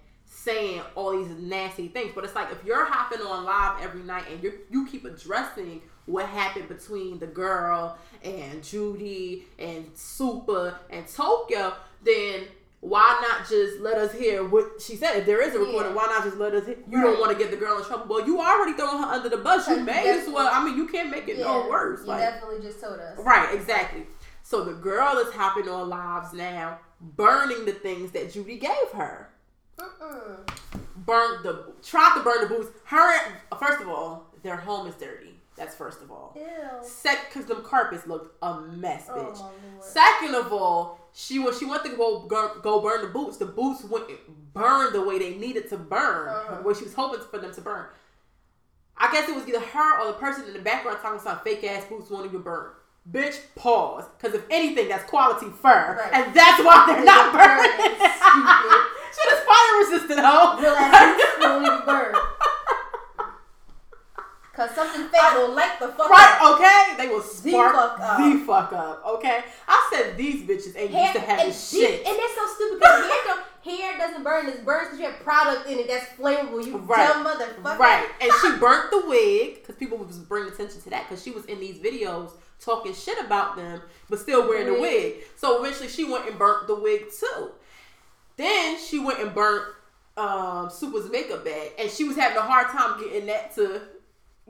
saying 0.48 0.80
all 0.94 1.16
these 1.16 1.30
nasty 1.38 1.88
things. 1.88 2.12
But 2.14 2.24
it's 2.24 2.34
like 2.34 2.50
if 2.50 2.64
you're 2.64 2.84
hopping 2.84 3.20
on 3.20 3.44
live 3.44 3.82
every 3.82 4.02
night 4.02 4.24
and 4.30 4.42
you 4.42 4.52
you 4.70 4.86
keep 4.86 5.04
addressing 5.04 5.82
what 6.06 6.26
happened 6.26 6.68
between 6.68 7.18
the 7.18 7.26
girl 7.26 7.98
and 8.24 8.64
Judy 8.64 9.44
and 9.58 9.86
Super 9.94 10.78
and 10.90 11.06
Tokyo, 11.06 11.74
then 12.02 12.44
why 12.80 13.18
not 13.28 13.48
just 13.48 13.80
let 13.80 13.98
us 13.98 14.12
hear 14.12 14.44
what 14.44 14.80
she 14.80 14.94
said? 14.96 15.16
If 15.18 15.26
there 15.26 15.42
is 15.42 15.54
a 15.54 15.58
recording, 15.58 15.90
Yeah. 15.90 15.96
why 15.96 16.06
not 16.06 16.24
just 16.24 16.36
let 16.36 16.54
us 16.54 16.64
hear? 16.64 16.76
You 16.88 17.02
don't 17.02 17.18
want 17.20 17.32
to 17.32 17.36
get 17.38 17.50
the 17.50 17.56
girl 17.56 17.76
in 17.78 17.84
trouble. 17.84 18.06
Well, 18.14 18.24
you 18.26 18.40
already 18.40 18.72
throwing 18.74 19.02
her 19.02 19.08
under 19.08 19.28
the 19.28 19.36
bus. 19.38 19.68
You 19.68 19.80
may 19.80 20.08
as 20.08 20.28
well. 20.28 20.48
I 20.50 20.64
mean, 20.64 20.76
you 20.76 20.86
can't 20.86 21.10
make 21.10 21.28
it 21.28 21.38
no 21.40 21.68
worse. 21.68 22.00
You 22.02 22.06
Like, 22.06 22.20
definitely 22.20 22.62
just 22.62 22.80
told 22.80 23.00
us. 23.00 23.18
Right, 23.18 23.52
exactly. 23.52 24.06
So 24.44 24.64
the 24.64 24.72
girl 24.74 25.18
is 25.18 25.34
hopping 25.34 25.68
on 25.68 25.88
lives 25.90 26.32
now, 26.32 26.78
burning 27.00 27.64
the 27.66 27.72
things 27.72 28.12
that 28.12 28.32
Judy 28.32 28.56
gave 28.58 28.90
her. 28.94 29.27
Mm-mm. 29.78 30.36
Burnt 31.06 31.42
the 31.42 31.72
tried 31.82 32.14
to 32.18 32.22
burn 32.24 32.42
the 32.42 32.48
boots. 32.48 32.68
Her 32.84 33.18
first 33.58 33.80
of 33.80 33.88
all, 33.88 34.26
their 34.42 34.56
home 34.56 34.86
is 34.88 34.94
dirty. 34.96 35.34
That's 35.56 35.74
first 35.74 36.02
of 36.02 36.10
all. 36.10 36.34
Ew. 36.36 36.42
Second, 36.82 37.24
because 37.28 37.46
them 37.48 37.62
carpets 37.64 38.06
looked 38.06 38.36
a 38.42 38.60
mess, 38.60 39.06
Oh, 39.10 39.14
bitch. 39.16 39.38
lord. 39.40 39.52
Second 39.84 40.34
of 40.36 40.52
all, 40.52 41.00
she 41.12 41.38
when 41.38 41.56
she 41.58 41.64
went 41.64 41.84
to 41.84 41.90
go 41.96 42.20
go, 42.26 42.80
burn 42.80 43.02
the 43.02 43.08
boots, 43.08 43.38
the 43.38 43.46
boots 43.46 43.82
wouldn't 43.84 44.18
burn 44.54 44.92
the 44.92 45.02
way 45.02 45.18
they 45.18 45.34
needed 45.36 45.68
to 45.70 45.76
burn, 45.76 46.28
Uh-huh. 46.28 46.56
the 46.56 46.62
way 46.68 46.74
she 46.74 46.84
was 46.84 46.94
hoping 46.94 47.20
for 47.30 47.38
them 47.38 47.52
to 47.54 47.60
burn. 47.60 47.86
I 48.96 49.10
guess 49.12 49.28
it 49.28 49.34
was 49.34 49.46
either 49.48 49.60
her 49.60 50.00
or 50.00 50.06
the 50.08 50.12
person 50.14 50.44
in 50.46 50.52
the 50.52 50.58
background 50.58 50.98
talking 51.00 51.20
about 51.20 51.44
fake 51.44 51.62
ass 51.64 51.84
boots 51.86 52.10
won't 52.10 52.26
even 52.26 52.42
burn. 52.42 52.70
Bitch, 53.10 53.38
pause. 53.54 54.04
Because 54.18 54.34
if 54.34 54.42
anything, 54.50 54.88
that's 54.88 55.04
quality 55.08 55.46
fur, 55.62 55.96
Right. 55.98 56.12
and 56.12 56.34
that's 56.34 56.62
why 56.64 56.84
they're 56.86 57.04
not 57.04 57.32
burning. 57.32 58.84
Shit 59.22 59.32
is 59.32 59.40
fire 59.40 59.78
resistant, 59.80 60.20
hoe. 60.26 60.58
Real 60.60 60.72
ass 60.76 61.20
won't 61.40 61.66
even 61.66 61.84
burn. 61.86 62.14
Cause 64.54 64.70
something 64.72 65.02
fake 65.08 65.34
will 65.34 65.54
light 65.54 65.76
the 65.78 65.86
fuck 65.86 66.10
Right, 66.10 66.38
up. 66.42 66.56
okay? 66.58 66.96
They 66.96 67.06
will 67.14 67.22
spark 67.22 67.76
fuck 67.76 68.00
up. 68.00 68.18
the 68.18 68.38
fuck 68.44 68.72
up, 68.72 69.06
okay? 69.06 69.44
I 69.68 69.88
said 69.92 70.16
these 70.16 70.42
bitches 70.42 70.76
ain't 70.76 70.90
used 70.90 71.12
to 71.12 71.20
having 71.20 71.46
and, 71.46 71.54
shit. 71.54 72.04
and 72.04 72.18
that's 72.18 72.34
so 72.34 72.44
stupid 72.56 72.80
because 72.80 73.06
hair, 73.06 73.20
don't, 73.24 73.44
hair 73.78 73.98
doesn't 73.98 74.24
burn. 74.24 74.48
It 74.48 74.64
burns 74.64 74.86
because 74.88 74.98
you 74.98 75.06
have 75.06 75.20
product 75.20 75.68
in 75.70 75.78
it 75.78 75.86
that's 75.86 76.06
flammable. 76.18 76.66
You 76.66 76.76
Right. 76.78 77.06
dumb 77.06 77.24
motherfucker. 77.24 77.78
Right, 77.78 78.08
and 78.20 78.32
she 78.42 78.58
burnt 78.58 78.90
the 78.90 79.04
wig 79.06 79.60
because 79.60 79.76
people 79.76 79.96
was 79.96 80.18
bringing 80.18 80.52
attention 80.52 80.80
to 80.80 80.90
that 80.90 81.08
because 81.08 81.22
she 81.22 81.30
was 81.30 81.44
in 81.44 81.60
these 81.60 81.76
videos 81.78 82.30
talking 82.58 82.92
shit 82.94 83.24
about 83.24 83.54
them, 83.54 83.80
but 84.10 84.18
still 84.18 84.48
wearing 84.48 84.66
the 84.66 84.72
Wig. 84.72 84.80
wig. 84.80 85.14
So 85.36 85.62
eventually, 85.62 85.88
she 85.88 86.02
went 86.04 86.28
and 86.28 86.36
burnt 86.36 86.66
the 86.66 86.74
wig 86.74 87.04
too. 87.16 87.52
Then 88.38 88.78
she 88.78 88.98
went 88.98 89.20
and 89.20 89.34
burnt 89.34 89.64
um, 90.16 90.70
Super's 90.70 91.10
makeup 91.10 91.44
bag, 91.44 91.72
and 91.78 91.90
she 91.90 92.04
was 92.04 92.16
having 92.16 92.38
a 92.38 92.42
hard 92.42 92.68
time 92.68 92.98
getting 92.98 93.26
that 93.26 93.54
to 93.56 93.82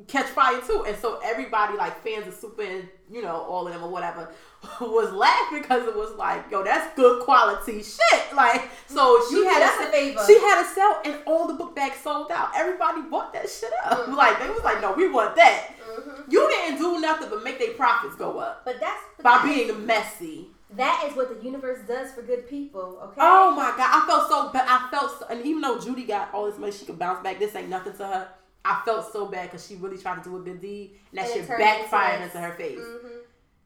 catch 0.07 0.26
fire 0.26 0.61
too. 0.61 0.84
And 0.86 0.97
so 0.97 1.18
everybody, 1.24 1.76
like 1.76 2.03
fans 2.05 2.28
of 2.28 2.34
Super 2.34 2.62
and 2.62 2.89
you 3.11 3.22
know 3.22 3.34
all 3.36 3.66
of 3.66 3.72
them 3.74 3.82
or 3.82 3.91
whatever, 3.91 4.30
was 4.80 5.12
laughing 5.12 5.61
because 5.62 5.86
it 5.89 5.95
was 5.97 6.14
like, 6.16 6.45
yo, 6.51 6.62
that's 6.62 6.95
good 6.97 7.22
quality 7.24 7.82
shit. 7.82 8.34
Like, 8.34 8.70
so 8.86 9.20
she 9.28 9.36
You 9.36 9.49
had 9.49 9.62
a 9.62 9.91
favor. 9.91 10.20
she 10.26 10.39
had 10.39 10.62
a 10.64 10.68
sell, 10.74 11.01
and 11.05 11.16
all 11.26 11.47
the 11.49 11.55
book 11.55 11.74
bags 11.74 11.97
sold 11.99 12.30
out. 12.30 12.51
Everybody 12.55 13.03
bought 13.03 13.32
that 13.32 13.49
shit 13.51 13.72
up. 13.84 14.07
Mhm. 14.07 14.16
Like 14.16 14.39
they 14.39 14.49
was 14.49 14.62
like, 14.64 14.80
no, 14.80 14.93
we 14.93 15.09
want 15.11 15.34
that. 15.36 15.68
Mhm. 15.99 16.30
You 16.30 16.47
didn't 16.49 16.78
do 16.78 17.01
nothing 17.01 17.28
but 17.30 17.43
make 17.43 17.59
their 17.59 17.72
profits 17.72 18.14
go 18.16 18.39
up 18.39 18.62
But 18.66 18.78
that's 18.80 19.01
by 19.22 19.43
being 19.43 19.86
messy. 19.86 20.49
That 20.71 21.07
is 21.09 21.16
what 21.16 21.35
the 21.37 21.43
universe 21.45 21.79
does 21.89 22.12
for 22.12 22.23
good 22.23 22.49
people. 22.49 22.99
Okay. 23.03 23.21
Oh 23.21 23.51
my 23.53 23.73
god, 23.77 23.79
I 23.81 24.07
felt 24.07 24.29
so 24.29 24.51
bad. 24.53 24.66
I 24.69 24.91
felt, 24.91 25.19
so, 25.19 25.27
and 25.29 25.45
even 25.47 25.62
though 25.62 25.81
Judy 25.81 26.05
got 26.05 26.33
all 26.35 26.45
this 26.47 26.59
money, 26.59 26.73
she 26.73 26.85
could 26.85 26.99
bounce 26.99 27.23
back. 27.23 27.39
This 27.39 27.55
ain't 27.55 27.71
nothing 27.71 27.95
to 27.95 28.07
her. 28.07 28.29
I 28.64 28.83
felt 28.85 29.11
so 29.12 29.27
bad 29.27 29.51
because 29.51 29.66
she 29.66 29.77
really 29.77 29.97
tried 29.97 30.23
to 30.23 30.29
do 30.29 30.37
a 30.37 30.41
good 30.41 30.61
deed, 30.61 30.99
and 31.11 31.19
that 31.19 31.31
And 31.31 31.41
it 31.41 31.47
shit 31.47 31.59
backfired 31.59 32.23
into 32.23 32.39
her 32.39 32.53
face. 32.53 32.79
Mhm. 32.79 33.11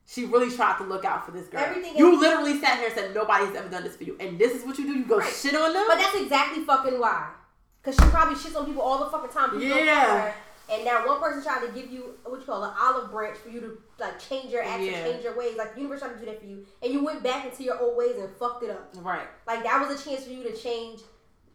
She 0.06 0.26
really 0.26 0.54
tried 0.54 0.76
to 0.78 0.84
look 0.84 1.04
out 1.04 1.24
for 1.26 1.32
this 1.32 1.48
girl. 1.48 1.60
Everything 1.60 1.96
you 1.96 2.20
literally 2.20 2.60
sat 2.60 2.78
here 2.78 2.86
and 2.86 2.94
said 2.94 3.14
nobody's 3.14 3.54
ever 3.56 3.68
done 3.68 3.82
this 3.82 3.96
for 3.96 4.04
you, 4.04 4.16
and 4.20 4.38
this 4.38 4.52
is 4.54 4.64
what 4.64 4.78
you 4.78 4.84
do. 4.84 4.92
You 4.92 5.04
go 5.04 5.18
Right. 5.18 5.32
shit 5.32 5.56
on 5.56 5.72
them. 5.72 5.84
But 5.88 5.98
that's 5.98 6.14
exactly 6.16 6.64
fucking 6.64 7.00
why. 7.00 7.30
Cause 7.82 7.96
she 7.96 8.04
probably 8.10 8.36
shits 8.36 8.56
on 8.56 8.64
people 8.64 8.82
all 8.82 8.98
the 8.98 9.10
fucking 9.10 9.30
time. 9.30 9.50
People 9.50 9.66
Yeah. 9.66 10.32
Fuck 10.66 10.78
with 10.78 10.86
her. 10.86 10.94
And 10.94 11.04
now 11.06 11.06
one 11.06 11.20
person 11.20 11.42
tried 11.42 11.66
to 11.66 11.72
give 11.72 11.90
you 11.90 12.14
what 12.24 12.40
you 12.40 12.46
call 12.46 12.64
an 12.64 12.72
olive 12.80 13.10
branch 13.10 13.36
for 13.38 13.48
you 13.50 13.60
to 13.60 13.78
like 13.98 14.18
change 14.18 14.52
your 14.52 14.62
acts 14.62 14.82
Yeah. 14.84 15.04
change 15.04 15.24
your 15.24 15.36
ways. 15.36 15.56
Like 15.56 15.74
the 15.74 15.80
universe 15.80 16.00
tried 16.00 16.14
to 16.14 16.18
do 16.18 16.26
that 16.26 16.40
for 16.40 16.46
you, 16.46 16.66
and 16.82 16.92
you 16.92 17.04
went 17.04 17.22
back 17.22 17.44
into 17.46 17.62
your 17.62 17.78
old 17.80 17.96
ways 17.96 18.16
and 18.18 18.28
fucked 18.36 18.64
it 18.64 18.70
up. 18.70 18.90
right. 18.96 19.26
Like 19.46 19.62
that 19.64 19.86
was 19.86 20.00
a 20.00 20.04
chance 20.10 20.24
for 20.24 20.30
you 20.32 20.42
to 20.44 20.56
change 20.56 21.00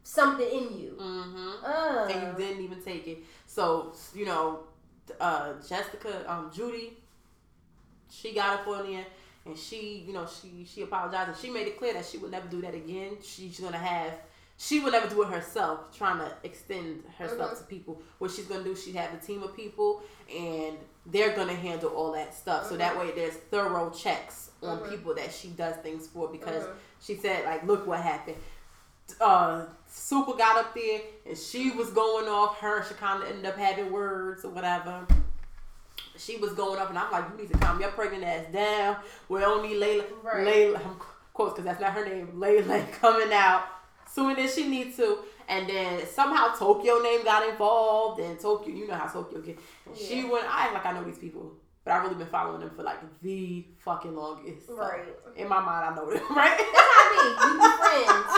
something 0.03 0.47
in 0.47 0.77
you. 0.79 0.97
Mm-hmm. 0.99 1.65
Uh, 1.65 2.07
and 2.07 2.37
you 2.39 2.45
didn't 2.45 2.63
even 2.63 2.81
take 2.81 3.07
it. 3.07 3.19
So 3.45 3.93
you 4.13 4.25
know, 4.25 4.61
uh, 5.19 5.53
Jessica, 5.67 6.29
um, 6.31 6.51
Judy, 6.53 6.93
she 8.09 8.33
got 8.33 8.61
up 8.61 8.67
on 8.67 8.89
there 8.91 9.05
and 9.45 9.57
she, 9.57 10.03
you 10.07 10.13
know, 10.13 10.25
she 10.27 10.65
she 10.65 10.81
apologized 10.83 11.29
and 11.29 11.37
she 11.37 11.49
made 11.49 11.67
it 11.67 11.77
clear 11.77 11.93
that 11.93 12.05
she 12.05 12.17
would 12.17 12.31
never 12.31 12.47
do 12.47 12.61
that 12.61 12.73
again. 12.75 13.17
She's 13.23 13.59
gonna 13.59 13.77
have. 13.77 14.13
She 14.59 14.79
would 14.79 14.93
never 14.93 15.07
do 15.07 15.21
it 15.21 15.29
herself, 15.29 15.95
trying 15.95 16.17
to 16.17 16.31
extend 16.43 17.03
herself 17.17 17.51
Mhm. 17.51 17.57
to 17.59 17.63
people. 17.65 18.01
What 18.17 18.31
she's 18.31 18.45
gonna 18.45 18.63
do, 18.63 18.75
she'd 18.75 18.95
have 18.95 19.13
a 19.13 19.17
team 19.17 19.43
of 19.43 19.55
people, 19.55 20.01
and 20.35 20.77
they're 21.05 21.35
gonna 21.35 21.53
handle 21.53 21.91
all 21.91 22.11
that 22.13 22.33
stuff. 22.33 22.67
So 22.67 22.75
that 22.77 22.97
way, 22.97 23.11
there's 23.11 23.35
thorough 23.35 23.91
checks 23.91 24.49
on 24.63 24.79
Mhm. 24.79 24.89
people 24.89 25.13
that 25.15 25.31
she 25.31 25.49
does 25.49 25.75
things 25.77 26.07
for. 26.07 26.27
Because 26.27 26.63
she 26.99 27.15
said, 27.15 27.45
like, 27.45 27.63
look 27.63 27.85
what 27.85 27.99
happened 27.99 28.37
uh 29.21 29.65
Super 29.89 30.33
got 30.33 30.57
up 30.57 30.73
there 30.75 30.99
and 31.25 31.37
she 31.37 31.71
was 31.71 31.91
going 31.91 32.27
off. 32.27 32.57
Her 32.59 32.79
and 32.79 32.85
Shekinah 32.85 33.25
ended 33.25 33.45
up 33.45 33.55
having 33.57 33.89
words 33.91 34.43
or 34.43 34.49
whatever. 34.49 35.07
She 36.17 36.35
was 36.37 36.51
going 36.53 36.77
up 36.79 36.89
and 36.89 36.99
I'm 36.99 37.09
like, 37.11 37.23
you 37.31 37.37
need 37.43 37.51
to 37.53 37.57
calm 37.57 37.79
your 37.79 37.91
pregnant 37.91 38.23
ass 38.25 38.45
down. 38.51 38.97
We 39.29 39.39
don't 39.39 39.63
need 39.63 39.77
Layla. 39.81 40.05
Right. 40.21 40.45
Layla, 40.45 40.85
I'm 40.85 40.99
quotes 41.33 41.53
because 41.53 41.65
that's 41.65 41.79
not 41.79 41.93
her 41.93 42.05
name. 42.05 42.33
Layla 42.35 42.91
coming 42.99 43.31
out 43.31 43.63
soon 44.17 44.37
as 44.43 44.53
she 44.55 44.67
needs 44.67 44.97
to. 44.97 45.19
And 45.47 45.69
then 45.69 46.05
somehow 46.07 46.53
Tokyo 46.55 46.99
name 46.99 47.23
got 47.23 47.47
involved 47.47 48.19
and 48.19 48.37
Tokyo, 48.39 48.73
you 48.75 48.87
know 48.87 48.95
how 48.95 49.07
Tokyo 49.07 49.39
get. 49.41 49.57
And 49.85 49.95
She 49.95 50.25
went. 50.25 50.45
I 50.45 50.65
act 50.65 50.73
like 50.73 50.85
I 50.85 50.91
know 50.91 51.03
these 51.05 51.17
people, 51.25 51.53
but 51.85 51.93
I've 51.93 52.03
really 52.03 52.15
been 52.15 52.27
following 52.37 52.59
them 52.61 52.71
for 52.75 52.83
like 52.83 52.99
the 53.21 53.65
fucking 53.85 54.15
longest. 54.15 54.67
So, 54.67 54.75
Right. 54.75 55.05
In 55.37 55.47
my 55.47 55.61
mind, 55.61 55.85
I 55.85 55.95
know 55.95 56.11
them. 56.11 56.21
Right. 56.35 56.57
That's 56.57 57.11
be. 57.13 57.27
We 57.45 57.53
be 57.59 57.69
friends. 57.83 58.29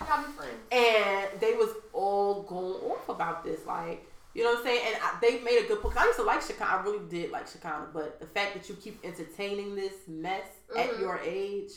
How 0.00 0.16
be 0.24 0.32
friends. 0.32 0.58
and 0.72 1.40
they 1.40 1.52
was 1.52 1.70
all 1.92 2.42
going 2.42 2.80
off 2.90 3.08
about 3.08 3.44
this, 3.44 3.64
like 3.66 4.04
you 4.34 4.42
know 4.44 4.50
what 4.50 4.58
I'm 4.60 4.64
saying. 4.64 4.80
And 4.86 4.96
I, 5.02 5.18
they 5.20 5.40
made 5.40 5.64
a 5.64 5.68
good 5.68 5.80
point. 5.82 5.96
I 5.96 6.04
used 6.06 6.18
to 6.18 6.24
like 6.24 6.42
Shekinah. 6.42 6.64
I 6.70 6.82
really 6.82 7.04
did 7.08 7.30
like 7.30 7.46
Shekinah, 7.48 7.88
but 7.92 8.18
the 8.20 8.26
fact 8.26 8.54
that 8.54 8.68
you 8.68 8.74
keep 8.76 8.98
entertaining 9.04 9.74
this 9.76 9.94
mess 10.08 10.46
at 10.76 10.90
Mhm. 10.90 11.00
your 11.00 11.20
age 11.24 11.72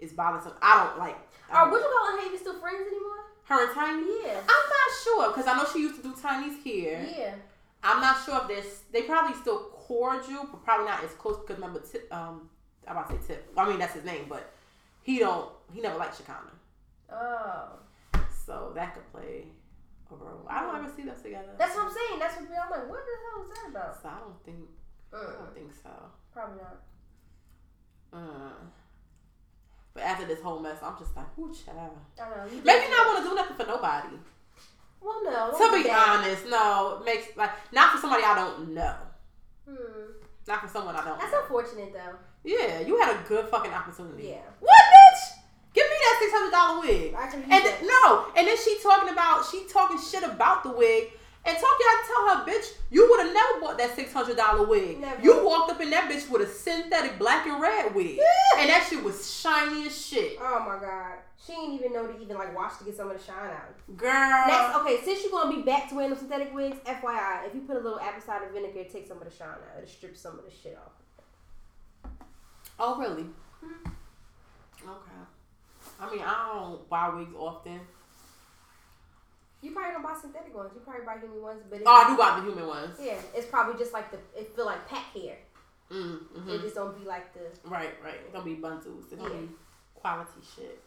is 0.00 0.12
bothersome. 0.12 0.52
I 0.62 0.84
don't 0.84 0.98
like. 0.98 1.16
I 1.50 1.60
Are 1.62 1.70
don't- 1.70 1.80
call 1.82 2.12
her? 2.18 2.22
Ain't 2.22 2.32
you 2.32 2.38
still 2.38 2.58
friends 2.60 2.86
anymore? 2.86 3.24
Her 3.44 3.66
and 3.66 3.74
Tiny. 3.74 4.02
Yeah. 4.24 4.38
I'm 4.40 4.46
not 4.46 4.90
sure 5.02 5.28
because 5.30 5.46
I 5.46 5.56
know 5.56 5.66
she 5.72 5.80
used 5.80 5.96
to 5.96 6.02
do 6.02 6.14
Tiny's 6.20 6.62
here. 6.62 7.04
Yeah. 7.16 7.34
I'm 7.82 8.00
not 8.00 8.22
sure 8.24 8.40
if 8.42 8.48
this. 8.48 8.82
They 8.92 9.02
probably 9.02 9.34
still 9.36 9.58
cordial, 9.72 10.46
but 10.50 10.62
probably 10.64 10.86
not 10.86 11.02
as 11.02 11.10
close. 11.14 11.38
Because 11.38 11.56
remember, 11.56 11.80
Tip, 11.80 12.12
um, 12.14 12.48
I'm 12.86 12.96
about 12.96 13.10
to 13.10 13.16
say 13.22 13.34
Tip. 13.34 13.52
I 13.56 13.68
mean 13.68 13.78
that's 13.78 13.94
his 13.94 14.04
name, 14.04 14.26
but 14.28 14.52
he 15.02 15.18
don't. 15.18 15.50
He 15.72 15.80
never 15.80 15.98
liked 15.98 16.16
Shekinah, 16.18 16.52
Oh. 17.12 17.68
so 18.46 18.72
that 18.74 18.94
could 18.94 19.10
play 19.12 19.46
a 20.10 20.14
role. 20.14 20.44
I 20.48 20.60
don't 20.62 20.76
ever 20.76 20.92
see 20.94 21.02
them 21.02 21.14
together. 21.20 21.48
That's 21.58 21.74
what 21.74 21.86
I'm 21.86 21.92
saying. 21.94 22.18
That's 22.20 22.34
what 22.36 22.44
I'm 22.50 22.70
like. 22.70 22.88
What 22.88 23.00
the 23.06 23.16
hell 23.24 23.44
is 23.44 23.50
that 23.54 23.70
about? 23.70 24.02
So 24.02 24.08
I 24.08 24.18
don't 24.20 24.44
think. 24.44 24.68
I 25.12 25.16
Mm, 25.16 25.38
don't 25.38 25.54
think 25.54 25.72
so. 25.82 25.90
probably 26.32 26.58
not. 26.62 26.76
Uh, 28.12 28.52
but 29.94 30.02
after 30.02 30.26
this 30.26 30.40
whole 30.40 30.60
mess, 30.60 30.78
I'm 30.82 30.96
just 30.98 31.16
like, 31.16 31.26
ooh, 31.38 31.52
child. 31.52 31.92
I 32.20 32.28
know. 32.30 32.44
You 32.52 32.62
Maybe 32.64 32.90
not 32.90 33.06
want 33.06 33.22
to 33.24 33.28
do 33.30 33.34
nothing 33.34 33.56
for 33.56 33.66
nobody. 33.66 34.16
Well, 35.00 35.24
no. 35.24 35.50
To 35.52 35.72
be 35.76 35.88
that. 35.88 36.18
honest, 36.20 36.44
no, 36.48 36.98
it 37.00 37.04
makes 37.04 37.36
like 37.36 37.50
not 37.72 37.92
for 37.92 37.98
somebody 37.98 38.22
I 38.22 38.34
don't 38.34 38.74
know, 38.74 38.96
Hmm. 39.68 40.12
not 40.46 40.60
for 40.62 40.68
someone 40.68 40.94
I 40.96 41.04
don't. 41.04 41.18
That's 41.18 41.32
know. 41.32 41.40
unfortunate 41.42 41.92
though. 41.92 42.14
Yeah, 42.44 42.80
you 42.80 42.98
had 42.98 43.14
a 43.16 43.28
good 43.28 43.46
fucking 43.48 43.72
opportunity. 43.72 44.28
Yeah. 44.28 44.40
What, 44.60 44.70
bitch? 44.92 45.38
Give 45.72 45.84
me 45.84 45.96
that 46.00 46.16
six 46.20 46.32
hundred 46.32 46.50
dollar 46.50 46.80
wig. 46.80 47.14
I 47.14 47.26
can 47.28 47.42
And 47.42 47.64
th- 47.64 47.82
no, 47.82 48.26
and 48.36 48.46
then 48.46 48.56
she 48.56 48.78
talking 48.82 49.08
about 49.10 49.44
she 49.50 49.64
talking 49.72 49.98
shit 49.98 50.22
about 50.22 50.62
the 50.64 50.70
wig. 50.72 51.12
And 51.44 51.56
talk 51.56 51.78
to 51.78 51.84
tell 52.06 52.36
her, 52.36 52.44
bitch, 52.46 52.74
you 52.90 53.08
would 53.08 53.20
have 53.24 53.32
never 53.32 53.60
bought 53.60 53.78
that 53.78 53.94
six 53.96 54.12
hundred 54.12 54.36
dollar 54.36 54.66
wig. 54.66 55.00
Never. 55.00 55.22
You 55.22 55.44
walked 55.44 55.70
up 55.72 55.80
in 55.80 55.88
that 55.90 56.10
bitch 56.10 56.28
with 56.30 56.42
a 56.42 56.46
synthetic 56.46 57.18
black 57.18 57.46
and 57.46 57.60
red 57.60 57.94
wig, 57.94 58.16
Yeah. 58.18 58.60
and 58.60 58.68
that 58.70 58.86
shit 58.88 59.02
was 59.02 59.30
shiny 59.40 59.86
as 59.86 60.06
shit, 60.06 60.36
Oh 60.40 60.60
my 60.60 60.78
god. 60.84 61.14
She 61.44 61.54
ain't 61.54 61.72
even 61.80 61.94
know 61.94 62.06
to 62.06 62.20
even 62.20 62.36
like 62.36 62.54
wash 62.54 62.76
to 62.78 62.84
get 62.84 62.94
some 62.96 63.10
of 63.10 63.16
the 63.18 63.24
shine 63.24 63.50
out. 63.50 63.96
girl. 63.96 64.46
Next, 64.46 64.76
okay, 64.76 65.00
since 65.02 65.22
you're 65.22 65.32
gonna 65.32 65.56
be 65.56 65.62
back 65.62 65.88
to 65.88 65.94
wearing 65.94 66.10
the 66.10 66.16
synthetic 66.16 66.54
wigs, 66.54 66.76
FYI, 66.84 67.46
if 67.46 67.54
you 67.54 67.62
put 67.62 67.76
a 67.76 67.80
little 67.80 67.98
apple 67.98 68.20
cider 68.20 68.50
vinegar, 68.52 68.80
it 68.80 68.92
takes 68.92 69.08
some 69.08 69.16
of 69.18 69.24
the 69.24 69.34
shine 69.34 69.48
out. 69.48 69.78
It'll 69.78 69.88
strip 69.88 70.16
some 70.16 70.38
of 70.38 70.44
the 70.44 70.50
shit 70.50 70.76
off. 70.76 72.10
Oh, 72.78 72.98
really? 72.98 73.24
Hmm. 73.64 73.88
Okay. 74.84 75.20
I 76.00 76.10
mean, 76.10 76.22
I 76.24 76.52
don't 76.54 76.88
buy 76.88 77.08
wigs 77.14 77.34
often. 77.36 77.80
You 79.62 79.72
probably 79.72 79.92
don't 79.92 80.02
buy 80.02 80.14
synthetic 80.18 80.54
ones. 80.56 80.70
You 80.74 80.80
probably 80.80 81.04
buy 81.04 81.18
human 81.18 81.42
ones, 81.42 81.62
but 81.68 81.76
it's, 81.80 81.84
Oh, 81.86 81.92
I 81.92 82.08
do 82.10 82.16
buy 82.16 82.40
the 82.40 82.46
human 82.46 82.66
ones. 82.66 82.96
yeah, 83.00 83.18
it's 83.34 83.46
probably 83.46 83.78
just 83.78 83.92
like 83.92 84.10
the 84.10 84.18
it 84.38 84.54
feel 84.56 84.64
like 84.66 84.88
pack 84.88 85.04
hair. 85.12 85.36
Mm, 85.90 86.14
It 86.14 86.38
hmm 86.38 86.56
just 86.62 86.74
don't 86.76 86.96
be 86.98 87.04
like 87.04 87.32
the 87.34 87.40
Right, 87.68 87.90
right. 88.02 88.14
It 88.14 88.32
don't 88.32 88.44
be 88.44 88.54
bundles. 88.54 89.04
It's 89.10 89.14
gonna 89.20 89.34
Yeah. 89.34 89.40
be 89.40 89.48
quality 89.94 90.40
shit. 90.56 90.80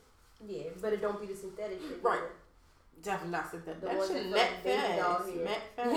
yeah, 0.45 0.63
but 0.81 0.93
it 0.93 1.01
don't 1.01 1.19
be 1.21 1.27
the 1.27 1.35
synthetic 1.35 1.79
shit. 1.81 2.01
Right. 2.01 2.17
either. 2.19 2.31
Definitely 3.01 3.31
not 3.31 3.51
synthetic. 3.51 3.81
The 3.81 3.87
That 3.87 4.07
shit 4.07 4.23
that 4.23 4.29
net 4.31 4.49
fuck 4.53 4.63
baby 4.63 4.97
doll 4.97 5.19
fast. 5.19 5.61
fast. 5.75 5.95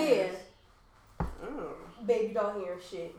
Yeah. 1.41 2.05
Baby 2.05 2.33
doll 2.33 2.51
hair 2.59 2.77
shit. 2.79 3.15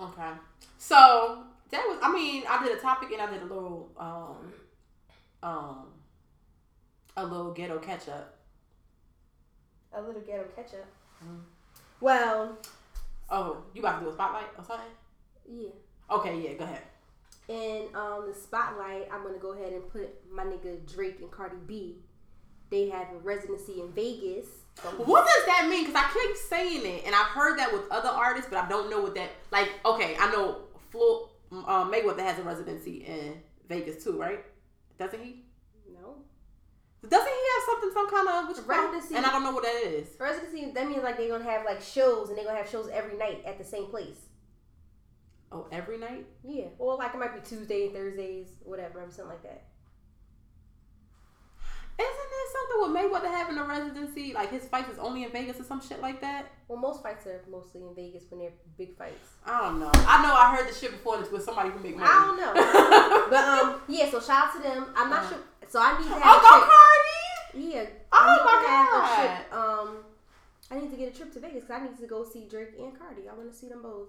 Okay. 0.00 0.30
So 0.78 1.44
that 1.70 1.84
was. 1.88 1.98
I 2.02 2.12
mean, 2.12 2.44
I 2.48 2.62
did 2.64 2.76
a 2.76 2.80
topic 2.80 3.10
and 3.12 3.20
I 3.20 3.30
did 3.30 3.42
a 3.42 3.46
little, 3.46 3.90
um, 3.98 4.52
um, 5.42 5.86
a 7.18 7.26
little 7.26 7.52
ghetto 7.52 7.78
ketchup. 7.78 8.34
A 9.92 10.00
little 10.00 10.20
ghetto 10.22 10.44
ketchup. 10.56 10.86
Mm. 11.24 11.40
Well, 12.00 12.58
Oh, 13.30 13.62
you 13.74 13.82
about 13.82 13.98
to 13.98 14.04
do 14.06 14.10
a 14.10 14.14
spotlight 14.14 14.46
or 14.56 14.64
something? 14.64 14.86
yeah. 15.46 15.68
Okay, 16.10 16.40
yeah. 16.40 16.54
Go 16.54 16.64
ahead. 16.64 16.82
In 17.48 17.88
um 17.94 18.24
the 18.26 18.34
spotlight, 18.34 19.08
I'm 19.12 19.22
gonna 19.22 19.38
go 19.38 19.52
ahead 19.52 19.72
and 19.74 19.86
put 19.90 20.08
my 20.32 20.44
nigga 20.44 20.78
Drake 20.90 21.18
and 21.20 21.30
Cardi 21.30 21.56
B. 21.66 21.96
They 22.70 22.88
have 22.90 23.08
a 23.12 23.18
residency 23.18 23.80
in 23.80 23.92
Vegas. 23.92 24.46
What 24.96 25.26
does 25.26 25.46
that 25.46 25.66
mean? 25.68 25.86
Because 25.86 26.02
I 26.02 26.10
keep 26.12 26.36
saying 26.36 26.86
it, 26.86 27.02
and 27.04 27.14
I've 27.14 27.26
heard 27.26 27.58
that 27.58 27.72
with 27.72 27.90
other 27.90 28.08
artists, 28.10 28.48
but 28.50 28.62
I 28.64 28.68
don't 28.68 28.88
know 28.90 29.00
what 29.00 29.14
that. 29.16 29.30
Like, 29.50 29.68
okay, 29.84 30.16
I 30.20 30.30
know 30.30 30.58
Flo, 30.90 31.28
um, 31.50 31.90
Mayweather 31.92 32.20
has 32.20 32.38
a 32.38 32.42
residency 32.42 33.04
in 33.04 33.34
Vegas 33.68 34.02
too, 34.04 34.18
right? 34.18 34.44
Doesn't 34.98 35.22
he? 35.22 35.44
No. 35.92 36.16
Doesn't 37.06 37.26
he 37.26 37.40
have 37.54 37.56
something, 37.68 37.90
some 37.92 38.08
kind 38.10 38.28
of 38.28 38.48
what 38.48 38.56
you 38.56 38.62
call 38.62 38.72
it? 38.72 38.80
Residency. 38.88 39.14
And 39.16 39.26
I 39.26 39.30
don't 39.30 39.42
know 39.44 39.52
what 39.52 39.62
that 39.64 39.82
is. 39.84 40.08
Residency 40.18 40.72
that 40.74 40.88
means 40.88 41.02
like 41.04 41.16
they're 41.18 41.28
gonna 41.28 41.44
have 41.44 41.64
like 41.66 41.80
shows 41.82 42.28
and 42.30 42.36
they're 42.38 42.44
gonna 42.46 42.58
have 42.58 42.68
shows 42.70 42.88
every 42.92 43.16
night 43.18 43.42
at 43.46 43.58
the 43.58 43.64
same 43.64 43.86
place. 43.86 44.16
Oh, 45.52 45.66
every 45.72 45.98
night. 45.98 46.26
Yeah. 46.44 46.66
Or 46.78 46.96
like 46.96 47.14
it 47.14 47.18
might 47.18 47.34
be 47.34 47.40
Tuesday, 47.48 47.86
and 47.86 47.94
Thursdays, 47.94 48.48
whatever, 48.64 49.00
or 49.00 49.10
something 49.10 49.28
like 49.28 49.42
that. 49.44 49.64
Isn't 52.00 52.30
there 52.30 52.48
something 52.54 52.78
with 52.80 52.92
Mayweather 52.94 53.28
having 53.34 53.58
a 53.58 53.64
residency? 53.64 54.32
Like 54.32 54.50
his 54.52 54.66
fights 54.66 54.88
is 54.92 54.98
only 55.00 55.24
in 55.24 55.32
Vegas 55.32 55.58
or 55.58 55.64
some 55.64 55.80
shit 55.80 56.00
like 56.00 56.20
that? 56.20 56.46
Well, 56.68 56.78
most 56.78 57.02
fights 57.02 57.26
are 57.26 57.42
mostly 57.50 57.80
in 57.80 57.92
Vegas 57.96 58.22
when 58.30 58.38
they're 58.40 58.52
big 58.78 58.96
fights. 58.96 59.30
I 59.44 59.62
don't 59.62 59.80
know. 59.80 59.90
I 59.92 60.22
know 60.22 60.32
I 60.32 60.54
heard 60.54 60.68
the 60.70 60.74
shit 60.78 60.92
before. 60.92 61.18
with 61.18 61.42
somebody 61.42 61.70
who 61.70 61.80
make 61.80 61.96
money. 61.96 62.08
I 62.08 62.24
don't 62.24 62.38
know. 62.38 63.26
But 63.30 63.44
um, 63.44 63.80
yeah. 63.88 64.08
So 64.10 64.20
shout 64.20 64.46
out 64.46 64.56
to 64.56 64.62
them. 64.62 64.86
I'm 64.96 65.10
not 65.10 65.24
Uh. 65.24 65.28
sure. 65.30 65.38
So 65.66 65.80
I 65.82 65.98
need 65.98 66.04
to 66.06 66.10
have 66.10 66.22
oh, 66.24 66.38
a 66.38 66.40
go. 66.40 66.66
Cardi! 66.70 66.97
Yeah. 67.54 67.86
Oh 68.12 68.42
my 68.44 68.62
God. 68.66 69.36
trip. 69.36 69.52
Um, 69.52 69.96
I 70.70 70.80
need 70.80 70.90
to 70.90 70.96
get 70.96 71.14
a 71.14 71.16
trip 71.16 71.32
to 71.32 71.40
Vegas 71.40 71.64
because 71.64 71.82
I 71.82 71.84
need 71.84 71.98
to 71.98 72.06
go 72.06 72.24
see 72.24 72.46
Drake 72.48 72.74
and 72.78 72.98
Cardi. 72.98 73.28
I 73.30 73.34
want 73.34 73.50
to 73.50 73.56
see 73.56 73.68
them 73.68 73.82
both. 73.82 74.08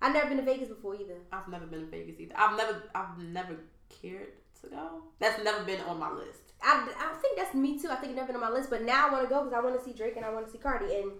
I've 0.00 0.14
never 0.14 0.28
been 0.28 0.38
to 0.38 0.44
Vegas 0.44 0.68
before 0.68 0.94
either. 0.94 1.16
I've 1.32 1.48
never 1.48 1.66
been 1.66 1.80
to 1.80 1.86
Vegas 1.86 2.20
either. 2.20 2.34
I've 2.36 2.56
never, 2.56 2.82
I've 2.94 3.18
never 3.18 3.56
cared 4.02 4.32
to 4.62 4.68
go. 4.68 5.02
That's 5.18 5.42
never 5.42 5.64
been 5.64 5.80
on 5.82 5.98
my 5.98 6.10
list. 6.12 6.52
I, 6.62 6.88
I 6.98 7.14
think 7.20 7.36
that's 7.36 7.54
me 7.54 7.78
too. 7.78 7.88
I 7.90 7.96
think 7.96 8.12
it's 8.12 8.16
never 8.16 8.28
been 8.28 8.36
on 8.36 8.48
my 8.52 8.56
list, 8.56 8.70
but 8.70 8.82
now 8.82 9.08
I 9.08 9.12
want 9.12 9.28
to 9.28 9.28
go 9.28 9.44
because 9.44 9.56
I 9.56 9.60
want 9.60 9.78
to 9.78 9.84
see 9.84 9.92
Drake 9.92 10.16
and 10.16 10.24
I 10.24 10.30
want 10.30 10.46
to 10.46 10.52
see 10.52 10.58
Cardi 10.58 10.94
and 10.94 11.12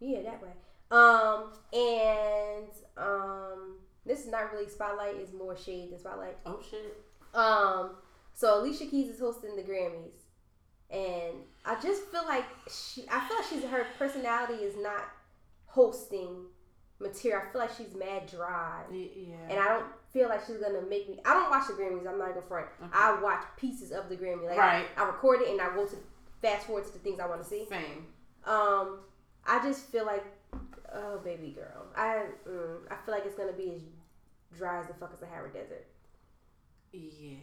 yeah, 0.00 0.22
that 0.22 0.42
way. 0.42 0.50
Um, 0.90 1.52
and 1.72 2.68
um, 2.96 3.76
this 4.06 4.20
is 4.20 4.28
not 4.28 4.52
really 4.52 4.68
spotlight; 4.68 5.16
it's 5.16 5.32
more 5.32 5.56
shade 5.56 5.90
than 5.90 5.98
spotlight. 5.98 6.36
Oh 6.46 6.60
shit. 6.68 7.02
Um, 7.34 7.90
so 8.34 8.60
Alicia 8.60 8.86
Keys 8.86 9.10
is 9.10 9.20
hosting 9.20 9.56
the 9.56 9.62
Grammys, 9.62 10.17
and 10.90 11.34
I 11.64 11.74
just 11.80 12.02
feel 12.04 12.24
like 12.26 12.44
she, 12.70 13.04
I 13.10 13.20
feel 13.26 13.36
like 13.36 13.46
she's 13.50 13.64
her 13.64 13.86
personality 13.98 14.64
is 14.64 14.74
not 14.82 15.04
hosting 15.66 16.46
material. 16.98 17.42
I 17.46 17.52
feel 17.52 17.60
like 17.60 17.70
she's 17.76 17.94
mad 17.94 18.26
dry, 18.30 18.82
Yeah. 18.90 19.36
and 19.50 19.58
I 19.60 19.68
don't 19.68 19.86
feel 20.12 20.28
like 20.28 20.44
she's 20.46 20.56
gonna 20.56 20.82
make 20.82 21.08
me. 21.08 21.20
I 21.24 21.34
don't 21.34 21.50
watch 21.50 21.66
the 21.68 21.74
Grammys. 21.74 22.06
I'm 22.08 22.18
not 22.18 22.28
gonna 22.34 22.42
front. 22.42 22.66
Okay. 22.82 22.90
I 22.92 23.20
watch 23.20 23.44
pieces 23.56 23.92
of 23.92 24.08
the 24.08 24.16
Grammy. 24.16 24.46
Like 24.46 24.56
Right. 24.58 24.86
I, 24.96 25.02
I 25.02 25.06
record 25.06 25.42
it 25.42 25.48
and 25.50 25.60
I 25.60 25.74
go 25.74 25.86
to 25.86 25.96
fast 26.40 26.66
forward 26.66 26.86
to 26.86 26.92
the 26.92 26.98
things 27.00 27.20
I 27.20 27.26
want 27.26 27.42
to 27.42 27.48
see. 27.48 27.66
Same. 27.68 28.06
Um, 28.44 29.00
I 29.46 29.60
just 29.62 29.86
feel 29.92 30.06
like, 30.06 30.24
oh 30.94 31.18
baby 31.18 31.50
girl, 31.54 31.86
I 31.96 32.24
mm, 32.48 32.78
I 32.90 32.96
feel 33.04 33.14
like 33.14 33.26
it's 33.26 33.34
gonna 33.36 33.52
be 33.52 33.72
as 33.74 33.82
dry 34.58 34.80
as 34.80 34.86
the 34.86 34.94
fuck 34.94 35.12
as 35.12 35.20
the 35.20 35.26
Sahara 35.26 35.52
Desert. 35.52 35.86
Yeah. 36.92 37.36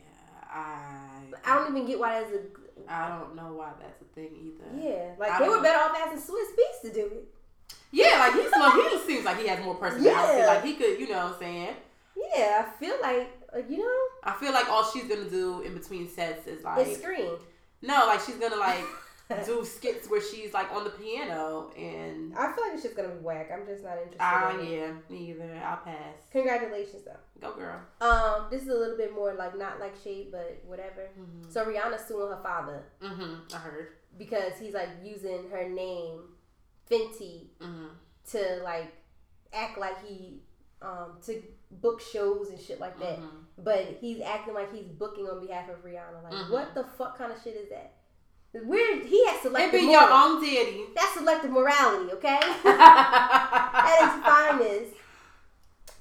I. 0.44 0.98
I 1.44 1.56
don't 1.56 1.76
even 1.76 1.88
get 1.88 2.00
why 2.00 2.22
there's 2.22 2.34
a 2.34 2.92
I 2.92 3.10
don't 3.10 3.36
know 3.36 3.54
why 3.54 3.72
that's 3.80 4.02
a 4.02 4.06
thing 4.16 4.30
either. 4.42 4.88
Yeah, 4.88 5.12
like 5.20 5.32
I 5.32 5.40
they 5.40 5.50
were 5.50 5.62
better 5.62 5.80
off 5.80 5.96
asking 5.98 6.20
Swizz 6.20 6.52
Beatz 6.56 6.82
to 6.90 6.94
do 6.94 7.06
it. 7.06 7.28
Yeah, 7.92 8.20
like 8.20 8.34
he's 8.34 8.52
like, 8.52 8.92
he 8.92 9.00
seems 9.08 9.26
like 9.26 9.40
he 9.40 9.48
has 9.48 9.64
more 9.64 9.76
personality. 9.76 10.40
Yeah. 10.40 10.48
Like 10.48 10.64
he 10.64 10.74
could, 10.74 11.00
you 11.00 11.08
know 11.10 11.26
what 11.26 11.34
I'm 11.34 11.40
saying? 11.40 11.76
Yeah, 12.16 12.66
I 12.66 12.80
feel 12.80 12.96
like 13.02 13.30
you 13.70 13.78
know 13.78 13.98
I 14.24 14.36
feel 14.40 14.52
like 14.52 14.70
all 14.70 14.84
she's 14.92 15.06
gonna 15.06 15.30
do 15.30 15.62
in 15.62 15.74
between 15.74 16.10
sets 16.10 16.48
is 16.48 16.64
like 16.64 16.86
it's 16.86 17.02
screen. 17.02 17.32
no, 17.82 18.06
like 18.08 18.20
she's 18.22 18.36
gonna 18.36 18.58
like 18.58 18.84
do 19.46 19.66
skits 19.66 20.10
where 20.10 20.22
she's 20.22 20.54
like 20.54 20.72
on 20.72 20.84
the 20.84 20.90
piano 20.92 21.72
and 21.78 22.34
I 22.38 22.52
feel 22.54 22.64
like 22.64 22.74
it's 22.74 22.84
just 22.84 22.96
gonna 22.96 23.10
be 23.10 23.20
whack. 23.20 23.50
I'm 23.52 23.66
just 23.66 23.84
not 23.84 23.94
interested. 23.94 24.18
ah 24.20 24.58
in 24.60 24.68
yeah, 24.72 24.92
me 25.10 25.32
either. 25.32 25.62
I'll 25.66 25.78
pass. 25.78 26.16
Congratulations 26.32 27.04
though. 27.06 27.18
Go 27.42 27.56
girl. 27.56 27.80
Um, 28.02 28.48
this 28.52 28.62
is 28.62 28.68
a 28.70 28.74
little 28.76 28.98
bit 28.98 29.14
more 29.16 29.34
like 29.34 29.58
not 29.58 29.80
like 29.80 29.96
shade, 30.04 30.28
but 30.32 30.62
whatever. 30.66 31.10
Mhm. 31.20 31.52
So 31.52 31.66
Rihanna's 31.66 32.06
suing 32.08 32.30
her 32.30 32.40
father 32.44 32.84
Mm-hmm. 33.02 33.56
I 33.56 33.58
heard. 33.58 33.88
because 34.18 34.54
he's 34.60 34.74
like 34.74 34.90
using 35.04 35.50
her 35.50 35.68
name, 35.68 36.22
Fenty, 36.90 37.48
Mhm. 37.60 37.90
to 38.32 38.62
like 38.64 38.94
act 39.54 39.78
like 39.78 40.04
he 40.06 40.42
um 40.82 41.18
to 41.26 41.42
book 41.72 42.00
shows 42.00 42.50
and 42.50 42.60
shit 42.60 42.80
like 42.80 43.00
that. 43.00 43.20
Mhm. 43.20 43.30
But 43.58 43.98
he's 44.02 44.22
acting 44.22 44.54
like 44.54 44.72
he's 44.74 44.86
booking 44.88 45.26
on 45.28 45.46
behalf 45.46 45.70
of 45.70 45.84
Rihanna. 45.84 46.24
Like, 46.24 46.34
Mhm. 46.34 46.52
what 46.52 46.74
the 46.76 46.84
fuck 46.84 47.18
kind 47.18 47.32
of 47.32 47.42
shit 47.42 47.56
is 47.56 47.70
that? 47.70 47.95
Weird. 48.64 49.06
He 49.06 49.26
has 49.28 49.38
It 49.38 49.42
selective 49.44 49.80
be 49.82 49.88
your 49.88 50.10
own 50.10 50.42
daddy. 50.42 50.86
That's 50.96 51.14
selective 51.14 51.52
morality, 51.52 52.12
okay? 52.14 52.40
At 52.66 53.98
its 54.02 54.26
finest. 54.26 54.94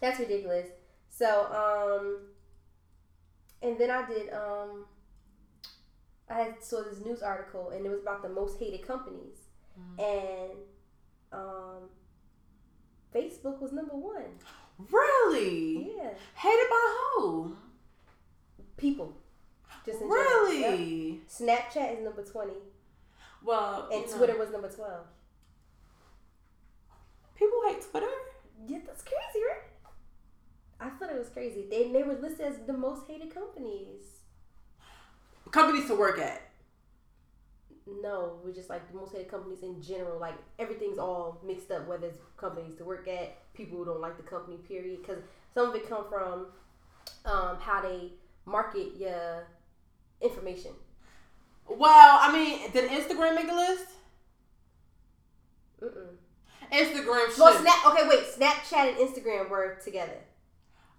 That's 0.01 0.20
ridiculous. 0.20 0.68
So, 1.09 1.47
um, 1.52 2.18
and 3.62 3.78
then 3.78 3.90
I 3.90 4.06
did, 4.06 4.32
um, 4.32 4.85
I 6.28 6.35
had 6.35 6.62
saw 6.62 6.82
this 6.82 7.05
news 7.05 7.22
article, 7.22 7.70
and 7.70 7.85
it 7.86 7.89
was 7.89 8.01
about 8.02 8.22
the 8.22 8.28
most 8.28 8.59
hated 8.59 8.86
companies, 8.86 9.36
and 9.98 10.52
um, 11.32 11.89
Facebook 13.14 13.60
was 13.60 13.72
number 13.72 13.94
one. 13.97 14.24
Really? 14.90 15.93
Yeah, 15.97 16.10
Hated 16.35 16.68
by 16.70 16.97
who? 17.16 17.56
people. 18.76 19.16
Just 19.85 20.01
in 20.01 20.09
general. 20.09 20.52
Yep. 20.52 20.70
Really? 20.70 21.20
Snapchat 21.28 21.98
is 21.98 22.05
number 22.05 22.24
twenty, 22.24 22.55
Well, 23.44 23.89
and 23.93 24.05
you 24.05 24.11
know, 24.11 24.16
Twitter 24.16 24.39
was 24.39 24.51
number 24.51 24.70
twelve. 24.70 25.06
People 27.35 27.61
hate 27.66 27.82
Twitter. 27.90 28.06
Yeah, 28.66 28.78
that's 28.86 29.02
crazy, 29.02 29.44
right? 29.44 29.62
I 30.81 30.90
thought 30.90 31.11
it 31.11 31.19
was 31.19 31.28
crazy. 31.28 31.66
They 31.69 31.90
they 31.93 32.02
were 32.02 32.15
listed 32.15 32.47
as 32.47 32.56
the 32.66 32.73
most 32.73 33.06
hated 33.06 33.35
companies. 33.35 34.20
Companies 35.51 35.86
to 35.86 35.94
work 35.94 36.19
at. 36.19 36.43
No, 38.02 38.39
we're 38.43 38.55
just 38.55 38.70
like 38.70 38.90
the 38.90 38.97
most 38.97 39.12
hated 39.12 39.31
companies 39.31 39.62
in 39.62 39.82
general. 39.82 40.19
Like 40.19 40.35
everything's 40.59 40.98
all 40.98 41.40
mixed 41.47 41.70
up. 41.70 41.86
Whether 41.86 42.09
it's 42.09 42.19
companies 42.36 42.77
to 42.78 42.85
work 42.85 43.06
at, 43.09 43.36
people 43.52 43.77
who 43.78 43.85
don't 43.85 44.01
like 44.01 44.16
the 44.16 44.23
company, 44.23 44.56
period. 44.56 45.02
Because 45.02 45.23
some 45.52 45.69
of 45.69 45.74
it 45.74 45.89
come 45.89 46.06
from 46.09 46.47
um, 47.27 47.59
how 47.61 47.82
they 47.82 48.12
market 48.47 48.97
your 48.98 49.47
information. 50.24 50.72
Well, 51.68 52.18
I 52.20 52.32
mean, 52.32 52.70
did 52.72 52.90
Instagram 52.90 53.34
make 53.36 53.51
a 53.51 53.55
list? 53.55 53.86
Mm-mm. 55.82 56.16
Instagram 56.72 57.30
should. 57.30 57.38
Well, 57.38 57.60
Snap. 57.60 57.86
Okay, 57.86 58.09
wait. 58.09 58.24
Snapchat 58.36 58.88
and 58.90 58.96
Instagram 58.98 59.48
were 59.51 59.78
together. 59.84 60.18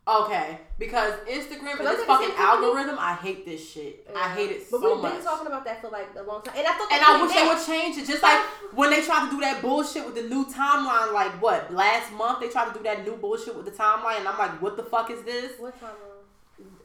Okay, 0.07 0.59
because 0.77 1.13
Instagram 1.27 1.77
But 1.79 1.87
and 1.87 1.87
this 1.87 2.05
fucking 2.05 2.29
algorithm, 2.37 2.95
I 2.99 3.15
hate 3.15 3.43
this 3.43 3.67
shit. 3.67 4.07
I 4.15 4.29
hate 4.35 4.51
it 4.51 4.69
But 4.69 4.81
so 4.81 4.93
we've 4.93 5.01
much. 5.01 5.13
been 5.15 5.23
talking 5.23 5.47
about 5.47 5.65
that 5.65 5.81
for 5.81 5.89
like 5.89 6.09
a 6.15 6.21
long 6.21 6.43
time, 6.43 6.53
and 6.55 6.67
I 6.67 6.73
thought. 6.73 6.91
and 6.91 7.01
I 7.03 7.21
wish 7.23 7.33
they 7.33 7.47
would 7.47 7.65
change 7.65 7.97
it. 7.97 8.05
Just 8.05 8.21
like 8.21 8.39
when 8.75 8.91
they 8.91 9.01
tried 9.01 9.25
to 9.25 9.31
do 9.31 9.41
that 9.41 9.63
bullshit 9.63 10.05
with 10.05 10.13
the 10.13 10.21
new 10.21 10.45
timeline, 10.45 11.11
like 11.11 11.41
what 11.41 11.73
last 11.73 12.11
month 12.13 12.39
they 12.41 12.49
tried 12.49 12.71
to 12.71 12.77
do 12.77 12.83
that 12.83 13.03
new 13.03 13.15
bullshit 13.17 13.55
with 13.55 13.65
the 13.65 13.71
timeline, 13.71 14.19
and 14.19 14.27
I'm 14.27 14.37
like, 14.37 14.61
what 14.61 14.77
the 14.77 14.83
fuck 14.83 15.09
is 15.09 15.23
this? 15.23 15.59
What 15.59 15.79
time? 15.79 15.89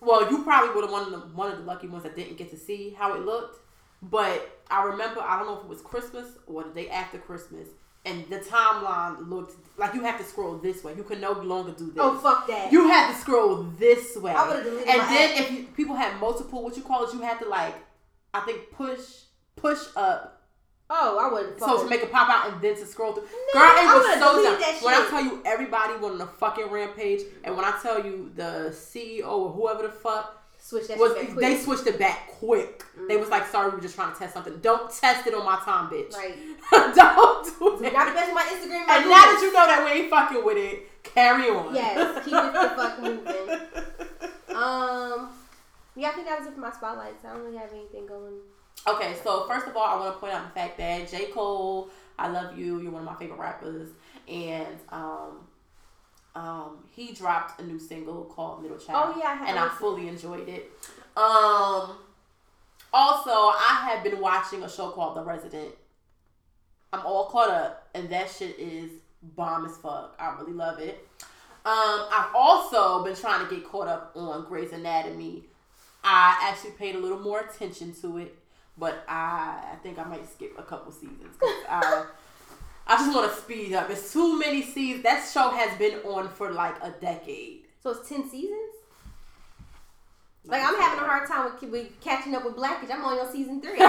Well, 0.01 0.31
you 0.31 0.43
probably 0.43 0.75
would 0.75 0.85
have 0.85 0.93
one 0.93 1.03
of 1.03 1.11
the 1.11 1.19
one 1.37 1.51
of 1.51 1.59
the 1.59 1.65
lucky 1.65 1.87
ones 1.89 2.05
that 2.05 2.17
didn't 2.17 2.37
get 2.37 2.51
to 2.51 2.57
see 2.57 2.95
how 2.99 3.15
it 3.15 3.25
looked. 3.25 3.61
But 4.03 4.63
I 4.71 4.85
remember, 4.85 5.21
I 5.21 5.39
don't 5.39 5.47
know 5.47 5.59
if 5.59 5.65
it 5.65 5.69
was 5.69 5.83
Christmas 5.83 6.27
or 6.47 6.65
the 6.65 6.71
day 6.71 6.89
after 6.89 7.19
Christmas, 7.19 7.69
and 8.07 8.27
the 8.31 8.39
timeline 8.39 9.29
looked 9.29 9.57
like 9.77 9.93
you 9.95 10.03
have 10.03 10.19
to 10.19 10.25
scroll 10.25 10.57
this 10.57 10.83
way. 10.83 10.95
You 10.97 11.03
can 11.05 11.21
no 11.21 11.33
longer 11.33 11.73
do 11.73 11.87
this. 11.87 11.99
Oh 11.99 12.17
fuck 12.19 12.47
that! 12.49 12.73
You 12.73 12.89
had 12.89 13.13
to 13.13 13.19
scroll 13.19 13.57
this 13.79 14.17
way. 14.17 14.33
I 14.33 14.49
would've 14.49 14.65
deleted 14.65 14.89
and 14.89 15.01
then 15.03 15.31
app. 15.33 15.41
if 15.41 15.51
you, 15.51 15.65
people 15.77 15.97
had 15.97 16.19
multiple, 16.19 16.63
what 16.63 16.77
you 16.77 16.83
call 16.83 17.07
it, 17.07 17.13
you 17.13 17.21
had 17.21 17.39
to 17.41 17.49
like, 17.49 17.75
I 18.33 18.41
think 18.41 18.71
push 18.71 19.01
push 19.57 19.81
up 19.97 20.40
oh, 20.91 21.19
I 21.19 21.33
would. 21.33 21.59
so 21.59 21.83
to 21.83 21.89
make 21.89 22.03
it 22.03 22.12
pop 22.12 22.29
out 22.29 22.53
and 22.53 22.61
then 22.61 22.75
to 22.77 22.87
scroll 22.87 23.12
through. 23.12 23.23
Girl, 23.23 23.62
it 23.62 23.87
I 23.87 23.95
was 23.97 24.19
so 24.19 24.43
dumb. 24.43 24.85
When 24.85 24.95
I 24.95 25.07
tell 25.09 25.23
you 25.25 25.43
everybody 25.45 25.95
went 25.95 26.15
on 26.15 26.21
a 26.21 26.27
fucking 26.27 26.67
rampage, 26.71 27.23
and 27.45 27.57
when 27.57 27.65
I 27.65 27.79
tell 27.83 28.05
you 28.05 28.31
the 28.35 28.71
CEO 28.73 29.27
or 29.29 29.51
whoever 29.51 29.83
the 29.85 29.91
fuck 29.91 30.37
switch 30.59 30.89
that 30.89 30.99
was, 30.99 31.15
they 31.37 31.57
switched 31.57 31.87
it 31.87 31.99
back 31.99 32.29
quick. 32.29 32.85
They 33.09 33.17
was 33.17 33.29
like, 33.29 33.47
"Sorry, 33.47 33.71
we 33.71 33.77
were 33.77 33.83
just 33.83 33.95
trying 33.95 34.12
to 34.12 34.19
test 34.19 34.35
something. 34.35 34.59
Don't 34.61 34.91
test 34.91 35.27
it 35.27 35.35
on 35.35 35.45
my 35.45 35.59
time, 35.65 35.91
bitch. 35.91 36.15
Right. 36.15 36.37
Don't 36.95 37.45
do 37.59 37.83
Not 37.83 37.93
that." 37.93 38.09
the 38.09 38.15
best 38.15 38.35
my 38.35 38.43
Instagram. 38.43 38.87
my 38.87 38.97
And 38.97 39.09
now 39.09 39.25
that 39.25 39.39
you 39.41 39.53
know 39.53 39.67
that 39.67 39.85
we 39.85 40.01
ain't 40.03 40.11
fucking 40.11 40.45
with 40.45 40.59
it, 40.59 41.03
carry 41.03 41.49
on. 41.49 41.75
Yes, 41.75 42.25
keep 42.25 42.35
it 42.35 42.53
the 42.53 42.73
fuck 42.77 43.01
moving. 43.03 43.61
Um, 44.55 45.31
yeah, 45.97 46.09
I 46.09 46.12
think 46.12 46.27
that 46.27 46.39
was 46.39 46.49
it 46.49 46.55
for 46.55 46.61
my 46.61 46.73
spotlights. 46.73 47.25
I 47.25 47.33
don't 47.33 47.43
really 47.45 47.57
have 47.57 47.73
anything 47.73 48.07
going. 48.07 48.35
Okay, 48.89 49.15
so 49.23 49.47
first 49.47 49.66
of 49.66 49.77
all, 49.77 49.85
I 49.85 50.01
want 50.01 50.15
to 50.15 50.20
point 50.20 50.32
out 50.32 50.52
the 50.52 50.59
fact 50.59 50.78
that 50.78 51.11
J. 51.11 51.27
Cole, 51.27 51.90
I 52.19 52.28
love 52.28 52.59
you. 52.59 52.81
You're 52.81 52.90
one 52.90 53.02
of 53.02 53.07
my 53.07 53.15
favorite 53.15 53.39
rappers, 53.39 53.90
and 54.27 54.78
um, 54.89 55.47
um, 56.35 56.85
he 56.90 57.12
dropped 57.12 57.61
a 57.61 57.65
new 57.65 57.78
single 57.78 58.24
called 58.24 58.62
"Middle 58.62 58.78
Child." 58.78 59.15
Oh, 59.15 59.19
yeah, 59.19 59.39
I 59.40 59.51
and 59.51 59.59
I 59.59 59.69
fully 59.69 60.09
enjoyed 60.09 60.48
it. 60.48 60.70
Um, 61.16 61.98
also, 62.93 63.31
I 63.31 63.90
have 63.90 64.02
been 64.02 64.20
watching 64.20 64.62
a 64.62 64.70
show 64.70 64.90
called 64.90 65.16
The 65.16 65.23
Resident. 65.23 65.74
I'm 66.93 67.05
all 67.05 67.27
caught 67.27 67.51
up, 67.51 67.89
and 67.94 68.09
that 68.11 68.31
shit 68.31 68.59
is 68.59 68.90
bomb 69.23 69.66
as 69.66 69.77
fuck. 69.77 70.16
I 70.19 70.35
really 70.40 70.52
love 70.52 70.78
it. 70.81 71.07
Um, 71.65 72.07
I've 72.11 72.35
also 72.35 73.05
been 73.05 73.15
trying 73.15 73.47
to 73.47 73.55
get 73.55 73.65
caught 73.65 73.86
up 73.86 74.12
on 74.16 74.47
Grey's 74.47 74.73
Anatomy. 74.73 75.44
I 76.02 76.48
actually 76.51 76.70
paid 76.73 76.94
a 76.94 76.98
little 76.98 77.19
more 77.20 77.40
attention 77.40 77.94
to 78.01 78.16
it, 78.19 78.35
but 78.81 79.05
I, 79.07 79.73
I 79.73 79.77
think 79.82 79.98
I 79.98 80.05
might 80.05 80.28
skip 80.28 80.55
a 80.59 80.62
couple 80.62 80.90
seasons. 80.90 81.36
I, 81.69 82.07
I 82.86 82.97
just 82.97 83.15
want 83.15 83.31
to 83.31 83.40
speed 83.40 83.74
up. 83.74 83.90
It's 83.90 84.11
too 84.12 84.39
many 84.39 84.62
seasons. 84.62 85.05
That 85.05 85.28
show 85.32 85.51
has 85.51 85.78
been 85.78 85.98
on 86.01 86.28
for 86.31 86.51
like 86.51 86.82
a 86.82 86.90
decade. 86.90 87.66
So 87.82 87.90
it's 87.90 88.09
ten 88.09 88.28
seasons. 88.28 88.74
Like 90.47 90.62
I'm 90.65 90.81
having 90.81 91.01
a 91.01 91.07
hard 91.07 91.28
time 91.28 91.52
with, 91.52 91.62
with 91.70 92.01
catching 92.01 92.35
up 92.35 92.44
with 92.44 92.57
Blackish. 92.57 92.89
I'm 92.90 93.05
only 93.05 93.20
on 93.20 93.31
season 93.31 93.61
three. 93.61 93.78
the 93.78 93.86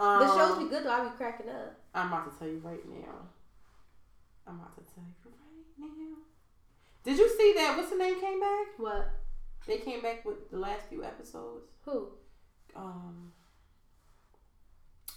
um, 0.00 0.26
shows 0.26 0.58
be 0.58 0.70
good 0.70 0.84
though. 0.84 0.90
I 0.90 1.04
be 1.04 1.10
cracking 1.16 1.50
up. 1.50 1.78
I'm 1.94 2.08
about 2.08 2.32
to 2.32 2.38
tell 2.38 2.48
you 2.48 2.60
right 2.64 2.88
now. 2.88 3.28
I'm 4.46 4.54
about 4.54 4.74
to 4.76 4.82
tell 4.94 5.04
you 5.04 5.12
right 5.78 5.90
now. 5.98 6.16
Did 7.04 7.18
you 7.18 7.28
see 7.36 7.52
that? 7.58 7.76
What's 7.76 7.90
the 7.90 7.96
name 7.96 8.18
came 8.18 8.40
back? 8.40 8.66
What? 8.78 9.10
They 9.66 9.78
came 9.78 10.00
back 10.00 10.24
with 10.24 10.50
the 10.50 10.56
last 10.58 10.88
few 10.88 11.04
episodes. 11.04 11.66
Who? 11.84 12.08
Um, 12.78 13.32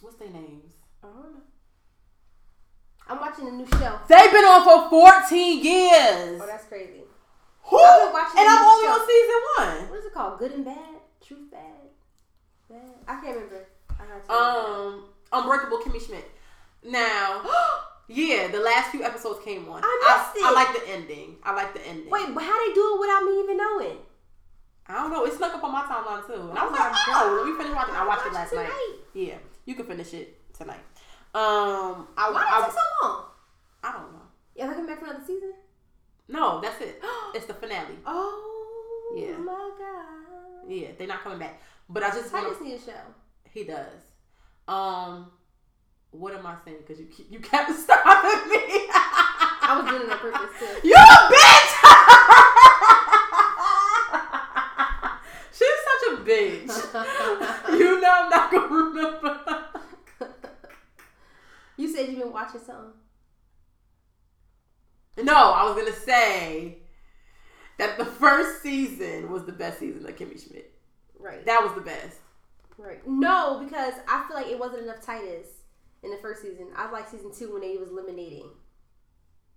what's 0.01 0.17
their 0.17 0.29
names? 0.29 0.73
I 1.03 1.07
don't 1.07 1.15
know. 1.21 1.41
I'm 3.07 3.19
watching 3.19 3.47
a 3.47 3.51
new 3.51 3.65
show. 3.67 3.99
They've 4.07 4.31
been 4.31 4.45
on 4.45 4.63
for 4.63 4.89
14 4.89 5.63
years. 5.63 6.41
Oh, 6.41 6.45
that's 6.47 6.65
crazy. 6.65 7.01
Who? 7.63 7.77
Watching 7.77 8.39
And 8.39 8.49
I'm 8.49 8.65
only 8.65 8.85
show. 8.87 8.93
on 8.93 9.07
season 9.07 9.41
one. 9.57 9.89
What 9.89 9.99
is 9.99 10.05
it 10.05 10.13
called? 10.13 10.39
Good 10.39 10.51
and 10.53 10.65
bad? 10.65 10.77
Truth 11.25 11.51
bad? 11.51 11.89
Bad? 12.69 12.79
I 13.07 13.13
can't 13.21 13.35
remember. 13.35 13.67
I 13.91 13.93
gotta 14.05 14.19
check 14.21 14.25
it 14.25 14.31
out. 14.31 14.65
Um, 14.65 15.05
Unbreakable 15.33 15.77
Kimmy 15.79 16.03
Schmidt. 16.05 16.29
Now, 16.83 17.43
yeah, 18.07 18.47
the 18.47 18.59
last 18.59 18.89
few 18.91 19.03
episodes 19.03 19.43
came 19.45 19.67
on. 19.69 19.81
I 19.83 20.31
missed 20.33 20.45
I, 20.45 20.49
it. 20.49 20.55
like 20.55 20.73
the 20.85 20.91
ending. 20.91 21.35
I 21.43 21.53
like 21.53 21.73
the 21.73 21.85
ending. 21.85 22.09
Wait, 22.09 22.33
but 22.33 22.43
how 22.43 22.67
they 22.67 22.73
do 22.73 22.95
it 22.95 22.99
without 23.01 23.23
me 23.23 23.39
even 23.43 23.57
knowing? 23.57 23.97
I 24.91 25.01
don't 25.03 25.11
know. 25.11 25.25
It 25.25 25.33
snuck 25.33 25.53
up 25.55 25.63
on 25.63 25.71
my 25.71 25.81
timeline 25.83 26.25
too, 26.27 26.49
and 26.49 26.57
I 26.57 26.63
was 26.65 26.71
like, 26.71 26.91
"Oh, 27.09 27.43
let 27.43 27.51
me 27.51 27.57
finish 27.57 27.75
watching." 27.75 27.95
I 27.95 28.05
watched 28.05 28.25
it 28.27 28.33
last 28.33 28.53
it 28.53 28.55
night. 28.57 28.95
Yeah, 29.13 29.37
you 29.65 29.75
can 29.75 29.85
finish 29.85 30.13
it 30.13 30.53
tonight. 30.53 30.81
Um, 31.33 32.07
I, 32.17 32.29
Why 32.31 32.45
I, 32.45 32.59
did 32.59 32.63
it 32.63 32.65
take 32.65 32.73
so 32.75 33.07
long? 33.07 33.25
I 33.83 33.91
don't 33.93 34.11
know. 34.13 34.21
Yeah, 34.55 34.67
they 34.67 34.73
come 34.73 34.87
back 34.87 34.99
for 34.99 35.05
another 35.05 35.23
season. 35.25 35.53
No, 36.27 36.59
that's 36.61 36.81
it. 36.81 37.01
It's 37.35 37.45
the 37.45 37.53
finale. 37.53 37.95
Oh, 38.05 39.13
Yeah. 39.15 39.37
my 39.37 39.71
god. 39.79 40.69
Yeah, 40.69 40.89
they're 40.97 41.07
not 41.07 41.23
coming 41.23 41.39
back. 41.39 41.61
But 41.89 42.03
I 42.03 42.09
just 42.11 42.33
I 42.33 42.41
just 42.41 42.61
need 42.61 42.73
a 42.75 42.79
show. 42.79 42.91
He 43.49 43.63
does. 43.63 44.01
Um, 44.67 45.31
what 46.11 46.33
am 46.33 46.45
I 46.45 46.55
saying? 46.65 46.77
Because 46.85 46.99
you 46.99 47.07
you 47.29 47.39
kept 47.39 47.71
stopping 47.83 48.49
me. 48.49 48.87
I 48.93 49.79
was 49.81 49.89
doing 49.89 50.03
it 50.03 50.11
on 50.11 50.19
purpose 50.19 50.59
too. 50.59 50.87
You 50.87 50.95
a 50.95 51.31
bitch. 51.31 52.47
you 57.77 58.01
know 58.01 58.11
I'm 58.11 58.29
not 58.29 58.51
gonna 58.51 58.67
remember. 58.67 59.65
you 61.77 61.93
said 61.93 62.09
you've 62.09 62.19
been 62.19 62.33
watching 62.33 62.61
something. 62.61 62.93
No, 65.23 65.51
I 65.51 65.63
was 65.63 65.75
gonna 65.75 65.95
say 65.95 66.77
that 67.77 67.97
the 67.97 68.05
first 68.05 68.61
season 68.61 69.31
was 69.31 69.45
the 69.45 69.51
best 69.51 69.79
season 69.79 70.05
of 70.05 70.15
Kimmy 70.15 70.41
Schmidt. 70.41 70.73
Right. 71.19 71.45
That 71.45 71.63
was 71.63 71.73
the 71.73 71.81
best. 71.81 72.17
right. 72.77 73.05
No, 73.07 73.61
because 73.63 73.93
I 74.07 74.25
feel 74.27 74.37
like 74.37 74.47
it 74.47 74.59
wasn't 74.59 74.83
enough 74.83 75.01
Titus 75.01 75.47
in 76.03 76.11
the 76.11 76.17
first 76.17 76.41
season. 76.41 76.67
I 76.75 76.89
like 76.91 77.09
season 77.09 77.31
two 77.33 77.53
when 77.53 77.61
they 77.61 77.77
was 77.77 77.89
eliminating. 77.89 78.49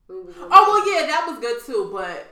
When 0.06 0.26
he 0.26 0.32
Oh 0.38 0.84
well, 0.84 1.01
yeah, 1.01 1.06
that 1.06 1.26
was 1.26 1.38
good 1.38 1.64
too. 1.64 1.90
But 1.92 2.26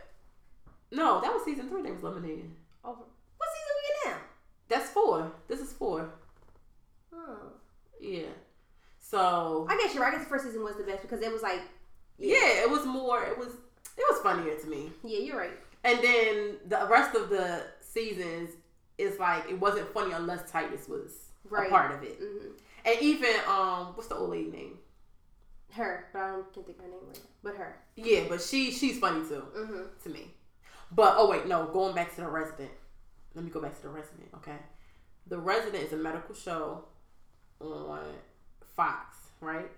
no, 0.91 1.21
that 1.21 1.33
was 1.33 1.45
season 1.45 1.69
three. 1.69 1.83
They 1.83 1.93
was 1.93 2.03
eliminated. 2.03 2.51
Oh, 2.85 2.91
what 2.91 3.49
season 3.53 3.75
we 3.77 4.11
in 4.11 4.17
now? 4.17 4.21
That's 4.73 4.89
four. 4.91 5.31
This 5.49 5.61
is 5.61 5.73
four. 5.73 6.09
Oh. 7.15 7.37
Yeah. 8.01 8.33
So 8.99 9.67
I 9.69 9.77
guess 9.77 9.95
you're 9.95 10.03
right. 10.03 10.13
I 10.13 10.17
guess 10.17 10.25
the 10.25 10.31
first 10.31 10.45
season 10.45 10.65
was 10.65 10.77
the 10.77 10.83
best 10.85 11.03
because 11.03 11.21
it 11.21 11.31
was 11.33 11.43
like, 11.43 11.61
yeah, 12.19 12.63
it 12.65 12.71
was 12.71 12.87
more. 12.87 13.23
It 13.25 13.37
was 13.39 13.49
it 13.99 14.05
was 14.11 14.21
funnier 14.23 14.55
to 14.57 14.67
me. 14.67 14.91
yeah, 15.05 15.19
you're 15.19 15.37
right. 15.39 15.59
And 15.85 15.99
then 16.03 16.57
the 16.69 16.87
rest 16.89 17.15
of 17.15 17.29
the 17.29 17.65
seasons 17.81 18.51
is 18.99 19.19
like 19.19 19.49
it 19.51 19.61
wasn't 19.61 19.93
funny 19.93 20.13
unless 20.13 20.51
Titus 20.51 20.89
was 20.89 21.19
Right. 21.51 21.67
a 21.67 21.71
part 21.71 21.93
of 21.93 22.03
it. 22.05 22.17
hmm 22.19 22.53
And 22.87 22.97
even 23.03 23.35
um, 23.49 23.89
what's 23.95 24.09
the 24.09 24.15
old 24.15 24.31
lady 24.31 24.51
name? 24.51 24.79
Her, 25.73 26.07
but 26.13 26.21
I 26.23 26.29
don't 26.29 26.55
can't 26.55 26.67
think 26.67 26.79
of 26.79 26.85
her 26.85 26.91
name 26.91 27.01
right 27.07 27.15
now. 27.17 27.29
But 27.43 27.57
her. 27.57 27.77
Yeah, 27.97 28.21
but 28.29 28.41
she 28.41 28.71
she's 28.71 28.99
funny 28.99 29.27
too 29.29 29.45
Mm-hmm. 29.57 29.83
to 30.05 30.09
me. 30.09 30.31
But 30.93 31.15
oh 31.19 31.29
wait, 31.31 31.47
no, 31.47 31.67
going 31.67 31.95
back 31.95 32.15
to 32.15 32.21
the 32.23 32.29
resident. 32.29 32.71
Let 33.35 33.45
me 33.45 33.51
go 33.51 33.61
back 33.61 33.75
to 33.77 33.83
the 33.83 33.89
resident. 33.89 34.29
Okay, 34.37 34.57
the 35.27 35.39
resident 35.39 35.85
is 35.85 35.93
a 35.93 35.97
medical 35.97 36.35
show 36.35 36.85
on 37.61 38.01
Fox, 38.77 39.17
right? 39.41 39.71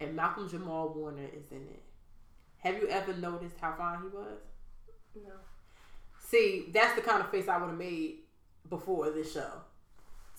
And 0.00 0.16
Malcolm 0.16 0.48
Jamal 0.48 0.92
Warner 0.94 1.28
is 1.36 1.50
in 1.50 1.58
it. 1.58 1.82
Have 2.58 2.76
you 2.76 2.88
ever 2.88 3.14
noticed 3.14 3.56
how 3.60 3.74
fine 3.76 4.00
he 4.02 4.08
was? 4.08 4.38
No. 5.14 5.32
See, 6.26 6.70
that's 6.72 6.94
the 6.94 7.00
kind 7.00 7.20
of 7.22 7.30
face 7.30 7.48
I 7.48 7.58
would 7.58 7.68
have 7.68 7.78
made 7.78 8.18
before 8.68 9.10
this 9.10 9.32
show. 9.32 9.50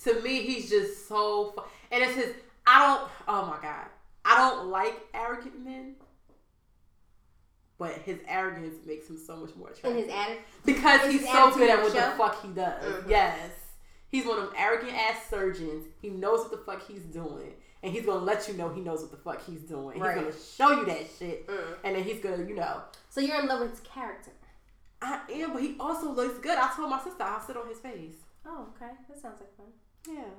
To 0.03 0.21
me, 0.21 0.41
he's 0.41 0.69
just 0.69 1.07
so. 1.07 1.53
And 1.91 2.03
it's 2.03 2.15
his. 2.15 2.33
I 2.65 2.79
don't. 2.79 3.09
Oh 3.27 3.45
my 3.45 3.61
god. 3.61 3.87
I 4.23 4.37
don't 4.37 4.67
like 4.67 4.99
arrogant 5.13 5.63
men. 5.63 5.95
But 7.81 7.93
his 7.93 8.19
arrogance 8.27 8.75
makes 8.85 9.09
him 9.09 9.17
so 9.17 9.35
much 9.37 9.55
more 9.55 9.69
attractive. 9.69 9.91
And 9.91 9.99
his 10.01 10.09
attitude. 10.13 10.43
Because 10.65 11.01
he's 11.11 11.21
his 11.21 11.31
so 11.31 11.51
good 11.51 11.67
at 11.67 11.81
what 11.81 11.91
the 11.91 11.99
the 11.99 12.11
fuck 12.15 12.39
he 12.43 12.49
does. 12.49 12.83
Mhm. 12.83 13.09
Yes. 13.09 13.49
He's 14.07 14.23
one 14.23 14.37
of 14.37 14.45
them 14.45 14.53
arrogant 14.55 14.93
ass 14.93 15.27
surgeons. 15.27 15.87
He 15.99 16.11
knows 16.11 16.41
what 16.41 16.51
the 16.51 16.59
fuck 16.59 16.85
he's 16.87 17.01
doing. 17.01 17.55
And 17.81 17.91
he's 17.91 18.05
gonna 18.05 18.23
let 18.23 18.47
you 18.47 18.53
know 18.53 18.69
he 18.69 18.81
knows 18.81 19.01
what 19.01 19.09
the 19.09 19.17
fuck 19.17 19.43
he's 19.43 19.61
doing. 19.61 19.99
Right. 19.99 20.15
He's 20.15 20.35
gonna 20.59 20.75
show 20.75 20.79
you 20.79 20.85
that 20.85 21.07
shit. 21.17 21.47
Mm. 21.47 21.77
And 21.83 21.95
then 21.95 22.03
he's 22.03 22.21
gonna, 22.21 22.43
you 22.43 22.53
know, 22.53 22.83
So 23.09 23.19
you're 23.19 23.39
in 23.39 23.47
love 23.47 23.61
with 23.61 23.71
his 23.71 23.79
character. 23.79 24.29
I 25.01 25.21
am, 25.31 25.53
but 25.53 25.63
he 25.63 25.75
also 25.79 26.11
looks 26.11 26.37
good. 26.37 26.59
I 26.59 26.71
told 26.75 26.91
my 26.91 27.01
sister 27.03 27.23
I'll 27.23 27.41
sit 27.41 27.57
on 27.57 27.67
his 27.67 27.79
face. 27.79 28.17
Oh, 28.45 28.67
okay. 28.75 28.91
That 29.09 29.19
sounds 29.19 29.39
like 29.39 29.57
fun. 29.57 29.73
Yeah, 30.07 30.29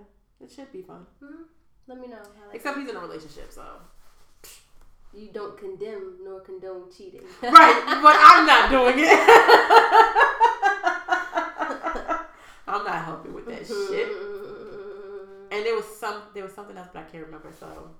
it 0.41 0.49
should 0.53 0.71
be 0.71 0.83
fun. 0.83 1.05
hmm 1.19 1.43
Let 1.89 1.99
me 1.99 2.07
know. 2.07 2.23
Except 2.53 2.79
he's 2.79 2.89
in 2.89 2.95
a 2.95 3.01
relationship, 3.01 3.51
so. 3.51 3.65
You 5.15 5.29
don't 5.33 5.57
condemn 5.59 6.17
nor 6.25 6.41
condone 6.41 6.91
cheating. 6.97 7.23
Right, 7.43 8.01
but 8.03 8.17
I'm 8.19 8.47
not 8.47 8.71
doing 8.71 8.95
it. 8.99 9.09
I'm 12.67 12.85
not 12.85 13.05
helping 13.05 13.35
with 13.35 13.47
that 13.47 13.67
shit. 13.67 14.09
And 15.51 15.67
there 15.67 15.75
was 15.75 15.85
some, 15.85 16.23
there 16.35 16.45
was 16.45 16.55
something 16.55 16.77
else, 16.77 16.89
but 16.93 17.01
I 17.01 17.03
can't 17.05 17.25
remember. 17.27 17.53
So 17.59 17.91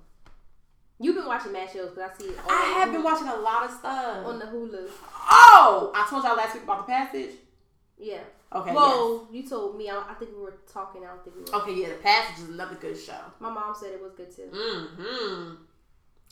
You've 0.99 1.15
been 1.15 1.25
watching 1.25 1.51
mad 1.51 1.69
shows 1.71 1.89
because 1.89 2.11
I 2.11 2.17
see 2.17 2.29
it 2.29 2.37
all 2.39 2.45
I 2.49 2.61
have 2.79 2.91
been 2.91 3.03
watching 3.03 3.27
a 3.27 3.35
lot 3.35 3.65
of 3.65 3.71
stuff. 3.71 4.25
on 4.25 4.39
the 4.39 4.45
Hulu. 4.45 4.89
Oh, 5.29 5.91
I 5.93 6.07
told 6.09 6.23
y'all 6.23 6.37
last 6.37 6.53
week 6.53 6.63
about 6.63 6.87
the 6.87 6.93
passage. 6.93 7.31
Yeah. 7.97 8.19
Okay. 8.53 8.73
well, 8.73 9.27
you 9.31 9.47
told 9.47 9.77
me. 9.77 9.89
I, 9.89 10.03
I 10.09 10.13
think 10.13 10.31
we 10.35 10.41
were 10.41 10.55
talking. 10.71 11.03
I 11.03 11.07
don't 11.07 11.23
think 11.23 11.35
we 11.35 11.41
were. 11.41 11.61
Okay, 11.61 11.81
yeah, 11.81 11.89
the 11.89 11.95
passage 11.95 12.43
is 12.43 12.49
another 12.49 12.75
good 12.75 12.97
show. 12.97 13.17
My 13.39 13.49
mom 13.49 13.73
said 13.77 13.93
it 13.93 14.01
was 14.01 14.11
good 14.13 14.33
too. 14.33 14.49
Mm-hmm. 14.53 15.55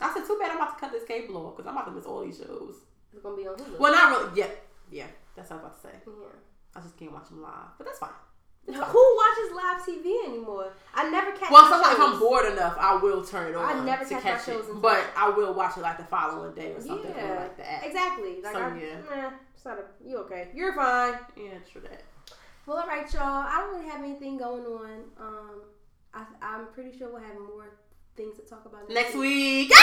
I 0.02 0.14
said, 0.14 0.26
too 0.26 0.38
bad 0.40 0.52
I'm 0.52 0.58
about 0.58 0.78
to 0.78 0.80
cut 0.80 0.92
this 0.92 1.04
cable 1.08 1.38
off 1.48 1.56
because 1.58 1.70
I'm 1.70 1.76
about 1.78 1.86
to 1.88 1.92
miss 1.92 2.06
all 2.06 2.24
these 2.24 2.38
shows. 2.38 2.76
It's 3.14 3.22
gonna 3.22 3.36
be 3.36 3.48
on 3.48 3.56
Hulu. 3.56 3.80
Well, 3.80 3.92
not 3.94 4.10
really. 4.12 4.40
Yeah, 4.42 4.48
yeah. 4.92 5.08
That's 5.36 5.50
what 5.50 5.60
I 5.60 5.64
was 5.64 5.72
about 5.74 5.82
to 5.84 5.88
say. 5.90 5.94
Yeah. 6.08 6.28
I 6.76 6.80
just 6.82 6.98
can't 6.98 7.12
watch 7.12 7.30
them 7.30 7.42
live, 7.42 7.76
but 7.78 7.86
that's 7.86 8.00
fine. 8.00 8.10
Who 8.68 8.74
watches 8.76 9.56
live 9.56 9.82
TV 9.82 10.28
anymore? 10.30 10.72
I 10.94 11.10
never 11.10 11.32
catch. 11.32 11.50
Well, 11.52 11.68
sometimes 11.68 11.96
if. 11.98 12.00
I'm 12.00 12.20
bored 12.20 12.52
enough, 12.54 12.78
I 12.80 12.96
will 12.96 13.24
turn 13.26 13.50
it 13.52 13.56
on. 13.56 13.66
I 13.82 13.84
never 13.84 14.04
to 14.06 14.10
catch 14.12 14.24
catch 14.24 14.46
shows 14.46 14.70
it, 14.70 14.82
but 14.82 15.04
I 15.18 15.30
will 15.30 15.54
watch 15.54 15.76
it 15.78 15.82
like 15.82 15.98
the 15.98 16.04
following 16.06 16.54
day 16.54 16.72
or 16.72 16.80
something 16.80 17.12
Yeah, 17.16 17.32
or 17.32 17.36
like 17.42 17.58
that. 17.58 17.84
exactly. 17.84 18.42
Like, 18.42 18.54
So, 18.54 18.60
I, 18.62 18.78
yeah. 18.78 19.26
eh, 19.26 19.30
it's 19.56 19.66
not 19.66 19.80
a, 19.80 19.84
you 20.08 20.20
okay? 20.20 20.50
You're 20.54 20.74
fine. 20.76 21.16
Yeah, 21.36 21.58
true 21.70 21.82
that. 21.82 22.04
Well, 22.68 22.78
all 22.78 22.88
right, 22.88 23.12
y'all. 23.12 23.24
I 23.24 23.58
don't 23.62 23.76
really 23.80 23.90
have 23.90 24.04
anything 24.04 24.38
going 24.38 24.64
on. 24.64 25.04
Um, 25.20 25.62
I, 26.14 26.24
I'm 26.42 26.68
pretty 26.68 26.96
sure 26.98 27.10
we'll 27.12 27.22
have 27.24 27.36
more 27.40 27.72
things 28.16 28.36
to 28.38 28.44
talk 28.44 28.66
about 28.66 28.90
Next 28.90 29.16
week. 29.16 29.70
week. 29.70 29.72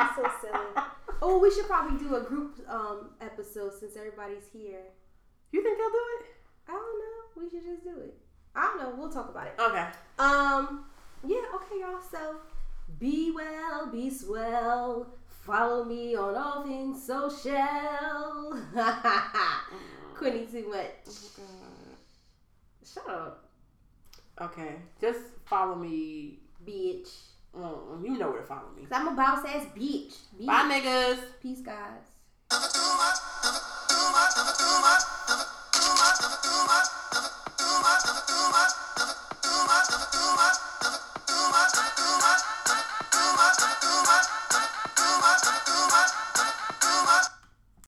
I 0.00 0.12
so 0.16 0.22
silly. 0.40 0.84
Oh, 1.22 1.38
we 1.38 1.50
should 1.50 1.66
probably 1.66 1.98
do 1.98 2.14
a 2.16 2.20
group 2.22 2.56
um 2.68 3.10
episode 3.20 3.72
since 3.78 3.96
everybody's 3.96 4.46
here. 4.52 4.82
You 5.52 5.62
think 5.62 5.78
they'll 5.78 5.88
do 5.90 6.04
it? 6.20 6.26
I 6.68 6.72
don't 6.72 6.98
know. 6.98 7.42
We 7.42 7.48
should 7.50 7.64
just 7.64 7.84
do 7.84 8.00
it. 8.00 8.14
I 8.54 8.62
don't 8.64 8.78
know. 8.82 8.94
We'll 8.98 9.10
talk 9.10 9.28
about 9.30 9.46
it. 9.46 9.54
Okay. 9.58 9.86
Um, 10.18 10.84
yeah, 11.26 11.42
okay, 11.54 11.80
y'all. 11.80 12.00
So 12.10 12.36
be 12.98 13.30
well, 13.34 13.86
be 13.90 14.10
swell. 14.10 15.06
Follow 15.48 15.82
me 15.84 16.14
on 16.14 16.36
all 16.36 16.62
things 16.62 17.02
social. 17.06 17.56
Ha 17.56 19.00
ha 19.02 19.30
ha. 19.32 19.64
Quinny 20.14 20.44
too 20.46 20.68
much. 20.68 21.08
Shut 22.84 23.08
up, 23.08 23.48
Okay. 24.40 24.76
Just 25.00 25.20
follow 25.46 25.74
me. 25.74 26.38
bitch. 26.66 27.08
Mm, 27.56 28.04
you 28.04 28.18
know 28.18 28.28
where 28.30 28.40
to 28.40 28.46
follow 28.46 28.68
me. 28.76 28.82
Cause 28.82 28.92
I'm 28.92 29.08
a 29.08 29.12
boss 29.12 29.42
ass 29.46 29.64
bitch. 29.74 30.14
bitch. 30.38 30.46
Bye, 30.46 30.68
niggas. 30.70 31.18
Peace, 31.42 31.60
guys. 31.62 32.04
Never 32.52 32.68
too 32.68 32.96
much. 34.82 35.02